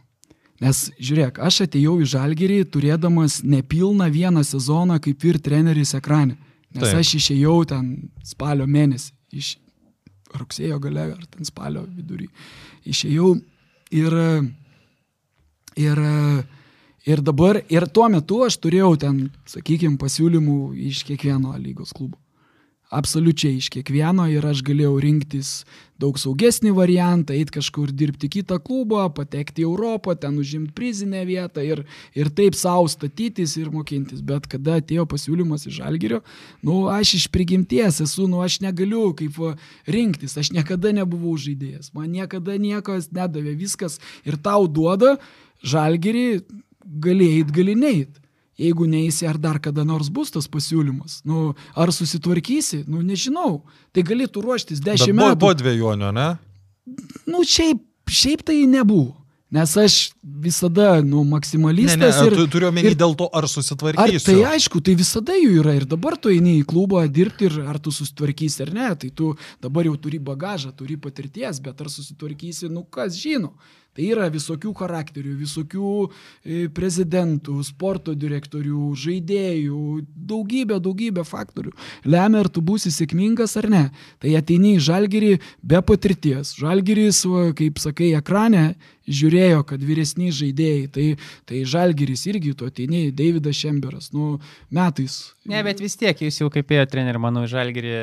Nes, 0.62 0.84
žiūrėk, 1.02 1.40
aš 1.42 1.64
atėjau 1.66 1.96
į 2.04 2.10
žalgerį 2.12 2.60
turėdamas 2.70 3.40
nepilną 3.42 4.12
vieną 4.14 4.44
sezoną 4.46 5.00
kaip 5.02 5.26
ir 5.26 5.40
treneris 5.42 5.96
ekrane. 5.98 6.38
Nes 6.72 6.86
Taip. 6.86 7.00
aš 7.02 7.16
išėjau 7.18 7.56
ten 7.68 7.88
spalio 8.24 8.68
mėnesį, 8.70 9.10
iš 9.36 9.56
rugsėjo 10.38 10.78
gale 10.84 11.08
ar 11.16 11.24
ten 11.34 11.50
spalio 11.50 11.82
vidury. 11.90 12.30
Išėjau 12.88 13.34
ir, 13.98 14.16
ir 15.82 16.04
Ir 17.06 17.22
dabar, 17.26 17.64
ir 17.66 17.88
tuo 17.90 18.06
metu 18.14 18.44
aš 18.46 18.60
turėjau 18.62 18.94
ten, 19.02 19.24
sakykime, 19.50 19.98
pasiūlymų 20.02 20.58
iš 20.92 21.02
kiekvieno 21.08 21.56
lygos 21.58 21.96
klubo. 21.98 22.20
Absoliučiai 22.92 23.56
iš 23.56 23.70
kiekvieno 23.72 24.26
ir 24.28 24.44
aš 24.46 24.60
galėjau 24.68 24.98
rinktis 25.00 25.50
daug 26.02 26.18
saugesnį 26.20 26.74
variantą, 26.76 27.32
eiti 27.34 27.56
kažkur 27.56 27.94
dirbti 27.96 28.28
kitą 28.34 28.58
klubą, 28.60 29.06
patekti 29.16 29.64
į 29.64 29.70
Europą, 29.70 30.14
ten 30.20 30.36
užimti 30.38 30.76
prizinę 30.76 31.24
vietą 31.26 31.64
ir, 31.64 31.86
ir 32.14 32.30
taip 32.36 32.58
savo 32.60 32.90
statytis 32.92 33.56
ir 33.58 33.72
mokintis. 33.72 34.20
Bet 34.20 34.50
kada 34.52 34.82
atėjo 34.82 35.08
pasiūlymas 35.10 35.64
iš 35.72 35.80
Algerio, 35.88 36.20
nu 36.68 36.84
aš 36.92 37.16
iš 37.22 37.30
prigimties 37.32 38.02
esu, 38.04 38.28
nu 38.28 38.44
aš 38.44 38.60
negaliu 38.66 39.08
kaip 39.16 39.40
rinktis, 39.88 40.36
aš 40.38 40.52
niekada 40.52 40.92
nebuvau 41.00 41.38
žaidėjas, 41.40 41.94
man 41.96 42.12
niekada 42.12 42.60
niekas 42.60 43.08
nedavė 43.16 43.56
viskas 43.56 44.02
ir 44.28 44.36
tau 44.36 44.68
duoda 44.68 45.16
Žalgerį 45.64 46.42
gali 47.04 47.30
eit, 47.38 47.54
gali 47.56 47.76
neit. 47.78 48.18
Jeigu 48.62 48.86
neįsi, 48.86 49.26
ar 49.26 49.40
dar 49.42 49.58
kada 49.64 49.86
nors 49.88 50.12
bus 50.14 50.30
tas 50.34 50.46
pasiūlymas. 50.52 51.22
Nu, 51.26 51.54
ar 51.74 51.94
susitvarkysi, 51.96 52.84
nu 52.92 53.02
nežinau. 53.06 53.64
Tai 53.96 54.04
galėtų 54.06 54.44
ruoštis 54.44 54.84
dešimt 54.84 55.18
metų. 55.18 55.40
Buvo 55.42 55.56
dviejonių, 55.58 56.12
ne? 56.14 56.28
Nu, 57.30 57.42
šiaip, 57.48 57.82
šiaip 58.12 58.46
tai 58.46 58.60
nebuvo. 58.70 59.16
Nes 59.52 59.74
aš 59.76 59.96
visada, 60.24 61.02
nu, 61.04 61.26
maksimalistas. 61.28 61.98
Ne, 62.00 62.08
ne, 62.08 62.28
ir, 62.30 62.36
tu, 62.40 62.46
turiu 62.54 62.70
omeny 62.70 62.94
dėl 62.96 63.18
to, 63.20 63.26
ar 63.36 63.50
susitvarkysi. 63.52 64.22
Ar 64.22 64.24
tai 64.24 64.54
aišku, 64.54 64.80
tai 64.80 64.94
visada 64.96 65.36
jų 65.36 65.58
yra 65.60 65.74
ir 65.76 65.84
dabar 65.92 66.16
tu 66.16 66.32
eini 66.32 66.54
į 66.62 66.68
klubą 66.70 67.02
dirbti 67.12 67.50
ir 67.50 67.58
ar 67.68 67.82
tu 67.84 67.92
susitvarkysi 67.92 68.64
ar 68.64 68.72
ne, 68.78 68.88
tai 69.02 69.10
tu 69.12 69.34
dabar 69.60 69.90
jau 69.90 69.98
turi 70.00 70.22
bagažą, 70.24 70.72
turi 70.78 70.96
patirties, 70.96 71.60
bet 71.66 71.84
ar 71.84 71.92
susitvarkysi, 71.92 72.72
nu 72.72 72.86
kas 72.88 73.20
žino. 73.20 73.52
Tai 73.92 74.06
yra 74.08 74.30
visokių 74.32 74.72
charakterių, 74.80 75.34
visokių 75.42 75.90
e, 76.08 76.62
prezidentų, 76.72 77.58
sporto 77.68 78.14
direktorių, 78.16 78.94
žaidėjų, 78.96 79.82
daugybė, 80.32 80.78
daugybė 80.84 81.26
faktorių. 81.28 81.74
Lemia, 82.08 82.46
ar 82.46 82.48
tu 82.48 82.64
būsi 82.64 82.92
sėkmingas 82.96 83.58
ar 83.60 83.68
ne. 83.72 83.84
Tai 84.24 84.32
ateini 84.40 84.78
į 84.78 84.86
žalgerį 84.88 85.34
be 85.60 85.84
patirties. 85.84 86.56
Žalgeris, 86.62 87.26
kaip 87.60 87.84
sakai, 87.84 88.14
ekrane 88.16 88.66
žiūrėjo, 89.12 89.66
kad 89.68 89.84
vyresni 89.84 90.32
žaidėjai, 90.36 90.88
tai, 90.96 91.08
tai 91.50 91.64
žalgeris 91.68 92.24
irgi 92.32 92.56
tu 92.56 92.72
ateini, 92.72 93.10
Davidas 93.16 93.60
Šemberas, 93.60 94.12
nu, 94.16 94.38
metais. 94.72 95.34
Ne, 95.50 95.60
bet 95.68 95.84
vis 95.84 95.98
tiek 96.00 96.16
jūs 96.16 96.40
jau 96.44 96.52
kaip 96.54 96.72
ėjo 96.72 96.88
treneri, 96.94 97.20
manau, 97.20 97.44
žalgerį 97.50 97.98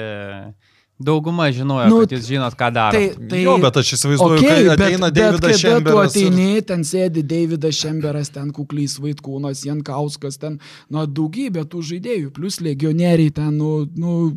Dauguma 0.98 1.46
žinojo, 1.54 1.86
nu, 1.92 1.98
kad 2.02 2.12
jūs 2.16 2.24
žinot, 2.26 2.56
ką 2.58 2.68
daro. 2.74 2.98
Tai, 2.98 3.28
tai, 3.30 3.42
jo, 3.44 3.52
bet 3.62 3.76
aš 3.78 3.92
įsivaizduoju, 3.94 4.40
okay, 4.40 4.64
kai 4.66 4.72
ateina 4.72 5.10
Davidas 5.14 5.60
Šemberas. 5.62 6.16
Tu 6.16 6.24
ateini, 6.24 6.46
ir... 6.58 6.64
ten 6.66 6.82
sėdi 6.86 7.22
Davidas 7.22 7.78
Šemberas, 7.78 8.32
ten 8.34 8.48
kuklys 8.56 8.96
Vaitkūnas, 9.04 9.62
Jankauskas, 9.68 10.40
ten, 10.42 10.56
nu, 10.90 11.04
daugybė 11.06 11.62
tų 11.70 11.84
žaidėjų, 11.92 12.32
plus 12.34 12.58
legionieriai 12.66 13.30
ten, 13.36 13.54
nu, 13.60 13.84
nu 13.94 14.32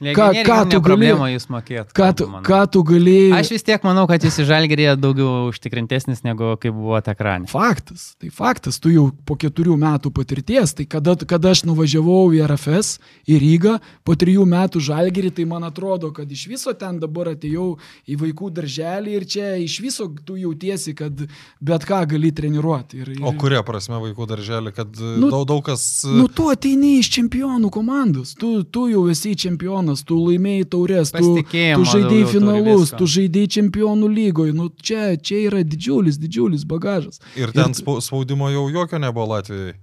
Ką, 0.00 0.30
ką 0.46 0.58
tu 0.72 0.80
gali? 0.80 1.10
Jūs 1.34 1.46
mokėt. 1.52 1.90
Ką 1.96 2.06
tu, 2.16 2.26
ką 2.46 2.60
tu 2.72 2.80
gali? 2.88 3.18
Aš 3.36 3.50
vis 3.52 3.64
tiek 3.66 3.82
manau, 3.84 4.06
kad 4.08 4.24
jūs 4.24 4.38
į 4.40 4.46
žalgerį 4.48 4.86
daugiau 4.96 5.50
užtikrintesnis 5.50 6.22
negu 6.24 6.54
kaip 6.60 6.72
buvo 6.72 6.96
ekrane. 6.96 7.48
Faktas. 7.50 8.14
Tai 8.20 8.30
faktas. 8.32 8.80
Tu 8.80 8.94
jau 8.94 9.10
po 9.28 9.36
keturių 9.40 9.76
metų 9.80 10.12
patirties. 10.16 10.72
Tai 10.78 10.86
kada, 10.88 11.16
kada 11.28 11.52
aš 11.52 11.66
nuvažiavau 11.68 12.30
į 12.32 12.40
RFS, 12.46 12.94
į 13.28 13.40
Rygą, 13.44 13.74
po 14.06 14.16
trijų 14.16 14.46
metų 14.48 14.80
žalgerį, 14.88 15.34
tai 15.36 15.46
man 15.50 15.68
atrodo, 15.68 16.14
kad 16.16 16.32
iš 16.32 16.46
viso 16.48 16.72
ten 16.72 16.96
dabar 17.02 17.34
atėjau 17.34 17.74
į 18.08 18.18
vaikų 18.24 18.50
darželį 18.56 19.18
ir 19.18 19.28
čia 19.28 19.52
iš 19.60 19.76
viso 19.84 20.08
tu 20.24 20.38
jautiesi, 20.40 20.96
kad 20.96 21.26
bet 21.60 21.84
ką 21.88 22.00
gali 22.14 22.32
treniruoti. 22.32 23.02
Ir, 23.04 23.12
ir... 23.18 23.22
O 23.28 23.34
kuria 23.36 23.60
prasme 23.68 24.00
vaikų 24.00 24.30
darželį, 24.32 24.74
kad 24.80 24.96
nu, 24.96 25.28
daug, 25.28 25.44
daug 25.52 25.64
kas... 25.68 25.84
Nu, 26.08 26.24
tu 26.32 26.48
ateini 26.48 26.96
iš 27.02 27.12
čempionų 27.18 27.68
komandos. 27.74 28.32
Tu, 28.40 28.62
tu 28.64 28.88
jau 28.88 29.04
esi 29.12 29.36
čempionas 29.36 29.89
čempionas, 29.90 30.04
tu 30.06 30.18
laimėjai 30.28 30.66
taurės, 30.70 31.10
tu, 31.12 31.42
tu 31.42 31.84
žaidėjai 31.84 32.26
finalus, 32.30 32.92
tu 32.96 33.06
žaidėjai 33.06 33.50
čempionų 33.56 34.08
lygoje. 34.08 34.52
Nu, 34.54 34.70
čia, 34.82 35.16
čia 35.16 35.46
yra 35.48 35.62
didžiulis, 35.62 36.18
didžiulis 36.18 36.64
bagažas. 36.64 37.20
Ir 37.36 37.52
ten 37.52 37.72
ir, 37.72 38.00
spaudimo 38.00 38.50
jau 38.50 38.68
jokio 38.70 38.98
nebuvo 38.98 39.34
Latvijai? 39.34 39.74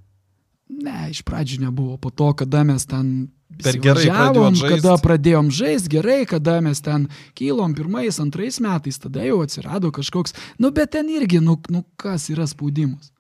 Ne, 0.70 1.10
iš 1.12 1.24
pradžių 1.24 1.64
nebuvo. 1.64 1.98
Po 1.98 2.10
to, 2.12 2.34
kada 2.34 2.64
mes 2.64 2.86
ten 2.86 3.30
per 3.64 3.78
gerai 3.80 4.10
važiavom, 4.10 4.58
kada 4.60 4.98
pradėjom 5.00 5.52
žaisti 5.52 5.96
gerai, 5.96 6.26
kada 6.28 6.60
mes 6.62 6.82
ten 6.84 7.08
kylom 7.38 7.74
pirmais, 7.76 8.20
antrais 8.20 8.60
metais, 8.60 9.00
tada 9.00 9.24
jau 9.24 9.42
atsirado 9.46 9.92
kažkoks, 9.96 10.36
nu 10.60 10.72
bet 10.72 10.92
ten 10.92 11.08
irgi, 11.10 11.40
nu, 11.40 11.56
nu 11.72 11.86
kas 11.96 12.28
yra 12.30 12.48
spaudimas? 12.48 13.14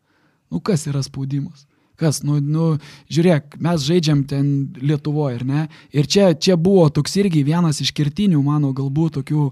Nu 0.51 0.59
kas 0.59 0.85
yra 0.87 1.01
spaudimas? 1.03 1.65
Kas, 1.97 2.21
nu, 2.21 2.37
nu, 2.37 2.75
žiūrėk, 3.09 3.57
mes 3.63 3.81
žaidžiam 3.81 4.21
ten 4.29 4.69
Lietuvoje, 4.77 5.39
ar 5.39 5.45
ne? 5.49 5.61
Ir 5.89 6.05
čia, 6.05 6.29
čia 6.37 6.53
buvo 6.53 6.85
toks 6.93 7.17
irgi 7.17 7.41
vienas 7.47 7.81
iš 7.81 7.89
kertinių 7.97 8.41
mano 8.45 8.69
galbūt 8.77 9.17
tokių 9.17 9.47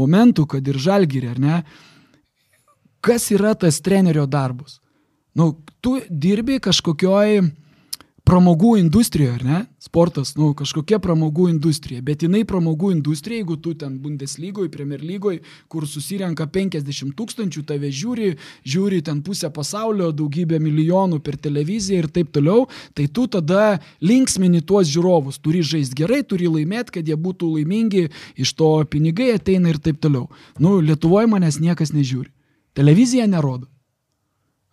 momentų, 0.00 0.46
kad 0.54 0.68
ir 0.72 0.80
žalgyrė, 0.80 1.34
ar 1.34 1.42
ne? 1.42 1.58
Kas 3.04 3.28
yra 3.34 3.52
tas 3.58 3.82
trenerio 3.84 4.24
darbas? 4.24 4.78
Nu, 5.36 5.52
tu 5.84 5.98
dirbi 6.08 6.58
kažkokioj 6.64 7.42
pramogų 8.32 8.76
industrija, 8.80 9.34
ar 9.36 9.42
ne? 9.44 9.58
Sportas, 9.82 10.30
nu, 10.38 10.52
kažkokia 10.56 10.96
pramogų 11.04 11.50
industrija, 11.50 12.00
bet 12.04 12.22
jinai 12.24 12.46
pramogų 12.48 12.92
industrija, 12.94 13.42
jeigu 13.42 13.58
tu 13.60 13.74
ten 13.76 13.98
Bundeslygoje, 14.00 14.70
Premier 14.72 15.02
lygoje, 15.04 15.42
kur 15.68 15.84
susirenka 15.88 16.46
50 16.48 17.12
tūkstančių, 17.18 17.64
tave 17.68 17.90
žiūri, 17.92 18.30
žiūri 18.64 19.02
ten 19.04 19.20
pusę 19.26 19.50
pasaulio, 19.52 20.08
daugybę 20.16 20.60
milijonų 20.64 21.20
per 21.24 21.36
televiziją 21.36 22.06
ir 22.06 22.08
taip 22.14 22.32
toliau, 22.32 22.64
tai 22.96 23.08
tu 23.12 23.26
tada 23.28 23.82
linksmini 24.00 24.62
tuos 24.64 24.88
žiūrovus, 24.88 25.42
turi 25.44 25.60
žaisti 25.60 26.00
gerai, 26.00 26.22
turi 26.24 26.48
laimėti, 26.48 26.96
kad 26.96 27.12
jie 27.12 27.18
būtų 27.20 27.52
laimingi, 27.58 28.06
iš 28.40 28.54
to 28.56 28.72
pinigai 28.88 29.34
ateina 29.36 29.74
ir 29.74 29.82
taip 29.82 30.00
toliau. 30.00 30.30
Nu, 30.62 30.78
Lietuvoje 30.80 31.28
manęs 31.28 31.60
niekas 31.60 31.92
nežiūri. 31.92 32.32
Televizija 32.72 33.28
nerodo. 33.28 33.68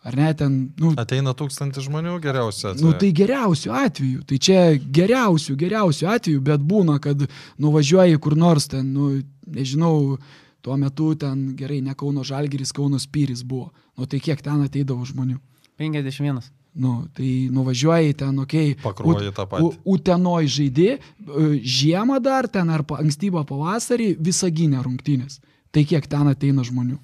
Ar 0.10 0.16
ne, 0.18 0.30
ten, 0.34 0.54
nu, 0.82 0.92
Ateina 0.98 1.36
tūkstantis 1.38 1.86
žmonių 1.86 2.16
geriausiu 2.24 2.72
atveju. 2.72 2.86
Nu, 2.88 2.96
tai 2.98 3.12
geriausiu 3.14 3.74
atveju. 3.78 4.24
Tai 4.26 4.38
čia 4.42 4.62
geriausiu, 5.00 5.54
geriausiu 5.60 6.08
atveju, 6.10 6.42
bet 6.48 6.64
būna, 6.66 6.96
kad 7.04 7.28
nuvažiuoji 7.62 8.18
kur 8.24 8.34
nors 8.40 8.66
ten, 8.72 8.88
nu, 8.96 9.12
nežinau, 9.46 10.18
tuo 10.66 10.78
metu 10.82 11.12
ten 11.20 11.52
gerai, 11.60 11.78
ne 11.86 11.94
Kauno 12.00 12.26
Žalgiris, 12.26 12.74
Kauno 12.74 12.98
Spyris 12.98 13.46
buvo. 13.46 13.70
Nu, 14.00 14.10
tai 14.10 14.18
kiek 14.24 14.42
ten 14.42 14.66
ateidavo 14.66 15.06
žmonių? 15.06 15.38
51. 15.80 16.42
Nu, 16.80 16.96
tai 17.14 17.30
nuvažiuoji 17.54 18.18
ten, 18.24 18.42
okei. 18.42 18.74
Okay, 18.74 18.82
Pakruoji 18.82 19.36
tą 19.36 19.46
patį. 19.52 19.70
Utenoj 19.94 20.50
žaidži, 20.58 20.90
e, 20.98 21.48
žiemą 21.78 22.18
dar 22.24 22.50
ten 22.50 22.70
ar 22.74 22.82
ankstyvą 22.98 23.46
pavasarį 23.46 24.16
visaginę 24.18 24.82
rungtynės. 24.86 25.38
Tai 25.70 25.86
kiek 25.86 26.10
ten 26.10 26.34
ateina 26.34 26.66
žmonių? 26.66 26.98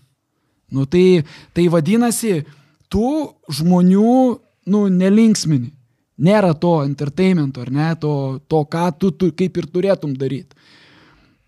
Nu, 0.73 0.85
tai, 0.89 1.23
tai 1.53 1.67
vadinasi, 1.69 2.45
tu 2.91 3.07
žmonių, 3.51 4.17
nu, 4.71 4.85
nelinksmini. 4.91 5.71
Nėra 6.25 6.53
to 6.55 6.77
entertainmento, 6.85 7.65
ar 7.65 7.71
ne, 7.75 7.89
to, 7.99 8.39
to 8.47 8.61
ką 8.71 8.87
tu, 8.99 9.11
tu 9.11 9.33
kaip 9.35 9.57
ir 9.59 9.67
turėtum 9.67 10.13
daryti. 10.15 10.55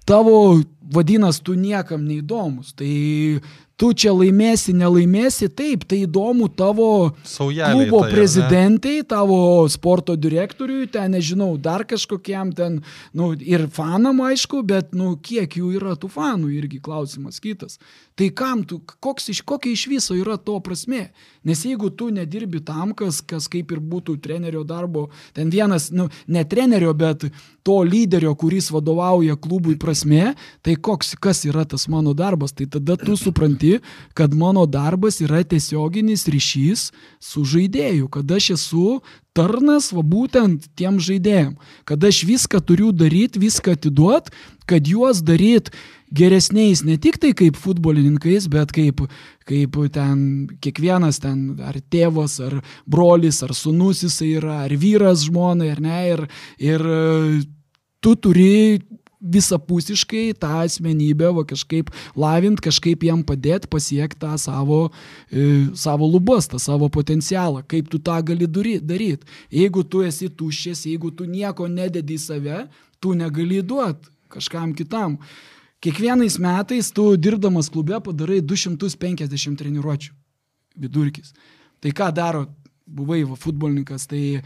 Tavo, 0.07 0.59
vadinasi, 0.91 1.43
tu 1.43 1.55
niekam 1.59 2.03
neįdomus. 2.07 2.73
Tai 2.75 2.91
tu 3.77 3.91
čia 3.93 4.11
laimėsi, 4.15 4.73
nelaimėsi, 4.75 5.49
taip, 5.53 5.85
tai 5.87 6.01
įdomu 6.05 6.49
tavo 6.57 6.89
Saujeliai, 7.27 7.75
klubo 7.75 8.01
tai, 8.03 8.11
prezidentai, 8.15 8.95
tavo 9.07 9.39
sporto 9.71 10.17
direktoriui, 10.17 10.87
ten 10.91 11.13
nežinau, 11.13 11.51
dar 11.61 11.85
kažkokiam 11.87 12.51
ten, 12.57 12.81
nu, 13.15 13.31
ir 13.37 13.67
fanam 13.73 14.23
aišku, 14.25 14.63
bet, 14.67 14.95
nu, 14.97 15.13
kiek 15.21 15.59
jų 15.59 15.75
yra 15.77 15.95
tų 15.99 16.09
fanų, 16.15 16.51
irgi 16.57 16.81
klausimas 16.83 17.39
kitas. 17.43 17.77
Tai 18.17 18.29
kam 18.33 18.63
tu, 18.65 18.79
koks 18.99 19.29
iš, 19.29 19.43
kokia 19.45 19.75
iš 19.75 19.83
viso 19.91 20.15
yra 20.17 20.39
to 20.41 20.55
prasme? 20.65 21.11
Nes 21.45 21.59
jeigu 21.61 21.91
tu 21.93 22.07
nedirbi 22.09 22.63
tam, 22.65 22.95
kas, 22.97 23.19
kas 23.21 23.45
kaip 23.45 23.69
ir 23.75 23.77
būtų 23.77 24.15
trenerio 24.23 24.63
darbo, 24.65 25.03
ten 25.37 25.51
vienas, 25.53 25.91
nu, 25.93 26.07
ne 26.25 26.41
trenerio, 26.49 26.95
bet 26.97 27.27
to 27.61 27.75
lyderio, 27.85 28.33
kuris 28.33 28.71
vadovauja 28.73 29.37
klubui 29.37 29.77
prasme, 29.77 30.33
tai 30.65 30.73
koks, 30.81 31.13
kas 31.21 31.43
yra 31.45 31.67
tas 31.69 31.85
mano 31.93 32.15
darbas, 32.17 32.55
tai 32.57 32.65
tada 32.65 32.97
tu 32.97 33.13
supranti, 33.21 33.75
kad 34.17 34.33
mano 34.33 34.65
darbas 34.65 35.21
yra 35.21 35.43
tiesioginis 35.45 36.25
ryšys 36.25 36.89
su 37.21 37.45
žaidėju, 37.45 38.09
kad 38.17 38.33
aš 38.33 38.49
esu 38.57 38.87
tarnas, 39.37 39.91
va 39.93 40.01
būtent 40.01 40.65
tiem 40.73 40.97
žaidėjim, 40.97 41.53
kad 41.85 42.01
aš 42.01 42.23
viską 42.25 42.65
turiu 42.65 42.89
daryti, 42.89 43.45
viską 43.45 43.77
atiduot, 43.77 44.33
kad 44.65 44.89
juos 44.89 45.21
daryt 45.21 45.69
geresniais 46.13 46.83
ne 46.87 46.97
tik 46.97 47.19
tai 47.21 47.33
kaip 47.37 47.57
futbolininkais, 47.59 48.47
bet 48.51 48.71
kaip, 48.75 49.03
kaip 49.47 49.79
ten 49.93 50.19
kiekvienas 50.63 51.21
ten 51.23 51.57
ar 51.63 51.79
tėvas, 51.91 52.39
ar 52.43 52.59
brolis, 52.85 53.41
ar 53.43 53.55
sunus 53.57 54.03
jisai 54.05 54.35
yra, 54.39 54.61
ar 54.65 54.75
vyras 54.77 55.27
žmonai, 55.27 55.71
ar 55.75 55.83
ne. 55.83 55.99
Ir, 56.07 56.23
ir 56.63 56.87
tu 58.03 58.15
turi 58.15 58.79
visapusiškai 59.17 60.35
tą 60.37 60.51
asmenybę 60.61 61.31
va, 61.33 61.43
kažkaip 61.47 61.89
lavint, 62.15 62.59
kažkaip 62.61 63.03
jam 63.07 63.23
padėti 63.25 63.69
pasiekti 63.71 64.21
tą 64.21 64.35
savo, 64.37 64.91
e, 65.31 65.67
savo 65.73 66.07
lubas, 66.07 66.47
tą 66.47 66.59
savo 66.61 66.89
potencialą, 66.93 67.63
kaip 67.67 67.89
tu 67.89 67.99
tą 67.99 68.19
gali 68.23 68.47
daryti. 68.47 69.25
Jeigu 69.51 69.83
tu 69.83 70.03
esi 70.05 70.29
tuščias, 70.29 70.85
jeigu 70.85 71.11
tu 71.11 71.25
nieko 71.25 71.67
nededi 71.67 72.15
į 72.15 72.21
save, 72.21 72.63
tu 73.01 73.17
negali 73.17 73.63
duoti 73.65 74.13
kažkam 74.29 74.73
kitam. 74.75 75.17
Kiekvienais 75.83 76.39
metais 76.41 76.89
tu 76.91 77.11
dirbdamas 77.17 77.69
klube 77.69 77.99
padarai 78.01 78.39
250 78.41 79.59
treniruočių 79.59 80.13
vidurkis. 80.81 81.33
Tai 81.81 81.91
ką 81.93 82.07
daro, 82.13 82.47
buvai 82.85 83.21
va, 83.27 83.37
futbolininkas, 83.37 84.07
tai 84.09 84.41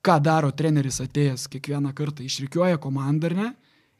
ką 0.00 0.16
daro 0.24 0.52
treneris 0.56 1.02
atėjęs 1.04 1.48
kiekvieną 1.52 1.92
kartą, 1.96 2.24
išrikiuoja 2.24 2.80
komandą 2.80 3.28
ar 3.28 3.36
ne 3.36 3.50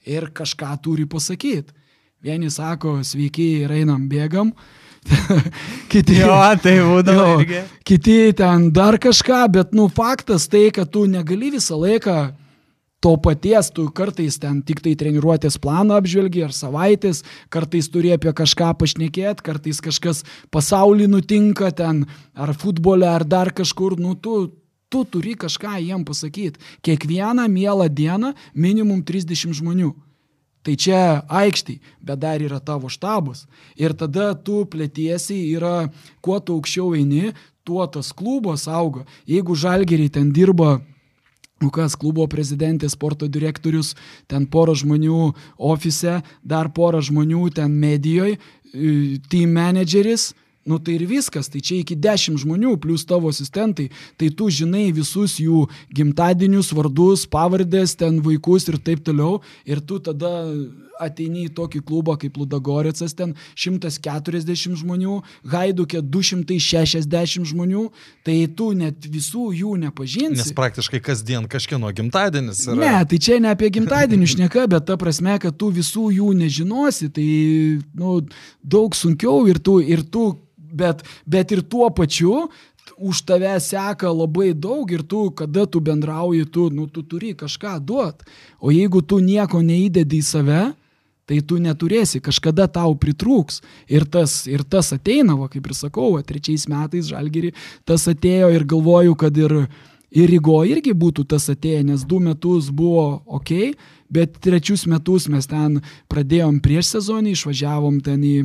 ir 0.08 0.30
kažką 0.32 0.72
turi 0.84 1.04
pasakyti. 1.04 1.76
Vieni 2.20 2.50
sako, 2.52 2.98
sveiki 3.04 3.62
ir 3.64 3.72
einam 3.72 4.02
bėgam, 4.08 4.50
kiti, 5.92 6.18
jo, 6.18 6.36
tai 6.60 6.74
būdavo. 6.84 7.38
Jo, 7.40 7.62
kiti 7.88 8.16
ten 8.36 8.66
dar 8.76 8.98
kažką, 9.00 9.46
bet, 9.52 9.72
nu, 9.72 9.88
faktas 9.88 10.44
tai, 10.52 10.66
kad 10.68 10.92
tu 10.92 11.06
negali 11.08 11.48
visą 11.54 11.78
laiką 11.80 12.18
to 13.00 13.16
paties, 13.16 13.70
tu 13.72 13.88
kartais 13.88 14.36
ten 14.40 14.60
tik 14.62 14.82
tai 14.84 14.92
treniruotės 15.00 15.56
planą 15.60 15.96
apžvelgi 16.00 16.44
ar 16.44 16.52
savaitės, 16.52 17.22
kartais 17.52 17.88
turi 17.88 18.12
apie 18.12 18.32
kažką 18.36 18.74
pašnekėti, 18.80 19.44
kartais 19.44 19.80
kažkas 19.80 20.22
pasaulį 20.52 21.08
nutinka 21.08 21.72
ten, 21.72 22.04
ar 22.36 22.52
futbole, 22.52 23.08
ar 23.08 23.24
dar 23.24 23.52
kažkur, 23.56 23.96
nu 23.96 24.14
tu, 24.14 24.52
tu 24.92 25.04
turi 25.08 25.32
kažką 25.34 25.78
jiem 25.80 26.04
pasakyti. 26.04 26.60
Kiekvieną 26.84 27.48
mielą 27.48 27.88
dieną 27.88 28.34
minimum 28.54 29.02
30 29.02 29.56
žmonių. 29.56 29.94
Tai 30.60 30.74
čia 30.76 31.24
aikštai, 31.24 31.78
bet 32.04 32.20
dar 32.20 32.42
yra 32.44 32.58
tavo 32.60 32.90
štabas. 32.92 33.46
Ir 33.80 33.94
tada 33.96 34.34
tu 34.36 34.66
plėtiesi, 34.68 35.38
yra, 35.56 35.88
kuo 36.20 36.36
tu 36.36 36.58
aukščiau 36.58 36.92
eini, 36.98 37.32
tuo 37.64 37.86
tas 37.88 38.12
klubas 38.12 38.66
auga. 38.68 39.06
Jeigu 39.24 39.56
žalgeriai 39.56 40.12
ten 40.12 40.34
dirba 40.36 40.82
Nu 41.60 41.68
kas, 41.68 41.92
klubo 42.00 42.24
prezidentė, 42.30 42.88
sporto 42.88 43.28
direktorius, 43.28 43.92
ten 44.30 44.46
pora 44.48 44.72
žmonių 44.72 45.32
ofise, 45.70 46.20
dar 46.40 46.70
pora 46.72 47.02
žmonių 47.04 47.50
ten 47.58 47.74
medijoje, 47.82 48.38
team 49.28 49.52
manageris, 49.52 50.30
Nu 50.64 50.78
tai 50.78 50.98
ir 50.98 51.06
viskas, 51.08 51.48
tai 51.48 51.62
čia 51.64 51.78
iki 51.80 51.96
dešimt 51.96 52.42
žmonių, 52.42 52.74
plus 52.84 53.06
tavo 53.08 53.30
asistentai, 53.32 53.88
tai 54.20 54.28
tu 54.28 54.50
žinai 54.52 54.90
visus 54.92 55.38
jų 55.40 55.64
gimtadienius, 55.96 56.68
vardus, 56.76 57.24
pavardės, 57.24 57.96
ten 57.96 58.20
vaikus 58.20 58.68
ir 58.68 58.76
taip 58.76 59.00
toliau, 59.06 59.40
ir 59.64 59.80
tu 59.80 59.96
tada 60.04 60.44
ateini 61.00 61.46
į 61.48 61.52
tokį 61.56 61.82
klubą 61.86 62.16
kaip 62.20 62.36
Ludagoricas, 62.40 63.14
ten 63.16 63.34
140 63.58 64.76
žmonių, 64.80 65.20
Haidukė 65.50 66.02
260 66.04 67.48
žmonių, 67.50 67.86
tai 68.26 68.36
tu 68.56 68.70
net 68.76 69.08
visų 69.08 69.50
jų 69.60 69.76
nepažinsi. 69.86 70.38
Nes 70.40 70.54
praktiškai 70.56 71.02
kasdien 71.04 71.48
kažkieno 71.50 71.90
gimtadienis 71.96 72.66
yra. 72.68 72.78
Ne, 72.80 72.94
tai 73.10 73.20
čia 73.22 73.40
ne 73.42 73.52
apie 73.54 73.72
gimtadienį 73.74 74.30
šneka, 74.34 74.66
bet 74.70 74.88
ta 74.90 74.98
prasme, 75.00 75.38
kad 75.42 75.56
tu 75.60 75.72
visų 75.74 76.10
jų 76.20 76.34
nežinosi, 76.44 77.10
tai 77.14 77.28
nu, 77.96 78.20
daug 78.62 78.96
sunkiau 78.96 79.46
ir 79.50 79.62
tu, 79.62 79.80
ir 79.80 80.04
tu 80.06 80.32
bet, 80.56 81.04
bet 81.26 81.52
ir 81.52 81.62
tuo 81.66 81.90
pačiu 81.90 82.48
už 83.00 83.22
tave 83.24 83.52
seka 83.60 84.10
labai 84.12 84.52
daug 84.52 84.90
ir 84.92 85.02
tu, 85.02 85.30
kada 85.32 85.64
tu 85.66 85.80
bendrauji, 85.80 86.44
tu, 86.52 86.68
nu, 86.70 86.86
tu 86.86 87.02
turi 87.02 87.32
kažką 87.32 87.78
duot. 87.80 88.24
O 88.60 88.72
jeigu 88.74 89.00
tu 89.00 89.20
nieko 89.24 89.62
neįdedi 89.64 90.20
į 90.20 90.26
save, 90.26 90.62
tai 91.30 91.38
tu 91.46 91.60
neturėsi, 91.62 92.18
kažkada 92.18 92.66
tau 92.74 92.96
pritrūks. 92.98 93.60
Ir 93.86 94.08
tas, 94.10 94.42
ir 94.50 94.64
tas 94.66 94.90
ateina, 94.96 95.36
va, 95.38 95.46
kaip 95.52 95.68
ir 95.68 95.76
sakau, 95.78 96.16
va, 96.16 96.24
trečiais 96.26 96.66
metais 96.70 97.06
žalgeri 97.12 97.52
tas 97.86 98.08
atėjo 98.10 98.50
ir 98.50 98.66
galvoju, 98.66 99.14
kad 99.20 99.38
ir, 99.38 99.54
ir 100.10 100.30
Rygo 100.34 100.64
irgi 100.66 100.96
būtų 100.96 101.28
tas 101.30 101.46
atėję, 101.52 101.84
nes 101.92 102.02
du 102.02 102.18
metus 102.24 102.72
buvo 102.74 103.22
ok, 103.38 103.52
bet 104.10 104.40
trečius 104.42 104.88
metus 104.90 105.28
mes 105.30 105.46
ten 105.46 105.78
pradėjom 106.10 106.58
prieš 106.64 106.96
sezonį, 106.96 107.36
išvažiavom 107.38 108.02
ten 108.02 108.26
į 108.26 108.36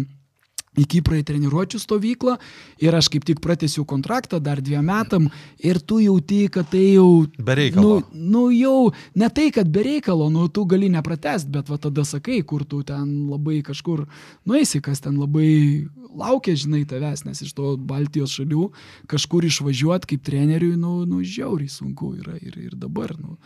į 0.76 0.86
Kiprą 0.96 1.20
į 1.20 1.26
treniruočių 1.28 1.80
stovyklą 1.82 2.38
ir 2.84 2.98
aš 2.98 3.10
kaip 3.14 3.26
tik 3.28 3.42
pratęsiau 3.44 3.86
kontraktą 3.88 4.40
dar 4.44 4.62
dviem 4.64 4.86
metam 4.86 5.30
ir 5.64 5.80
tu 5.80 6.00
jauti, 6.04 6.46
kad 6.52 6.70
tai 6.72 6.84
jau... 6.96 7.26
Bereikalo. 7.38 8.02
Nu, 8.12 8.26
nu 8.36 8.44
jau, 8.56 8.92
ne 9.16 9.30
tai, 9.34 9.50
kad 9.56 9.70
bereikalo, 9.72 10.30
nu 10.34 10.48
tu 10.52 10.66
gali 10.70 10.90
nepratest, 10.94 11.50
bet 11.52 11.72
va 11.72 11.80
tada 11.82 12.06
sakai, 12.08 12.42
kur 12.48 12.66
tu 12.68 12.82
ten 12.88 13.28
labai 13.32 13.62
kažkur 13.66 14.06
nueisi, 14.46 14.82
kas 14.84 15.04
ten 15.04 15.20
labai 15.22 15.88
laukia, 16.16 16.56
žinai, 16.56 16.86
tavęs, 16.88 17.26
nes 17.28 17.44
iš 17.44 17.54
to 17.56 17.76
Baltijos 17.78 18.36
šalių 18.38 18.70
kažkur 19.12 19.48
išvažiuoti 19.50 20.14
kaip 20.14 20.26
treneriui, 20.26 20.76
nu, 20.80 21.04
nu 21.10 21.22
žiauriai 21.24 21.72
sunku 21.72 22.14
yra 22.22 22.38
ir, 22.40 22.58
ir 22.70 22.78
dabar, 22.80 23.16
nu, 23.20 23.38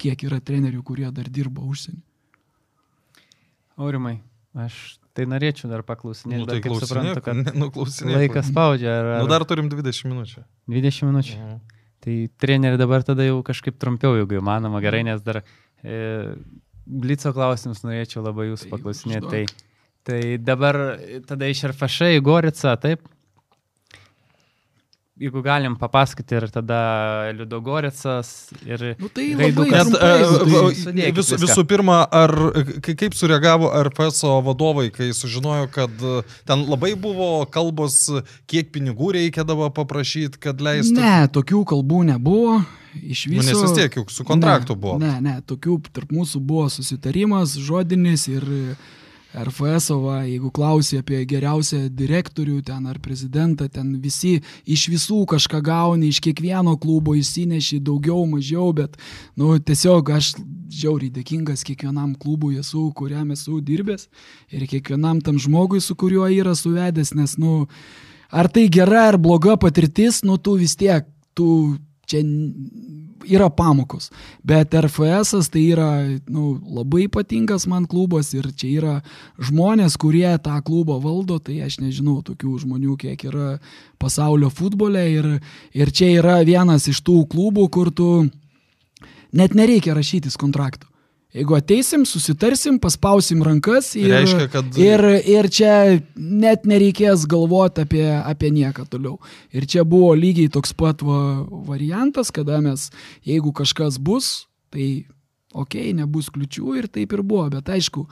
kiek 0.00 0.28
yra 0.28 0.40
trenerių, 0.40 0.82
kurie 0.86 1.08
dar 1.14 1.30
dirba 1.32 1.64
užsienį. 1.64 2.02
Aurimai, 3.78 4.18
aš 4.54 4.98
Tai 5.18 5.24
norėčiau 5.26 5.66
dar 5.66 5.82
paklausinėti, 5.82 6.38
nu, 6.38 6.46
tai 6.46 6.60
bet 6.62 6.84
suprantu, 6.86 7.22
kad 7.26 7.48
nu, 7.58 7.66
laikas 8.14 8.52
spaudžia. 8.52 8.92
Ar, 9.00 9.08
ar... 9.16 9.22
Nu, 9.24 9.26
dar 9.26 9.42
turim 9.50 9.66
20 9.66 10.06
minučių. 10.12 10.44
20 10.70 11.08
minučių. 11.08 11.38
Mhm. 11.40 11.56
Tai 12.06 12.14
treneri 12.38 12.78
dabar 12.78 13.02
tada 13.02 13.26
jau 13.26 13.40
kažkaip 13.42 13.80
trumpiau, 13.82 14.14
jeigu 14.14 14.38
įmanoma, 14.38 14.78
gerai, 14.84 15.00
nes 15.08 15.24
dar 15.26 15.40
e, 15.42 15.96
Blico 16.86 17.32
klausimus 17.34 17.82
norėčiau 17.82 18.22
labai 18.22 18.46
jūsų 18.52 18.70
paklausinėti. 18.70 19.32
Tai, 19.32 19.42
tai 20.06 20.20
dabar 20.38 20.78
tada 21.26 21.50
iš 21.50 21.64
RFŠ 21.72 22.12
į 22.14 22.22
Goricą, 22.30 22.76
taip? 22.78 23.02
Jeigu 25.18 25.42
galim 25.42 25.74
papasakoti 25.78 26.36
ir 26.38 26.46
tada 26.52 26.78
Liudogoricas 27.34 28.30
ir... 28.66 28.84
Nu, 29.00 29.10
tai 29.12 29.26
Gaidukas. 29.38 29.90
Net, 29.90 29.96
uh, 29.98 30.82
tai 30.94 31.12
vis, 31.16 31.32
visų 31.42 31.64
pirma, 31.68 32.00
ar, 32.06 32.34
kaip 32.86 33.16
sureagavo 33.18 33.70
RFSO 33.88 34.38
vadovai, 34.46 34.88
kai 34.94 35.10
sužinojo, 35.16 35.68
kad 35.74 36.04
e, 36.04 36.20
ten 36.48 36.64
labai 36.68 36.92
buvo 36.98 37.30
kalbos, 37.52 38.00
kiek 38.50 38.70
pinigų 38.74 39.12
reikėdavo 39.18 39.70
paprašyti, 39.76 40.40
kad 40.42 40.62
leistų? 40.62 40.98
Ne, 41.00 41.16
tokių 41.34 41.64
kalbų 41.74 42.04
nebuvo. 42.12 42.60
Iš 42.98 43.26
viso. 43.28 43.42
Nu, 43.42 43.48
nes 43.50 43.64
vis 43.66 43.74
tiek 43.76 43.98
juk 44.00 44.10
su 44.10 44.24
kontraktu 44.26 44.74
ne, 44.74 44.80
buvo. 44.80 45.00
Ne, 45.02 45.18
ne, 45.24 45.34
tokių 45.46 45.80
tarp 45.92 46.14
mūsų 46.14 46.40
buvo 46.46 46.68
susitarimas, 46.72 47.58
žodinis 47.58 48.30
ir... 48.30 48.46
Uh, 48.46 48.94
RFSovą, 49.34 50.22
jeigu 50.24 50.50
klausi 50.54 50.98
apie 51.02 51.20
geriausią 51.28 51.82
direktorių 51.92 52.62
ten 52.64 52.86
ar 52.88 52.96
prezidentą, 53.04 53.66
ten 53.68 53.90
visi 54.00 54.38
iš 54.64 54.86
visų 54.88 55.24
kažką 55.28 55.60
gauni, 55.64 56.08
iš 56.08 56.22
kiekvieno 56.24 56.78
klubo 56.80 57.12
įsineši 57.18 57.82
daugiau, 57.84 58.24
mažiau, 58.30 58.72
bet, 58.72 58.96
nu, 59.36 59.52
tiesiog 59.60 60.14
aš 60.16 60.32
žiauriai 60.72 61.12
dėkingas 61.12 61.64
kiekvienam 61.68 62.14
klubui 62.16 62.56
esu, 62.62 62.86
kuriam 62.96 63.28
esu 63.36 63.60
dirbęs 63.60 64.08
ir 64.48 64.64
kiekvienam 64.70 65.20
tam 65.20 65.36
žmogui, 65.36 65.82
su 65.84 65.96
kuriuo 65.98 66.30
yra 66.32 66.56
suvedęs, 66.56 67.12
nes, 67.18 67.36
nu, 67.36 67.66
ar 68.32 68.48
tai 68.48 68.68
gera 68.72 69.10
ar 69.12 69.20
bloga 69.20 69.58
patirtis, 69.60 70.22
nu, 70.24 70.40
tu 70.40 70.56
vis 70.56 70.76
tiek, 70.76 71.04
tu 71.36 71.76
čia 72.08 72.24
yra 73.26 73.48
pamokos. 73.50 74.10
Bet 74.46 74.74
RFS 74.74 75.50
tai 75.52 75.64
yra 75.74 75.90
nu, 76.28 76.58
labai 76.78 77.06
ypatingas 77.06 77.66
man 77.70 77.86
klubas 77.90 78.32
ir 78.36 78.50
čia 78.56 78.70
yra 78.80 78.96
žmonės, 79.38 79.98
kurie 80.00 80.30
tą 80.42 80.58
klubą 80.64 80.98
valdo, 81.02 81.38
tai 81.38 81.60
aš 81.66 81.80
nežinau 81.82 82.20
tokių 82.26 82.56
žmonių, 82.64 82.96
kiek 83.00 83.24
yra 83.30 83.58
pasaulio 83.98 84.50
futbole 84.50 85.04
ir, 85.12 85.30
ir 85.74 85.94
čia 85.94 86.12
yra 86.18 86.40
vienas 86.46 86.88
iš 86.90 87.02
tų 87.06 87.22
klubų, 87.30 87.68
kur 87.70 87.92
tu 87.94 88.10
net 89.32 89.54
nereikia 89.54 89.96
rašytis 89.98 90.38
kontraktų. 90.40 90.87
Jeigu 91.36 91.58
ateisim, 91.58 92.06
susitarsim, 92.08 92.78
paspausim 92.80 93.42
rankas 93.44 93.90
ir, 93.98 94.08
Reiškia, 94.14 94.46
kad... 94.48 94.78
ir, 94.80 95.02
ir 95.28 95.48
čia 95.52 95.72
net 96.16 96.64
nereikės 96.68 97.26
galvoti 97.28 97.84
apie, 97.84 98.06
apie 98.16 98.48
nieką 98.54 98.86
toliau. 98.88 99.18
Ir 99.52 99.66
čia 99.68 99.84
buvo 99.84 100.14
lygiai 100.16 100.48
toks 100.54 100.72
pat 100.72 101.04
va, 101.04 101.44
variantas, 101.68 102.32
kada 102.32 102.62
mes, 102.64 102.88
jeigu 103.28 103.52
kažkas 103.52 104.00
bus, 104.00 104.48
tai 104.72 105.04
ok, 105.52 105.76
nebus 106.00 106.32
kliučių 106.32 106.78
ir 106.80 106.88
taip 106.96 107.12
ir 107.12 107.20
buvo. 107.20 107.44
Bet 107.58 107.68
aišku, 107.76 108.06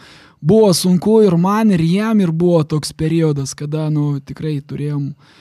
buvo 0.44 0.68
sunku 0.76 1.22
ir 1.24 1.38
man, 1.40 1.72
ir 1.72 1.80
jam, 1.88 2.20
ir 2.20 2.36
buvo 2.36 2.60
toks 2.68 2.92
periodas, 2.92 3.56
kada, 3.56 3.88
nu, 3.88 4.18
tikrai 4.20 4.58
turėjom 4.60 5.08
uh, 5.08 5.34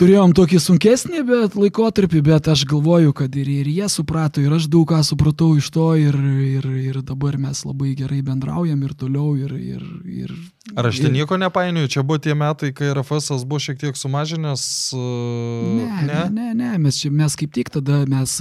turėjom 0.00 0.32
tokį 0.36 0.60
sunkesnį 0.62 1.22
bet 1.28 1.56
laikotarpį, 1.58 2.22
bet 2.26 2.48
aš 2.52 2.64
galvoju, 2.70 3.12
kad 3.16 3.34
ir, 3.38 3.48
ir 3.62 3.68
jie 3.70 3.88
suprato, 3.92 4.42
ir 4.42 4.54
aš 4.56 4.68
daug 4.72 4.86
ką 4.88 5.02
supratau 5.06 5.52
iš 5.58 5.70
to, 5.74 5.92
ir, 6.00 6.16
ir, 6.46 6.68
ir 6.92 7.02
dabar 7.06 7.38
mes 7.40 7.64
labai 7.66 7.94
gerai 7.98 8.22
bendraujam 8.26 8.82
ir 8.86 8.96
toliau, 8.98 9.36
ir, 9.36 9.54
ir, 9.56 9.86
ir 10.06 10.34
Ar 10.76 10.86
aš 10.86 11.00
ten 11.02 11.10
nieko 11.12 11.36
nepainioju, 11.36 11.88
čia 11.90 12.02
buvo 12.06 12.20
tie 12.22 12.36
metai, 12.38 12.70
kai 12.70 12.92
RFS 12.94 13.42
buvo 13.42 13.58
šiek 13.60 13.80
tiek 13.80 13.96
sumažinęs? 13.98 14.62
Ne, 14.94 15.88
ne, 16.06 16.20
ne, 16.30 16.46
ne, 16.54 16.70
mes, 16.78 17.00
čia, 17.02 17.10
mes 17.10 17.34
kaip 17.36 17.50
tik 17.52 17.72
tada, 17.74 18.04
mes 18.06 18.36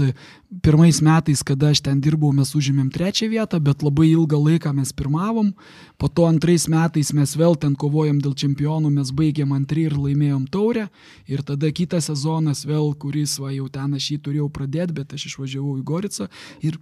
pirmais 0.62 1.00
metais, 1.02 1.42
kada 1.42 1.72
aš 1.74 1.82
ten 1.88 1.98
dirbau, 2.04 2.30
mes 2.36 2.54
užėmėm 2.54 2.92
trečią 2.94 3.26
vietą, 3.32 3.58
bet 3.64 3.82
labai 3.82 4.12
ilgą 4.12 4.38
laiką 4.38 4.70
mes 4.78 4.94
pirmavom, 4.94 5.50
po 5.98 6.12
to 6.14 6.28
antrais 6.30 6.68
metais 6.70 7.10
mes 7.18 7.34
vėl 7.40 7.58
ten 7.58 7.74
kovojom 7.74 8.22
dėl 8.22 8.38
čempionų, 8.38 8.94
mes 9.02 9.10
baigėm 9.18 9.58
antrį 9.58 9.90
ir 9.90 9.98
laimėjom 9.98 10.46
taurę, 10.54 10.88
ir 11.26 11.41
tada 11.46 11.72
kitas 11.72 12.10
sezonas 12.12 12.66
vėl, 12.68 12.94
kuris 12.96 13.38
va, 13.42 13.52
jau 13.56 13.68
ten 13.70 13.98
aš 13.98 14.12
jį 14.14 14.18
turėjau 14.28 14.50
pradėti, 14.54 14.98
bet 15.02 15.14
aš 15.18 15.30
išvažiavau 15.32 15.78
į 15.80 15.86
Goricą 15.86 16.30
ir 16.62 16.80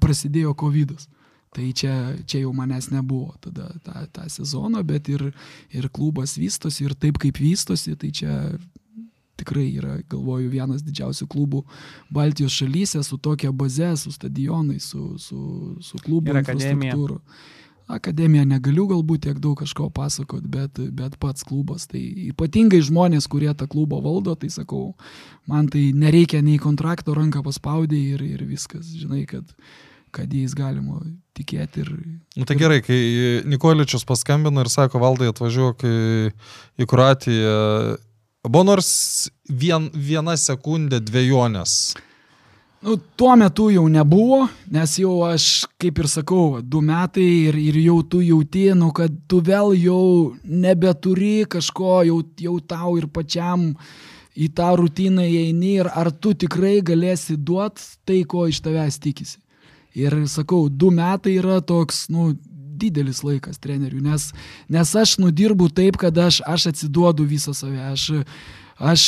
prasidėjo 0.00 0.54
COVID. 0.54 0.94
-as. 0.96 1.08
Tai 1.50 1.66
čia, 1.74 2.14
čia 2.30 2.44
jau 2.44 2.52
manęs 2.54 2.92
nebuvo 2.94 3.34
tada 3.42 3.72
tą, 3.82 4.04
tą 4.14 4.28
sezoną, 4.30 4.84
bet 4.86 5.08
ir, 5.10 5.32
ir 5.74 5.88
klubas 5.90 6.36
vystosi 6.38 6.84
ir 6.86 6.94
taip 6.94 7.18
kaip 7.18 7.40
vystosi, 7.42 7.96
tai 7.98 8.12
čia 8.14 8.34
tikrai 9.40 9.66
yra, 9.80 9.96
galvoju, 10.06 10.50
vienas 10.52 10.84
didžiausių 10.86 11.26
klubų 11.32 11.64
Baltijos 12.12 12.54
šalyse 12.54 13.02
su 13.02 13.18
tokia 13.18 13.50
baze, 13.50 13.88
su 13.98 14.12
stadionai, 14.14 14.78
su, 14.78 15.16
su, 15.18 15.40
su 15.82 15.98
klubu 16.04 16.30
infrastruktūra. 16.30 17.18
Akademija 17.18 17.26
negaliu 18.46 18.86
galbūt 18.86 19.26
tiek 19.26 19.38
daug 19.38 19.58
kažko 19.58 19.90
pasakot, 19.90 20.42
bet, 20.42 20.78
bet 20.78 21.18
pats 21.18 21.44
klubas. 21.44 21.86
Tai 21.86 22.00
ypatingai 22.00 22.80
žmonės, 22.80 23.28
kurie 23.28 23.52
tą 23.54 23.66
klubą 23.66 24.00
valdo, 24.00 24.34
tai 24.34 24.50
sakau, 24.50 24.94
man 25.46 25.68
tai 25.68 25.92
nereikia 25.92 26.42
nei 26.42 26.58
kontrakto 26.58 27.14
ranką 27.14 27.42
paspaudė 27.42 27.96
ir, 28.14 28.22
ir 28.22 28.44
viskas. 28.44 28.86
Žinai, 28.86 29.26
kad 29.26 29.44
kad 30.10 30.32
jais 30.34 30.54
galima 30.58 31.00
tikėti. 31.38 31.84
Ir, 31.84 31.90
nu, 32.34 32.44
tai 32.44 32.56
gerai, 32.58 32.80
kai 32.82 32.98
Nikoličius 33.46 34.04
paskambino 34.08 34.64
ir 34.64 34.70
sako, 34.72 34.98
valdai 34.98 35.30
atvažiuok 35.30 35.84
į, 35.86 35.96
į 36.82 36.88
Kroatiją, 36.90 37.56
buvo 38.48 38.64
nors 38.66 38.90
vien, 39.46 39.90
viena 39.94 40.36
sekundė 40.40 40.98
dviejonės. 41.04 41.94
Nu, 42.80 42.96
tuo 42.96 43.34
metu 43.36 43.66
jau 43.68 43.82
nebuvo, 43.92 44.46
nes 44.72 44.94
jau 45.02 45.18
aš, 45.26 45.66
kaip 45.76 45.98
ir 46.00 46.06
sakau, 46.08 46.62
du 46.64 46.80
metai 46.80 47.26
ir, 47.50 47.58
ir 47.60 47.76
jau 47.76 47.98
tu 48.08 48.22
jauti, 48.24 48.70
nu, 48.72 48.88
kad 48.96 49.12
tu 49.28 49.42
vėl 49.44 49.74
jau 49.76 50.32
nebeturi 50.48 51.44
kažko, 51.44 51.98
jau, 52.08 52.22
jau 52.40 52.54
tau 52.64 52.94
ir 52.96 53.04
pačiam 53.12 53.66
į 54.32 54.48
tą 54.56 54.70
rutiną 54.80 55.26
įeini 55.28 55.74
ir 55.82 55.90
ar 55.92 56.08
tu 56.08 56.32
tikrai 56.32 56.78
galėsi 56.80 57.36
duoti 57.36 57.84
tai, 58.08 58.22
ko 58.24 58.46
iš 58.48 58.62
tavęs 58.64 58.96
tikisi. 59.04 59.36
Ir 60.00 60.16
sakau, 60.32 60.70
du 60.72 60.88
metai 60.88 61.36
yra 61.36 61.60
toks, 61.60 62.06
nu, 62.08 62.30
didelis 62.80 63.20
laikas 63.26 63.60
treneriui, 63.60 64.00
nes, 64.08 64.30
nes 64.72 64.94
aš 64.96 65.18
nudirbu 65.20 65.68
taip, 65.68 66.00
kad 66.00 66.16
aš, 66.16 66.40
aš 66.48 66.70
atsiduodu 66.72 67.28
visą 67.28 67.52
save. 67.52 67.82
Aš, 67.92 68.08
aš 68.80 69.04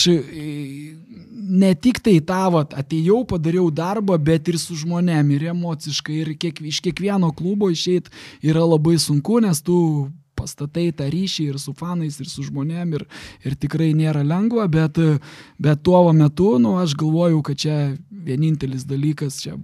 ne 1.52 1.74
tik 1.74 2.00
tai 2.04 2.20
vat, 2.52 2.72
atėjau, 2.76 3.22
padariau 3.28 3.70
darbą, 3.70 4.16
bet 4.18 4.48
ir 4.48 4.58
su 4.60 4.76
žmonėm, 4.78 5.30
ir 5.34 5.48
emociškai, 5.52 6.16
ir 6.22 6.34
kiek, 6.38 6.60
iš 6.60 6.80
kiekvieno 6.84 7.32
klubo 7.32 7.70
išeit 7.70 8.08
yra 8.40 8.64
labai 8.64 8.98
sunku, 8.98 9.40
nes 9.42 9.60
tu 9.60 10.10
pastatai 10.38 10.90
tą 10.96 11.08
ryšį 11.12 11.48
ir 11.52 11.58
su 11.60 11.74
fanais, 11.76 12.18
ir 12.20 12.30
su 12.30 12.44
žmonėm, 12.46 12.94
ir, 12.96 13.06
ir 13.44 13.56
tikrai 13.58 13.92
nėra 13.96 14.24
lengva, 14.26 14.66
bet, 14.70 14.98
bet 15.58 15.82
tuo 15.84 16.04
metu, 16.16 16.56
nu, 16.62 16.78
aš 16.82 16.96
galvojau, 16.98 17.42
kad 17.46 17.60
čia 17.64 17.76
vienintelis 18.10 18.86
dalykas, 18.88 19.42
čia 19.44 19.58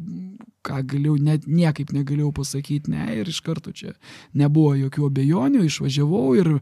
ką 0.69 0.83
galėjau, 0.93 1.17
net 1.25 1.47
niekaip 1.49 1.93
negalėjau 1.97 2.33
pasakyti, 2.37 2.93
ne, 2.93 3.07
ir 3.19 3.31
iš 3.31 3.41
karto 3.47 3.73
čia 3.75 3.95
nebuvo 4.37 4.75
jokių 4.79 5.09
abejonių, 5.09 5.65
išvažiavau 5.69 6.27
ir 6.39 6.53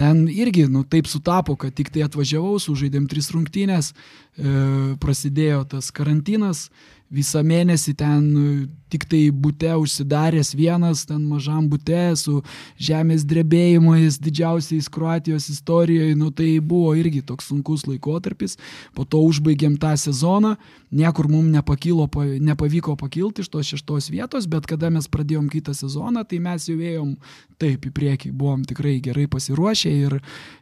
ten 0.00 0.24
irgi, 0.30 0.66
nu, 0.70 0.84
taip 0.88 1.08
sutapo, 1.10 1.56
kad 1.60 1.74
tik 1.76 1.92
tai 1.94 2.04
atvažiavau, 2.06 2.58
sužaidėm 2.62 3.08
tris 3.10 3.30
rungtynės, 3.34 3.92
e, 3.92 4.56
prasidėjo 5.02 5.64
tas 5.76 5.90
karantinas, 5.94 6.68
visą 7.14 7.42
mėnesį 7.46 7.94
ten 7.98 8.24
nu, 8.34 8.44
tik 8.92 9.06
tai 9.10 9.22
būte 9.30 9.70
užsidaręs 9.80 10.52
vienas, 10.54 11.04
ten 11.08 11.22
mažam 11.26 11.66
būte 11.70 12.14
su 12.18 12.40
žemės 12.78 13.24
drebėjimais 13.26 14.20
didžiausiais 14.22 14.90
Kroatijos 14.92 15.48
istorijoje, 15.50 16.14
nu 16.18 16.30
tai 16.30 16.58
buvo 16.62 16.92
irgi 16.98 17.24
toks 17.26 17.50
sunkus 17.50 17.86
laikotarpis, 17.88 18.56
po 18.94 19.06
to 19.06 19.22
užbaigėm 19.26 19.76
tą 19.82 19.94
sezoną, 19.98 20.54
niekur 20.94 21.28
mums 21.30 21.50
nepakilo, 21.56 22.06
nepavyko 22.50 22.94
pakilti 23.00 23.42
iš 23.42 23.50
tos 23.50 23.72
šeštos 23.72 24.10
vietos, 24.14 24.46
bet 24.50 24.68
kada 24.70 24.92
mes 24.94 25.10
pradėjom 25.10 25.50
kitą 25.50 25.74
sezoną, 25.74 26.22
tai 26.28 26.38
mes 26.44 26.68
jau 26.70 26.78
ėjom 26.78 27.16
taip 27.62 27.88
į 27.88 27.94
priekį, 27.94 28.34
buvom 28.34 28.62
tikrai 28.68 29.00
gerai 29.02 29.26
pasiruošę 29.30 29.94
ir, 30.04 30.20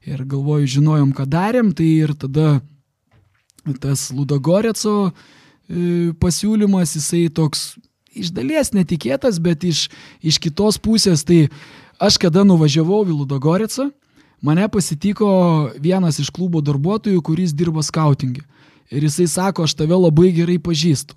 ir 0.08 0.24
galvoju, 0.24 0.72
žinojom, 0.78 1.12
ką 1.16 1.28
darėm, 1.28 1.74
tai 1.76 1.90
ir 2.06 2.16
tada 2.16 2.62
tas 3.82 4.08
Ludogoreco 4.10 5.12
pasiūlymas, 6.20 6.96
jisai 6.98 7.26
toks 7.32 7.72
iš 8.12 8.32
dalies 8.34 8.72
netikėtas, 8.76 9.40
bet 9.40 9.64
iš, 9.64 9.86
iš 10.20 10.38
kitos 10.42 10.78
pusės, 10.82 11.24
tai 11.24 11.46
aš 12.02 12.18
kada 12.20 12.44
nuvažiavau 12.44 13.02
į 13.06 13.16
Ludogoricą, 13.22 13.88
mane 14.44 14.68
pasitiko 14.68 15.72
vienas 15.80 16.20
iš 16.20 16.30
klubo 16.34 16.60
darbuotojų, 16.64 17.22
kuris 17.24 17.54
dirba 17.56 17.84
skautingė. 17.84 18.44
Ir 18.92 19.06
jisai 19.08 19.28
sako, 19.30 19.64
aš 19.64 19.76
tave 19.78 19.96
labai 19.96 20.32
gerai 20.36 20.58
pažįstu. 20.60 21.16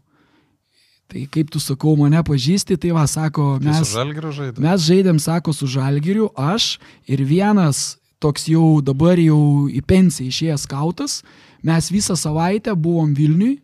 Tai 1.12 1.22
kaip 1.30 1.52
tu 1.54 1.60
sakau, 1.62 1.94
mane 2.00 2.22
pažįsti, 2.26 2.80
tai 2.82 2.94
va, 2.96 3.04
sako, 3.10 3.60
tai 3.62 3.76
mes, 3.76 3.92
žaidėm. 3.94 4.64
mes 4.64 4.88
žaidėm, 4.88 5.20
sako, 5.22 5.54
su 5.54 5.68
žalgiriu, 5.70 6.32
aš 6.34 6.80
ir 7.06 7.22
vienas 7.22 8.00
toks 8.24 8.48
jau 8.50 8.80
dabar 8.82 9.20
jau 9.22 9.68
į 9.70 9.84
pensiją 9.86 10.32
išėjęs 10.32 10.66
skautas, 10.66 11.20
mes 11.62 11.92
visą 11.94 12.16
savaitę 12.18 12.74
buvom 12.74 13.14
Vilniui 13.14 13.60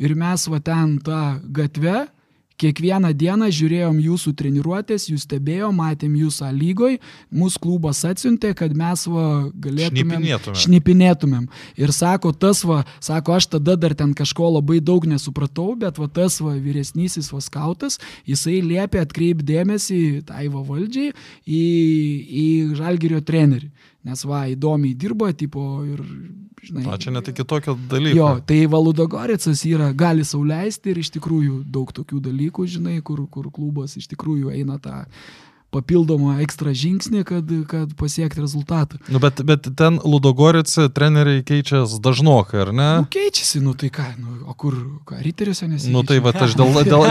Ir 0.00 0.16
mes 0.16 0.46
va 0.48 0.62
ten 0.64 0.96
tą 1.04 1.20
gatvę, 1.52 2.08
kiekvieną 2.60 3.12
dieną 3.16 3.48
žiūrėjom 3.54 3.98
jūsų 4.04 4.34
treniruotės, 4.36 5.08
jūs 5.10 5.24
stebėjom, 5.26 5.76
matėm 5.80 6.16
jūsų 6.20 6.50
lygoj, 6.56 6.98
mūsų 7.32 7.62
klubas 7.64 8.02
atsiuntė, 8.08 8.52
kad 8.58 8.74
mes 8.76 9.06
va 9.08 9.26
galėtumėm 9.64 10.20
šnipinėtumėm. 10.20 10.58
šnipinėtumėm. 10.64 11.46
Ir 11.80 11.94
sako, 11.96 12.32
tas 12.36 12.62
va, 12.68 12.82
sako, 13.00 13.38
aš 13.38 13.50
tada 13.56 13.76
dar 13.80 13.96
ten 13.96 14.12
kažko 14.16 14.52
labai 14.58 14.80
daug 14.84 15.06
nesupratau, 15.08 15.72
bet 15.80 16.00
va 16.00 16.08
tas 16.08 16.40
va 16.44 16.56
vyresnysis 16.60 17.32
va 17.32 17.40
skautas, 17.44 18.00
jisai 18.28 18.60
liepė 18.66 19.04
atkreipdėmėsi 19.06 20.26
tai 20.28 20.48
va 20.52 20.64
valdžiai 20.66 21.14
į, 21.46 21.64
į 22.44 22.48
žalgerio 22.76 23.24
trenerį. 23.24 23.72
Nes 24.04 24.24
va, 24.24 24.46
įdomiai 24.48 24.96
dirba, 24.96 25.32
tipo, 25.36 25.82
ir 25.84 26.04
žinai. 26.62 26.86
O 26.86 26.96
čia 27.00 27.12
net 27.14 27.28
iki 27.32 27.44
tokio 27.44 27.74
dalyko. 27.90 28.16
Jo, 28.16 28.30
tai 28.46 28.62
Valudogoricas 28.70 29.62
yra, 29.68 29.90
gali 29.96 30.24
sauliaisti 30.26 30.92
ir 30.92 31.02
iš 31.02 31.12
tikrųjų 31.16 31.62
daug 31.72 31.92
tokių 31.96 32.20
dalykų, 32.28 32.66
žinai, 32.76 32.98
kur, 33.06 33.22
kur 33.32 33.50
klubas 33.54 33.96
iš 34.00 34.10
tikrųjų 34.12 34.52
eina 34.54 34.78
tą 34.82 35.04
papildomą 35.70 36.36
ekstra 36.42 36.72
žingsnį, 36.74 37.22
kad, 37.26 37.50
kad 37.70 37.92
pasiekti 37.98 38.42
rezultatą. 38.42 38.98
Nu, 39.10 39.20
bet, 39.22 39.42
bet 39.46 39.68
ten 39.78 40.00
Ludogorice 40.02 40.88
treneriai 40.94 41.44
keičiasi 41.46 42.00
dažnokai, 42.02 42.64
ar 42.64 42.72
ne? 42.74 42.88
Nu, 43.04 43.08
keičiasi, 43.10 43.62
nu 43.62 43.74
tai 43.78 43.92
ką, 43.94 44.06
nu, 44.18 44.40
o 44.50 44.54
kur, 44.58 44.74
ką, 45.06 45.20
riteriuose 45.22 45.68
nesikeičia? 45.70 45.94
Nu 45.94 46.02
tai 46.06 46.18
va, 46.24 46.32
aš 46.34 46.56
dėl, 46.58 46.74
dėl, 46.90 47.06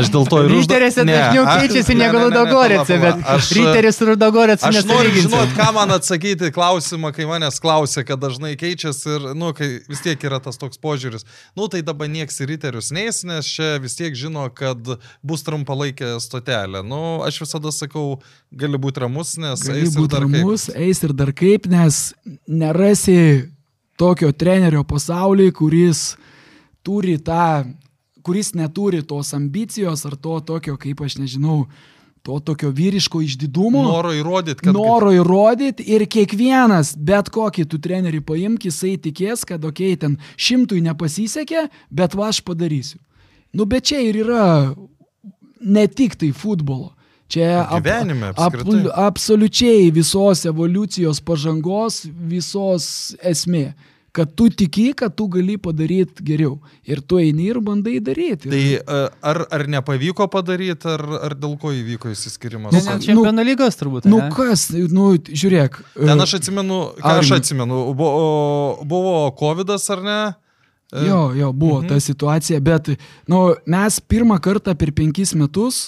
aš 0.00 0.12
dėl 0.14 0.28
to 0.30 0.40
ir... 0.46 0.54
Riteriuose 0.56 1.04
dažniau 1.08 1.44
keičiasi 1.50 1.96
negu 1.98 2.22
Ludogorice, 2.24 2.98
bet 3.02 3.20
aš, 3.34 3.50
riteris 3.58 4.00
ir 4.00 4.12
Ludogorice 4.14 4.70
aš 4.70 4.88
noriu 4.88 5.12
žinot, 5.18 5.52
ką 5.58 5.68
man 5.76 5.92
atsakyti 5.98 6.52
klausimą, 6.54 7.12
kai 7.12 7.28
manęs 7.28 7.60
klausė, 7.62 8.06
kad 8.08 8.22
dažnai 8.22 8.54
keičiasi 8.60 9.16
ir, 9.18 9.28
nu, 9.36 9.52
kai 9.56 9.68
vis 9.90 10.04
tiek 10.04 10.28
yra 10.28 10.40
tas 10.40 10.60
toks 10.60 10.80
požiūris. 10.80 11.28
Nu 11.58 11.68
tai 11.72 11.84
dabar 11.84 12.08
nieks 12.08 12.40
į 12.40 12.48
riterius 12.54 12.88
neįs, 12.94 13.22
nes 13.28 13.52
čia 13.52 13.76
vis 13.82 13.98
tiek 13.98 14.16
žino, 14.16 14.48
kad 14.56 14.94
bus 15.20 15.44
trumpalaikė 15.44 16.14
stotelė. 16.24 16.80
Nu, 16.86 17.20
aš 17.26 17.42
visada 17.44 17.72
sakau, 17.82 18.18
gali 18.50 18.80
būti 18.80 19.04
ramus, 19.04 19.36
nes 19.40 19.62
gali 19.66 19.84
eis 19.84 19.96
ir 19.96 20.08
dar 20.10 20.24
ramus, 20.26 20.66
kaip. 20.70 20.80
Eis 20.86 21.02
ir 21.02 21.14
dar 21.18 21.32
kaip, 21.36 21.68
nes 21.72 22.02
nerasi 22.48 23.18
tokio 24.00 24.32
trenerio 24.32 24.82
pasaulyje, 24.88 25.54
kuris 25.58 26.02
turi 26.82 27.18
tą, 27.22 27.64
kuris 28.26 28.52
neturi 28.58 29.02
tos 29.06 29.34
ambicijos 29.36 30.06
ar 30.08 30.16
to 30.16 30.38
tokio, 30.52 30.76
kaip 30.80 31.02
aš 31.04 31.18
nežinau, 31.20 31.66
to 32.22 32.38
tokio 32.40 32.70
vyriško 32.70 33.20
išdidumo. 33.22 33.82
Noro 33.82 34.12
įrodyti, 34.14 34.62
kad. 34.62 34.74
Noro 34.76 35.10
įrodyti 35.14 35.86
ir 35.90 36.06
kiekvienas, 36.06 36.94
bet 36.94 37.30
kokį 37.34 37.66
tu 37.70 37.80
trenerį 37.82 38.22
paimk, 38.26 38.68
jisai 38.68 38.94
tikės, 39.02 39.42
kad, 39.48 39.64
okei, 39.66 39.96
okay, 39.96 40.00
ten 40.04 40.18
šimtui 40.38 40.82
nepasisekė, 40.86 41.66
bet 41.90 42.14
va 42.18 42.30
aš 42.30 42.42
padarysiu. 42.46 43.00
Nu, 43.52 43.66
bet 43.68 43.90
čia 43.90 44.00
ir 44.06 44.22
yra 44.22 44.44
ne 45.60 45.86
tik 45.90 46.14
tai 46.20 46.30
futbolo. 46.32 46.92
Čia 47.32 47.62
ap, 47.64 47.86
ap, 48.36 48.58
absoliučiai 49.06 49.88
visos 49.94 50.44
evoliucijos 50.50 51.22
pažangos, 51.24 52.02
visos 52.28 52.84
esmė 53.24 53.70
kad 54.12 54.34
tu 54.34 54.50
tiki, 54.50 54.92
kad 54.92 55.14
tu 55.16 55.26
gali 55.26 55.56
padaryti 55.58 56.24
geriau. 56.24 56.58
Ir 56.84 57.00
tu 57.00 57.16
eini 57.16 57.46
ir 57.48 57.60
bandai 57.64 57.96
daryti. 58.04 58.50
Tai 58.52 58.60
e, 58.76 58.98
ar, 59.30 59.40
ar 59.48 59.64
nepavyko 59.72 60.26
padaryti, 60.32 60.88
ar, 60.92 61.04
ar 61.30 61.36
dėl 61.38 61.56
ko 61.60 61.72
įvyko 61.72 62.12
įsiskirimas? 62.12 62.76
Nu, 62.76 62.82
čempionų 63.06 63.32
nu, 63.38 63.46
lygos 63.48 63.80
turbūt. 63.80 64.08
Nu 64.12 64.20
ne? 64.20 64.28
kas, 64.36 64.66
nu 64.92 65.14
žiūrėk. 65.16 65.80
E, 65.96 66.04
Ten 66.04 66.26
aš 66.26 66.36
atsimenu, 66.42 66.82
ką 67.00 67.14
ar... 67.14 67.22
aš 67.24 67.32
atsimenu, 67.38 67.80
buvo, 67.96 68.84
buvo 68.88 69.16
COVID 69.40 69.72
ar 69.80 70.04
ne? 70.04 70.20
E, 70.92 71.06
jo, 71.08 71.24
jo, 71.38 71.48
buvo 71.56 71.80
mhm. 71.80 71.88
ta 71.88 72.00
situacija, 72.04 72.60
bet 72.60 72.92
nu, 73.32 73.46
mes 73.64 74.00
pirmą 74.12 74.36
kartą 74.44 74.76
per 74.76 74.92
penkis 74.92 75.32
metus 75.32 75.86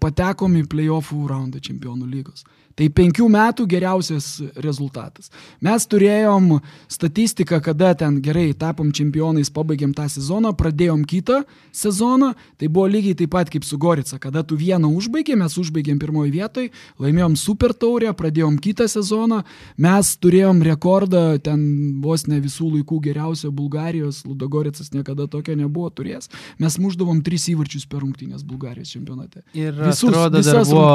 patekom 0.00 0.56
į 0.60 0.66
playoffų 0.72 1.26
raundą 1.30 1.62
čempionų 1.62 2.08
lygos. 2.10 2.44
Tai 2.78 2.88
penkių 2.96 3.26
metų 3.32 3.66
geriausias 3.68 4.26
rezultatas. 4.64 5.30
Mes 5.64 5.84
turėjom 5.86 6.58
statistiką, 6.90 7.60
kada 7.64 7.92
ten 7.98 8.18
gerai 8.24 8.52
tapom 8.56 8.92
čempionais, 8.94 9.50
pabaigėm 9.52 9.92
tą 9.96 10.08
sezoną, 10.12 10.54
pradėjom 10.56 11.04
kitą 11.08 11.42
sezoną. 11.76 12.32
Tai 12.60 12.70
buvo 12.72 12.86
lygiai 12.92 13.16
taip 13.18 13.32
pat 13.34 13.50
kaip 13.52 13.66
su 13.68 13.78
Gorica, 13.80 14.18
kada 14.22 14.42
tu 14.44 14.56
vieną 14.60 14.90
užbaigė, 14.92 15.36
mes 15.40 15.56
užbaigėm 15.60 16.00
pirmoji 16.02 16.32
vietoj, 16.34 16.70
laimėjom 17.02 17.36
super 17.40 17.74
taurę, 17.76 18.12
pradėjom 18.16 18.58
kitą 18.62 18.88
sezoną. 18.90 19.42
Mes 19.76 20.14
turėjom 20.22 20.62
rekordą 20.66 21.38
ten 21.44 21.62
vos 22.04 22.26
ne 22.28 22.40
visų 22.42 22.70
laikų 22.78 23.00
geriausio 23.08 23.52
Bulgarijos, 23.52 24.22
Ludogoricas 24.28 24.92
niekada 24.96 25.28
tokio 25.28 25.56
nebuvo 25.58 25.90
turėjęs. 25.92 26.30
Mes 26.62 26.78
muždavom 26.80 27.22
tris 27.24 27.48
įvarčius 27.52 27.86
per 27.88 28.04
rungtynės 28.04 28.44
Bulgarijos 28.46 28.92
čempionate. 28.94 29.44
Ir 29.56 29.74
Visus, 29.76 30.08
atrodo, 30.10 30.40
dar 30.44 30.62
buvo 30.68 30.86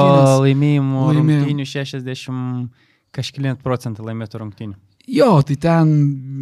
laimėjimų 0.46 0.88
laimėjimų 0.88 1.50
60 1.68 2.70
kažkilint 3.16 3.64
procentą 3.64 4.06
laimėtų 4.06 4.44
rungtynių. 4.44 4.78
Jo, 5.08 5.42
tai 5.42 5.56
ten, 5.56 5.92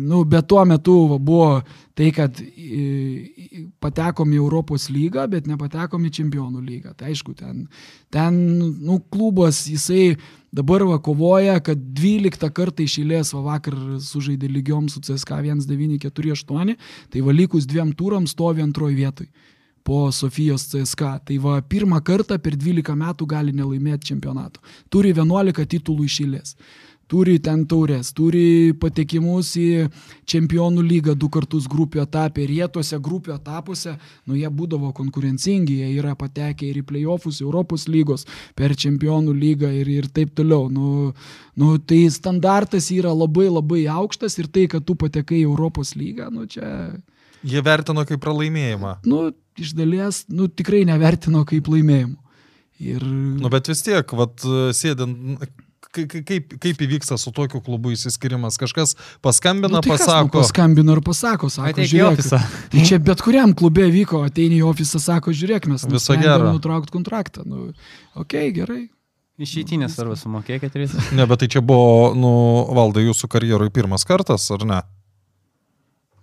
nu, 0.10 0.24
bet 0.26 0.48
tuo 0.50 0.64
metu 0.66 1.20
buvo 1.22 1.60
tai, 1.94 2.08
kad 2.10 2.40
patekom 3.78 4.32
į 4.34 4.40
Europos 4.40 4.88
lygą, 4.90 5.28
bet 5.30 5.46
nepatekom 5.46 6.08
į 6.08 6.12
čempionų 6.18 6.64
lygą. 6.66 6.96
Tai 6.98 7.12
aišku, 7.12 7.36
ten, 7.38 7.68
ten 8.10 8.40
nu, 8.58 8.98
klubas, 9.14 9.68
jisai 9.70 10.16
dabar 10.50 10.82
va 10.90 10.98
kovoja, 10.98 11.60
kad 11.62 11.78
12 11.78 12.50
kartą 12.58 12.88
išėlės, 12.90 13.36
va 13.38 13.44
vakar 13.52 13.78
sužaidė 14.02 14.50
lygiom 14.50 14.90
su 14.90 15.04
CSK 15.06 15.44
1948, 15.46 16.74
tai 17.14 17.22
va 17.22 17.38
likus 17.38 17.70
dviem 17.70 17.94
turams 17.94 18.34
stovi 18.34 18.66
antroji 18.66 18.98
vietoj 18.98 19.30
po 19.86 20.10
Sofijos 20.12 20.68
CSK. 20.72 21.14
Tai 21.30 21.38
va 21.44 21.60
pirmą 21.62 22.02
kartą 22.06 22.40
per 22.42 22.58
12 22.58 22.98
metų 22.98 23.30
gali 23.30 23.54
nelaimėti 23.56 24.12
čempionato. 24.12 24.64
Turi 24.90 25.14
11 25.14 25.70
titulų 25.76 26.10
išėlės 26.10 26.58
turi 27.12 27.38
ten 27.44 27.64
taurės, 27.70 28.10
turi 28.18 28.74
patekimus 28.82 29.52
į 29.60 29.88
čempionų 30.30 30.84
lygą 30.86 31.16
du 31.18 31.30
kartus 31.34 31.68
grupių 31.70 32.02
etapė 32.06 32.46
ir 32.46 32.54
jie 32.58 32.68
tuose 32.74 33.00
grupių 33.08 33.36
etapuose, 33.36 33.96
nu 34.26 34.38
jie 34.38 34.50
būdavo 34.50 34.92
konkurencingi, 34.98 35.80
jie 35.84 35.92
yra 36.00 36.16
patekę 36.18 36.68
ir 36.70 36.82
į 36.82 36.86
playoffus, 36.90 37.44
Europos 37.46 37.88
lygos, 37.92 38.26
per 38.58 38.74
čempionų 38.74 39.36
lygą 39.38 39.72
ir, 39.82 39.92
ir 40.00 40.10
taip 40.10 40.34
toliau. 40.38 40.70
Nu, 40.74 41.14
nu, 41.56 41.76
tai 41.78 42.06
standartas 42.14 42.90
yra 42.94 43.14
labai 43.14 43.48
labai 43.52 43.86
aukštas 43.92 44.40
ir 44.42 44.50
tai, 44.50 44.66
kad 44.72 44.86
tu 44.86 44.98
patekai 44.98 45.44
į 45.44 45.50
Europos 45.52 45.94
lygą, 45.98 46.32
nu 46.34 46.50
čia... 46.50 46.96
Jie 47.46 47.62
vertino 47.62 48.02
kaip 48.10 48.18
pralaimėjimą. 48.24 49.00
Nu, 49.06 49.28
iš 49.62 49.76
dalies, 49.78 50.24
nu 50.32 50.50
tikrai 50.52 50.84
nevertino 50.88 51.46
kaip 51.48 51.70
laimėjimą. 51.72 52.18
Ir... 52.84 53.04
Nu, 53.40 53.48
bet 53.52 53.70
vis 53.72 53.86
tiek, 53.86 54.10
vat, 54.20 54.44
sėdint, 54.76 55.46
kaip, 55.96 56.56
kaip 56.62 56.82
įvyksta 56.86 57.18
su 57.20 57.32
tokiu 57.36 57.62
klubu 57.64 57.94
įsiskirimas? 57.96 58.58
Kažkas 58.60 58.96
paskambina, 59.24 59.78
nu, 59.78 59.84
tai 59.84 59.94
pasako. 59.94 60.28
Nu, 60.28 60.34
paskambina 60.36 60.98
ir 60.98 61.02
pasako, 61.06 61.50
sako, 61.54 61.70
Ateik 61.72 61.92
žiūrėk. 61.94 62.26
Tai 62.74 62.84
čia 62.90 63.00
bet 63.04 63.24
kuriam 63.24 63.56
klube 63.58 63.88
vyko, 63.94 64.26
ateini 64.28 64.60
į 64.60 64.66
ofisą, 64.72 65.00
sako, 65.04 65.36
žiūrėk, 65.36 65.70
mes 65.72 65.88
visą 65.88 66.18
gerą. 66.20 66.52
Nutraukti 66.56 66.94
kontraktą. 66.96 67.46
Nu, 67.48 67.70
ok, 68.20 68.38
gerai. 68.56 68.84
Išeitinės 69.36 69.98
arba 70.00 70.16
sumokėkit 70.16 70.72
tris. 70.72 70.94
Ne, 71.16 71.26
bet 71.28 71.42
tai 71.44 71.50
čia 71.52 71.60
buvo, 71.64 72.14
nu, 72.16 72.32
valdai 72.76 73.04
jūsų 73.10 73.28
karjerui 73.32 73.68
pirmas 73.76 74.08
kartas, 74.08 74.48
ar 74.56 74.64
ne? 74.68 74.80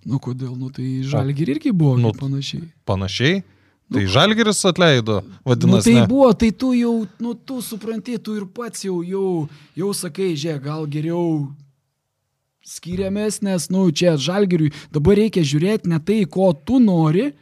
Nu, 0.04 0.18
kodėl, 0.22 0.54
nu, 0.58 0.70
tai 0.74 1.02
žalgir 1.06 1.52
irgi 1.54 1.70
buvo 1.70 1.96
nu, 2.00 2.10
panašiai. 2.18 2.66
Panašiai? 2.88 3.42
Tai 3.92 4.06
Žalgeris 4.08 4.64
atleido, 4.64 5.20
vadinasi. 5.44 5.90
Nu, 5.90 5.94
tai 5.94 6.00
ne. 6.00 6.06
buvo, 6.08 6.32
tai 6.32 6.50
tu 6.50 6.72
jau, 6.72 7.06
nu 7.20 7.34
tu 7.34 7.60
supranti, 7.60 8.16
tu 8.18 8.36
ir 8.38 8.46
pats 8.48 8.86
jau, 8.86 9.02
jau, 9.04 9.48
jau 9.76 9.90
sakai, 9.92 10.32
žiūrėk, 10.32 10.62
gal 10.64 10.86
geriau 10.88 11.26
skiriamės, 12.64 13.42
nes, 13.44 13.68
nu, 13.74 13.84
čia 13.90 14.14
Žalgeriui 14.16 14.72
dabar 14.94 15.18
reikia 15.18 15.44
žiūrėti 15.44 15.90
ne 15.92 16.00
tai, 16.00 16.22
ko 16.24 16.52
tu 16.54 16.80
nori, 16.80 17.32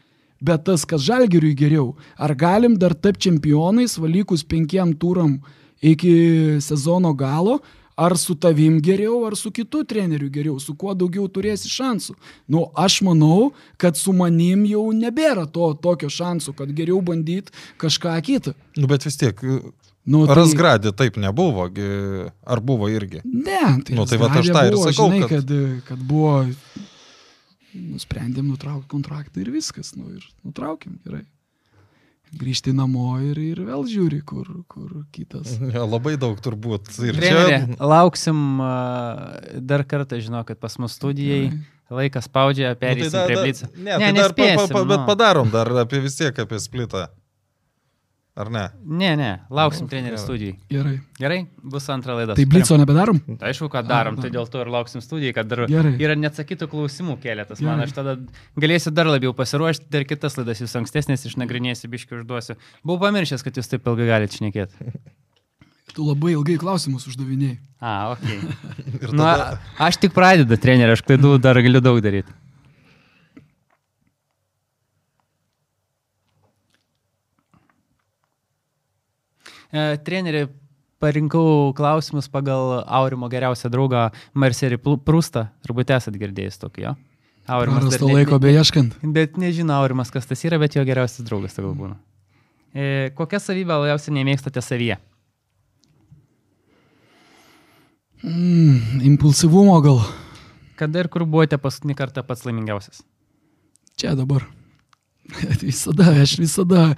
bet 0.43 0.65
tas, 0.67 0.87
kas 0.89 1.05
Žalgeriui 1.07 1.55
geriau. 1.55 1.93
Ar 2.19 2.35
galim 2.35 2.75
dar 2.81 2.97
tapti 2.97 3.29
čempionais, 3.29 3.99
valykus 4.01 4.43
penkiem 4.43 4.97
turam 4.99 5.39
iki 5.81 6.59
sezono 6.65 7.13
galo, 7.15 7.61
ar 8.01 8.17
su 8.19 8.35
tavim 8.35 8.79
geriau, 8.81 9.25
ar 9.29 9.37
su 9.37 9.51
kitu 9.53 9.83
treneriu 9.85 10.31
geriau, 10.33 10.57
su 10.63 10.75
kuo 10.79 10.95
daugiau 10.97 11.27
turėsi 11.29 11.69
šansų. 11.69 12.17
Nu, 12.49 12.65
aš 12.79 13.01
manau, 13.05 13.51
kad 13.81 13.99
su 14.01 14.15
manim 14.17 14.65
jau 14.69 14.87
nebėra 14.97 15.45
to 15.53 15.73
tokio 15.85 16.09
šansų, 16.13 16.55
kad 16.57 16.73
geriau 16.77 17.03
bandyti 17.05 17.53
kažką 17.81 18.17
kitą. 18.25 18.55
Nu, 18.79 18.89
bet 18.91 19.05
vis 19.09 19.21
tiek. 19.21 19.43
Nu, 20.11 20.25
tai... 20.25 20.39
Rasgradė 20.39 20.95
taip 20.97 21.19
nebuvo, 21.21 21.67
ar 22.49 22.63
buvo 22.65 22.89
irgi? 22.89 23.21
Ne, 23.25 23.83
tai, 23.85 23.99
nu, 23.99 24.07
tai 24.09 24.21
va, 24.23 24.31
aš 24.41 24.49
tą 24.49 24.65
ir 24.71 24.79
sakau. 24.81 25.11
Žinai, 25.11 25.27
kad... 25.29 25.51
Kad, 25.51 25.85
kad 25.91 26.07
buvo, 26.09 26.39
nusprendėm 27.71 28.49
nutraukti 28.49 28.89
kontraktą 28.91 29.45
ir 29.45 29.53
viskas, 29.55 29.93
nu 29.95 30.09
ir 30.17 30.25
nutraukėm 30.47 30.97
gerai 31.05 31.27
grįžti 32.39 32.75
namo 32.77 33.17
ir, 33.25 33.39
ir 33.43 33.63
vėl 33.67 33.85
žiūri, 33.91 34.21
kur, 34.27 34.47
kur 34.71 35.03
kitas. 35.15 35.57
Ja, 35.75 35.85
labai 35.87 36.17
daug 36.21 36.39
turbūt. 36.43 36.93
Ir 37.07 37.19
Trenerė, 37.19 37.61
čia... 37.67 37.77
Lauksim 37.93 38.63
dar 39.71 39.85
kartą, 39.89 40.21
žinau, 40.23 40.43
kad 40.49 40.61
pas 40.63 40.79
mus 40.83 40.97
studijai. 40.99 41.51
Gerai. 41.51 41.77
Laikas 41.91 42.29
spaudžia, 42.29 42.69
perėsim 42.79 43.09
nu, 43.09 43.11
tai 43.11 43.19
da, 43.19 43.23
prie 43.27 43.37
blico. 43.43 43.69
Ne, 43.75 43.83
ne, 43.83 43.95
tai 43.99 44.11
dar 44.15 44.35
pa, 44.39 44.45
pa, 44.61 44.67
pa, 44.71 44.83
bet 44.87 45.01
nu. 45.01 45.07
padarom 45.09 45.49
dar 45.51 45.73
apie 45.83 45.99
vis 46.05 46.15
tiek 46.21 46.37
apie 46.39 46.61
splitą. 46.63 47.09
Ar 48.41 48.49
ne? 48.53 48.63
Ne, 48.85 49.11
ne, 49.19 49.29
lauksim 49.53 49.85
nu, 49.85 49.91
trenerio 49.93 50.19
studijai. 50.21 50.55
Gerai. 50.73 50.95
Gerai, 51.21 51.39
bus 51.73 51.89
antra 51.93 52.15
laida. 52.17 52.37
Tai 52.39 52.47
blico 52.49 52.79
nebedarom? 52.81 53.19
Tai 53.29 53.51
aišku, 53.51 53.69
kad 53.73 53.89
darom, 53.89 54.17
A, 54.17 54.25
tai 54.25 54.31
dėl 54.33 54.49
to 54.49 54.63
ir 54.63 54.71
lauksim 54.73 55.05
studijai, 55.05 55.35
kad 55.37 55.51
dar 55.51 55.67
Gerai. 55.69 55.93
yra 56.01 56.17
neatsakytų 56.17 56.71
klausimų 56.73 57.19
keletas. 57.21 57.61
Man 57.65 57.85
aš 57.85 57.93
tada 57.99 58.17
galėsiu 58.61 58.95
dar 58.97 59.11
labiau 59.11 59.35
pasiruošti, 59.37 59.91
dar 59.93 60.07
kitas 60.09 60.39
laidas 60.41 60.65
jūs 60.65 60.77
ankstesnės 60.81 61.27
išnagrinėsiu, 61.29 61.91
biški 61.93 62.23
užduosiu. 62.23 62.57
Buvau 62.81 63.11
pamiršęs, 63.11 63.45
kad 63.45 63.61
jūs 63.61 63.69
taip 63.75 63.91
ilgai 63.93 64.09
galite 64.09 64.41
šnekėti. 64.41 64.93
Tu 65.91 66.07
labai 66.07 66.37
ilgai 66.37 66.57
klausimus 66.61 67.09
uždavinėjai. 67.11 67.59
A, 67.83 68.15
ok. 68.15 68.29
tada... 69.11 69.17
nu, 69.19 69.27
aš 69.85 69.99
tik 70.01 70.15
pradedu 70.17 70.57
trenerį, 70.61 70.97
aš 70.97 71.05
klaidų 71.05 71.37
dar 71.43 71.61
galiu 71.61 71.83
daug 71.85 72.01
daryti. 72.05 72.33
E, 79.71 79.85
trenerį 80.07 80.49
parinkau 81.01 81.73
klausimus 81.77 82.29
pagal 82.31 82.83
Aurimo 82.85 83.31
geriausią 83.33 83.71
draugą 83.73 84.09
Marcerį 84.35 84.81
Prūstą. 84.83 85.47
Turbūt 85.67 85.95
esat 85.97 86.19
girdėjęs 86.21 86.61
tokį 86.61 86.87
jo. 86.89 86.97
Aurimas. 87.51 87.87
Prasto 87.89 88.07
ne, 88.07 88.19
laiko 88.21 88.39
beieškant. 88.43 88.99
Bet 89.17 89.39
nežino 89.41 89.75
Aurimas, 89.79 90.13
kas 90.15 90.29
tas 90.29 90.43
yra, 90.47 90.61
bet 90.61 90.77
jo 90.77 90.85
geriausias 90.87 91.27
draugas 91.27 91.57
tai 91.57 91.65
būna. 91.65 91.97
E, 92.71 93.11
kokią 93.19 93.41
savybę 93.43 93.79
labiausiai 93.81 94.15
nemėgstate 94.21 94.63
savyje? 94.63 95.01
Mm, 98.23 99.01
impulsyvumo 99.09 99.79
gal. 99.83 100.03
Kada 100.79 101.03
ir 101.03 101.09
kur 101.13 101.25
buvote 101.25 101.57
paskutinį 101.61 101.97
kartą 101.97 102.23
pats 102.27 102.45
laimingiausias? 102.47 103.03
Čia 104.01 104.15
dabar. 104.19 104.47
visada, 105.65 106.13
aš 106.23 106.37
visada 106.41 106.95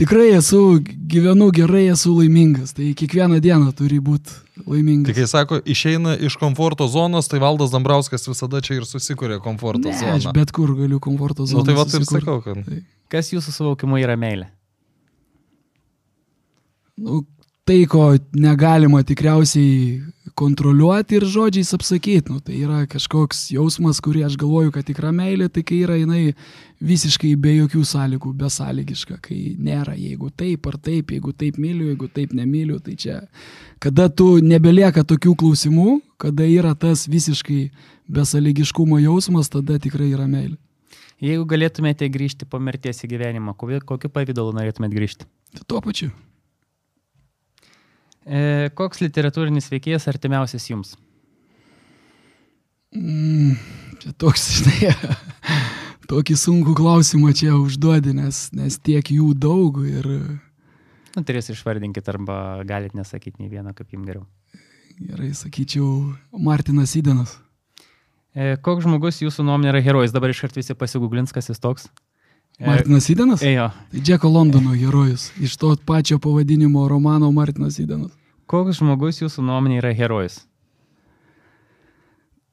tikrai 0.00 0.28
esu, 0.36 0.80
gyvenu 1.10 1.50
gerai, 1.54 1.86
esu 1.92 2.14
laimingas. 2.16 2.74
Tai 2.76 2.90
kiekvieną 2.98 3.40
dieną 3.44 3.72
turi 3.76 3.98
būti 4.04 4.34
laimingas. 4.66 5.10
Tik 5.10 5.20
kai 5.20 5.28
sako, 5.30 5.60
išeina 5.64 6.16
iš 6.28 6.38
komforto 6.40 6.88
zonos, 6.90 7.30
tai 7.32 7.40
Valdas 7.42 7.72
Dambrauskas 7.74 8.28
visada 8.28 8.62
čia 8.64 8.78
ir 8.80 8.88
susikūrė 8.88 9.40
komforto 9.44 9.88
ne, 9.88 9.96
zoną. 9.96 10.18
Aš 10.20 10.28
bet 10.36 10.52
kur 10.56 10.74
galiu 10.78 11.00
komforto 11.02 11.48
zoną. 11.48 11.64
Na 11.64 11.72
nu, 11.72 11.72
tai 11.72 11.78
va 11.80 12.00
ir 12.00 12.08
sakau, 12.10 12.38
kad. 12.44 12.60
Tai. 12.66 12.82
Kas 13.12 13.30
jūsų 13.32 13.54
suvokimu 13.54 14.00
yra 14.02 14.18
meilė? 14.18 14.50
Nu, 16.96 17.22
tai, 17.66 17.80
ko 17.90 18.12
negalima 18.34 19.02
tikriausiai 19.06 20.00
kontroliuoti 20.36 21.16
ir 21.16 21.24
žodžiais 21.32 21.72
apsakyti. 21.74 22.30
Nu, 22.30 22.40
tai 22.44 22.60
yra 22.60 22.84
kažkoks 22.90 23.46
jausmas, 23.54 24.02
kurį 24.04 24.26
aš 24.26 24.36
galvoju, 24.40 24.74
kad 24.74 24.86
tikra 24.86 25.12
meilė, 25.16 25.48
tai 25.52 25.64
kai 25.66 25.80
yra 25.86 25.96
jinai 25.96 26.34
visiškai 26.84 27.32
be 27.40 27.54
jokių 27.56 27.82
sąlygų, 27.88 28.34
besąlygiška, 28.42 29.16
kai 29.24 29.38
nėra, 29.56 29.96
jeigu 29.96 30.28
taip 30.36 30.68
ar 30.68 30.76
taip, 30.76 31.14
jeigu 31.16 31.32
taip 31.32 31.56
myliu, 31.62 31.88
jeigu 31.92 32.10
taip 32.12 32.36
nemyliu, 32.36 32.78
tai 32.84 32.98
čia, 33.00 33.22
kada 33.82 34.10
tu 34.12 34.36
nebelieka 34.44 35.06
tokių 35.08 35.34
klausimų, 35.40 35.98
kada 36.20 36.46
yra 36.46 36.74
tas 36.76 37.06
visiškai 37.08 37.62
besąlygiškumo 38.12 39.00
jausmas, 39.06 39.50
tada 39.52 39.80
tikrai 39.82 40.12
yra 40.12 40.28
meilė. 40.28 40.60
Jeigu 41.24 41.48
galėtumėte 41.48 42.10
grįžti 42.12 42.44
po 42.44 42.60
mirties 42.60 43.00
į 43.06 43.14
gyvenimą, 43.14 43.56
kokiu 43.56 44.12
pavydalu 44.12 44.52
norėtumėte 44.58 45.00
grįžti? 45.00 45.28
Tuo 45.64 45.80
pačiu. 45.80 46.12
E, 48.26 48.70
koks 48.74 49.04
literatūrinis 49.04 49.68
veikėjas 49.70 50.08
artimiausias 50.10 50.66
jums? 50.66 50.96
Mm, 52.96 53.54
čia 54.02 54.10
toks, 54.18 54.48
žinai, 54.58 54.90
tokį 56.10 56.36
sunkų 56.42 56.74
klausimą 56.78 57.30
čia 57.38 57.54
užduodi, 57.54 58.16
nes, 58.18 58.48
nes 58.56 58.78
tiek 58.82 59.14
jų 59.14 59.30
daug 59.38 59.78
ir... 59.86 60.10
Nu, 61.16 61.22
turės 61.24 61.48
išvardinkit 61.54 62.08
arba 62.12 62.64
galit 62.68 62.98
nesakyti 62.98 63.40
nei 63.40 63.52
vieno, 63.52 63.72
kaip 63.76 63.94
jums 63.94 64.10
geriau. 64.10 64.26
Gerai, 64.96 65.30
sakyčiau, 65.36 65.86
Martinas 66.32 66.96
Įdenas. 66.98 67.36
E, 68.36 68.56
koks 68.60 68.84
žmogus 68.84 69.22
jūsų 69.22 69.46
nuomonė 69.46 69.70
yra 69.70 69.80
herojus? 69.84 70.12
Dabar 70.12 70.32
iškart 70.32 70.58
visi 70.58 70.76
pasigūglins, 70.76 71.32
kas 71.32 71.52
jis 71.52 71.62
toks. 71.62 71.86
E, 72.58 72.66
Martinas 72.66 73.08
Įdenas? 73.12 73.42
Ejo. 73.44 73.68
Tai 73.92 74.00
Džeko 74.00 74.28
Londono 74.32 74.72
herojus. 74.74 75.28
Iš 75.40 75.56
to 75.60 75.74
pačio 75.86 76.18
pavadinimo 76.18 76.88
romano 76.88 77.28
Martinas 77.32 77.76
Įdenas. 77.82 78.14
Koks 78.48 78.78
žmogus 78.78 79.20
jūsų 79.20 79.44
nuomonė 79.44 79.80
yra 79.82 79.92
herojus? 79.96 80.38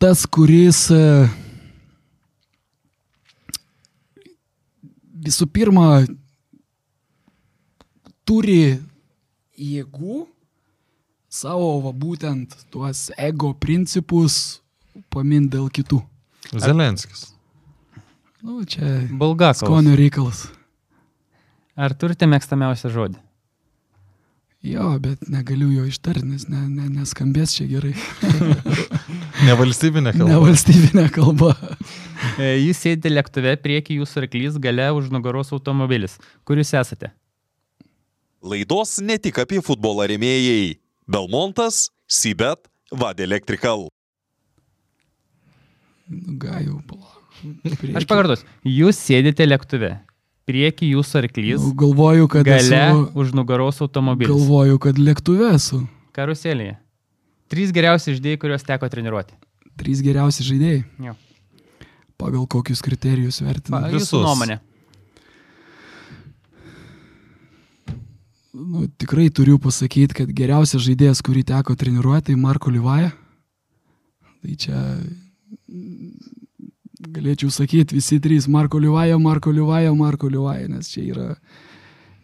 Tas, 0.01 0.25
kuris 0.27 0.89
e, 0.91 1.03
visų 5.23 5.47
pirma 5.47 6.03
turi 8.27 8.81
jėgų 9.55 10.25
savo 11.33 11.77
va, 11.85 11.93
būtent 11.95 12.57
tuos 12.73 13.07
ego 13.17 13.53
principus 13.55 14.59
pamin 15.13 15.47
dėl 15.49 15.69
kitų. 15.73 16.01
Zelenskis. 16.51 17.32
Nu, 18.43 18.63
čia 18.67 19.07
Bulgakovas. 19.11 19.63
skonio 19.63 19.95
reikalas. 19.95 20.47
Ar 21.79 21.93
turite 21.95 22.27
mėgstamiausią 22.29 22.91
žodį? 22.93 23.21
Jo, 24.63 24.93
bet 25.03 25.25
negaliu 25.27 25.67
jo 25.73 25.83
ištarti, 25.89 26.23
nes 26.27 26.45
ne, 26.47 26.61
ne, 26.71 26.85
neskambės 26.99 27.55
čia 27.57 27.65
gerai. 27.67 27.91
Nevalstybinė 29.47 30.13
kalba. 30.15 30.29
Nevalstybinė 30.29 31.07
kalba. 31.11 31.49
E, 32.39 32.53
Jūs 32.63 32.79
sėdite 32.85 33.11
lėktuve, 33.11 33.55
prieki 33.63 33.97
jūsų 33.99 34.21
arklys, 34.23 34.59
gale 34.63 34.85
už 34.95 35.09
nugaros 35.11 35.51
automobilis. 35.55 36.15
Kur 36.47 36.61
jūs 36.61 36.71
esate? 36.79 37.11
Laidos 38.43 38.97
ne 39.03 39.17
tik 39.19 39.39
apie 39.43 39.59
futbolą 39.63 40.07
remėjai. 40.13 40.77
Belmontas, 41.11 41.89
Sibet, 42.07 42.67
Vad 42.91 43.19
Electrical. 43.19 43.89
Nu, 46.07 46.37
Gajau, 46.39 46.79
palauk. 47.43 47.95
Aš 47.99 48.07
pakartosiu. 48.09 48.47
Jūs 48.67 48.99
sėdite 49.03 49.45
lėktuve, 49.47 49.91
prieki 50.49 50.89
jūsų 50.93 51.19
arklys, 51.23 51.61
Nu, 51.63 51.73
galvoju, 51.83 52.27
kad 52.31 52.47
gale 52.47 52.79
esu, 52.79 53.03
už 53.19 53.33
nugaros 53.37 53.81
automobilis. 53.85 54.31
galvoju, 54.33 54.79
kad 54.83 54.99
lėktuve 54.99 55.53
esu. 55.55 55.83
Karuselėje. 56.15 56.77
Trys 57.53 57.71
geriausi 57.75 58.15
žaidėjai, 58.15 58.39
kuriuos 58.41 58.63
teko 58.65 58.89
treniruoti. 58.89 59.33
Trys 59.77 60.01
geriausi 60.05 60.43
žaidėjai. 60.45 60.83
Jo. 61.09 61.15
Pagal 62.17 62.45
kokius 62.47 62.81
kriterijus 62.85 63.39
Pa, 63.41 63.49
vertina. 63.51 63.79
jūsų 63.93 64.21
nuomonė. 64.23 64.59
Nu, 68.53 68.85
tikrai 69.01 69.29
turiu 69.33 69.57
pasakyti, 69.61 70.13
kad 70.19 70.29
geriausias 70.37 70.83
žaidėjas, 70.85 71.23
kurį 71.25 71.41
teko 71.49 71.73
treniruoti, 71.77 72.27
tai 72.29 72.35
Marko 72.37 72.69
Livaja. 72.69 73.09
Tai 74.43 74.55
čia 74.61 74.77
galėčiau 77.13 77.51
sakyti 77.53 77.97
visi 77.97 78.19
trys 78.23 78.47
Marko 78.51 78.79
Livaja, 78.81 79.19
Marko 79.21 79.51
Livaja, 79.53 79.93
Marko 79.95 80.29
Livaja, 80.31 80.67
nes 80.71 80.89
čia 80.91 81.03
yra 81.11 81.27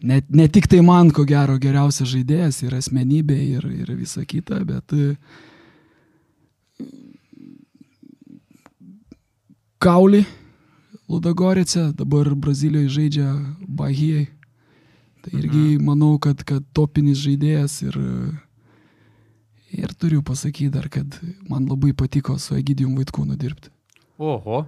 ne, 0.02 0.20
ne 0.28 0.48
tik 0.48 0.68
tai 0.70 0.80
man, 0.84 1.12
ko 1.14 1.24
gero, 1.28 1.58
geriausias 1.60 2.10
žaidėjas 2.12 2.62
ir 2.64 2.76
asmenybė 2.78 3.38
ir, 3.58 3.70
ir 3.84 3.94
visa 3.98 4.24
kita, 4.26 4.62
bet 4.66 4.94
e, 4.96 5.14
Kauli 9.80 10.24
Ludagorėse, 11.10 11.90
dabar 11.96 12.28
Brazilijoje 12.36 12.92
žaidžia 12.94 13.30
Bahijai. 13.66 14.28
Tai 15.20 15.32
irgi 15.36 15.78
manau, 15.82 16.14
kad, 16.22 16.44
kad 16.48 16.64
topinis 16.76 17.18
žaidėjas 17.20 17.74
ir, 17.84 17.96
ir 19.74 19.92
turiu 20.00 20.22
pasakyti 20.24 20.70
dar, 20.76 20.86
kad 20.92 21.18
man 21.48 21.66
labai 21.68 21.92
patiko 21.96 22.38
su 22.40 22.54
Egidijum 22.56 22.94
Vaitkūnu 22.96 23.36
dirbti. 23.40 23.72
Oho. 24.20 24.62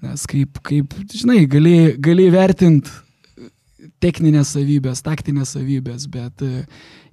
Nes 0.00 0.24
kaip, 0.30 0.58
kaip 0.64 0.94
žinai, 1.12 1.42
gali, 1.50 1.92
gali 2.00 2.30
vertinti 2.32 2.90
techninės 4.02 4.52
savybės, 4.56 5.02
taktinės 5.04 5.54
savybės, 5.56 6.06
bet 6.10 6.42
e, 6.44 6.64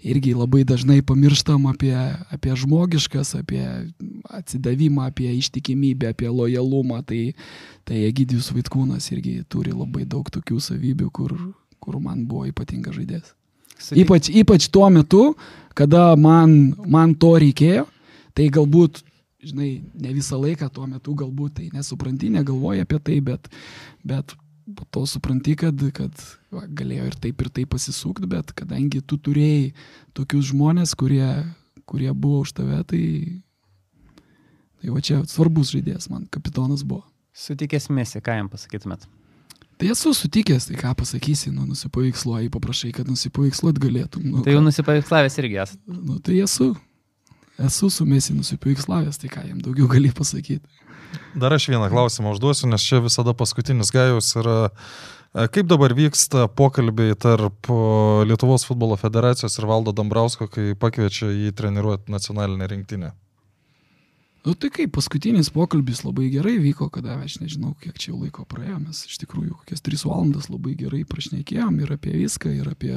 irgi 0.06 0.34
labai 0.38 0.64
dažnai 0.68 1.00
pamirštam 1.06 1.68
apie, 1.70 1.94
apie 2.34 2.56
žmogiškas, 2.58 3.36
apie 3.40 3.64
atsidavimą, 4.40 5.10
apie 5.10 5.32
ištikimybę, 5.38 6.14
apie 6.14 6.30
lojalumą. 6.30 7.02
Tai, 7.08 7.22
tai 7.88 8.06
Egidijus 8.08 8.52
Vaitkūnas 8.56 9.10
irgi 9.14 9.40
turi 9.50 9.74
labai 9.74 10.06
daug 10.10 10.30
tokių 10.34 10.62
savybių, 10.70 11.10
kur, 11.14 11.36
kur 11.82 12.00
man 12.04 12.26
buvo 12.30 12.48
ypatingas 12.50 12.98
žaidėjas. 12.98 13.36
Ypač, 13.96 14.28
ypač 14.36 14.68
tuo 14.74 14.90
metu, 14.92 15.24
kada 15.78 16.12
man, 16.20 16.74
man 16.84 17.14
to 17.16 17.38
reikėjo, 17.40 17.86
tai 18.36 18.50
galbūt, 18.52 19.00
žinai, 19.44 19.70
ne 19.94 20.14
visą 20.14 20.40
laiką 20.40 20.70
tuo 20.74 20.88
metu 20.90 21.16
galbūt 21.18 21.60
tai 21.60 21.68
nesupranti, 21.74 22.32
negalvoji 22.34 22.84
apie 22.84 23.00
tai, 23.04 23.20
bet, 23.26 23.50
bet 24.04 24.36
po 24.76 24.86
to 24.94 25.06
supranti, 25.10 25.56
kad, 25.60 25.82
kad 25.96 26.24
va, 26.54 26.66
galėjo 26.68 27.10
ir 27.10 27.20
taip 27.24 27.44
ir 27.44 27.52
taip 27.54 27.72
pasisukti, 27.74 28.30
bet 28.30 28.54
kadangi 28.58 29.02
tu 29.02 29.18
turėjai 29.18 29.72
tokius 30.18 30.52
žmonės, 30.52 30.96
kurie, 31.00 31.30
kurie 31.90 32.12
buvo 32.14 32.44
už 32.46 32.54
tave, 32.60 32.82
tai, 32.90 33.04
tai 34.82 34.92
va 34.94 35.06
čia 35.06 35.22
svarbus 35.30 35.74
žaidėjas 35.76 36.10
man, 36.12 36.28
kapitonas 36.32 36.84
buvo. 36.84 37.06
Sutikęs 37.40 37.88
mėsi, 37.94 38.22
ką 38.26 38.36
jam 38.42 38.52
pasakytumėt? 38.52 39.08
Tai 39.80 39.88
esu 39.94 40.12
sutikęs, 40.12 40.68
tai 40.68 40.76
ką 40.76 40.92
pasakysi, 41.00 41.54
nu 41.56 41.64
nusipaveiksluoji, 41.70 42.52
paprašai, 42.52 42.92
kad 42.98 43.08
nusipaveiksluot 43.08 43.80
galėtum. 43.80 44.26
Nu, 44.28 44.42
Tai 44.44 44.58
jau 44.58 44.64
nusipaveikslavęs 44.66 45.40
irgi 45.40 45.62
esate. 45.64 45.80
Nu, 45.88 46.18
tai 46.20 46.42
esu. 46.44 46.74
Esu 47.60 47.90
su 47.92 48.06
mesi 48.08 48.34
nusipaveikslavęs, 48.34 49.20
tai 49.20 49.30
ką 49.32 49.46
jam 49.50 49.60
daugiau 49.64 49.90
gali 49.92 50.12
pasakyti. 50.16 50.64
Dar 51.36 51.54
aš 51.54 51.70
vieną 51.72 51.90
klausimą 51.92 52.34
užduosiu, 52.36 52.70
nes 52.70 52.84
čia 52.86 53.02
visada 53.04 53.34
paskutinis 53.34 53.92
gajus 53.92 54.30
yra, 54.40 54.58
e, 55.34 55.48
kaip 55.52 55.68
dabar 55.68 55.96
vyksta 55.98 56.48
pokalbiai 56.48 57.18
tarp 57.18 57.70
o, 57.74 57.80
Lietuvos 58.30 58.66
futbolo 58.68 58.98
federacijos 58.98 59.58
ir 59.60 59.68
Valdo 59.70 59.94
Dambrausko, 59.96 60.48
kai 60.54 60.76
pakviečia 60.80 61.32
jį 61.34 61.52
treniruoti 61.58 62.14
nacionalinę 62.14 62.70
rinktinę. 62.70 63.12
Nu 64.46 64.56
tai 64.56 64.70
kaip, 64.72 64.94
paskutinis 64.96 65.52
pokalbis 65.52 66.06
labai 66.06 66.30
gerai 66.32 66.56
vyko, 66.64 66.88
kada 66.94 67.18
aš 67.20 67.42
nežinau, 67.42 67.74
kiek 67.82 67.98
čia 68.00 68.14
jau 68.14 68.22
laiko 68.22 68.46
praėjo, 68.48 68.78
mes 68.86 69.04
iš 69.10 69.20
tikrųjų 69.26 69.58
kokias 69.60 69.84
3 69.84 70.06
valandas 70.08 70.48
labai 70.48 70.78
gerai 70.80 71.02
prašnekėjom 71.10 71.82
ir 71.84 71.92
apie 71.98 72.14
viską, 72.16 72.54
ir 72.56 72.70
apie 72.72 72.96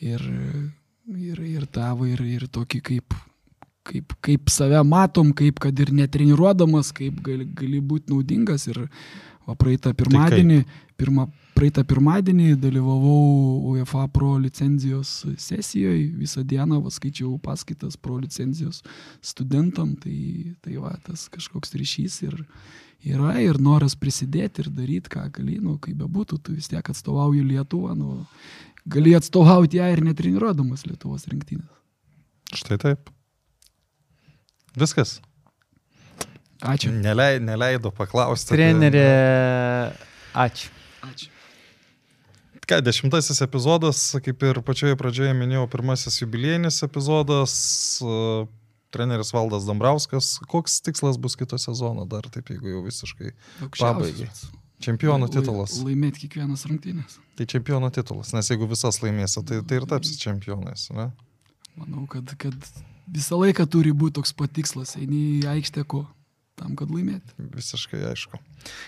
ir, 0.00 0.24
ir, 1.12 1.42
ir 1.44 1.66
tavo, 1.68 2.08
ir, 2.08 2.24
ir 2.24 2.48
tokį 2.48 2.80
kaip, 2.88 3.18
kaip, 3.90 4.14
kaip 4.24 4.52
save 4.52 4.80
matom, 4.86 5.34
kaip 5.36 5.60
kad 5.62 5.82
ir 5.82 5.92
netreniruodamas, 5.96 6.92
kaip 6.96 7.20
gali, 7.26 7.48
gali 7.56 7.82
būti 7.82 8.12
naudingas. 8.12 8.66
Ir 8.70 8.84
va, 9.46 9.56
praeitą 9.58 9.92
pirmadienį, 9.96 10.60
pirmą, 11.00 11.26
praeitą 11.58 11.84
pirmadienį 11.88 12.54
dalyvavau 12.62 13.72
UEFA 13.72 14.06
Pro 14.14 14.36
licenzijos 14.40 15.14
sesijoje, 15.40 16.10
visą 16.20 16.44
dieną 16.46 16.82
va, 16.84 16.92
skaičiau 16.94 17.36
paskaitas 17.42 17.98
Pro 18.00 18.18
licenzijos 18.20 18.82
studentam, 19.24 19.96
tai, 20.00 20.54
tai 20.64 20.78
va, 20.82 20.94
tas 21.06 21.28
kažkoks 21.32 21.76
ryšys 21.78 22.22
ir 22.28 22.38
yra 23.10 23.38
ir 23.40 23.60
noras 23.62 23.96
prisidėti 23.96 24.64
ir 24.64 24.74
daryti, 24.76 25.12
ką 25.12 25.28
gali, 25.38 25.60
nu, 25.62 25.78
kaip 25.80 25.96
bebūtų, 26.02 26.40
tu 26.44 26.56
vis 26.56 26.68
tiek 26.68 26.84
atstovauji 26.84 27.46
Lietuvą, 27.48 27.94
nu, 27.96 28.24
gali 28.90 29.14
atstovauti 29.16 29.80
ją 29.80 29.88
ir 29.94 30.04
netreniruodamas 30.04 30.84
Lietuvos 30.88 31.24
rinktinės. 31.30 31.70
Štai 32.60 32.76
taip. 32.82 33.10
Viskas. 34.78 35.20
Ačiū. 36.60 36.92
Nelei, 36.92 37.38
neleido 37.40 37.90
paklausti. 37.90 38.52
apie- 38.52 38.58
Trenerė, 38.60 39.06
ačiū. 40.34 40.68
Ačiū. 41.02 41.28
Ką, 42.70 42.78
dešimtasis 42.86 43.40
epizodas, 43.42 43.98
kaip 44.22 44.42
ir 44.46 44.60
pačioje 44.62 44.94
pradžioje 44.94 45.32
minėjau, 45.34 45.66
pirmasis 45.72 46.20
jubiliejinis 46.20 46.82
epizodas. 46.86 47.98
e, 48.02 48.46
Treneris 48.90 49.30
Valdas 49.32 49.64
Dambrauskas. 49.66 50.38
Koks 50.50 50.80
tikslas 50.82 51.16
bus 51.18 51.36
kito 51.38 51.56
sezono 51.58 52.04
dar, 52.06 52.22
taip 52.30 52.48
jeigu 52.50 52.68
jau 52.74 52.82
visiškai 52.84 53.32
pabaigai? 53.78 54.28
Čempionų 54.82 55.28
titulas. 55.30 55.76
Laimėti 55.84 56.24
kiekvienas 56.26 56.64
rungtynės. 56.66 57.18
Tai 57.36 57.44
čempionų 57.46 57.90
titulas, 57.92 58.32
nes 58.32 58.48
jeigu 58.50 58.66
visas 58.70 58.98
laimėsi, 59.02 59.44
tai, 59.46 59.60
tai 59.62 59.76
ir 59.80 59.86
tapsi 59.86 60.16
čempionais. 60.18 60.88
Ne? 60.90 61.10
Manau, 61.76 62.06
kad, 62.10 62.32
kad 62.40 62.56
visą 63.10 63.40
laiką 63.40 63.66
turi 63.70 63.92
būti 63.96 64.18
toks 64.20 64.34
patikslas, 64.36 64.96
eini 65.00 65.40
į 65.40 65.48
aikštę 65.56 65.84
ko, 65.90 66.04
tam, 66.60 66.74
kad 66.78 66.92
laimėti. 66.92 67.34
Visiškai 67.56 68.02
aišku. 68.12 68.40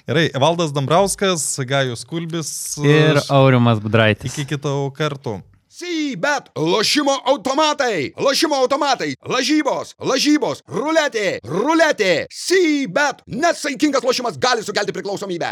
Gerai, 0.08 0.28
Valdas 0.42 0.74
Dambrauskas, 0.76 1.46
Gajus 1.68 2.04
Kulbis. 2.08 2.52
Ir 2.84 3.22
Aurimas 3.32 3.82
Budraitis. 3.82 4.32
Iki 4.32 4.54
kito 4.54 4.76
kartų. 4.96 5.40
Sybet, 5.72 6.50
lošimo 6.52 7.14
automatai, 7.32 8.12
lošimo 8.20 8.58
automatai, 8.60 9.14
lažybos, 9.24 9.94
lažybos, 10.04 10.60
ruletė, 10.68 11.38
ruletė, 11.48 12.26
Sybet, 12.28 13.24
nesaikingas 13.26 14.04
lošimas 14.04 14.36
gali 14.38 14.62
sukelti 14.62 14.92
priklausomybę. 14.92 15.48